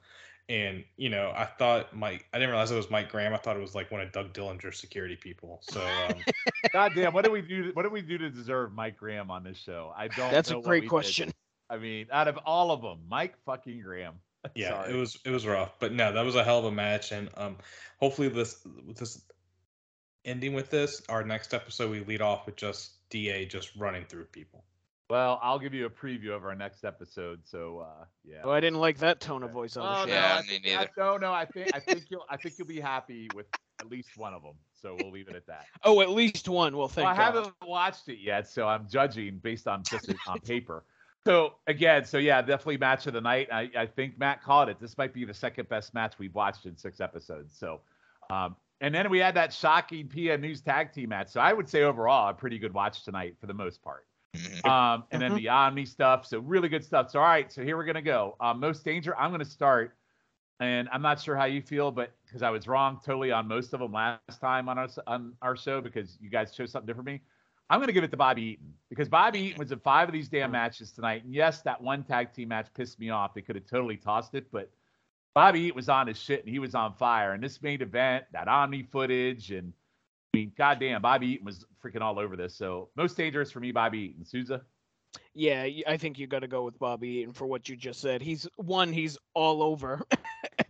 And 0.48 0.84
you 0.96 1.08
know, 1.08 1.32
I 1.34 1.44
thought 1.44 1.94
Mike. 1.96 2.26
I 2.32 2.38
didn't 2.38 2.50
realize 2.50 2.70
it 2.70 2.76
was 2.76 2.90
Mike 2.90 3.10
Graham. 3.10 3.32
I 3.32 3.38
thought 3.38 3.56
it 3.56 3.60
was 3.60 3.74
like 3.74 3.90
one 3.90 4.00
of 4.00 4.12
Doug 4.12 4.32
Dillinger's 4.34 4.78
security 4.78 5.16
people. 5.16 5.60
So 5.62 5.80
um, 5.80 6.16
God 6.72 6.92
damn. 6.94 7.14
What 7.14 7.24
do 7.24 7.30
we 7.30 7.40
do? 7.40 7.70
What 7.74 7.84
do 7.84 7.90
we 7.90 8.02
do 8.02 8.18
to 8.18 8.28
deserve 8.28 8.72
Mike 8.72 8.96
Graham 8.96 9.30
on 9.30 9.44
this 9.44 9.56
show? 9.56 9.92
I 9.96 10.08
don't. 10.08 10.30
that's 10.32 10.50
know 10.50 10.58
a 10.58 10.62
great 10.62 10.80
we 10.82 10.86
did. 10.86 10.90
question. 10.90 11.32
I 11.70 11.78
mean, 11.78 12.06
out 12.12 12.28
of 12.28 12.38
all 12.44 12.70
of 12.72 12.82
them, 12.82 12.98
Mike 13.08 13.34
fucking 13.46 13.80
Graham. 13.80 14.14
yeah, 14.54 14.70
Sorry. 14.70 14.92
it 14.92 14.96
was 14.96 15.18
it 15.24 15.30
was 15.30 15.46
rough, 15.46 15.72
but 15.78 15.92
no, 15.92 16.12
that 16.12 16.24
was 16.24 16.34
a 16.36 16.44
hell 16.44 16.58
of 16.58 16.64
a 16.66 16.72
match, 16.72 17.12
and 17.12 17.28
um, 17.36 17.56
hopefully 17.98 18.28
this 18.28 18.56
this 18.96 19.22
ending 20.24 20.54
with 20.54 20.70
this, 20.70 21.02
our 21.08 21.24
next 21.24 21.52
episode 21.54 21.90
we 21.90 22.00
lead 22.00 22.22
off 22.22 22.46
with 22.46 22.56
just 22.56 22.92
Da 23.10 23.44
just 23.46 23.74
running 23.76 24.04
through 24.04 24.24
people. 24.26 24.64
Well, 25.10 25.38
I'll 25.42 25.58
give 25.58 25.74
you 25.74 25.84
a 25.84 25.90
preview 25.90 26.30
of 26.34 26.44
our 26.44 26.54
next 26.54 26.84
episode. 26.84 27.40
So 27.44 27.80
uh, 27.80 28.04
yeah. 28.24 28.38
Oh, 28.44 28.50
I 28.50 28.60
didn't 28.60 28.78
like 28.80 28.98
that 28.98 29.20
tone 29.20 29.42
of 29.42 29.50
voice 29.50 29.76
on 29.76 29.84
Oh, 29.84 30.00
the 30.00 30.06
no, 30.06 30.12
show. 30.14 30.18
Yeah, 30.20 30.34
I 30.36 30.40
me 30.40 30.46
think, 30.48 30.64
neither. 30.64 30.78
I, 30.78 30.88
no, 30.96 31.16
no. 31.18 31.32
I 31.32 31.44
think 31.44 31.70
I 31.74 31.80
think 31.80 32.04
you'll 32.08 32.24
I 32.30 32.36
think 32.38 32.54
you'll 32.58 32.68
be 32.68 32.80
happy 32.80 33.28
with 33.34 33.46
at 33.80 33.90
least 33.90 34.16
one 34.16 34.32
of 34.32 34.42
them. 34.42 34.54
So 34.80 34.96
we'll 34.98 35.10
leave 35.12 35.28
it 35.28 35.36
at 35.36 35.46
that. 35.48 35.66
Oh, 35.84 36.00
at 36.00 36.10
least 36.10 36.48
one. 36.48 36.76
Well, 36.76 36.88
thank 36.88 37.04
Well, 37.06 37.14
I 37.14 37.18
God. 37.18 37.24
haven't 37.34 37.54
watched 37.66 38.08
it 38.08 38.18
yet, 38.20 38.48
so 38.48 38.66
I'm 38.66 38.88
judging 38.88 39.38
based 39.38 39.68
on 39.68 39.82
just 39.84 40.10
on 40.26 40.40
paper. 40.40 40.82
So 41.24 41.54
again, 41.66 42.04
so 42.04 42.18
yeah, 42.18 42.40
definitely 42.42 42.78
match 42.78 43.06
of 43.06 43.12
the 43.12 43.20
night. 43.20 43.48
I, 43.52 43.70
I 43.76 43.86
think 43.86 44.18
Matt 44.18 44.42
called 44.42 44.68
it. 44.68 44.80
This 44.80 44.98
might 44.98 45.14
be 45.14 45.24
the 45.24 45.34
second 45.34 45.68
best 45.68 45.94
match 45.94 46.14
we've 46.18 46.34
watched 46.34 46.66
in 46.66 46.76
six 46.76 47.00
episodes. 47.00 47.56
So, 47.56 47.80
um, 48.30 48.56
and 48.80 48.92
then 48.92 49.08
we 49.08 49.18
had 49.18 49.36
that 49.36 49.52
shocking 49.52 50.08
PN 50.08 50.40
News 50.40 50.60
tag 50.60 50.92
team 50.92 51.10
match. 51.10 51.28
So 51.28 51.40
I 51.40 51.52
would 51.52 51.68
say 51.68 51.82
overall 51.82 52.28
a 52.28 52.34
pretty 52.34 52.58
good 52.58 52.74
watch 52.74 53.04
tonight 53.04 53.36
for 53.40 53.46
the 53.46 53.54
most 53.54 53.82
part. 53.82 54.06
Mhm. 54.34 54.66
Um, 54.66 55.04
and 55.12 55.22
then 55.22 55.34
the 55.34 55.48
Omni 55.48 55.84
stuff. 55.84 56.26
So 56.26 56.40
really 56.40 56.68
good 56.68 56.84
stuff. 56.84 57.10
So 57.10 57.20
all 57.20 57.26
right, 57.26 57.52
so 57.52 57.62
here 57.62 57.76
we're 57.76 57.84
gonna 57.84 58.02
go. 58.02 58.36
Um, 58.40 58.58
most 58.58 58.84
danger. 58.84 59.16
I'm 59.16 59.30
gonna 59.30 59.44
start, 59.44 59.94
and 60.58 60.88
I'm 60.90 61.02
not 61.02 61.20
sure 61.20 61.36
how 61.36 61.44
you 61.44 61.62
feel, 61.62 61.92
but 61.92 62.12
because 62.24 62.42
I 62.42 62.50
was 62.50 62.66
wrong 62.66 62.98
totally 63.04 63.30
on 63.30 63.46
most 63.46 63.74
of 63.74 63.80
them 63.80 63.92
last 63.92 64.40
time 64.40 64.68
on 64.68 64.78
our 64.78 64.88
on 65.06 65.34
our 65.42 65.54
show 65.54 65.80
because 65.80 66.18
you 66.20 66.30
guys 66.30 66.52
chose 66.52 66.72
something 66.72 66.86
different 66.86 67.06
from 67.06 67.14
me. 67.14 67.20
I'm 67.72 67.80
gonna 67.80 67.92
give 67.92 68.04
it 68.04 68.10
to 68.10 68.18
Bobby 68.18 68.42
Eaton 68.42 68.74
because 68.90 69.08
Bobby 69.08 69.38
Eaton 69.40 69.58
was 69.58 69.72
in 69.72 69.78
five 69.78 70.06
of 70.06 70.12
these 70.12 70.28
damn 70.28 70.50
mm. 70.50 70.52
matches 70.52 70.92
tonight. 70.92 71.24
And 71.24 71.32
yes, 71.32 71.62
that 71.62 71.80
one 71.80 72.04
tag 72.04 72.34
team 72.34 72.48
match 72.48 72.66
pissed 72.74 73.00
me 73.00 73.08
off. 73.08 73.32
They 73.32 73.40
could 73.40 73.56
have 73.56 73.64
totally 73.64 73.96
tossed 73.96 74.34
it, 74.34 74.52
but 74.52 74.70
Bobby 75.34 75.60
Eaton 75.60 75.76
was 75.76 75.88
on 75.88 76.06
his 76.06 76.18
shit 76.18 76.44
and 76.44 76.52
he 76.52 76.58
was 76.58 76.74
on 76.74 76.92
fire. 76.92 77.32
And 77.32 77.42
this 77.42 77.62
main 77.62 77.80
event, 77.80 78.26
that 78.34 78.46
Omni 78.46 78.82
footage, 78.82 79.52
and 79.52 79.72
I 80.34 80.36
mean, 80.36 80.52
goddamn, 80.54 81.00
Bobby 81.00 81.28
Eaton 81.28 81.46
was 81.46 81.64
freaking 81.82 82.02
all 82.02 82.18
over 82.18 82.36
this. 82.36 82.54
So 82.54 82.90
most 82.94 83.16
dangerous 83.16 83.50
for 83.50 83.60
me, 83.60 83.72
Bobby 83.72 84.00
Eaton. 84.00 84.26
Souza. 84.26 84.60
Yeah, 85.32 85.66
I 85.86 85.96
think 85.96 86.18
you 86.18 86.26
got 86.26 86.40
to 86.40 86.48
go 86.48 86.64
with 86.64 86.78
Bobby 86.78 87.08
Eaton 87.08 87.32
for 87.32 87.46
what 87.46 87.70
you 87.70 87.76
just 87.76 88.02
said. 88.02 88.20
He's 88.20 88.46
one, 88.56 88.92
he's 88.92 89.16
all 89.32 89.62
over 89.62 90.02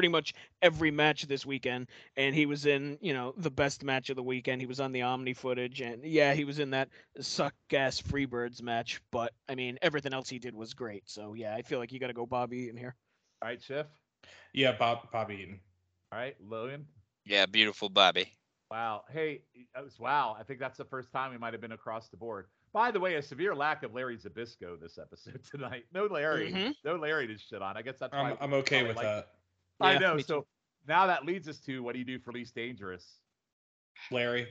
pretty 0.00 0.08
much 0.10 0.32
every 0.62 0.90
match 0.90 1.26
this 1.26 1.44
weekend, 1.44 1.86
and 2.16 2.34
he 2.34 2.46
was 2.46 2.64
in, 2.64 2.96
you 3.02 3.12
know, 3.12 3.34
the 3.36 3.50
best 3.50 3.84
match 3.84 4.08
of 4.08 4.16
the 4.16 4.22
weekend. 4.22 4.58
He 4.62 4.66
was 4.66 4.80
on 4.80 4.92
the 4.92 5.02
Omni 5.02 5.34
footage, 5.34 5.82
and 5.82 6.02
yeah, 6.02 6.32
he 6.32 6.44
was 6.46 6.58
in 6.58 6.70
that 6.70 6.88
suck 7.20 7.52
ass 7.70 8.00
Freebirds 8.00 8.62
match. 8.62 9.02
But 9.12 9.34
I 9.46 9.54
mean, 9.54 9.78
everything 9.82 10.14
else 10.14 10.30
he 10.30 10.38
did 10.38 10.54
was 10.54 10.72
great. 10.72 11.02
So 11.04 11.34
yeah, 11.34 11.54
I 11.54 11.60
feel 11.60 11.78
like 11.78 11.92
you 11.92 12.00
got 12.00 12.06
to 12.06 12.14
go 12.14 12.24
Bobby 12.24 12.60
Eaton 12.60 12.78
here. 12.78 12.96
All 13.42 13.48
right, 13.50 13.62
Schiff. 13.62 13.86
Yeah, 14.54 14.72
Bob 14.72 15.10
Bobby 15.12 15.34
Eaton. 15.42 15.60
All 16.12 16.18
right, 16.18 16.34
Logan. 16.42 16.86
Yeah, 17.26 17.44
beautiful 17.44 17.90
Bobby. 17.90 18.32
Wow. 18.70 19.02
Hey, 19.12 19.42
that 19.74 19.84
was 19.84 19.98
wow. 19.98 20.34
I 20.40 20.44
think 20.44 20.60
that's 20.60 20.78
the 20.78 20.84
first 20.86 21.12
time 21.12 21.30
we 21.30 21.36
might 21.36 21.52
have 21.52 21.60
been 21.60 21.72
across 21.72 22.08
the 22.08 22.16
board. 22.16 22.46
By 22.72 22.90
the 22.90 23.00
way, 23.00 23.16
a 23.16 23.22
severe 23.22 23.54
lack 23.54 23.82
of 23.82 23.92
Larry 23.92 24.16
Zbyszko 24.16 24.80
this 24.80 24.96
episode 24.96 25.42
tonight. 25.50 25.84
No 25.92 26.06
Larry. 26.06 26.52
Mhm. 26.52 26.74
No 26.86 26.96
Larry 26.96 27.26
to 27.26 27.36
shit 27.36 27.60
on. 27.60 27.76
I 27.76 27.82
guess 27.82 27.98
that's 27.98 28.12
why 28.14 28.30
I'm, 28.30 28.36
I'm 28.40 28.54
okay 28.54 28.82
with 28.84 28.96
like- 28.96 29.04
that. 29.04 29.28
I 29.80 29.98
know. 29.98 30.18
So 30.18 30.40
too. 30.40 30.46
now 30.88 31.06
that 31.06 31.24
leads 31.24 31.48
us 31.48 31.58
to 31.60 31.82
what 31.82 31.92
do 31.92 31.98
you 31.98 32.04
do 32.04 32.18
for 32.18 32.32
least 32.32 32.54
dangerous? 32.54 33.18
Larry. 34.10 34.48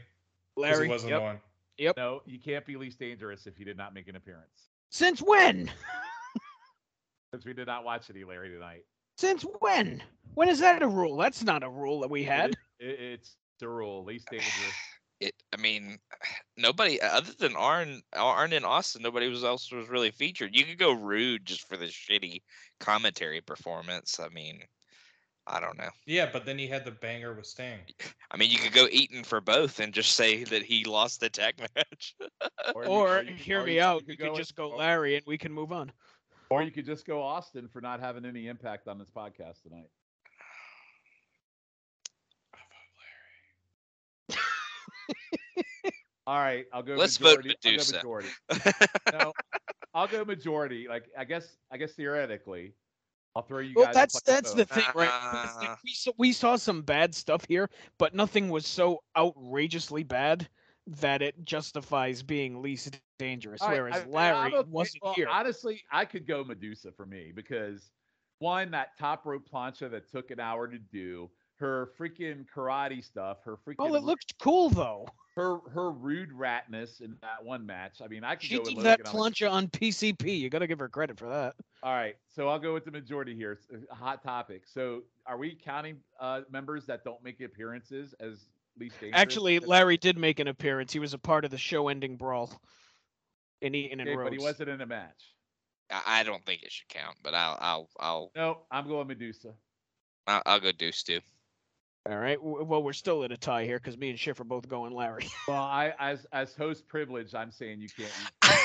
Larry, 0.56 0.88
he 0.88 0.92
wasn't 0.92 1.12
yep. 1.12 1.22
on. 1.22 1.40
Yep. 1.78 1.98
No, 1.98 2.22
you 2.26 2.40
can't 2.40 2.66
be 2.66 2.76
least 2.76 3.00
dangerous 3.00 3.48
if 3.48 3.58
you 3.58 3.66
did 3.66 3.78
not 3.78 3.94
make 3.94 4.08
an 4.08 4.16
appearance. 4.16 4.70
Since 4.90 5.22
when? 5.22 5.72
Since 7.32 7.46
we 7.46 7.54
did 7.54 7.68
not 7.68 7.86
watch 7.86 8.10
any 8.10 8.24
Larry 8.24 8.50
tonight. 8.50 8.84
Since 9.18 9.44
when? 9.60 10.02
When 10.34 10.50
is 10.50 10.60
that 10.60 10.82
a 10.82 10.88
rule? 10.88 11.18
That's 11.18 11.44
not 11.44 11.64
a 11.64 11.70
rule 11.70 12.00
that 12.02 12.10
we 12.10 12.24
had. 12.24 12.52
It, 12.80 13.00
it's 13.00 13.36
the 13.60 13.70
rule. 13.70 14.04
Least 14.04 14.28
dangerous. 14.32 14.54
It. 15.22 15.36
I 15.52 15.58
mean, 15.58 15.98
nobody 16.58 17.02
other 17.02 17.34
than 17.38 17.54
Arn, 17.58 18.02
Arn 18.16 18.54
and 18.54 18.64
Austin, 18.64 19.02
nobody 19.02 19.28
was 19.28 19.44
else 19.44 19.70
was 19.70 19.90
really 19.90 20.12
featured. 20.12 20.56
You 20.56 20.64
could 20.64 20.78
go 20.78 20.94
rude 20.94 21.46
just 21.46 21.68
for 21.68 21.76
the 21.76 21.88
shitty 21.88 22.42
commentary 22.80 23.42
performance. 23.42 24.18
I 24.18 24.30
mean, 24.30 24.62
I 25.52 25.60
don't 25.60 25.78
know. 25.80 25.90
Yeah, 26.06 26.30
but 26.32 26.46
then 26.46 26.60
he 26.60 26.68
had 26.68 26.86
the 26.86 26.92
banger 26.92 27.34
with 27.34 27.48
Sting. 27.48 27.80
I 28.30 28.38
mean, 28.38 28.52
you 28.52 28.60
could 28.60 28.72
go 28.72 28.88
Eaton 28.92 29.24
for 29.24 29.42
both 29.42 29.80
and 29.80 29.92
just 29.92 30.12
say 30.16 30.44
that 30.44 30.62
he 30.62 30.86
lost 30.86 31.20
the 31.22 31.30
tag 31.30 31.56
match. 31.76 32.16
Or, 32.76 32.86
Or 32.86 33.24
you- 33.24 33.34
hear 33.34 33.62
or 33.62 33.66
me 33.66 33.76
you- 33.76 33.82
out. 33.82 34.02
you 34.04 34.12
You 34.12 34.18
could 34.18 34.28
could 34.28 34.36
just 34.38 34.56
go 34.56 34.70
Larry, 34.70 35.16
and 35.16 35.26
we 35.26 35.38
can 35.40 35.52
move 35.52 35.72
on. 35.72 35.92
Or 36.52 36.62
you 36.62 36.72
could 36.72 36.86
just 36.86 37.06
go 37.06 37.22
Austin 37.24 37.68
for 37.68 37.82
not 37.82 38.00
having 38.00 38.26
any 38.26 38.48
impact 38.48 38.88
on 38.88 38.98
this 39.00 39.10
podcast 39.10 39.64
tonight. 39.64 39.90
All 46.28 46.38
right, 46.38 46.66
I'll 46.72 46.84
go 46.84 46.96
Let's 46.96 47.18
vote 47.18 47.44
majority. 47.44 47.56
I'll 47.66 47.78
go 47.78 47.98
majority. 47.98 48.30
No, 49.14 49.34
I'll 49.96 50.08
go 50.08 50.24
majority. 50.24 50.88
Like 50.88 51.06
I 51.18 51.24
guess 51.26 51.58
I 51.72 51.78
guess 51.78 51.94
theoretically, 51.94 52.74
I'll 53.36 53.44
throw 53.44 53.60
you 53.60 53.74
Well, 53.76 53.86
guys. 53.86 53.96
that's 53.96 54.22
that's 54.24 54.54
the 54.54 54.66
thing, 54.66 54.84
right? 54.96 55.10
Uh, 55.12 55.76
we 55.84 55.94
saw, 55.94 56.12
we 56.18 56.34
saw 56.34 56.56
some 56.56 56.82
bad 56.82 57.14
stuff 57.14 57.46
here, 57.48 57.70
but 57.98 58.14
nothing 58.16 58.50
was 58.50 58.66
so 58.66 59.02
outrageously 59.18 60.04
bad 60.04 60.50
that 60.88 61.22
it 61.22 61.46
justifies 61.46 62.24
being 62.24 62.62
least 62.62 63.00
dangerous. 63.20 63.62
All 63.62 63.70
right, 63.70 63.78
whereas 63.82 64.04
I- 64.04 64.10
Larry 64.10 64.56
okay- 64.56 64.70
wasn't 64.70 65.04
well, 65.04 65.14
here. 65.14 65.28
Honestly, 65.30 65.82
I 65.92 66.06
could 66.06 66.26
go 66.26 66.44
Medusa 66.44 66.92
for 66.92 67.06
me 67.06 67.32
because 67.36 67.92
one, 68.40 68.72
that 68.72 68.98
top 68.98 69.26
rope 69.26 69.44
plancha 69.52 69.90
that 69.92 70.10
took 70.10 70.32
an 70.32 70.40
hour 70.40 70.68
to 70.68 70.80
do, 70.80 71.30
her 71.58 71.92
freaking 72.00 72.46
karate 72.54 73.04
stuff, 73.04 73.38
her 73.44 73.58
freaking 73.58 73.76
Oh, 73.80 73.94
it 73.94 74.04
looked 74.04 74.34
cool 74.40 74.70
though. 74.70 75.06
her 75.36 75.60
her 75.72 75.92
rude 75.92 76.32
ratness 76.32 77.02
in 77.02 77.16
that 77.22 77.44
one 77.44 77.66
match. 77.66 78.02
I 78.04 78.08
mean, 78.08 78.24
I 78.24 78.36
could 78.36 78.46
She 78.46 78.58
go 78.58 78.64
did 78.64 78.78
that 78.78 79.00
Logan 79.02 79.06
on 79.06 79.30
this. 79.30 79.40
plancha 79.40 79.52
on 79.52 79.68
PCP. 79.68 80.40
You 80.40 80.50
got 80.50 80.60
to 80.60 80.68
give 80.68 80.80
her 80.80 80.90
credit 80.90 81.20
for 81.20 81.30
that. 81.30 81.54
All 81.82 81.94
right, 81.94 82.18
so 82.28 82.50
I'll 82.50 82.60
go 82.60 82.74
with 82.74 82.84
the 82.84 82.92
majority 82.92 83.36
here. 83.36 83.54
It's 83.54 83.86
a 83.90 83.96
hot 83.96 84.22
topic. 84.22 84.64
So, 84.66 85.04
are 85.26 85.38
we 85.38 85.56
counting 85.56 85.98
uh, 86.20 86.42
members 86.52 86.86
that 86.88 87.06
don't 87.06 87.24
make 87.24 87.40
appearances 87.40 88.14
as 88.20 88.48
least 88.78 89.00
dangerous? 89.00 89.22
Actually, 89.22 89.60
Larry 89.60 89.96
did 89.96 90.18
make 90.18 90.40
an 90.40 90.50
appearance. 90.50 90.92
He 90.92 91.00
was 91.00 91.14
a 91.14 91.18
part 91.18 91.46
of 91.46 91.52
the 91.52 91.58
show-ending 91.58 92.18
brawl 92.18 92.52
in 93.62 93.76
Eaton 93.76 94.02
and 94.02 94.10
Okay, 94.10 94.22
but 94.22 94.34
he 94.34 94.40
wasn't 94.40 94.70
in 94.70 94.82
a 94.82 94.86
match. 94.86 95.34
I 95.90 96.02
I 96.20 96.24
don't 96.24 96.44
think 96.46 96.64
it 96.64 96.72
should 96.72 96.90
count, 96.90 97.16
but 97.24 97.34
I'll 97.34 97.58
I'll 97.62 97.90
I'll 98.00 98.32
No, 98.36 98.60
I'm 98.70 98.88
going 98.88 99.08
Medusa. 99.08 99.54
I'll, 100.28 100.42
I'll 100.46 100.60
go 100.60 100.74
Deuce 100.74 101.04
too. 101.04 101.22
All 102.10 102.18
right. 102.18 102.42
Well, 102.42 102.82
we're 102.82 102.94
still 102.94 103.24
at 103.24 103.32
a 103.32 103.38
tie 103.38 103.66
here 103.66 103.78
because 103.78 103.98
me 103.98 104.10
and 104.10 104.20
Schiff 104.20 104.40
are 104.40 104.46
both 104.46 104.68
going 104.68 104.94
Larry. 104.94 105.28
Well, 105.48 105.58
I 105.58 105.94
as 106.00 106.26
as 106.32 106.56
host 106.56 106.88
privilege, 106.88 107.34
I'm 107.36 107.52
saying 107.52 107.82
you 107.82 107.90
can't. 107.90 108.12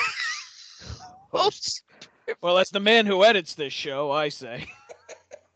well, 2.42 2.58
as 2.58 2.70
the 2.70 2.80
man 2.80 3.06
who 3.06 3.24
edits 3.24 3.54
this 3.54 3.72
show, 3.72 4.10
I 4.10 4.28
say. 4.28 4.66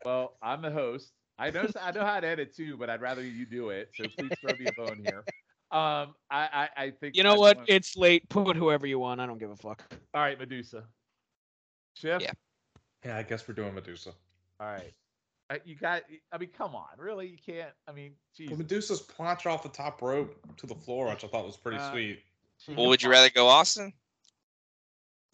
Well, 0.05 0.37
I'm 0.41 0.63
the 0.63 0.71
host, 0.71 1.13
I 1.41 1.51
know 1.51 1.67
I 1.83 1.91
know 1.91 2.05
how 2.05 2.21
to 2.21 2.27
edit 2.27 2.55
too, 2.55 2.77
but 2.79 2.89
I'd 2.89 3.03
rather 3.03 3.21
you 3.23 3.45
do 3.45 3.71
it. 3.71 3.91
So 3.97 4.05
please 4.17 4.31
throw 4.41 4.53
me 4.57 4.67
a 4.67 4.73
bone 4.73 5.03
here. 5.05 5.25
Um, 5.73 6.15
I 6.31 6.49
I, 6.53 6.69
I 6.85 6.91
think 6.93 7.17
You 7.17 7.25
know 7.25 7.35
what? 7.35 7.57
going- 7.57 7.67
It's 7.69 7.97
late. 7.97 8.27
Put 8.31 8.57
whoever 8.57 8.87
you 8.87 8.99
want. 9.01 9.21
I 9.21 9.27
don't 9.27 9.39
give 9.39 9.51
a 9.51 9.57
fuck. 9.57 9.83
all 10.15 10.23
right, 10.23 10.39
Medusa. 10.39 10.85
Schiff. 11.95 12.23
Yeah. 12.23 12.31
Yeah, 13.05 13.17
I 13.19 13.23
guess 13.25 13.47
we're 13.47 13.55
doing 13.55 13.75
Medusa. 13.75 14.13
All 14.61 14.67
right. 14.69 14.95
Uh, 15.51 15.57
You 15.65 15.75
got. 15.75 16.05
I 16.33 16.39
mean, 16.39 16.51
come 16.57 16.75
on, 16.75 16.87
really? 16.97 17.27
You 17.27 17.39
can't. 17.45 17.73
I 17.89 17.93
mean, 17.93 18.13
Jesus. 18.37 18.53
Well, 18.53 18.59
Medusa's 18.59 19.03
planch 19.03 19.47
off 19.47 19.63
the 19.63 19.69
top 19.69 20.01
rope 20.01 20.35
to 20.59 20.67
the 20.67 20.75
floor, 20.77 21.09
which 21.09 21.25
I 21.25 21.27
thought 21.27 21.45
was 21.45 21.57
pretty 21.57 21.79
Uh, 21.79 21.91
sweet. 21.91 22.23
Well, 22.69 22.87
would 22.89 23.03
you 23.03 23.11
rather 23.11 23.31
go 23.31 23.47
Austin? 23.49 23.93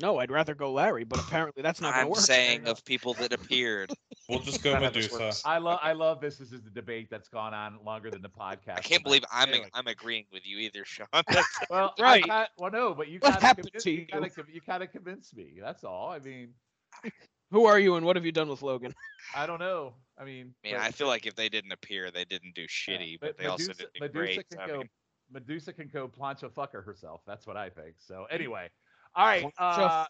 No, 0.00 0.18
I'd 0.18 0.30
rather 0.30 0.54
go 0.56 0.72
Larry, 0.72 1.04
but 1.04 1.20
apparently 1.20 1.62
that's 1.62 1.80
not 1.80 1.94
gonna 1.94 2.08
work. 2.08 2.18
I'm 2.18 2.24
saying 2.24 2.66
of 2.66 2.84
people 2.84 3.14
that 3.14 3.32
appeared. 3.32 3.92
We'll 4.28 4.40
just 4.40 4.62
go 4.62 4.78
Medusa. 4.80 5.32
I 5.44 5.58
love. 5.58 5.78
I 5.82 5.92
love 5.92 6.20
this. 6.20 6.38
This 6.38 6.50
is 6.50 6.62
the 6.62 6.70
debate 6.70 7.08
that's 7.10 7.28
gone 7.28 7.54
on 7.54 7.78
longer 7.84 8.10
than 8.10 8.20
the 8.22 8.28
podcast. 8.28 8.78
I 8.78 8.80
can't 8.80 9.04
believe 9.04 9.24
I'm 9.30 9.50
Anyway. 9.50 9.68
I'm 9.72 9.86
agreeing 9.86 10.24
with 10.32 10.44
you 10.46 10.58
either, 10.58 10.84
Sean. 10.84 11.06
Well, 11.70 11.94
Right. 12.00 12.24
I 12.24 12.26
got, 12.26 12.48
well, 12.58 12.70
no, 12.72 12.94
but 12.94 13.08
you 13.08 13.20
kind 13.20 13.36
of 13.36 13.42
happened 13.42 13.66
convinced, 13.66 13.84
to 13.84 13.90
you 13.92 13.98
you? 14.00 14.06
kind 14.06 14.24
of 14.24 14.50
you 14.50 14.60
kind 14.60 14.82
of 14.82 14.90
convinced 14.90 15.36
me. 15.36 15.58
That's 15.60 15.84
all. 15.84 16.10
I 16.10 16.18
mean, 16.18 16.54
Who 17.50 17.66
are 17.66 17.78
you 17.78 17.94
and 17.94 18.04
what 18.04 18.16
have 18.16 18.24
you 18.24 18.32
done 18.32 18.48
with 18.48 18.62
Logan? 18.62 18.92
I 19.36 19.46
don't 19.46 19.60
know. 19.60 19.94
I 20.18 20.24
mean, 20.24 20.54
I 20.64 20.68
mean, 20.68 20.76
but- 20.76 20.80
I 20.82 20.90
feel 20.90 21.06
like 21.06 21.26
if 21.26 21.36
they 21.36 21.48
didn't 21.48 21.70
appear, 21.72 22.10
they 22.10 22.24
didn't 22.24 22.54
do 22.54 22.62
yeah, 22.62 22.66
shitty, 22.98 23.18
but 23.20 23.38
they 23.38 23.46
also 23.46 23.72
didn't 23.72 23.92
do 23.94 24.00
Medusa 24.00 24.12
great. 24.18 24.50
Can 24.50 24.58
I 24.60 24.66
go, 24.66 24.78
mean, 24.78 24.88
Medusa 25.30 25.72
can 25.72 25.88
go 25.88 26.08
plancha 26.08 26.50
fucker 26.50 26.84
herself. 26.84 27.20
That's 27.26 27.46
what 27.46 27.56
I 27.56 27.70
think. 27.70 27.94
So 27.98 28.26
anyway, 28.30 28.70
all 29.14 29.26
right. 29.26 29.46
Uh, 29.58 30.06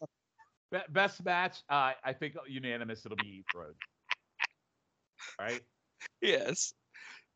be- 0.71 0.79
best 0.91 1.25
match. 1.25 1.63
Uh, 1.69 1.93
I 2.05 2.13
think 2.13 2.35
unanimous. 2.49 3.05
It'll 3.05 3.17
be 3.17 3.39
Eat 3.39 3.47
Road. 3.55 3.75
All 5.39 5.47
right. 5.47 5.61
yes. 6.21 6.75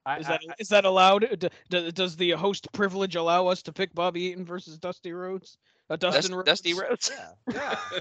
I, 0.07 0.19
Is 0.19 0.27
I- 0.27 0.31
that 0.31 0.40
is 0.59 0.69
that 0.69 0.85
allowed? 0.85 1.39
D- 1.39 1.49
d- 1.70 1.90
does 1.93 2.16
the 2.16 2.31
host 2.32 2.70
privilege 2.73 3.16
allow 3.16 3.47
us 3.47 3.62
to 3.62 3.73
pick 3.73 3.95
Bobby 3.95 4.23
Eaton 4.23 4.45
versus 4.45 4.78
Dusty 4.78 5.12
Rhodes? 5.12 5.59
Uh, 5.90 5.97
Dustin 5.97 6.32
Dust- 6.32 6.47
Dusty 6.47 6.74
Rhodes? 6.74 7.11
Rhodes. 7.11 7.55
yeah, 7.55 7.78
yeah. 7.93 7.99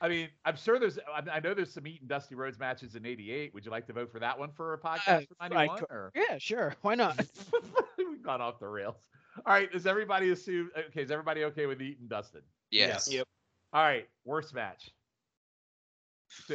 I 0.00 0.08
mean, 0.08 0.28
I'm 0.44 0.56
sure 0.56 0.78
there's. 0.78 0.98
I, 1.12 1.22
I 1.36 1.40
know 1.40 1.54
there's 1.54 1.72
some 1.72 1.86
Eaton 1.86 2.06
Dusty 2.06 2.36
Rhodes 2.36 2.58
matches 2.58 2.94
in 2.94 3.04
'88. 3.04 3.52
Would 3.54 3.64
you 3.64 3.70
like 3.72 3.86
to 3.88 3.92
vote 3.92 4.12
for 4.12 4.20
that 4.20 4.38
one 4.38 4.50
for 4.52 4.74
a 4.74 4.78
podcast 4.78 5.26
for 5.28 5.34
'91? 5.48 5.80
or 5.90 6.12
Yeah, 6.14 6.38
sure. 6.38 6.76
Why 6.82 6.94
not? 6.94 7.18
we've 7.98 8.22
gone 8.22 8.40
off 8.40 8.60
the 8.60 8.68
rails. 8.68 8.96
All 9.44 9.52
right. 9.52 9.70
Does 9.72 9.86
everybody 9.86 10.30
assume? 10.30 10.70
Okay. 10.90 11.02
Is 11.02 11.10
everybody 11.10 11.44
okay 11.44 11.66
with 11.66 11.82
Eaton 11.82 12.02
and 12.02 12.08
Dustin? 12.10 12.42
Yes. 12.70 13.10
Yep. 13.10 13.26
All 13.72 13.82
right. 13.82 14.08
Worst 14.24 14.54
match. 14.54 14.90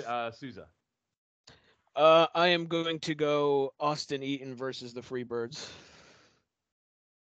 Uh, 0.07 0.31
Souza. 0.31 0.68
Uh, 1.95 2.27
I 2.34 2.49
am 2.49 2.65
going 2.65 2.99
to 3.02 3.15
go 3.15 3.73
Austin 3.80 4.23
Eaton 4.23 4.56
versus 4.56 4.94
the 4.94 5.02
Freebirds. 5.02 5.69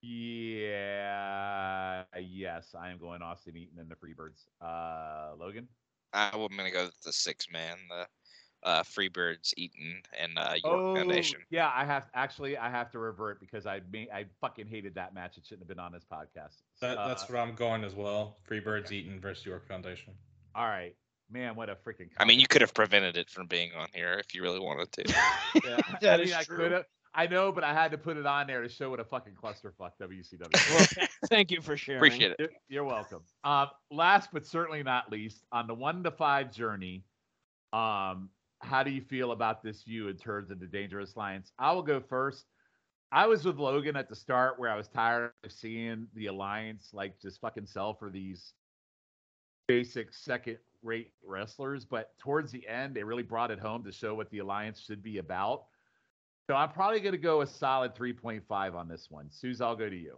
Yeah. 0.01 2.03
Yes, 2.19 2.75
I 2.79 2.89
am 2.89 2.97
going 2.97 3.21
Austin 3.21 3.57
Eaton 3.57 3.79
and 3.79 3.89
the 3.89 3.95
Freebirds. 3.95 4.45
Uh, 4.61 5.35
Logan. 5.37 5.67
I, 6.13 6.29
am 6.33 6.47
gonna 6.55 6.71
go 6.71 6.85
with 6.85 7.01
the 7.01 7.11
six 7.11 7.47
man, 7.51 7.77
the 7.89 8.07
uh, 8.63 8.83
Freebirds, 8.83 9.53
Eaton, 9.57 10.01
and 10.19 10.37
uh, 10.37 10.55
York 10.63 10.97
Foundation. 10.97 11.39
Oh, 11.41 11.45
Yeah, 11.49 11.71
I 11.73 11.85
have 11.85 12.05
actually 12.13 12.57
I 12.57 12.69
have 12.69 12.91
to 12.91 12.99
revert 12.99 13.39
because 13.39 13.65
I 13.65 13.81
ma- 13.93 14.11
I 14.13 14.25
fucking 14.41 14.67
hated 14.67 14.95
that 14.95 15.13
match. 15.13 15.37
It 15.37 15.45
shouldn't 15.45 15.61
have 15.61 15.67
been 15.69 15.79
on 15.83 15.91
this 15.91 16.03
podcast. 16.11 16.61
That, 16.81 16.97
Uh, 16.97 17.07
that's 17.07 17.29
where 17.29 17.41
I'm 17.41 17.55
going 17.55 17.83
as 17.83 17.93
well. 17.95 18.37
Freebirds 18.49 18.91
Eaton 18.91 19.19
versus 19.19 19.45
York 19.45 19.67
Foundation. 19.67 20.13
all 20.55 20.65
right, 20.65 20.95
man. 21.31 21.55
What 21.55 21.69
a 21.69 21.75
freaking. 21.75 22.09
I 22.17 22.25
mean, 22.25 22.39
you 22.39 22.47
could 22.47 22.61
have 22.61 22.73
prevented 22.73 23.15
it 23.17 23.29
from 23.29 23.47
being 23.47 23.71
on 23.77 23.87
here 23.93 24.13
if 24.13 24.33
you 24.33 24.41
really 24.41 24.59
wanted 24.59 24.91
to. 24.93 25.03
Yeah, 25.63 25.77
I 26.13 26.17
mean, 26.17 26.27
is 26.27 26.33
I 26.33 26.43
true. 26.43 26.57
could 26.57 26.71
have. 26.71 26.85
I 27.13 27.25
know, 27.25 27.51
but 27.51 27.63
I 27.63 27.73
had 27.73 27.89
to 27.91 27.97
put 27.97 28.17
it 28.17 28.27
on 28.27 28.45
there 28.45 28.61
to 28.61 28.69
show 28.69 28.91
what 28.91 28.99
a 28.99 29.03
fucking 29.03 29.33
clusterfuck 29.41 29.91
WCW. 29.99 30.69
Well, 30.99 31.07
thank 31.29 31.49
you 31.49 31.61
for 31.61 31.75
sharing. 31.75 31.97
Appreciate 31.99 32.31
it. 32.31 32.35
You're, 32.39 32.49
you're 32.69 32.83
welcome. 32.83 33.21
Um, 33.43 33.69
last 33.89 34.29
but 34.31 34.45
certainly 34.45 34.83
not 34.83 35.11
least, 35.11 35.43
on 35.51 35.65
the 35.65 35.73
one 35.73 36.03
to 36.03 36.11
five 36.11 36.51
journey, 36.51 37.05
um, 37.73 38.29
how 38.61 38.83
do 38.83 38.91
you 38.91 39.01
feel 39.01 39.31
about 39.31 39.63
this 39.63 39.83
view 39.83 40.07
in 40.07 40.17
terms 40.17 40.51
of 40.51 40.59
the 40.59 40.65
Dangerous 40.65 41.15
Alliance? 41.15 41.51
I 41.59 41.71
will 41.71 41.83
go 41.83 41.99
first. 41.99 42.45
I 43.11 43.27
was 43.27 43.45
with 43.45 43.57
Logan 43.57 43.95
at 43.95 44.09
the 44.09 44.15
start 44.15 44.59
where 44.59 44.69
I 44.69 44.75
was 44.75 44.87
tired 44.87 45.31
of 45.43 45.51
seeing 45.51 46.07
the 46.13 46.27
Alliance 46.27 46.89
like 46.91 47.19
just 47.21 47.39
fucking 47.39 47.65
sell 47.65 47.93
for 47.93 48.09
these 48.09 48.53
basic 49.67 50.13
second 50.13 50.57
rate 50.83 51.11
wrestlers, 51.23 51.85
but 51.85 52.17
towards 52.17 52.51
the 52.51 52.67
end, 52.67 52.95
they 52.95 53.03
really 53.03 53.23
brought 53.23 53.51
it 53.51 53.59
home 53.59 53.83
to 53.83 53.91
show 53.91 54.15
what 54.15 54.29
the 54.29 54.39
Alliance 54.39 54.79
should 54.79 55.03
be 55.03 55.17
about. 55.19 55.65
So 56.47 56.55
I'm 56.55 56.69
probably 56.69 56.99
going 56.99 57.13
to 57.13 57.17
go 57.17 57.41
a 57.41 57.47
solid 57.47 57.95
3.5 57.95 58.73
on 58.75 58.87
this 58.87 59.07
one. 59.09 59.29
Suze, 59.29 59.61
I'll 59.61 59.75
go 59.75 59.89
to 59.89 59.95
you. 59.95 60.17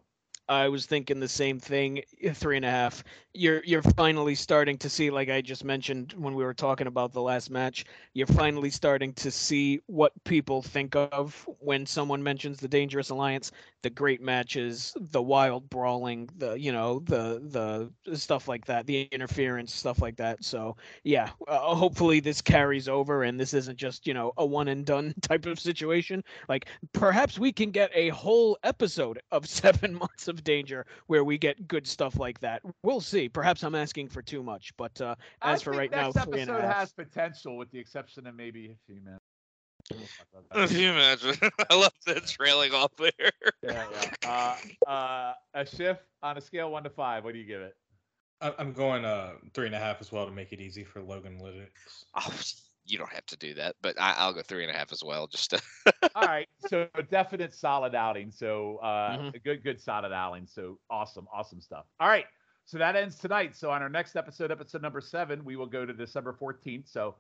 I 0.49 0.67
was 0.69 0.85
thinking 0.87 1.19
the 1.19 1.27
same 1.29 1.59
thing. 1.59 2.03
uh, 2.27 2.33
Three 2.33 2.57
and 2.57 2.65
a 2.65 2.71
half. 2.71 3.03
You're 3.33 3.63
you're 3.63 3.83
finally 3.83 4.35
starting 4.35 4.77
to 4.79 4.89
see, 4.89 5.11
like 5.11 5.29
I 5.29 5.41
just 5.41 5.63
mentioned 5.63 6.13
when 6.17 6.33
we 6.35 6.43
were 6.43 6.53
talking 6.55 6.87
about 6.87 7.13
the 7.13 7.21
last 7.21 7.49
match. 7.51 7.85
You're 8.13 8.27
finally 8.27 8.71
starting 8.71 9.13
to 9.13 9.31
see 9.31 9.81
what 9.85 10.11
people 10.25 10.61
think 10.63 10.95
of 10.95 11.47
when 11.59 11.85
someone 11.85 12.23
mentions 12.23 12.59
the 12.59 12.67
Dangerous 12.67 13.11
Alliance. 13.11 13.51
The 13.83 13.89
great 13.91 14.21
matches, 14.21 14.93
the 14.99 15.21
wild 15.21 15.69
brawling, 15.69 16.29
the 16.37 16.53
you 16.59 16.71
know 16.71 16.99
the 17.05 17.89
the 18.05 18.17
stuff 18.17 18.47
like 18.47 18.65
that, 18.65 18.87
the 18.87 19.03
interference 19.11 19.73
stuff 19.73 20.01
like 20.01 20.17
that. 20.17 20.43
So 20.43 20.75
yeah, 21.03 21.29
uh, 21.47 21.75
hopefully 21.75 22.19
this 22.19 22.41
carries 22.41 22.87
over 22.89 23.23
and 23.23 23.39
this 23.39 23.53
isn't 23.53 23.77
just 23.77 24.07
you 24.07 24.13
know 24.13 24.33
a 24.37 24.45
one 24.45 24.67
and 24.69 24.85
done 24.85 25.13
type 25.21 25.45
of 25.45 25.59
situation. 25.59 26.23
Like 26.49 26.67
perhaps 26.93 27.37
we 27.39 27.51
can 27.51 27.71
get 27.71 27.91
a 27.93 28.09
whole 28.09 28.57
episode 28.63 29.21
of 29.31 29.45
seven 29.47 29.93
months 29.93 30.27
of 30.27 30.38
danger 30.41 30.85
where 31.07 31.23
we 31.23 31.37
get 31.37 31.67
good 31.67 31.85
stuff 31.87 32.17
like 32.19 32.39
that. 32.41 32.61
We'll 32.83 33.01
see. 33.01 33.29
Perhaps 33.29 33.63
I'm 33.63 33.75
asking 33.75 34.09
for 34.09 34.21
too 34.21 34.43
much, 34.43 34.71
but 34.77 34.99
uh, 35.01 35.15
I 35.41 35.53
as 35.53 35.61
for 35.61 35.71
right 35.71 35.91
now, 35.91 36.11
next 36.13 36.23
three 36.25 36.41
episode 36.41 36.61
half. 36.61 36.75
has 36.75 36.91
potential, 36.93 37.57
with 37.57 37.71
the 37.71 37.79
exception 37.79 38.27
of 38.27 38.35
maybe 38.35 38.67
a 38.67 38.75
few 38.85 39.01
minutes. 39.01 39.23
Can 40.53 40.77
you 40.79 40.91
imagine? 40.91 41.35
I 41.69 41.75
love 41.75 41.93
that 42.05 42.27
trailing 42.27 42.73
off 42.73 42.91
there. 42.97 43.11
yeah, 43.63 43.85
yeah. 44.23 44.55
Uh, 44.87 44.89
uh, 44.89 45.33
a 45.53 45.65
Schiff 45.65 45.97
on 46.21 46.37
a 46.37 46.41
scale 46.41 46.71
one 46.71 46.83
to 46.83 46.89
five. 46.89 47.23
What 47.23 47.33
do 47.33 47.39
you 47.39 47.45
give 47.45 47.61
it? 47.61 47.75
I- 48.41 48.53
I'm 48.59 48.71
going 48.73 49.03
uh 49.05 49.31
three 49.53 49.65
and 49.65 49.75
a 49.75 49.79
half 49.79 49.97
as 49.99 50.11
well 50.11 50.25
to 50.25 50.31
make 50.31 50.53
it 50.53 50.61
easy 50.61 50.83
for 50.83 51.01
Logan 51.01 51.39
Lytics. 51.41 52.03
Oh, 52.15 52.33
you 52.89 52.97
don't 52.97 53.11
have 53.11 53.25
to 53.27 53.37
do 53.37 53.53
that, 53.55 53.75
but 53.81 53.99
I, 53.99 54.15
I'll 54.17 54.33
go 54.33 54.41
three 54.41 54.63
and 54.63 54.73
a 54.73 54.77
half 54.77 54.91
as 54.91 55.03
well. 55.03 55.27
Just 55.27 55.51
to, 55.51 55.61
All 56.15 56.25
right, 56.25 56.47
so 56.67 56.87
a 56.95 57.03
definite 57.03 57.53
solid 57.53 57.95
outing. 57.95 58.31
So 58.31 58.77
uh, 58.77 59.17
Mhm. 59.17 59.35
a 59.35 59.39
good, 59.39 59.63
good 59.63 59.79
solid 59.79 60.11
outing. 60.11 60.47
So 60.47 60.79
awesome, 60.89 61.27
awesome 61.31 61.61
stuff. 61.61 61.85
All 61.99 62.07
right, 62.07 62.25
so 62.65 62.77
that 62.77 62.95
ends 62.95 63.17
tonight. 63.17 63.55
So 63.55 63.71
on 63.71 63.81
our 63.81 63.89
next 63.89 64.15
episode, 64.15 64.51
episode 64.51 64.81
number 64.81 65.01
seven, 65.01 65.43
we 65.45 65.55
will 65.55 65.67
go 65.67 65.85
to 65.85 65.93
December 65.93 66.33
fourteenth. 66.33 66.87
So 66.87 67.15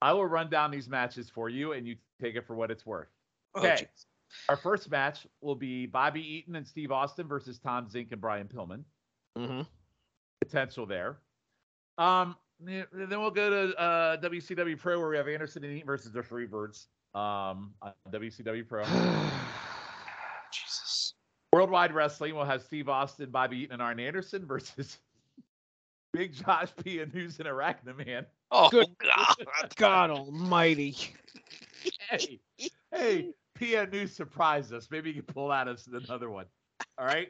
I 0.00 0.12
will 0.12 0.26
run 0.26 0.50
down 0.50 0.70
these 0.70 0.88
matches 0.88 1.30
for 1.30 1.48
you, 1.48 1.72
and 1.72 1.86
you 1.86 1.96
take 2.20 2.34
it 2.34 2.46
for 2.46 2.56
what 2.56 2.70
it's 2.70 2.84
worth. 2.84 3.08
Oh, 3.54 3.60
Okay. 3.60 3.84
jeez. 3.84 4.06
Our 4.48 4.56
first 4.56 4.90
match 4.90 5.26
will 5.42 5.54
be 5.54 5.84
Bobby 5.86 6.20
Eaton 6.22 6.56
and 6.56 6.66
Steve 6.66 6.90
Austin 6.90 7.28
versus 7.28 7.58
Tom 7.58 7.86
Zenk 7.86 8.12
and 8.12 8.20
Brian 8.20 8.48
Pillman. 8.48 8.82
Mm-hmm. 9.36 9.60
Potential 10.40 10.86
there. 10.86 11.18
Um, 11.98 12.34
yeah, 12.66 12.82
then 12.92 13.20
we'll 13.20 13.30
go 13.30 13.50
to 13.50 13.78
uh, 13.78 14.16
WCW 14.18 14.78
Pro 14.78 14.98
where 14.98 15.08
we 15.08 15.16
have 15.16 15.28
Anderson 15.28 15.64
and 15.64 15.72
Eaton 15.72 15.86
versus 15.86 16.12
the 16.12 16.20
Freebirds. 16.20 16.86
Um, 17.14 17.74
on 17.82 17.92
WCW 18.10 18.66
Pro. 18.66 18.84
Jesus. 20.52 21.14
Worldwide 21.52 21.92
Wrestling 21.92 22.34
will 22.34 22.46
have 22.46 22.62
Steve 22.62 22.88
Austin, 22.88 23.30
Bobby 23.30 23.58
Eaton, 23.58 23.74
and 23.74 23.82
Arn 23.82 24.00
Anderson 24.00 24.46
versus 24.46 24.98
Big 26.12 26.34
Josh 26.34 26.68
P 26.82 27.00
and 27.00 27.12
Who's 27.12 27.38
an 27.40 27.46
Arachnaman. 27.46 28.26
Oh 28.50 28.70
Good 28.70 28.86
God. 28.98 29.34
God 29.76 30.10
Almighty! 30.10 30.96
Hey, 32.10 32.40
hey, 32.92 33.30
PN 33.58 33.92
News 33.92 34.12
surprised 34.12 34.72
us. 34.72 34.88
Maybe 34.90 35.10
you 35.10 35.22
can 35.22 35.34
pull 35.34 35.50
out 35.50 35.68
us 35.68 35.88
another 35.92 36.30
one. 36.30 36.46
All 36.98 37.06
right. 37.06 37.28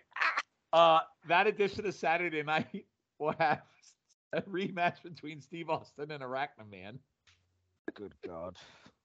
Uh, 0.72 1.00
that 1.28 1.46
edition 1.46 1.86
of 1.86 1.94
Saturday 1.94 2.42
night 2.42 2.86
will 3.18 3.34
have 3.38 3.62
a 4.32 4.42
rematch 4.42 5.02
between 5.02 5.40
Steve 5.40 5.70
Austin 5.70 6.10
and 6.10 6.22
Arachnaman. 6.22 6.98
Good 7.94 8.14
God! 8.26 8.56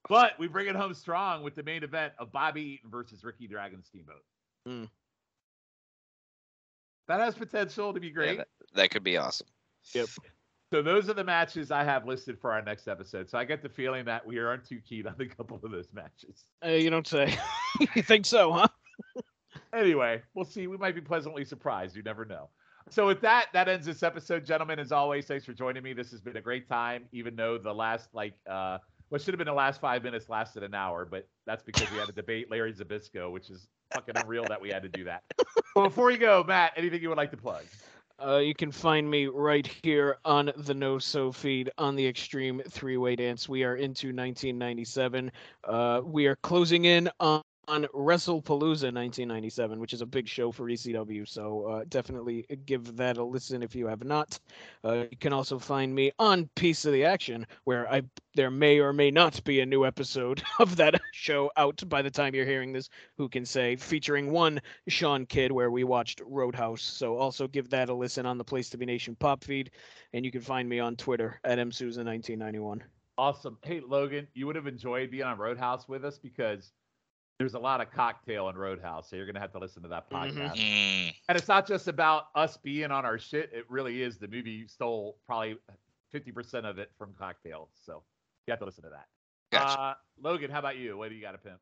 But 0.09 0.33
we 0.39 0.47
bring 0.47 0.67
it 0.67 0.75
home 0.75 0.93
strong 0.93 1.43
with 1.43 1.55
the 1.55 1.63
main 1.63 1.83
event 1.83 2.13
of 2.19 2.31
Bobby 2.31 2.61
Eaton 2.61 2.89
versus 2.89 3.23
Ricky 3.23 3.47
Dragon 3.47 3.83
Steamboat. 3.83 4.23
Mm. 4.67 4.89
That 7.07 7.19
has 7.19 7.35
potential 7.35 7.93
to 7.93 7.99
be 7.99 8.07
Yeah, 8.07 8.13
great. 8.13 8.37
that, 8.37 8.47
that 8.75 8.91
could 8.91 9.03
be 9.03 9.17
awesome. 9.17 9.47
Yep. 9.93 10.07
So 10.71 10.81
those 10.81 11.09
are 11.09 11.13
the 11.13 11.23
matches 11.23 11.71
I 11.71 11.83
have 11.85 12.05
listed 12.05 12.37
for 12.39 12.51
our 12.51 12.61
next 12.61 12.89
episode. 12.89 13.29
So 13.29 13.37
I 13.37 13.45
get 13.45 13.61
the 13.63 13.69
feeling 13.69 14.03
that 14.05 14.25
we 14.25 14.37
aren't 14.37 14.65
too 14.65 14.81
keen 14.87 15.07
on 15.07 15.15
a 15.19 15.25
couple 15.25 15.59
of 15.63 15.71
those 15.71 15.87
matches. 15.93 16.43
Uh, 16.65 16.69
you 16.69 16.89
don't 16.89 17.07
say. 17.07 17.37
you 17.95 18.03
think 18.03 18.25
so, 18.25 18.51
huh? 18.51 18.67
Anyway, 19.73 20.21
we'll 20.33 20.45
see. 20.45 20.67
We 20.67 20.75
might 20.77 20.95
be 20.95 21.01
pleasantly 21.01 21.45
surprised. 21.45 21.95
You 21.95 22.03
never 22.03 22.25
know. 22.25 22.49
So 22.89 23.05
with 23.05 23.21
that, 23.21 23.47
that 23.53 23.67
ends 23.67 23.85
this 23.85 24.03
episode, 24.03 24.45
gentlemen. 24.45 24.79
As 24.79 24.91
always, 24.91 25.25
thanks 25.25 25.45
for 25.45 25.53
joining 25.53 25.83
me. 25.83 25.93
This 25.93 26.11
has 26.11 26.21
been 26.21 26.37
a 26.37 26.41
great 26.41 26.67
time, 26.69 27.05
even 27.11 27.35
though 27.35 27.57
the 27.57 27.73
last 27.73 28.09
like 28.13 28.33
uh 28.49 28.77
what 29.09 29.21
should 29.21 29.33
have 29.33 29.37
been 29.39 29.47
the 29.47 29.53
last 29.53 29.79
five 29.79 30.03
minutes 30.03 30.29
lasted 30.29 30.63
an 30.63 30.73
hour, 30.73 31.05
but 31.05 31.27
that's 31.45 31.63
because 31.63 31.89
we 31.91 31.97
had 31.97 32.07
to 32.07 32.13
debate 32.13 32.51
Larry 32.51 32.73
Zbyszko, 32.73 33.31
which 33.31 33.49
is 33.49 33.67
fucking 33.93 34.15
unreal 34.17 34.43
that 34.49 34.59
we 34.59 34.69
had 34.69 34.83
to 34.83 34.89
do 34.89 35.03
that. 35.05 35.23
Well, 35.75 35.85
before 35.85 36.11
you 36.11 36.17
go, 36.17 36.43
Matt, 36.45 36.73
anything 36.75 37.01
you 37.01 37.09
would 37.09 37.17
like 37.17 37.31
to 37.31 37.37
plug? 37.37 37.63
Uh, 38.19 38.37
you 38.37 38.55
can 38.55 38.71
find 38.71 39.09
me 39.09 39.27
right 39.27 39.69
here 39.83 40.17
on 40.25 40.51
the 40.57 40.73
No 40.73 40.97
So 40.97 41.31
feed 41.31 41.69
on 41.77 41.95
the 41.95 42.05
Extreme 42.05 42.63
Three 42.67 42.97
Way 42.97 43.15
Dance. 43.15 43.47
We 43.47 43.63
are 43.63 43.75
into 43.75 44.07
1997. 44.07 45.31
Uh, 45.63 46.01
we 46.03 46.25
are 46.25 46.35
closing 46.37 46.85
in 46.85 47.09
on, 47.19 47.43
on 47.67 47.83
WrestlePalooza 47.93 48.93
1997, 48.93 49.79
which 49.79 49.93
is 49.93 50.01
a 50.01 50.05
big 50.05 50.27
show 50.27 50.51
for 50.51 50.67
ECW. 50.67 51.27
So 51.27 51.65
uh, 51.65 51.83
definitely 51.89 52.45
give 52.65 52.95
that 52.95 53.17
a 53.17 53.23
listen 53.23 53.61
if 53.61 53.75
you 53.75 53.87
have 53.87 54.03
not. 54.03 54.39
Uh, 54.83 55.05
you 55.11 55.17
can 55.19 55.33
also 55.33 55.59
find 55.59 55.93
me 55.93 56.11
on 56.19 56.49
Piece 56.55 56.85
of 56.85 56.93
the 56.93 57.03
Action, 57.03 57.45
where 57.65 57.91
I 57.91 58.03
there 58.35 58.51
may 58.51 58.79
or 58.79 58.93
may 58.93 59.11
not 59.11 59.43
be 59.43 59.59
a 59.59 59.65
new 59.65 59.85
episode 59.85 60.43
of 60.59 60.75
that 60.77 60.99
show 61.11 61.51
out 61.57 61.81
by 61.87 62.01
the 62.01 62.11
time 62.11 62.35
you're 62.35 62.45
hearing 62.45 62.71
this. 62.71 62.89
Who 63.17 63.27
can 63.27 63.45
say? 63.45 63.75
Featuring 63.75 64.31
one 64.31 64.61
Sean 64.87 65.25
Kidd, 65.25 65.51
where 65.51 65.71
we 65.71 65.83
watched 65.83 66.21
Roadhouse. 66.25 66.81
So 66.81 67.17
also 67.17 67.47
give 67.47 67.69
that 67.71 67.89
a 67.89 67.93
listen 67.93 68.25
on 68.25 68.37
the 68.37 68.43
Place 68.43 68.69
to 68.69 68.77
Be 68.77 68.85
Nation 68.85 69.15
pop 69.15 69.43
feed, 69.43 69.71
and 70.13 70.23
you 70.23 70.31
can 70.31 70.41
find 70.41 70.69
me 70.69 70.79
on 70.79 70.95
Twitter 70.95 71.39
at 71.43 71.57
msusan1991. 71.59 72.81
Awesome. 73.17 73.57
Hey, 73.63 73.81
Logan, 73.85 74.27
you 74.35 74.45
would 74.45 74.55
have 74.55 74.67
enjoyed 74.67 75.09
being 75.09 75.23
on 75.23 75.39
Roadhouse 75.39 75.87
with 75.87 76.05
us 76.05 76.19
because 76.19 76.71
there's 77.39 77.53
a 77.53 77.59
lot 77.59 77.81
of 77.81 77.91
cocktail 77.91 78.49
in 78.49 78.55
Roadhouse. 78.55 79.09
So 79.09 79.15
you're 79.15 79.25
going 79.25 79.35
to 79.35 79.41
have 79.41 79.51
to 79.51 79.59
listen 79.59 79.83
to 79.83 79.89
that 79.89 80.09
Mhm. 80.09 80.33
podcast. 80.33 80.55
Mm, 80.57 81.15
And 81.29 81.37
it's 81.37 81.47
not 81.47 81.67
just 81.67 81.87
about 81.87 82.29
us 82.35 82.57
being 82.57 82.91
on 82.91 83.05
our 83.05 83.19
shit. 83.19 83.51
It 83.53 83.69
really 83.69 84.01
is. 84.01 84.17
The 84.17 84.27
movie 84.27 84.67
stole 84.67 85.19
probably 85.25 85.57
50% 86.11 86.65
of 86.65 86.79
it 86.79 86.91
from 86.97 87.13
Cocktail, 87.13 87.69
So 87.75 88.03
you 88.47 88.51
have 88.51 88.59
to 88.59 88.65
listen 88.65 88.83
to 88.83 88.89
that. 88.89 89.07
Gotcha. 89.51 89.79
Uh, 89.79 89.93
Logan, 90.19 90.49
how 90.49 90.59
about 90.59 90.77
you? 90.77 90.97
What 90.97 91.09
do 91.09 91.15
you 91.15 91.21
got 91.21 91.33
to 91.33 91.37
pimp? 91.37 91.59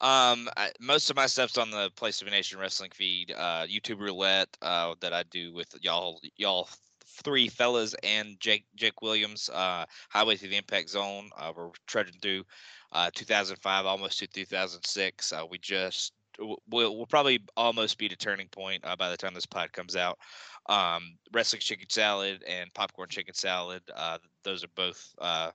Um, 0.00 0.48
I, 0.56 0.72
most 0.80 1.10
of 1.10 1.16
my 1.16 1.26
stuff's 1.26 1.58
on 1.58 1.70
the 1.70 1.90
Place 1.96 2.22
of 2.22 2.28
a 2.28 2.30
Nation 2.30 2.58
Wrestling 2.58 2.92
feed, 2.92 3.32
uh, 3.32 3.66
YouTube 3.66 3.98
Roulette, 3.98 4.56
uh, 4.62 4.94
that 5.00 5.12
I 5.12 5.24
do 5.24 5.52
with 5.52 5.74
y'all, 5.82 6.20
y'all 6.36 6.68
three 7.04 7.48
fellas 7.48 7.94
and 8.04 8.38
Jake, 8.38 8.64
Jake 8.76 9.02
Williams, 9.02 9.48
uh, 9.48 9.86
Highway 10.08 10.36
to 10.36 10.46
the 10.46 10.56
Impact 10.56 10.88
Zone. 10.88 11.30
Uh, 11.36 11.52
we're 11.56 11.70
trudging 11.88 12.20
through, 12.20 12.44
uh, 12.92 13.10
2005, 13.14 13.86
almost 13.86 14.18
to 14.18 14.26
2006. 14.26 15.32
Uh, 15.32 15.42
we 15.50 15.58
just, 15.58 16.12
we'll, 16.38 16.58
we'll 16.96 17.06
probably 17.06 17.40
almost 17.56 17.98
be 17.98 18.06
a 18.06 18.16
turning 18.16 18.48
point, 18.48 18.84
uh, 18.84 18.96
by 18.96 19.10
the 19.10 19.16
time 19.16 19.34
this 19.34 19.46
pod 19.46 19.72
comes 19.72 19.96
out. 19.96 20.18
Um, 20.66 21.16
Wrestling 21.32 21.60
Chicken 21.60 21.88
Salad 21.88 22.42
and 22.46 22.72
Popcorn 22.74 23.08
Chicken 23.08 23.34
Salad, 23.34 23.82
uh, 23.94 24.18
those 24.44 24.64
are 24.64 24.70
both, 24.74 25.14
uh, 25.18 25.50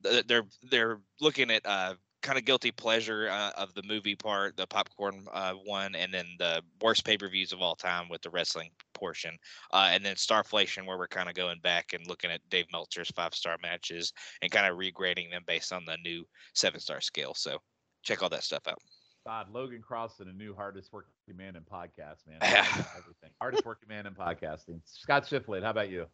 they're, 0.00 0.44
they're 0.70 1.00
looking 1.20 1.50
at, 1.50 1.62
uh, 1.64 1.94
kind 2.26 2.38
of 2.38 2.44
guilty 2.44 2.72
pleasure 2.72 3.28
uh, 3.30 3.52
of 3.56 3.72
the 3.74 3.82
movie 3.84 4.16
part, 4.16 4.56
the 4.56 4.66
popcorn 4.66 5.24
uh, 5.32 5.52
one, 5.64 5.94
and 5.94 6.12
then 6.12 6.26
the 6.38 6.60
worst 6.82 7.04
pay 7.04 7.16
per 7.16 7.28
views 7.28 7.52
of 7.52 7.62
all 7.62 7.76
time 7.76 8.08
with 8.08 8.20
the 8.22 8.30
wrestling 8.30 8.70
portion, 8.94 9.36
uh, 9.72 9.90
and 9.92 10.04
then 10.04 10.16
Starflation, 10.16 10.86
where 10.86 10.98
we're 10.98 11.06
kind 11.06 11.28
of 11.28 11.36
going 11.36 11.60
back 11.62 11.92
and 11.92 12.04
looking 12.08 12.30
at 12.30 12.40
Dave 12.50 12.66
Meltzer's 12.72 13.10
five 13.14 13.32
star 13.32 13.56
matches 13.62 14.12
and 14.42 14.50
kind 14.50 14.66
of 14.66 14.76
regrading 14.76 15.30
them 15.30 15.42
based 15.46 15.72
on 15.72 15.84
the 15.86 15.96
new 16.04 16.24
seven 16.54 16.80
star 16.80 17.00
scale. 17.00 17.32
So 17.34 17.58
check 18.02 18.22
all 18.22 18.28
that 18.30 18.42
stuff 18.42 18.66
out. 18.68 18.78
God, 19.24 19.46
Logan 19.52 19.82
Cross 19.82 20.16
Crossan, 20.16 20.32
a 20.32 20.36
new 20.36 20.54
hardest 20.54 20.92
working 20.92 21.12
man 21.36 21.56
in 21.56 21.62
podcast, 21.62 22.26
man. 22.26 22.38
Everything. 22.42 23.30
hardest 23.40 23.64
working 23.64 23.88
man 23.88 24.06
in 24.06 24.14
podcasting. 24.14 24.80
Scott 24.84 25.28
Shiflett, 25.28 25.62
how 25.62 25.70
about 25.70 25.90
you? 25.90 26.06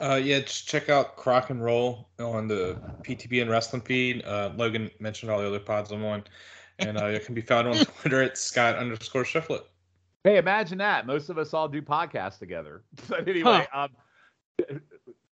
Uh, 0.00 0.20
yeah, 0.22 0.40
just 0.40 0.68
check 0.68 0.88
out 0.90 1.16
Crock 1.16 1.50
and 1.50 1.62
Roll 1.62 2.08
on 2.18 2.48
the 2.48 2.76
PTB 3.02 3.40
and 3.40 3.50
Wrestling 3.50 3.82
feed. 3.82 4.24
Uh, 4.24 4.52
Logan 4.56 4.90
mentioned 5.00 5.30
all 5.30 5.38
the 5.40 5.46
other 5.46 5.58
pods 5.58 5.90
I'm 5.90 6.04
on, 6.04 6.24
and 6.78 6.98
uh, 6.98 7.06
it 7.06 7.24
can 7.24 7.34
be 7.34 7.40
found 7.40 7.68
on 7.68 7.76
Twitter 8.00 8.22
at 8.22 8.36
Scott 8.36 8.76
underscore 8.76 9.24
Shiflett. 9.24 9.62
Hey, 10.24 10.36
imagine 10.36 10.78
that. 10.78 11.06
Most 11.06 11.30
of 11.30 11.38
us 11.38 11.54
all 11.54 11.68
do 11.68 11.80
podcasts 11.80 12.38
together. 12.38 12.82
But 13.08 13.26
anyway, 13.26 13.66
um, 13.72 13.90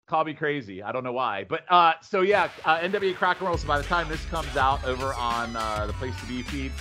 call 0.06 0.24
me 0.24 0.32
crazy. 0.32 0.82
I 0.82 0.92
don't 0.92 1.04
know 1.04 1.12
why. 1.12 1.44
But 1.44 1.64
uh, 1.68 1.94
so 2.00 2.22
yeah, 2.22 2.48
uh, 2.64 2.78
NWA 2.78 3.14
Crack 3.14 3.40
and 3.40 3.48
Roll. 3.48 3.58
So 3.58 3.66
by 3.66 3.78
the 3.78 3.84
time 3.84 4.08
this 4.08 4.24
comes 4.26 4.56
out 4.56 4.84
over 4.84 5.12
on 5.14 5.54
uh, 5.54 5.86
the 5.86 5.92
Place 5.94 6.18
to 6.20 6.26
Be 6.26 6.42
feed, 6.42 6.72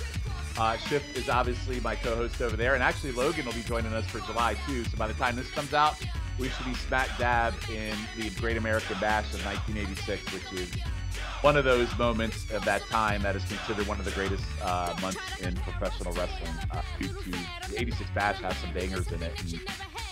uh, 0.56 0.76
Shift 0.78 1.16
is 1.16 1.28
obviously 1.28 1.80
my 1.80 1.96
co-host 1.96 2.40
over 2.40 2.56
there, 2.56 2.74
and 2.74 2.82
actually 2.82 3.12
Logan 3.12 3.44
will 3.44 3.52
be 3.52 3.62
joining 3.62 3.92
us 3.92 4.06
for 4.06 4.20
July 4.20 4.56
too. 4.66 4.84
So 4.84 4.96
by 4.96 5.08
the 5.08 5.14
time 5.14 5.36
this 5.36 5.50
comes 5.50 5.74
out, 5.74 5.96
we 6.38 6.48
should 6.48 6.66
be 6.66 6.74
smack 6.74 7.16
dab 7.18 7.54
in 7.70 7.94
the 8.16 8.30
Great 8.40 8.56
American 8.56 8.98
Bash 9.00 9.32
of 9.34 9.44
1986, 9.44 10.32
which 10.32 10.60
is 10.60 10.70
one 11.40 11.56
of 11.56 11.64
those 11.64 11.96
moments 11.98 12.50
of 12.50 12.64
that 12.64 12.82
time 12.86 13.22
that 13.22 13.36
is 13.36 13.44
considered 13.44 13.86
one 13.86 13.98
of 13.98 14.04
the 14.04 14.10
greatest 14.12 14.44
uh, 14.62 14.94
months 15.00 15.40
in 15.40 15.54
professional 15.56 16.12
wrestling 16.14 16.52
uh, 16.70 16.82
due 16.98 17.08
to 17.08 17.30
the 17.70 17.80
86 17.80 18.10
Bash 18.14 18.40
has 18.40 18.56
some 18.58 18.72
bangers 18.72 19.10
in 19.12 19.22
it. 19.22 19.40
And, 19.40 19.60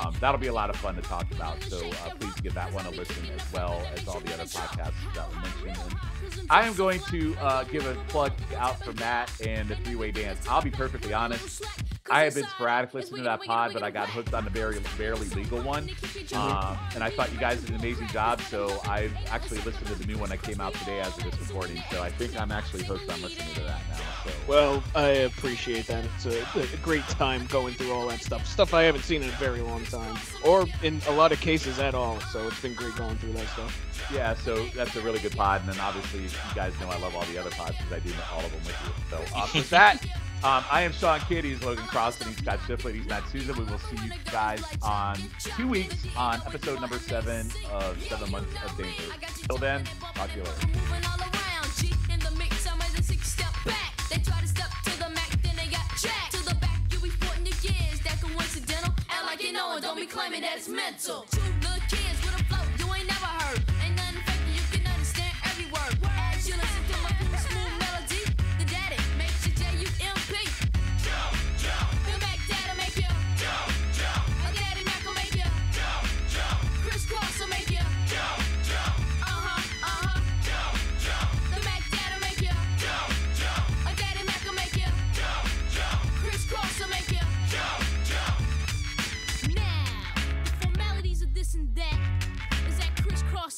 um, 0.01 0.15
that'll 0.21 0.41
be 0.41 0.49
a 0.49 0.53
lot 0.53 0.71
of 0.71 0.77
fun 0.77 0.97
to 0.97 1.03
talk 1.03 1.31
about. 1.33 1.63
So 1.63 1.79
uh, 1.79 2.11
please 2.19 2.35
give 2.41 2.55
that 2.55 2.73
one 2.73 2.87
a 2.87 2.91
listen 2.91 3.27
as 3.35 3.53
well 3.53 3.83
as 3.97 4.07
all 4.07 4.21
the 4.21 4.35
other 4.35 4.45
podcasts 4.45 4.93
that 5.15 5.29
we 5.31 5.67
mentioned. 5.67 5.95
And 6.37 6.51
I 6.51 6.67
am 6.67 6.75
going 6.75 7.01
to 7.11 7.35
uh, 7.41 7.65
give 7.65 7.87
a 7.87 7.95
plug 8.09 8.33
out 8.57 8.83
for 8.85 8.93
Matt 8.95 9.33
and 9.45 9.69
the 9.69 9.77
three 9.77 9.97
way 9.97 10.11
dance. 10.11 10.47
I'll 10.49 10.63
be 10.63 10.71
perfectly 10.71 11.13
honest. 11.13 11.65
I 12.11 12.25
have 12.25 12.35
been 12.35 12.47
sporadic 12.49 12.93
listening 12.93 13.19
to 13.19 13.25
that 13.25 13.43
pod, 13.45 13.73
but 13.73 13.83
I 13.83 13.91
got 13.91 14.11
hooked 14.11 14.35
on 14.35 14.45
the 14.45 14.51
barely, 14.51 14.79
barely 14.99 15.27
legal 15.31 15.63
one. 15.63 15.89
Um, 16.35 16.77
and 16.95 17.03
I 17.03 17.09
thought 17.09 17.33
you 17.33 17.39
guys 17.39 17.61
did 17.63 17.71
an 17.71 17.77
amazing 17.77 18.09
job. 18.09 18.43
So 18.43 18.79
I've 18.85 19.15
actually 19.31 19.61
listened 19.63 19.87
to 19.87 19.95
the 19.95 20.05
new 20.07 20.19
one 20.19 20.29
that 20.29 20.43
came 20.43 20.61
out 20.61 20.75
today 20.75 21.01
as 21.01 21.17
of 21.17 21.25
this 21.25 21.41
recording. 21.41 21.83
So 21.91 22.03
I 22.03 22.11
think 22.11 22.39
I'm 22.39 22.53
actually 22.53 22.85
hooked 22.85 23.11
on 23.11 23.23
listening 23.23 23.55
to 23.55 23.61
that 23.63 23.81
now. 23.89 23.97
So 24.25 24.31
Well, 24.47 24.85
I 24.95 25.09
appreciate 25.09 25.87
that. 25.87 26.05
It's 26.17 26.27
a, 26.27 26.43
a 26.75 26.77
great 26.83 27.05
time 27.09 27.47
going 27.47 27.73
through 27.73 27.93
all 27.93 28.07
that 28.09 28.21
stuff. 28.23 28.47
Stuff 28.47 28.75
I 28.75 28.83
haven't 28.83 29.03
seen 29.05 29.23
in 29.23 29.31
a 29.31 29.33
very 29.33 29.61
long 29.61 29.85
time, 29.87 30.19
or 30.45 30.67
in 30.83 31.01
a 31.09 31.13
lot 31.13 31.33
of 31.33 31.41
cases 31.41 31.79
at 31.79 31.95
all. 31.95 32.21
So 32.33 32.47
it's 32.49 32.61
been 32.61 32.75
great 32.75 32.97
going 32.97 33.17
through 33.17 33.33
that 33.33 33.49
stuff. 33.49 34.11
yeah, 34.13 34.35
so 34.35 34.67
that's 34.77 34.95
a 34.97 35.01
really 35.01 35.21
good 35.21 35.33
pod. 35.35 35.63
And 35.63 35.71
then 35.73 35.81
obviously 35.81 36.25
you 36.25 36.29
guys 36.55 36.79
know 36.81 36.89
I 36.89 36.99
love 36.99 37.15
all 37.15 37.25
the 37.25 37.39
other 37.39 37.51
pods 37.51 37.77
because 37.79 37.93
I 37.95 37.99
do 38.01 38.13
all 38.31 38.45
of 38.45 38.51
them 38.53 38.61
with 38.61 38.77
you. 38.85 38.93
So 39.11 39.35
off 39.35 39.55
with 39.55 39.71
that, 39.71 40.05
um, 40.45 40.63
I 40.71 40.83
am 40.83 40.93
Sean 40.93 41.21
Kidd. 41.21 41.45
He's 41.45 41.63
Logan 41.63 41.85
Crossan. 41.87 42.29
He's 42.29 42.37
Scott 42.37 42.59
Shiflett. 42.61 42.95
He's 42.95 43.07
Matt 43.07 43.27
Souza. 43.29 43.55
We 43.55 43.65
will 43.65 43.79
see 43.79 43.97
you 44.05 44.13
guys 44.31 44.63
on 44.83 45.17
two 45.39 45.67
weeks 45.67 46.07
on 46.17 46.41
episode 46.47 46.81
number 46.81 46.99
seven 46.99 47.51
of 47.73 48.01
Seven 48.05 48.31
Months 48.31 48.55
of 48.63 48.77
Danger. 48.77 49.03
Till 49.49 49.57
then, 49.57 49.85
talk 50.15 50.31
to 50.31 50.37
you 50.37 50.45
later. 50.45 50.85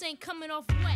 Ain't 0.06 0.20
coming 0.20 0.52
off 0.52 0.64
wet. 0.84 0.95